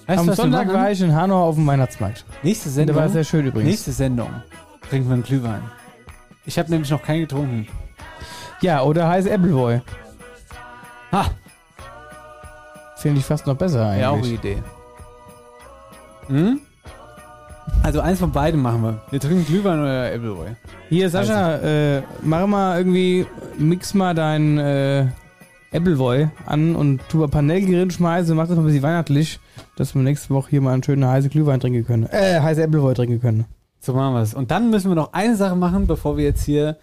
Weißt 0.07 0.19
am 0.21 0.33
Sonntag 0.35 0.73
war 0.73 0.91
ich 0.91 1.01
in 1.01 1.15
Hanau 1.15 1.49
auf 1.49 1.55
dem 1.55 1.67
Weihnachtsmarkt. 1.67 2.25
Nächste 2.43 2.69
Sendung. 2.69 2.97
Der 2.97 3.05
war 3.05 3.09
sehr 3.11 3.25
schön 3.25 3.47
übrigens. 3.47 3.71
Nächste 3.71 3.93
Sendung 3.93 4.31
trinken 4.89 5.09
wir 5.09 5.15
einen 5.15 5.23
Glühwein. 5.23 5.63
Ich 6.45 6.59
habe 6.59 6.71
nämlich 6.71 6.91
noch 6.91 7.03
keinen 7.03 7.23
getrunken. 7.23 7.67
Ja, 8.61 8.83
oder 8.83 9.09
heiße 9.09 9.33
Appleboy. 9.33 9.81
Ha! 11.13 11.27
Finde 12.97 13.21
ich 13.21 13.27
fast 13.27 13.47
noch 13.47 13.57
besser 13.57 13.87
eigentlich. 13.87 14.01
Ja, 14.01 14.11
auch 14.11 14.19
eine 14.19 14.27
Idee. 14.27 14.63
Hm? 16.27 16.61
Also 17.83 18.01
eins 18.01 18.19
von 18.19 18.33
beiden 18.33 18.61
machen 18.61 18.83
wir. 18.83 19.01
Wir 19.11 19.21
trinken 19.21 19.45
Glühwein 19.47 19.81
oder 19.81 20.07
Appleboy. 20.13 20.49
Hier, 20.89 21.11
Sascha, 21.11 21.57
äh, 21.57 22.03
mach 22.23 22.47
mal 22.47 22.79
irgendwie, 22.79 23.27
mix 23.59 23.95
mal 23.95 24.15
dein 24.15 24.59
äh, 24.59 25.07
Appleboy 25.73 26.29
an 26.47 26.77
und 26.77 27.01
tu 27.09 27.19
mal 27.19 27.25
ein 27.25 27.31
paar 27.31 27.43
Nelken 27.43 27.73
drin 27.73 27.91
schmeißen, 27.91 28.37
mach 28.37 28.47
das 28.47 28.57
mal 28.57 28.63
ein 28.63 28.67
bisschen 28.67 28.83
weihnachtlich, 28.83 29.41
dass 29.77 29.95
wir 29.95 30.03
nächste 30.03 30.31
Woche 30.35 30.51
hier 30.51 30.61
mal 30.61 30.75
einen 30.75 30.83
schönen 30.83 31.07
heißen 31.07 31.31
Glühwein 31.31 31.61
trinken 31.61 31.85
können. 31.87 32.07
Äh, 32.11 32.41
heiße 32.41 32.63
Appleboy 32.63 32.95
trinken 32.95 33.21
können. 33.21 33.47
So 33.81 33.95
machen 33.95 34.15
wir 34.15 34.23
es. 34.23 34.35
Und 34.35 34.51
dann 34.51 34.71
müssen 34.71 34.91
wir 34.91 34.95
noch 34.95 35.13
eine 35.13 35.35
Sache 35.37 35.57
machen, 35.57 35.87
bevor 35.87 36.17
wir 36.17 36.25
jetzt 36.25 36.45
hier 36.45 36.77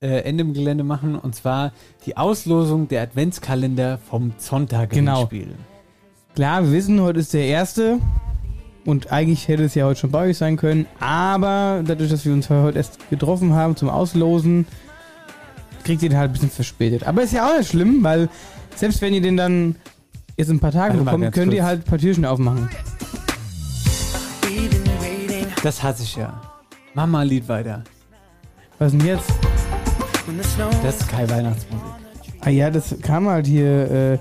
äh, 0.00 0.20
Ende 0.22 0.42
im 0.42 0.54
Gelände 0.54 0.84
machen. 0.84 1.16
Und 1.16 1.34
zwar 1.34 1.72
die 2.06 2.16
Auslosung 2.16 2.88
der 2.88 3.02
Adventskalender 3.02 3.98
vom 4.08 4.32
Sonntag 4.38 4.90
Genau. 4.90 5.26
Spiel. 5.26 5.48
Klar, 6.34 6.62
wir 6.64 6.72
wissen, 6.72 7.00
heute 7.02 7.20
ist 7.20 7.34
der 7.34 7.44
erste 7.44 7.98
und 8.84 9.12
eigentlich 9.12 9.48
hätte 9.48 9.64
es 9.64 9.74
ja 9.74 9.84
heute 9.84 10.00
schon 10.00 10.10
bei 10.10 10.28
euch 10.28 10.38
sein 10.38 10.56
können, 10.56 10.86
aber 10.98 11.82
dadurch, 11.84 12.10
dass 12.10 12.24
wir 12.24 12.32
uns 12.32 12.48
heute 12.50 12.78
erst 12.78 13.10
getroffen 13.10 13.54
haben 13.54 13.76
zum 13.76 13.88
Auslosen, 13.88 14.66
kriegt 15.84 16.02
ihr 16.02 16.08
den 16.08 16.18
halt 16.18 16.30
ein 16.30 16.32
bisschen 16.32 16.50
verspätet. 16.50 17.04
Aber 17.04 17.22
ist 17.22 17.32
ja 17.32 17.48
auch 17.48 17.56
nicht 17.56 17.70
schlimm, 17.70 18.02
weil 18.02 18.28
selbst 18.74 19.00
wenn 19.02 19.14
ihr 19.14 19.22
den 19.22 19.36
dann 19.36 19.76
jetzt 20.36 20.48
in 20.48 20.56
ein 20.56 20.60
paar 20.60 20.72
Tagen 20.72 21.04
bekommt, 21.04 21.32
könnt 21.32 21.52
ihr 21.52 21.60
kurz. 21.60 21.68
halt 21.68 21.80
ein 21.80 21.84
paar 21.84 21.98
Türchen 21.98 22.24
aufmachen. 22.24 22.68
Das 25.62 25.82
hasse 25.82 26.02
ich 26.02 26.16
ja. 26.16 26.40
Ein 26.94 27.28
Lied 27.28 27.48
weiter. 27.48 27.84
Was 28.78 28.92
denn 28.92 29.04
jetzt? 29.04 29.30
Das 30.82 31.00
ist 31.00 31.08
keine 31.08 31.28
Weihnachtsmusik. 31.28 31.86
Ah 32.40 32.48
ja, 32.50 32.70
das 32.70 32.94
kam 33.02 33.28
halt 33.28 33.46
hier. 33.46 33.90
Äh, 33.90 34.18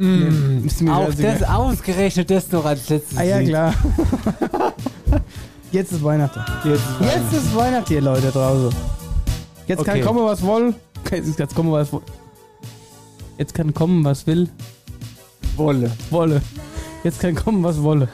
Mm, 0.00 0.66
ist 0.66 0.80
mir 0.82 0.94
auch 0.96 1.08
das 1.12 1.42
ausgerechnet 1.42 2.30
das 2.30 2.50
noch 2.50 2.64
als 2.64 2.88
letztes 2.88 3.18
Ah 3.18 3.22
ja, 3.22 3.38
Lied. 3.38 3.48
klar. 3.50 3.74
Jetzt 5.72 5.92
ist 5.92 6.02
Weihnachten. 6.02 6.40
Jetzt 6.64 6.80
ist 6.80 7.00
Jetzt 7.00 7.32
ist 7.32 7.54
Weihnachten, 7.56 7.92
ihr 7.92 8.00
Leute 8.00 8.30
draußen. 8.30 8.70
Jetzt 9.66 9.84
kann 9.84 9.96
Okay. 9.96 10.04
kommen, 10.06 10.24
was 10.24 10.42
woll. 10.42 10.74
Jetzt 11.12 11.36
kann 11.36 11.48
kommen, 11.54 11.72
was 11.72 11.92
woll. 11.92 12.02
Jetzt 13.38 13.54
kann 13.54 13.72
kommen, 13.74 14.04
was 14.04 14.26
will. 14.26 14.48
Wolle. 15.56 15.90
Wolle. 16.10 16.40
Jetzt 17.04 17.20
kann 17.20 17.34
kommen, 17.34 17.62
was 17.62 17.80
wolle. 17.82 18.08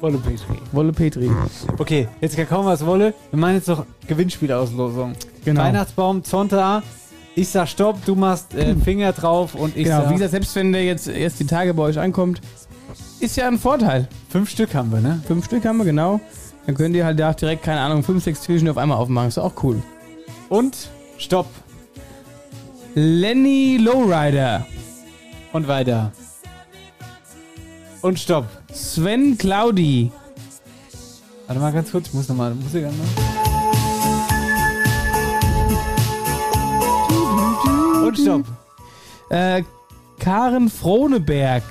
Wolle 0.00 0.18
Petri. 0.18 0.54
Wolle 0.72 0.92
Petri. 0.92 1.30
Okay, 1.78 2.08
jetzt 2.20 2.36
kann 2.36 2.46
kommen, 2.48 2.66
was 2.66 2.84
wolle. 2.84 3.14
Wir 3.30 3.38
meinen 3.38 3.56
jetzt 3.56 3.68
noch 3.68 3.86
Gewinnspielauslosung. 4.06 5.14
Genau. 5.44 5.62
Weihnachtsbaum, 5.62 6.22
Zonta. 6.24 6.82
Ich 7.36 7.48
sag 7.48 7.68
Stopp, 7.68 8.04
du 8.04 8.14
machst 8.14 8.54
äh, 8.54 8.74
Finger 8.84 9.12
drauf 9.12 9.54
und 9.54 9.76
ich 9.76 9.84
genau, 9.84 10.02
sag... 10.02 10.10
wie 10.10 10.14
gesagt, 10.14 10.30
selbst 10.30 10.54
wenn 10.56 10.72
der 10.72 10.84
jetzt 10.84 11.08
erst 11.08 11.40
die 11.40 11.46
Tage 11.46 11.74
bei 11.74 11.82
euch 11.82 11.98
ankommt, 11.98 12.40
ist 13.20 13.36
ja 13.36 13.48
ein 13.48 13.58
Vorteil. 13.58 14.08
Fünf 14.28 14.50
Stück 14.50 14.74
haben 14.74 14.92
wir, 14.92 15.00
ne? 15.00 15.22
Fünf 15.26 15.46
Stück 15.46 15.64
haben 15.64 15.78
wir, 15.78 15.84
genau. 15.84 16.20
Dann 16.66 16.74
könnt 16.74 16.94
ihr 16.96 17.04
halt 17.04 17.18
da 17.18 17.32
direkt, 17.32 17.62
keine 17.62 17.80
Ahnung, 17.80 18.02
fünf, 18.02 18.22
sechs 18.22 18.40
Türchen 18.40 18.68
auf 18.68 18.78
einmal 18.78 18.98
aufmachen. 18.98 19.28
Ist 19.28 19.38
auch 19.38 19.62
cool. 19.62 19.82
Und 20.48 20.88
Stopp. 21.18 21.46
Lenny 22.94 23.78
Lowrider. 23.78 24.66
Und 25.52 25.68
weiter. 25.68 26.12
Und 28.02 28.18
Stopp. 28.18 28.46
Sven 28.72 29.36
Claudi. 29.36 30.10
Warte 31.46 31.60
mal 31.60 31.72
ganz 31.72 31.90
kurz, 31.90 32.08
ich 32.08 32.14
muss 32.14 32.28
nochmal 32.28 32.54
Musik 32.54 32.84
anmachen. 32.84 33.43
Und 38.14 38.22
Stopp. 38.22 38.44
Äh, 39.28 39.62
Karen 40.20 40.70
Frohneberg. 40.70 41.64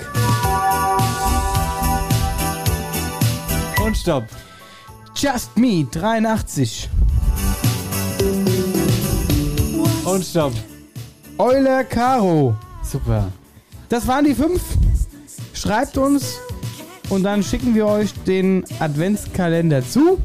Und 3.86 3.96
Stopp. 3.96 4.26
Just 5.16 5.56
Me 5.56 5.88
83. 5.90 6.90
Und 10.04 10.26
Stopp. 10.26 10.52
Euler 11.38 11.86
Caro. 11.86 12.56
Super. 12.82 13.32
Das 13.88 14.06
waren 14.06 14.26
die 14.26 14.36
fünf. 14.36 14.62
Schreibt 15.54 15.98
uns 15.98 16.40
und 17.08 17.24
dann 17.24 17.42
schicken 17.42 17.74
wir 17.74 17.88
euch 17.88 18.12
den 18.26 18.66
Adventskalender 18.80 19.82
zu. 19.82 20.20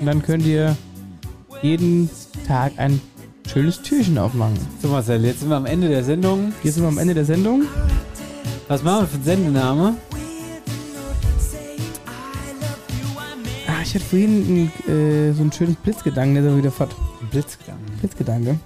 Und 0.00 0.06
dann 0.06 0.20
könnt 0.20 0.44
ihr 0.44 0.76
jeden 1.62 2.10
Tag 2.46 2.72
ein 2.76 3.00
schönes 3.48 3.80
Türchen 3.80 4.18
aufmachen. 4.18 4.58
So 4.82 4.88
Marcel, 4.88 5.24
jetzt 5.24 5.40
sind 5.40 5.48
wir 5.48 5.56
am 5.56 5.66
Ende 5.66 5.88
der 5.88 6.04
Sendung. 6.04 6.52
Hier 6.62 6.72
sind 6.72 6.82
wir 6.82 6.88
am 6.88 6.98
Ende 6.98 7.14
der 7.14 7.24
Sendung. 7.24 7.64
Was 8.68 8.82
machen 8.82 9.02
wir 9.02 9.06
für 9.08 9.14
einen 9.14 9.24
Sendename? 9.24 9.96
Ah, 13.66 13.82
ich 13.82 13.94
hatte 13.94 14.04
vorhin 14.04 14.70
ein, 14.86 14.92
äh, 14.92 15.32
so 15.32 15.42
einen 15.42 15.52
schönen 15.52 15.74
Blitzgedanken, 15.76 16.34
der 16.34 16.44
ist 16.44 16.48
aber 16.50 16.58
wieder 16.58 16.70
fort. 16.70 16.94
Blitzgedanken. 17.30 17.86
Blitzgedanke. 18.00 18.58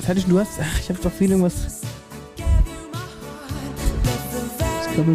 Was 0.00 0.08
hatte 0.08 0.18
ich, 0.18 0.26
du 0.26 0.38
hast, 0.38 0.52
ach, 0.60 0.80
ich 0.80 0.88
habe 0.88 0.98
doch 1.02 1.12
viel 1.12 1.30
irgendwas. 1.30 1.82
Ich 4.86 4.94
glaube, 4.94 5.12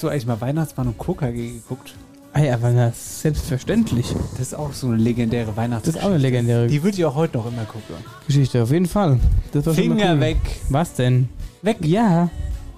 Hast 0.00 0.04
du 0.04 0.08
eigentlich 0.08 0.26
mal 0.26 0.40
Weihnachtsmann 0.40 0.88
und 0.88 0.98
KKG 0.98 1.52
geguckt? 1.52 1.92
Ah 2.32 2.40
ja, 2.40 2.54
aber 2.54 2.72
das 2.72 3.20
selbstverständlich. 3.20 4.06
Das 4.30 4.40
ist 4.40 4.54
auch 4.54 4.72
so 4.72 4.86
eine 4.86 4.96
legendäre 4.96 5.54
Weihnachtsgeschichte. 5.58 5.92
Das 5.92 5.96
ist 5.96 6.02
auch 6.02 6.14
eine 6.14 6.16
legendäre 6.16 6.68
Die 6.68 6.82
würde 6.82 6.96
ich 6.96 7.04
auch 7.04 7.16
heute 7.16 7.36
noch 7.36 7.46
immer 7.46 7.66
gucken. 7.66 7.96
Geschichte, 8.26 8.62
auf 8.62 8.70
jeden 8.70 8.86
Fall. 8.86 9.20
Finger 9.52 10.14
cool. 10.14 10.20
weg. 10.20 10.38
Was 10.70 10.94
denn? 10.94 11.28
Weg. 11.60 11.84
Ja. 11.84 12.30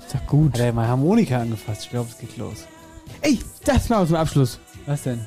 Ist 0.05 0.17
doch 0.17 0.27
gut. 0.27 0.55
Hat 0.55 0.63
er 0.63 0.73
mal 0.73 0.89
Harmonika 0.89 1.39
angefasst? 1.39 1.83
Ich 1.85 1.91
glaube, 1.91 2.09
es 2.11 2.19
geht 2.19 2.37
los. 2.39 2.65
Ey, 3.21 3.39
das 3.65 3.89
mal 3.89 4.05
zum 4.05 4.17
Abschluss. 4.17 4.59
Was 4.87 5.05
denn? 5.05 5.21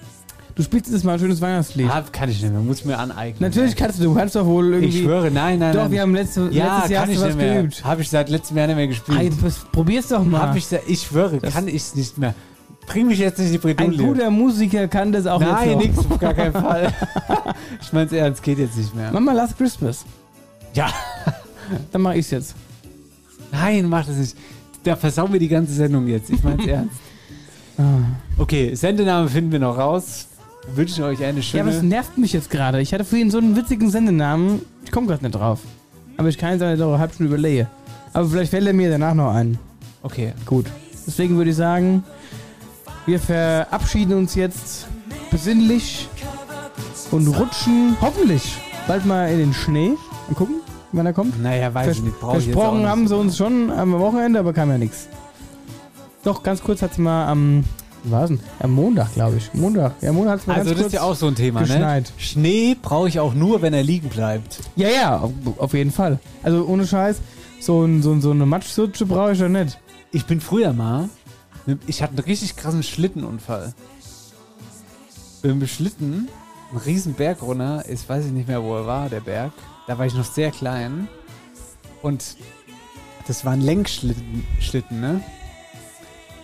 Du 0.56 0.64
spielst 0.64 0.90
jetzt 0.90 1.04
mal 1.04 1.14
ein 1.14 1.20
schönes 1.20 1.42
Weihnachtslied. 1.42 1.90
Ah, 1.90 2.02
kann 2.12 2.30
ich 2.30 2.42
nicht 2.42 2.50
mehr. 2.52 2.62
Muss 2.62 2.80
ich 2.80 2.86
mir 2.86 2.98
aneignen. 2.98 3.42
Natürlich 3.42 3.76
kannst 3.76 4.00
du, 4.00 4.04
du 4.06 4.14
kannst 4.16 4.36
doch 4.38 4.46
wohl 4.46 4.74
irgendwie. 4.74 5.00
Ich 5.00 5.04
schwöre, 5.04 5.30
nein, 5.30 5.60
nein, 5.60 5.74
Doch, 5.74 5.82
nein. 5.84 5.92
wir 5.92 6.02
haben 6.02 6.16
letzte, 6.16 6.48
ja, 6.52 6.76
letztes 6.78 6.92
Jahr 6.92 7.02
kann 7.06 7.10
hast 7.10 7.10
ich 7.18 7.20
was 7.20 7.28
nicht 7.28 7.38
mehr. 7.38 7.62
geübt. 7.62 7.84
Habe 7.84 8.02
ich 8.02 8.10
seit 8.10 8.30
letztem 8.30 8.56
Jahr 8.58 8.68
nicht 8.68 8.76
mehr 8.78 8.88
gespielt. 8.88 9.20
Ey, 9.20 9.32
probier's 9.74 10.08
doch 10.08 10.24
mal. 10.24 10.42
Hab 10.44 10.56
ich, 10.56 10.66
ich 10.88 11.02
schwöre, 11.02 11.40
Das- 11.40 11.54
kann 11.54 11.68
ich 11.68 11.94
nicht 11.96 12.18
mehr. 12.18 12.34
Bring 12.88 13.08
mich 13.08 13.20
jetzt 13.20 13.38
nicht 13.40 13.48
in 13.48 13.60
die 13.62 13.68
ein 13.68 13.76
Bredouille. 13.76 13.98
guter 13.98 14.30
Musiker 14.30 14.88
kann 14.88 15.12
das 15.12 15.26
auch 15.28 15.42
Nein, 15.42 15.80
jetzt 15.82 15.98
nix, 15.98 15.98
auf 16.12 16.20
gar 16.20 16.34
keinen 16.34 16.54
Fall. 16.64 16.94
ich 17.82 17.92
mein's 17.92 18.14
ernst, 18.14 18.42
geht 18.44 18.60
jetzt 18.60 18.78
nicht 18.78 18.96
mehr. 18.96 19.10
Mach 19.12 19.20
mal 19.20 19.36
Last 19.36 19.58
Christmas. 19.58 20.06
Ja. 20.74 20.88
Dann 21.92 22.02
mach 22.02 22.14
ich's 22.14 22.30
jetzt. 22.32 22.56
Nein, 23.52 23.90
mach 23.90 24.06
das 24.06 24.16
nicht. 24.16 24.38
Da 24.84 24.96
versauen 24.96 25.34
wir 25.34 25.40
die 25.40 25.48
ganze 25.48 25.74
Sendung 25.74 26.08
jetzt. 26.08 26.30
Ich 26.30 26.42
mein's 26.44 26.66
ernst. 26.66 26.96
Ah. 27.78 27.84
Okay, 28.38 28.74
Sendename 28.76 29.28
finden 29.28 29.52
wir 29.52 29.60
noch 29.60 29.78
raus. 29.78 30.28
Wünschen 30.74 31.04
euch 31.04 31.24
eine 31.24 31.40
Ja, 31.40 31.62
aber 31.62 31.70
es 31.70 31.78
schöne. 31.78 31.88
nervt 31.90 32.18
mich 32.18 32.34
jetzt 32.34 32.50
gerade. 32.50 32.82
Ich 32.82 32.94
hatte 32.94 33.06
vorhin 33.06 33.32
so 33.32 33.38
einen 33.38 33.56
witzigen 33.56 33.90
Sendenamen. 33.90 34.62
Ich 34.84 34.92
komme 34.92 35.08
gerade 35.08 35.24
nicht 35.24 35.36
drauf. 35.36 35.60
Aber 36.18 36.28
ich 36.28 36.38
kann 36.38 36.52
jetzt 36.52 36.62
eine 36.64 37.00
halbe 37.00 37.14
Stunde 37.14 37.34
überlege. 37.34 37.68
Aber 38.14 38.28
vielleicht 38.28 38.52
fällt 38.52 38.66
er 38.66 38.74
mir 38.74 38.90
danach 38.90 39.14
noch 39.14 39.34
ein. 39.34 39.58
okay. 40.04 40.34
Gut. 40.46 40.66
Deswegen 41.08 41.38
würde 41.38 41.52
ich 41.52 41.56
sagen, 41.56 42.04
wir 43.06 43.20
verabschieden 43.20 44.14
uns 44.16 44.34
jetzt 44.34 44.88
besinnlich 45.30 46.10
und 47.12 47.28
rutschen 47.28 47.96
hoffentlich 48.02 48.58
bald 48.88 49.06
mal 49.06 49.30
in 49.30 49.38
den 49.38 49.54
Schnee. 49.54 49.92
Mal 50.28 50.36
gucken, 50.36 50.56
wann 50.94 51.06
er 51.06 51.14
kommt. 51.14 51.40
Naja, 51.44 51.72
weiß 51.74 51.86
Vers 51.86 51.98
ich 51.98 52.04
nicht. 52.04 52.16
Versprochen 52.18 52.88
haben 52.88 53.08
sie 53.08 53.16
uns 53.16 53.38
schon 53.38 53.70
am 53.70 53.94
Wochenende, 54.00 54.40
aber 54.40 54.52
kam 54.54 54.72
ja 54.72 54.80
nichts. 54.80 55.08
Doch, 56.24 56.42
ganz 56.42 56.64
kurz 56.64 56.82
hat 56.82 56.94
es 56.94 56.98
mal 56.98 57.28
am, 57.28 57.64
wie 58.06 58.12
war's 58.12 58.30
denn? 58.30 58.40
Am 58.60 58.72
Montag, 58.72 59.14
glaube 59.14 59.38
ich. 59.38 59.54
Montag. 59.54 59.94
Ja, 60.02 60.12
Montag 60.14 60.34
hat 60.34 60.40
es 60.42 60.48
mal 60.48 60.54
Also 60.56 60.66
ganz 60.66 60.70
das 60.72 60.78
kurz 60.84 60.94
ist 60.94 61.00
ja 61.00 61.02
auch 61.04 61.16
so 61.16 61.28
ein 61.28 61.36
Thema, 61.36 61.62
ne? 61.62 61.68
geschneit. 61.68 62.14
Schnee 62.18 62.76
brauche 62.82 63.08
ich 63.10 63.20
auch 63.20 63.34
nur, 63.34 63.62
wenn 63.62 63.74
er 63.74 63.84
liegen 63.84 64.10
bleibt. 64.10 64.60
Ja, 64.76 64.90
ja, 64.90 65.18
auf, 65.20 65.32
auf 65.58 65.74
jeden 65.74 65.92
Fall. 65.92 66.20
Also 66.44 66.66
ohne 66.66 66.86
Scheiß, 66.88 67.18
so, 67.60 67.84
ein, 67.84 68.02
so, 68.04 68.12
ein- 68.12 68.22
so 68.22 68.32
eine 68.32 68.46
Matschsutsche 68.46 69.06
brauche 69.06 69.34
ich 69.34 69.40
ja 69.40 69.50
nicht. 69.50 69.78
Ich 70.12 70.26
bin 70.26 70.40
früher 70.40 70.72
mal, 70.74 71.10
ich 71.88 72.02
hatte 72.04 72.12
einen 72.18 72.26
richtig 72.26 72.56
krassen 72.56 72.84
Schlittenunfall. 72.84 73.74
Bin 75.42 75.60
mit 75.60 75.70
Schlitten 75.70 76.30
einen 76.72 76.80
riesen 76.80 77.14
Berg 77.14 77.42
runter, 77.42 77.84
ich 77.90 78.08
weiß 78.08 78.26
ich 78.26 78.32
nicht 78.32 78.48
mehr, 78.48 78.64
wo 78.64 78.76
er 78.76 78.88
war, 78.88 79.10
der 79.10 79.20
Berg. 79.20 79.52
Da 79.88 79.98
war 79.98 80.06
ich 80.06 80.14
noch 80.16 80.26
sehr 80.26 80.52
klein. 80.52 81.08
Und 82.02 82.38
das 83.28 83.46
war 83.46 83.54
ein 83.54 83.62
Lenkschlitten, 83.62 84.44
Schlitten, 84.60 85.00
ne? 85.02 85.22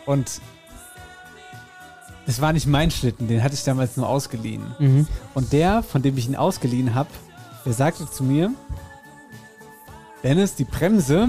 Und 0.06 0.42
das 2.32 2.40
war 2.40 2.54
nicht 2.54 2.66
mein 2.66 2.92
Schlitten, 2.92 3.28
den 3.28 3.44
hatte 3.44 3.56
ich 3.56 3.64
damals 3.66 3.98
nur 3.98 4.08
ausgeliehen. 4.08 4.64
Mhm. 4.80 5.06
Und 5.34 5.52
der, 5.52 5.84
von 5.84 6.02
dem 6.02 6.18
ich 6.18 6.30
ihn 6.30 6.38
ausgeliehen 6.38 6.96
habe, 6.96 7.10
der 7.66 7.74
sagte 7.74 8.10
zu 8.10 8.24
mir, 8.24 8.54
Dennis, 10.24 10.56
die 10.56 10.64
Bremse, 10.64 11.28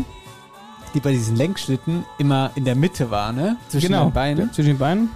die 0.95 1.01
bei 1.01 1.11
diesen 1.11 1.35
Lenkschlitten 1.35 2.05
immer 2.19 2.53
in 2.55 2.65
der 2.65 2.77
Mitte 2.77 3.11
war, 3.11 3.33
ne? 3.33 3.57
Zwischen 3.69 3.89
genau, 3.89 4.05
den 4.05 4.13
Beinen. 4.13 4.53
Zwischen 4.53 4.69
den 4.69 4.79
Beinen. 4.79 5.11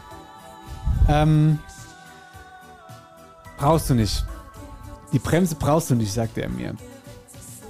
Ähm, 1.08 1.60
brauchst 3.56 3.88
du 3.88 3.94
nicht. 3.94 4.24
Die 5.12 5.20
Bremse 5.20 5.54
brauchst 5.54 5.90
du 5.90 5.94
nicht, 5.94 6.12
sagte 6.12 6.42
er 6.42 6.48
mir. 6.48 6.74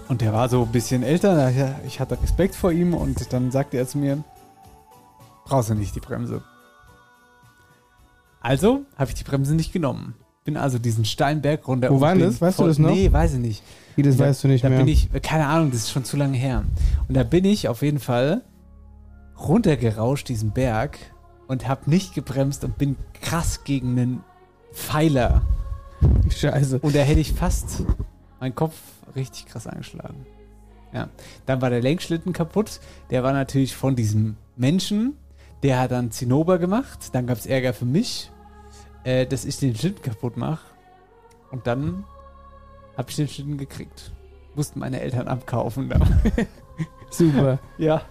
Und 0.08 0.22
der 0.22 0.32
war 0.32 0.48
so 0.48 0.62
ein 0.62 0.72
bisschen 0.72 1.02
älter, 1.02 1.50
ja, 1.50 1.74
ich 1.86 2.00
hatte 2.00 2.16
Respekt 2.22 2.54
vor 2.54 2.72
ihm 2.72 2.94
und 2.94 3.30
dann 3.34 3.50
sagte 3.50 3.76
er 3.76 3.86
zu 3.86 3.98
mir, 3.98 4.24
brauchst 5.44 5.68
du 5.68 5.74
nicht 5.74 5.94
die 5.94 6.00
Bremse. 6.00 6.42
Also 8.46 8.86
habe 8.96 9.10
ich 9.10 9.14
die 9.14 9.24
Bremse 9.24 9.54
nicht 9.54 9.72
genommen. 9.72 10.14
Bin 10.44 10.56
also 10.56 10.78
diesen 10.78 11.04
steilen 11.04 11.42
Berg 11.42 11.66
runter. 11.66 11.90
Wo 11.90 12.00
war 12.00 12.14
das? 12.14 12.40
Weißt 12.40 12.60
du 12.60 12.66
das 12.66 12.78
noch? 12.78 12.90
Nee, 12.90 13.10
weiß 13.10 13.34
ich 13.34 13.40
nicht. 13.40 13.62
Wie, 13.96 14.02
das 14.02 14.16
da, 14.16 14.26
weißt 14.26 14.44
du 14.44 14.48
nicht 14.48 14.64
da 14.64 14.68
mehr? 14.68 14.78
bin 14.78 14.88
ich, 14.88 15.10
keine 15.22 15.46
Ahnung, 15.46 15.72
das 15.72 15.80
ist 15.80 15.90
schon 15.90 16.04
zu 16.04 16.16
lange 16.16 16.38
her. 16.38 16.64
Und 17.08 17.16
da 17.16 17.24
bin 17.24 17.44
ich 17.44 17.68
auf 17.68 17.82
jeden 17.82 17.98
Fall 17.98 18.42
runtergerauscht, 19.36 20.28
diesen 20.28 20.52
Berg, 20.52 20.98
und 21.48 21.66
habe 21.66 21.90
nicht 21.90 22.14
gebremst 22.14 22.62
und 22.62 22.78
bin 22.78 22.94
krass 23.20 23.64
gegen 23.64 23.98
einen 23.98 24.24
Pfeiler. 24.72 25.42
Scheiße. 26.30 26.78
Und 26.78 26.94
da 26.94 27.00
hätte 27.00 27.20
ich 27.20 27.32
fast 27.32 27.82
meinen 28.38 28.54
Kopf 28.54 28.76
richtig 29.16 29.46
krass 29.46 29.66
angeschlagen. 29.66 30.24
Ja. 30.92 31.08
Dann 31.46 31.60
war 31.60 31.70
der 31.70 31.82
Lenkschlitten 31.82 32.32
kaputt. 32.32 32.80
Der 33.10 33.24
war 33.24 33.32
natürlich 33.32 33.74
von 33.74 33.96
diesem 33.96 34.36
Menschen. 34.56 35.16
Der 35.62 35.80
hat 35.80 35.90
dann 35.90 36.12
Zinnober 36.12 36.58
gemacht. 36.58 37.08
Dann 37.12 37.26
gab 37.26 37.38
es 37.38 37.46
Ärger 37.46 37.72
für 37.72 37.86
mich, 37.86 38.30
äh, 39.06 39.24
dass 39.24 39.44
ich 39.44 39.56
den 39.58 39.74
Schlitten 39.74 40.02
kaputt 40.02 40.36
mache. 40.36 40.60
Und 41.52 41.66
dann 41.66 42.04
habe 42.96 43.08
ich 43.08 43.16
den 43.16 43.28
Schlitten 43.28 43.56
gekriegt. 43.56 44.10
Mussten 44.56 44.80
meine 44.80 45.00
Eltern 45.00 45.28
abkaufen. 45.28 45.92
Super. 47.10 47.58
ja. 47.78 48.02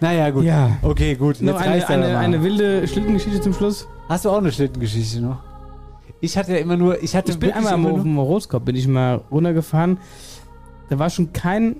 Naja, 0.00 0.30
gut. 0.30 0.44
Ja. 0.44 0.78
Okay, 0.82 1.14
gut. 1.14 1.42
Noch 1.42 1.60
Jetzt 1.60 1.90
eine, 1.90 2.06
eine, 2.06 2.18
eine 2.18 2.42
wilde 2.42 2.88
Schlittengeschichte 2.88 3.40
zum 3.40 3.52
Schluss. 3.52 3.86
Hast 4.08 4.24
du 4.24 4.30
auch 4.30 4.38
eine 4.38 4.50
Schlittengeschichte 4.50 5.20
noch? 5.20 5.42
Ich 6.20 6.38
hatte 6.38 6.52
ja 6.52 6.58
immer 6.58 6.76
nur, 6.76 7.02
ich 7.02 7.14
hatte 7.14 7.32
Ich 7.32 7.38
bin 7.38 7.52
einmal 7.52 7.74
am, 7.74 7.86
auf 7.86 8.46
dem 8.46 8.64
bin 8.64 8.76
ich 8.76 8.88
mal 8.88 9.16
runtergefahren. 9.30 9.98
Da 10.88 10.98
war 10.98 11.10
schon 11.10 11.32
kein 11.32 11.76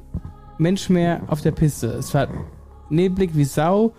Mensch 0.58 0.90
mehr 0.90 1.22
auf 1.28 1.40
der 1.40 1.52
Piste. 1.52 1.86
Es 1.86 2.12
war 2.12 2.28
neblig 2.90 3.30
wie 3.34 3.44
Sau. 3.44 3.94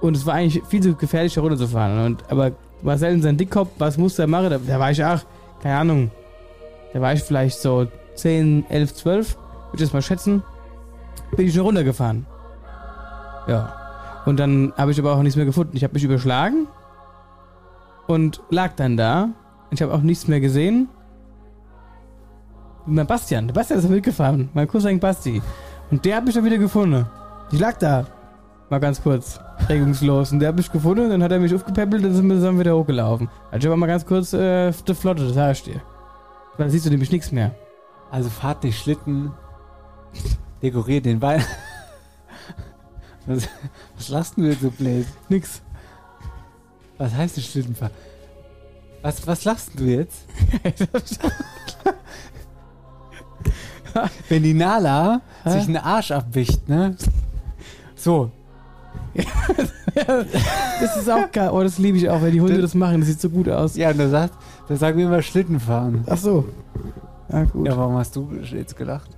Und 0.00 0.16
es 0.16 0.24
war 0.24 0.34
eigentlich 0.34 0.64
viel 0.64 0.80
zu 0.80 0.94
gefährlich, 0.94 1.34
da 1.34 1.40
runterzufahren. 1.42 2.06
Und, 2.06 2.30
aber 2.30 2.52
Marcel 2.82 3.12
in 3.12 3.22
seinem 3.22 3.36
Dickkopf, 3.36 3.70
was 3.78 3.98
musste 3.98 4.22
er 4.22 4.28
machen? 4.28 4.50
Da, 4.50 4.58
da 4.58 4.78
war 4.78 4.90
ich 4.90 5.04
auch, 5.04 5.20
keine 5.62 5.76
Ahnung, 5.76 6.10
da 6.92 7.00
war 7.00 7.12
ich 7.12 7.22
vielleicht 7.22 7.58
so 7.58 7.86
10, 8.14 8.66
11, 8.68 8.94
12, 8.94 9.36
würde 9.36 9.44
ich 9.74 9.80
das 9.80 9.92
mal 9.92 10.02
schätzen. 10.02 10.42
Bin 11.36 11.46
ich 11.46 11.54
schon 11.54 11.62
runtergefahren. 11.62 12.26
Ja. 13.46 13.74
Und 14.24 14.38
dann 14.38 14.72
habe 14.76 14.90
ich 14.90 14.98
aber 14.98 15.14
auch 15.14 15.22
nichts 15.22 15.36
mehr 15.36 15.44
gefunden. 15.44 15.76
Ich 15.76 15.84
habe 15.84 15.94
mich 15.94 16.04
überschlagen 16.04 16.66
und 18.06 18.42
lag 18.50 18.72
dann 18.76 18.96
da. 18.96 19.30
Ich 19.70 19.82
habe 19.82 19.92
auch 19.92 20.00
nichts 20.00 20.28
mehr 20.28 20.40
gesehen. 20.40 20.88
Und 22.86 22.94
mein 22.94 23.06
Bastian, 23.06 23.46
der 23.46 23.54
Bastian 23.54 23.78
ist 23.78 23.88
mitgefahren, 23.88 24.48
mein 24.54 24.66
Cousin 24.66 24.98
Basti. 24.98 25.42
Und 25.90 26.04
der 26.04 26.16
hat 26.16 26.24
mich 26.24 26.34
dann 26.34 26.44
wieder 26.44 26.58
gefunden. 26.58 27.06
Ich 27.52 27.58
lag 27.58 27.76
da, 27.78 28.06
mal 28.70 28.78
ganz 28.78 29.02
kurz, 29.02 29.40
regungslos. 29.68 30.32
Und 30.32 30.40
der 30.40 30.48
hat 30.48 30.56
mich 30.56 30.70
gefunden, 30.70 31.04
und 31.04 31.10
dann 31.10 31.22
hat 31.22 31.32
er 31.32 31.38
mich 31.38 31.54
aufgepäppelt 31.54 32.02
und 32.02 32.10
dann 32.10 32.14
sind 32.14 32.28
wir 32.28 32.36
zusammen 32.36 32.60
wieder 32.60 32.76
hochgelaufen. 32.76 33.28
Also 33.50 33.58
ich 33.58 33.66
aber 33.66 33.76
mal 33.76 33.86
ganz 33.86 34.04
kurz 34.06 34.32
äh, 34.32 34.72
die 34.86 34.94
Flotte, 34.94 35.32
das 35.32 35.58
ich 35.58 35.64
dir. 35.64 35.80
Weil 36.56 36.66
da 36.66 36.70
siehst 36.70 36.86
du 36.86 36.90
nämlich 36.90 37.10
nichts 37.10 37.32
mehr. 37.32 37.54
Also 38.10 38.30
fahrt 38.30 38.64
nicht 38.64 38.78
Schlitten, 38.78 39.32
dekoriert 40.62 41.04
den 41.04 41.20
Wein. 41.20 41.44
Was, 43.26 43.46
was 43.94 44.08
lachst 44.08 44.38
du 44.38 44.44
jetzt 44.44 44.62
so 44.62 44.70
blöd? 44.70 45.06
Nix. 45.28 45.60
Was 46.96 47.14
heißt 47.16 47.36
das 47.36 47.44
Schlittenfahren? 47.44 47.94
Was, 49.02 49.26
was 49.26 49.44
lachst 49.44 49.78
du 49.78 49.84
jetzt? 49.84 50.24
Wenn 54.28 54.42
die 54.42 54.54
Nala 54.54 55.20
sich 55.44 55.64
einen 55.64 55.76
Arsch 55.76 56.10
abwischt, 56.10 56.66
ne? 56.68 56.96
So. 57.94 58.30
Das 60.80 60.96
ist 60.96 61.10
auch 61.10 61.30
geil. 61.32 61.50
Oh, 61.52 61.62
das 61.62 61.78
liebe 61.78 61.98
ich 61.98 62.08
auch, 62.08 62.22
wenn 62.22 62.32
die 62.32 62.40
Hunde 62.40 62.60
das 62.60 62.74
machen. 62.74 63.00
Das 63.00 63.08
sieht 63.08 63.20
so 63.20 63.30
gut 63.30 63.48
aus. 63.48 63.76
Ja, 63.76 63.90
und 63.90 63.98
da 63.98 64.08
sagt, 64.08 64.34
da 64.68 64.76
sagen 64.76 64.98
wir 64.98 65.06
immer 65.06 65.22
Schlittenfahren. 65.22 66.04
Ach 66.06 66.16
so. 66.16 66.44
Ja, 67.32 67.44
gut. 67.44 67.66
Ja, 67.66 67.76
warum 67.76 67.96
hast 67.96 68.14
du 68.14 68.30
jetzt 68.52 68.76
gelacht? 68.76 69.10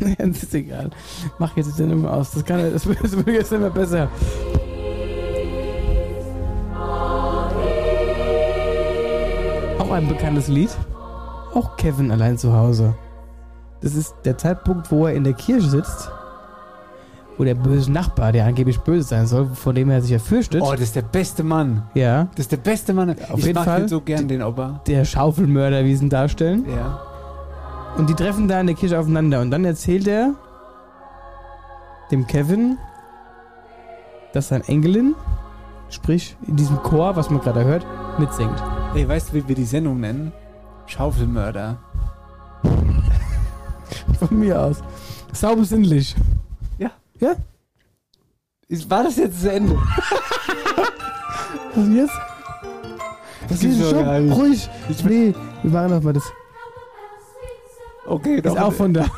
Das 0.18 0.42
ist 0.42 0.54
egal. 0.54 0.90
Mach 1.38 1.56
jetzt 1.56 1.66
die 1.68 1.72
Sendung 1.72 2.06
aus. 2.06 2.32
Das, 2.32 2.44
kann, 2.44 2.60
das, 2.72 2.84
das 2.84 3.16
wird 3.16 3.28
jetzt 3.28 3.52
immer 3.52 3.70
besser. 3.70 4.08
Auch 9.78 9.90
ein 9.92 10.08
bekanntes 10.08 10.48
Lied. 10.48 10.70
Auch 11.54 11.76
Kevin 11.76 12.10
allein 12.10 12.38
zu 12.38 12.52
Hause. 12.52 12.94
Das 13.80 13.94
ist 13.94 14.14
der 14.24 14.38
Zeitpunkt, 14.38 14.90
wo 14.90 15.06
er 15.06 15.14
in 15.14 15.24
der 15.24 15.34
Kirche 15.34 15.68
sitzt. 15.68 16.10
Wo 17.38 17.44
der 17.44 17.54
böse 17.54 17.90
Nachbar, 17.90 18.30
der 18.32 18.44
angeblich 18.44 18.78
böse 18.80 19.08
sein 19.08 19.26
soll, 19.26 19.48
vor 19.54 19.72
dem 19.72 19.88
er 19.90 20.02
sich 20.02 20.10
ja 20.10 20.18
fürchtet. 20.18 20.60
Oh, 20.62 20.72
das 20.72 20.82
ist 20.82 20.96
der 20.96 21.02
beste 21.02 21.42
Mann. 21.42 21.82
ja. 21.94 22.24
Das 22.34 22.40
ist 22.44 22.52
der 22.52 22.58
beste 22.58 22.92
Mann. 22.92 23.10
Auf 23.30 23.38
ich 23.38 23.46
jeden 23.46 23.54
mag 23.54 23.64
Fall. 23.64 23.88
so 23.88 24.00
gern, 24.00 24.28
den 24.28 24.42
Opa. 24.42 24.80
Der 24.86 25.04
Schaufelmörder, 25.04 25.84
wie 25.84 25.94
sie 25.96 26.04
ihn 26.04 26.10
darstellen. 26.10 26.66
Ja. 26.68 27.00
Und 27.96 28.08
die 28.10 28.14
treffen 28.14 28.48
da 28.48 28.60
in 28.60 28.66
der 28.66 28.76
Kirche 28.76 28.98
aufeinander. 28.98 29.40
Und 29.40 29.50
dann 29.50 29.64
erzählt 29.64 30.06
er 30.06 30.34
dem 32.10 32.26
Kevin, 32.26 32.76
dass 34.34 34.48
sein 34.48 34.62
Enkelin, 34.66 35.14
sprich 35.88 36.36
in 36.46 36.56
diesem 36.56 36.76
Chor, 36.82 37.16
was 37.16 37.30
man 37.30 37.40
gerade 37.40 37.64
hört, 37.64 37.86
mitsingt. 38.18 38.62
Ey, 38.94 39.08
weißt 39.08 39.30
du, 39.30 39.34
wie 39.34 39.48
wir 39.48 39.54
die 39.54 39.64
Sendung 39.64 40.00
nennen? 40.00 40.32
Schaufelmörder. 40.86 41.78
Von 44.18 44.38
mir 44.38 44.60
aus. 44.60 44.82
Sauber 45.32 45.64
sinnlich. 45.64 46.14
Ja. 47.22 47.36
War 48.88 49.04
das 49.04 49.16
jetzt 49.16 49.40
zu 49.40 49.50
Ende? 49.50 49.78
Was 51.74 51.86
ist 51.86 51.94
jetzt? 51.94 52.12
Was 53.48 53.60
gibt's 53.60 53.78
ist 53.78 53.92
nicht. 53.92 54.36
ruhig. 54.36 54.68
Nee, 55.04 55.32
wir 55.62 55.70
machen 55.70 55.90
noch 55.90 56.02
mal 56.02 56.12
das. 56.12 56.24
Okay, 58.06 58.40
Ist 58.40 58.58
auch 58.58 58.72
von 58.72 58.92
da. 58.92 59.04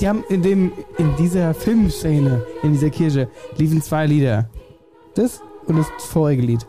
Die 0.00 0.08
haben 0.08 0.24
in 0.28 0.42
dem, 0.42 0.72
in 0.98 1.14
dieser 1.16 1.54
Filmszene, 1.54 2.44
in 2.64 2.72
dieser 2.72 2.90
Kirche, 2.90 3.28
liefen 3.56 3.80
zwei 3.80 4.06
Lieder. 4.06 4.50
Das 5.14 5.40
und 5.66 5.78
das 5.78 5.86
vorige 5.98 6.42
Lied. 6.42 6.66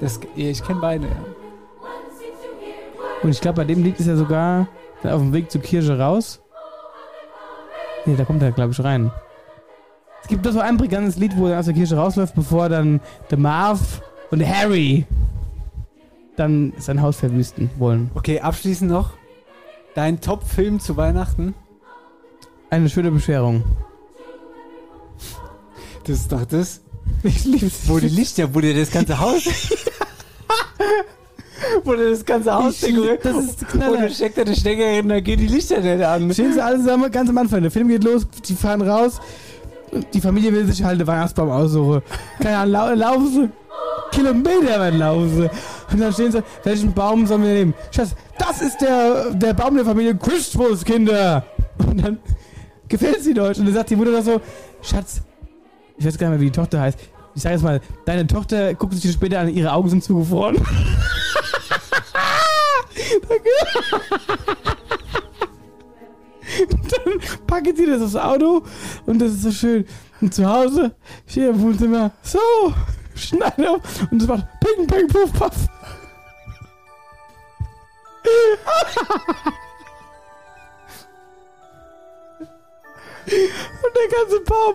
Das, 0.00 0.18
ich 0.34 0.64
kenne 0.64 0.80
beide, 0.80 1.06
ja. 1.06 1.24
Und 3.22 3.28
ich 3.30 3.42
glaube, 3.42 3.56
bei 3.56 3.64
dem 3.64 3.82
Lied 3.82 4.00
ist 4.00 4.06
er 4.06 4.16
sogar 4.16 4.68
auf 5.02 5.20
dem 5.20 5.34
Weg 5.34 5.50
zur 5.50 5.60
Kirche 5.60 5.98
raus. 5.98 6.40
Nee, 8.08 8.16
da 8.16 8.24
kommt 8.24 8.42
er, 8.42 8.52
glaube 8.52 8.72
ich, 8.72 8.82
rein. 8.82 9.12
Es 10.22 10.28
gibt 10.28 10.46
doch 10.46 10.52
so 10.52 10.60
ein 10.60 10.78
brigantes 10.78 11.16
Lied, 11.16 11.36
wo 11.36 11.46
er 11.46 11.58
aus 11.58 11.66
der 11.66 11.74
Kirche 11.74 11.94
rausläuft, 11.94 12.34
bevor 12.34 12.70
dann 12.70 13.00
der 13.30 13.36
Marv 13.36 14.00
und 14.30 14.42
Harry 14.48 15.04
dann 16.34 16.72
sein 16.78 17.02
Haus 17.02 17.18
verwüsten 17.18 17.68
wollen. 17.76 18.10
Okay, 18.14 18.40
abschließend 18.40 18.90
noch. 18.90 19.10
Dein 19.94 20.22
Top-Film 20.22 20.80
zu 20.80 20.96
Weihnachten? 20.96 21.54
Eine 22.70 22.88
schöne 22.88 23.10
Bescherung. 23.10 23.62
Das 26.04 26.20
ist 26.20 26.32
doch 26.32 26.46
das, 26.46 26.80
Ich 27.24 27.44
lieb's. 27.44 27.86
wo 27.90 27.98
die 27.98 28.08
Lichter, 28.08 28.54
wo 28.54 28.60
dir 28.62 28.74
das 28.74 28.90
ganze 28.90 29.20
Haus. 29.20 29.42
Wo 31.84 31.92
du 31.92 32.10
das 32.10 32.24
ganze 32.24 32.52
Haus 32.52 32.80
dekoriert. 32.80 33.24
das 33.24 33.36
ist. 33.36 33.74
Und 33.74 33.80
dann 33.80 34.10
steckt 34.10 34.38
er 34.38 34.44
den 34.44 34.54
Stecker 34.54 34.86
hin, 34.86 35.08
dann 35.08 35.22
gehen 35.22 35.38
die 35.38 35.46
Lichter 35.46 35.80
nicht 35.80 36.04
an. 36.04 36.32
Stehen 36.32 36.52
sie 36.52 36.62
alle 36.62 36.78
zusammen, 36.78 37.10
ganz 37.10 37.28
am 37.30 37.38
Anfang. 37.38 37.62
Der 37.62 37.70
Film 37.70 37.88
geht 37.88 38.04
los, 38.04 38.26
die 38.46 38.54
fahren 38.54 38.82
raus. 38.82 39.20
und 39.90 40.06
Die 40.14 40.20
Familie 40.20 40.52
will 40.52 40.66
sich 40.66 40.82
halt 40.82 40.98
einen 40.98 41.06
Weihnachtsbaum 41.06 41.50
aussuchen. 41.50 42.02
Keine 42.40 42.58
Ahnung, 42.58 42.72
lau 42.72 42.94
laufen 42.94 43.28
sie. 43.32 43.48
Kilometer 44.10 44.80
weit 44.80 44.94
laufen 44.94 45.36
sie. 45.36 45.50
Und 45.92 46.00
dann 46.00 46.12
stehen 46.12 46.32
sie, 46.32 46.42
welchen 46.64 46.92
Baum 46.92 47.26
sollen 47.26 47.42
wir 47.42 47.52
nehmen? 47.52 47.74
Schatz, 47.90 48.14
das 48.38 48.62
ist 48.62 48.80
der, 48.80 49.30
der 49.32 49.54
Baum 49.54 49.76
der 49.76 49.84
Familie 49.84 50.16
Christmas, 50.16 50.84
Kinder. 50.84 51.44
Und 51.78 52.02
dann 52.04 52.18
gefällt 52.88 53.22
sie 53.22 53.38
euch. 53.38 53.58
Und 53.58 53.66
dann 53.66 53.74
sagt 53.74 53.90
die 53.90 53.96
Mutter 53.96 54.10
noch 54.12 54.22
so, 54.22 54.40
Schatz, 54.82 55.22
ich 55.96 56.06
weiß 56.06 56.16
gar 56.18 56.28
nicht 56.28 56.38
mehr, 56.38 56.40
wie 56.40 56.50
die 56.50 56.56
Tochter 56.56 56.80
heißt. 56.80 56.98
Ich 57.34 57.42
sag 57.42 57.52
jetzt 57.52 57.62
mal, 57.62 57.80
deine 58.04 58.26
Tochter 58.26 58.74
guckt 58.74 58.94
sich 58.94 59.12
später 59.12 59.40
an, 59.40 59.48
ihre 59.48 59.72
Augen 59.72 59.88
sind 59.88 60.02
zugefroren. 60.02 60.56
Dann 66.58 67.20
packen 67.46 67.76
sie 67.76 67.86
das 67.86 68.02
aufs 68.02 68.16
Auto 68.16 68.62
und 69.06 69.18
das 69.18 69.32
ist 69.32 69.42
so 69.42 69.52
schön. 69.52 69.86
Und 70.20 70.34
zu 70.34 70.46
Hause 70.46 70.94
steht 71.26 71.50
im 71.50 71.60
Wohnzimmer, 71.60 72.10
so, 72.22 72.38
schneide 73.14 73.70
auf 73.70 73.80
und 74.10 74.22
es 74.22 74.28
macht 74.28 74.46
ping, 74.60 74.86
ping, 74.86 75.08
puff, 75.08 75.32
puff. 75.32 75.68
Und 83.82 83.94
der 83.94 84.08
ganze 84.18 84.40
Baum 84.40 84.74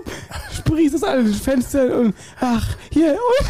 sprießt 0.51 0.95
aus 0.95 1.03
allen 1.03 1.33
Fenstern 1.33 1.91
und 1.91 2.15
ach, 2.39 2.75
hier 2.91 3.13
und. 3.13 3.47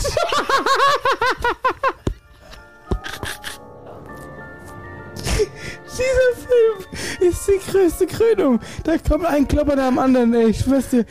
Dieser 5.94 6.48
Film 6.48 7.32
ist 7.32 7.48
die 7.48 7.72
größte 7.72 8.08
Krönung. 8.08 8.60
Da 8.84 8.98
kommt 8.98 9.26
ein 9.26 9.48
Klopper 9.48 9.76
nach 9.76 9.90
dem 9.90 10.00
anderen, 10.00 10.34
ey. 10.34 10.48
Ich 10.48 10.60
schwör's 10.60 10.90
dir, 10.90 11.06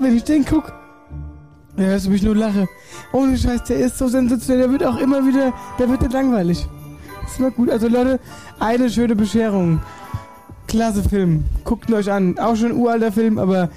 wenn 0.00 0.16
ich 0.16 0.24
den 0.24 0.44
guck, 0.44 0.72
dann 1.76 1.86
hörst 1.86 2.06
du 2.06 2.10
mich 2.10 2.22
nur 2.22 2.36
lachen. 2.36 2.68
Ohne 3.12 3.36
Scheiß, 3.38 3.64
der 3.64 3.78
ist 3.78 3.98
so 3.98 4.08
sensationell. 4.08 4.64
Der 4.64 4.72
wird 4.72 4.84
auch 4.84 4.98
immer 4.98 5.26
wieder, 5.26 5.52
der 5.78 5.88
wird 5.88 6.02
nicht 6.02 6.12
langweilig. 6.12 6.66
ist 7.26 7.38
immer 7.38 7.50
gut. 7.50 7.70
Also 7.70 7.88
Leute, 7.88 8.20
eine 8.58 8.90
schöne 8.90 9.16
Bescherung. 9.16 9.80
Klasse 10.66 11.02
Film. 11.02 11.44
Guckt 11.64 11.88
ihn 11.88 11.94
euch 11.94 12.10
an. 12.10 12.38
Auch 12.38 12.56
schon 12.56 12.72
ein 12.72 12.76
uralter 12.76 13.12
Film, 13.12 13.38
aber 13.38 13.70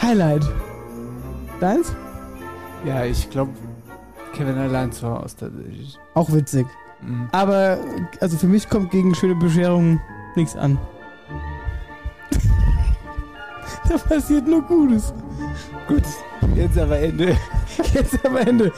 Highlight. 0.00 0.48
Deins? 1.60 1.92
Ja, 2.84 3.04
ich 3.04 3.28
glaube, 3.30 3.52
Kevin 4.32 4.56
allein 4.56 4.92
zu 4.92 5.08
Hause 5.08 5.36
tatsächlich. 5.38 5.98
Auch 6.14 6.32
witzig. 6.32 6.66
Mhm. 7.02 7.28
Aber, 7.32 7.78
also 8.20 8.36
für 8.36 8.46
mich 8.46 8.68
kommt 8.68 8.90
gegen 8.90 9.14
schöne 9.14 9.34
Bescherung 9.34 10.00
nichts 10.36 10.56
an. 10.56 10.78
da 13.88 13.98
passiert 13.98 14.46
nur 14.46 14.62
Gutes. 14.62 15.12
Gut, 15.88 16.02
jetzt 16.54 16.78
aber 16.78 16.98
Ende. 16.98 17.36
Jetzt 17.94 18.24
am 18.24 18.36
Ende. 18.36 18.72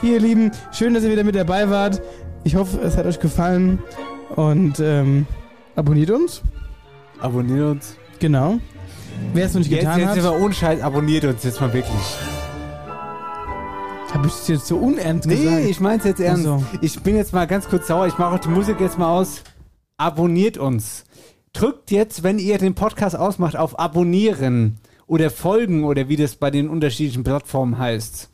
Hier, 0.00 0.14
ihr 0.14 0.20
Lieben, 0.20 0.50
schön, 0.72 0.92
dass 0.92 1.02
ihr 1.04 1.10
wieder 1.10 1.24
mit 1.24 1.34
dabei 1.34 1.70
wart. 1.70 2.02
Ich 2.44 2.56
hoffe, 2.56 2.78
es 2.80 2.96
hat 2.96 3.06
euch 3.06 3.20
gefallen. 3.20 3.78
Und 4.34 4.80
ähm, 4.80 5.26
abonniert 5.76 6.10
uns. 6.10 6.42
Abonniert 7.20 7.64
uns. 7.64 7.96
Genau. 8.18 8.58
Wer 9.32 9.46
es 9.46 9.54
noch 9.54 9.60
nicht 9.60 9.70
Jetzt, 9.70 9.80
getan 9.80 10.00
jetzt 10.00 10.08
hat, 10.10 10.18
aber 10.18 10.38
ohne 10.38 10.54
Scheiß, 10.54 10.80
abonniert 10.82 11.24
uns 11.24 11.44
jetzt 11.44 11.60
mal 11.60 11.72
wirklich. 11.72 12.16
Habe 14.18 14.26
ich 14.26 14.34
es 14.34 14.48
jetzt 14.48 14.66
so 14.66 14.78
unernst 14.78 15.28
Nee, 15.28 15.36
gesagt. 15.36 15.64
ich 15.66 15.80
mein's 15.80 16.04
jetzt 16.04 16.20
ernst. 16.20 16.44
Ach 16.46 16.58
so. 16.58 16.64
Ich 16.80 17.00
bin 17.00 17.14
jetzt 17.14 17.32
mal 17.32 17.46
ganz 17.46 17.68
kurz 17.68 17.86
sauer. 17.86 18.08
Ich 18.08 18.18
mache 18.18 18.34
auch 18.34 18.40
die 18.40 18.48
Musik 18.48 18.80
jetzt 18.80 18.98
mal 18.98 19.08
aus. 19.16 19.42
Abonniert 19.96 20.58
uns. 20.58 21.04
Drückt 21.52 21.92
jetzt, 21.92 22.24
wenn 22.24 22.40
ihr 22.40 22.58
den 22.58 22.74
Podcast 22.74 23.16
ausmacht, 23.16 23.56
auf 23.56 23.78
Abonnieren 23.78 24.80
oder 25.06 25.30
Folgen 25.30 25.84
oder 25.84 26.08
wie 26.08 26.16
das 26.16 26.34
bei 26.34 26.50
den 26.50 26.68
unterschiedlichen 26.68 27.22
Plattformen 27.22 27.78
heißt. 27.78 28.28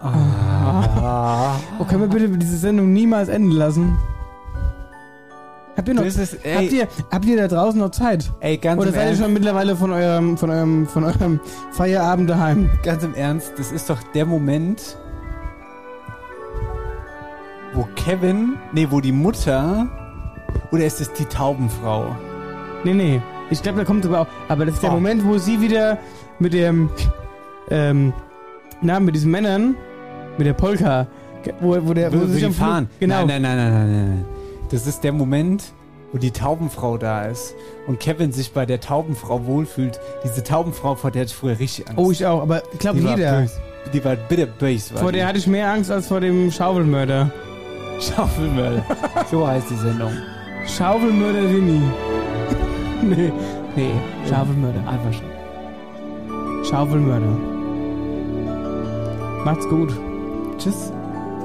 Ah. 0.00 1.56
Oh, 1.78 1.84
können 1.84 2.02
wir 2.02 2.08
bitte 2.08 2.28
diese 2.36 2.58
Sendung 2.58 2.92
niemals 2.92 3.28
enden 3.30 3.52
lassen? 3.52 3.96
Habt 5.80 5.88
ihr 5.88 5.94
noch, 5.94 6.04
Das 6.04 6.16
ist- 6.18 6.44
ey. 6.44 6.54
habt, 6.56 6.72
ihr, 6.72 6.88
habt 7.10 7.24
ihr 7.24 7.36
da 7.38 7.48
draußen 7.48 7.80
noch 7.80 7.90
Zeit? 7.90 8.30
Ey, 8.40 8.58
ganz 8.58 8.82
Oder 8.82 8.90
seid 8.92 9.00
ihr 9.00 9.06
Ernst. 9.06 9.22
schon 9.22 9.32
mittlerweile 9.32 9.74
von 9.74 9.90
eurem, 9.92 10.36
von 10.36 10.50
eurem, 10.50 10.86
von 10.86 11.04
eurem 11.04 11.40
Feierabend 11.72 12.28
daheim? 12.28 12.68
Ganz 12.82 13.02
im 13.02 13.14
Ernst, 13.14 13.54
das 13.56 13.72
ist 13.72 13.88
doch 13.88 13.96
der 14.14 14.26
Moment, 14.26 14.98
wo 17.72 17.88
Kevin, 17.96 18.56
nee, 18.74 18.86
wo 18.90 19.00
die 19.00 19.10
Mutter, 19.12 19.88
oder 20.70 20.84
ist 20.84 21.00
es 21.00 21.10
die 21.14 21.24
Taubenfrau? 21.24 22.14
Nee, 22.84 22.92
nee. 22.92 23.22
Ich 23.48 23.62
glaube, 23.62 23.78
da 23.78 23.84
kommt 23.84 24.04
aber 24.04 24.20
auch. 24.20 24.26
Aber 24.48 24.66
das 24.66 24.74
ist 24.74 24.82
der 24.82 24.90
Oh. 24.90 24.96
Moment, 24.96 25.24
wo 25.24 25.38
sie 25.38 25.62
wieder 25.62 25.96
mit 26.38 26.52
dem, 26.52 26.90
ähm, 27.70 28.12
na, 28.82 29.00
mit 29.00 29.14
diesen 29.14 29.30
Männern, 29.30 29.76
mit 30.36 30.46
der 30.46 30.52
Polka, 30.52 31.06
wo, 31.60 31.78
wo 31.86 31.94
der, 31.94 32.12
Wo, 32.12 32.20
wo 32.20 32.26
sie 32.26 32.34
sich 32.34 32.44
am 32.44 32.52
Flug- 32.52 32.66
fahren. 32.68 32.90
Genau. 33.00 33.24
Nein, 33.24 33.40
nein, 33.40 33.56
nein, 33.56 33.72
nein, 33.72 33.72
nein, 33.90 34.08
nein. 34.08 34.24
Das 34.70 34.86
ist 34.86 35.02
der 35.02 35.12
Moment, 35.12 35.72
wo 36.12 36.18
die 36.18 36.30
Taubenfrau 36.30 36.96
da 36.96 37.24
ist 37.24 37.54
und 37.86 37.98
Kevin 38.00 38.32
sich 38.32 38.52
bei 38.52 38.66
der 38.66 38.80
Taubenfrau 38.80 39.44
wohlfühlt. 39.46 40.00
Diese 40.24 40.42
Taubenfrau, 40.44 40.94
vor 40.94 41.10
der 41.10 41.22
hatte 41.22 41.30
ich 41.30 41.36
früher 41.36 41.58
richtig 41.58 41.88
Angst. 41.88 41.98
Oh, 41.98 42.10
ich 42.10 42.24
auch. 42.26 42.42
Aber 42.42 42.62
ich 42.72 42.78
glaube, 42.78 43.02
war 43.02 43.16
jeder. 43.16 43.40
böse. 43.40 43.60
Die 43.92 44.04
war 44.04 44.16
bitter 44.16 44.46
böse. 44.46 44.94
war 44.94 45.02
Vor 45.02 45.12
die. 45.12 45.18
der 45.18 45.26
hatte 45.26 45.38
ich 45.38 45.46
mehr 45.46 45.70
Angst 45.72 45.90
als 45.90 46.08
vor 46.08 46.20
dem 46.20 46.50
Schaufelmörder. 46.50 47.30
Schaufelmörder. 48.00 48.84
so 49.30 49.46
heißt 49.46 49.70
die 49.70 49.76
Sendung. 49.76 50.12
Schaufelmörder 50.66 51.42
Winnie. 51.50 51.82
nee, 53.02 53.32
nee, 53.74 53.92
Schaufelmörder. 54.28 54.80
Einfach 54.86 55.12
schon. 55.12 56.64
Schaufelmörder. 56.64 57.38
Macht's 59.44 59.68
gut. 59.68 59.92
Tschüss. 60.58 60.92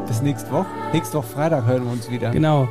Bis 0.08 0.22
nächste 0.22 0.52
Woche. 0.52 0.68
Nächste 0.94 1.18
Woche 1.18 1.28
Freitag 1.28 1.66
hören 1.66 1.86
wir 1.86 1.92
uns 1.92 2.10
wieder. 2.12 2.30
Genau. 2.32 2.68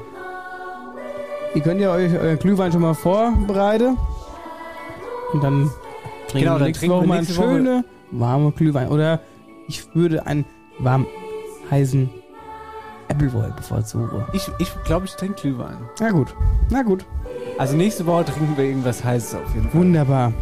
Ihr 1.55 1.63
könnt 1.63 1.81
ja 1.81 1.93
euch 1.93 2.13
euren 2.13 2.39
Glühwein 2.39 2.73
schon 2.73 2.81
mal 2.83 2.95
vorbereiten. 2.95 3.97
Und 5.33 5.43
dann 5.43 5.71
trinken 6.29 6.47
Genau, 6.49 6.59
wir 6.59 6.67
nächste 6.67 6.89
Woche 6.89 7.07
mal 7.07 7.23
Woche- 7.23 7.33
schönen, 7.33 7.85
warmen 8.11 8.55
Glühwein. 8.55 8.89
Oder 8.89 9.21
ich 9.69 9.95
würde 9.95 10.27
einen 10.27 10.45
warm 10.79 11.07
heißen 11.71 12.11
Appleboy 13.09 13.51
bevorzugen. 13.57 14.25
Ich, 14.33 14.51
ich 14.59 14.73
glaube, 14.85 15.07
ich 15.07 15.13
trinke 15.15 15.41
Glühwein. 15.41 15.77
Na 16.01 16.11
gut. 16.11 16.35
Na 16.71 16.83
gut. 16.83 17.05
Also 17.59 17.77
nächste 17.77 18.05
Woche 18.07 18.25
trinken 18.25 18.57
wir 18.57 18.65
irgendwas 18.65 19.05
Heißes 19.05 19.35
auf 19.37 19.55
jeden 19.55 19.69
Fall. 19.71 19.81
Wunderbar. 19.81 20.33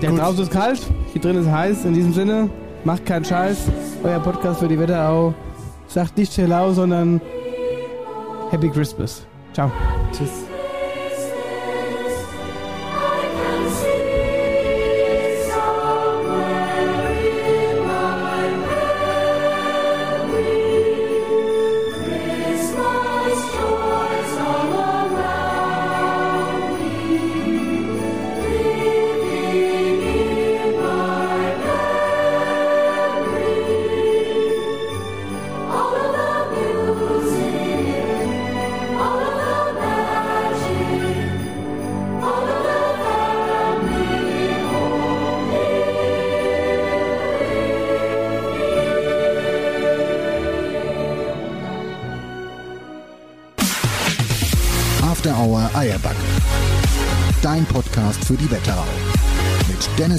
Der 0.00 0.10
Gut. 0.10 0.20
draußen 0.20 0.42
ist 0.42 0.50
kalt, 0.52 0.80
hier 1.12 1.20
drin 1.20 1.36
ist 1.36 1.50
heiß. 1.50 1.84
In 1.84 1.94
diesem 1.94 2.12
Sinne, 2.12 2.50
macht 2.84 3.04
keinen 3.06 3.24
Scheiß. 3.24 3.68
Euer 4.02 4.18
Podcast 4.20 4.60
für 4.60 4.68
die 4.68 4.78
Wetterau. 4.78 5.34
Sagt 5.86 6.16
nicht 6.18 6.36
Hello, 6.36 6.72
sondern 6.72 7.20
Happy 8.50 8.68
Christmas. 8.70 9.26
Ciao. 9.54 9.70
Tschüss. 10.12 10.43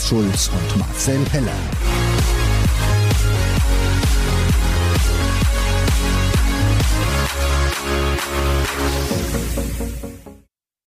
Schulz 0.05 0.51
und 0.53 0.77
Marcel 0.77 1.25
Heller. 1.31 1.74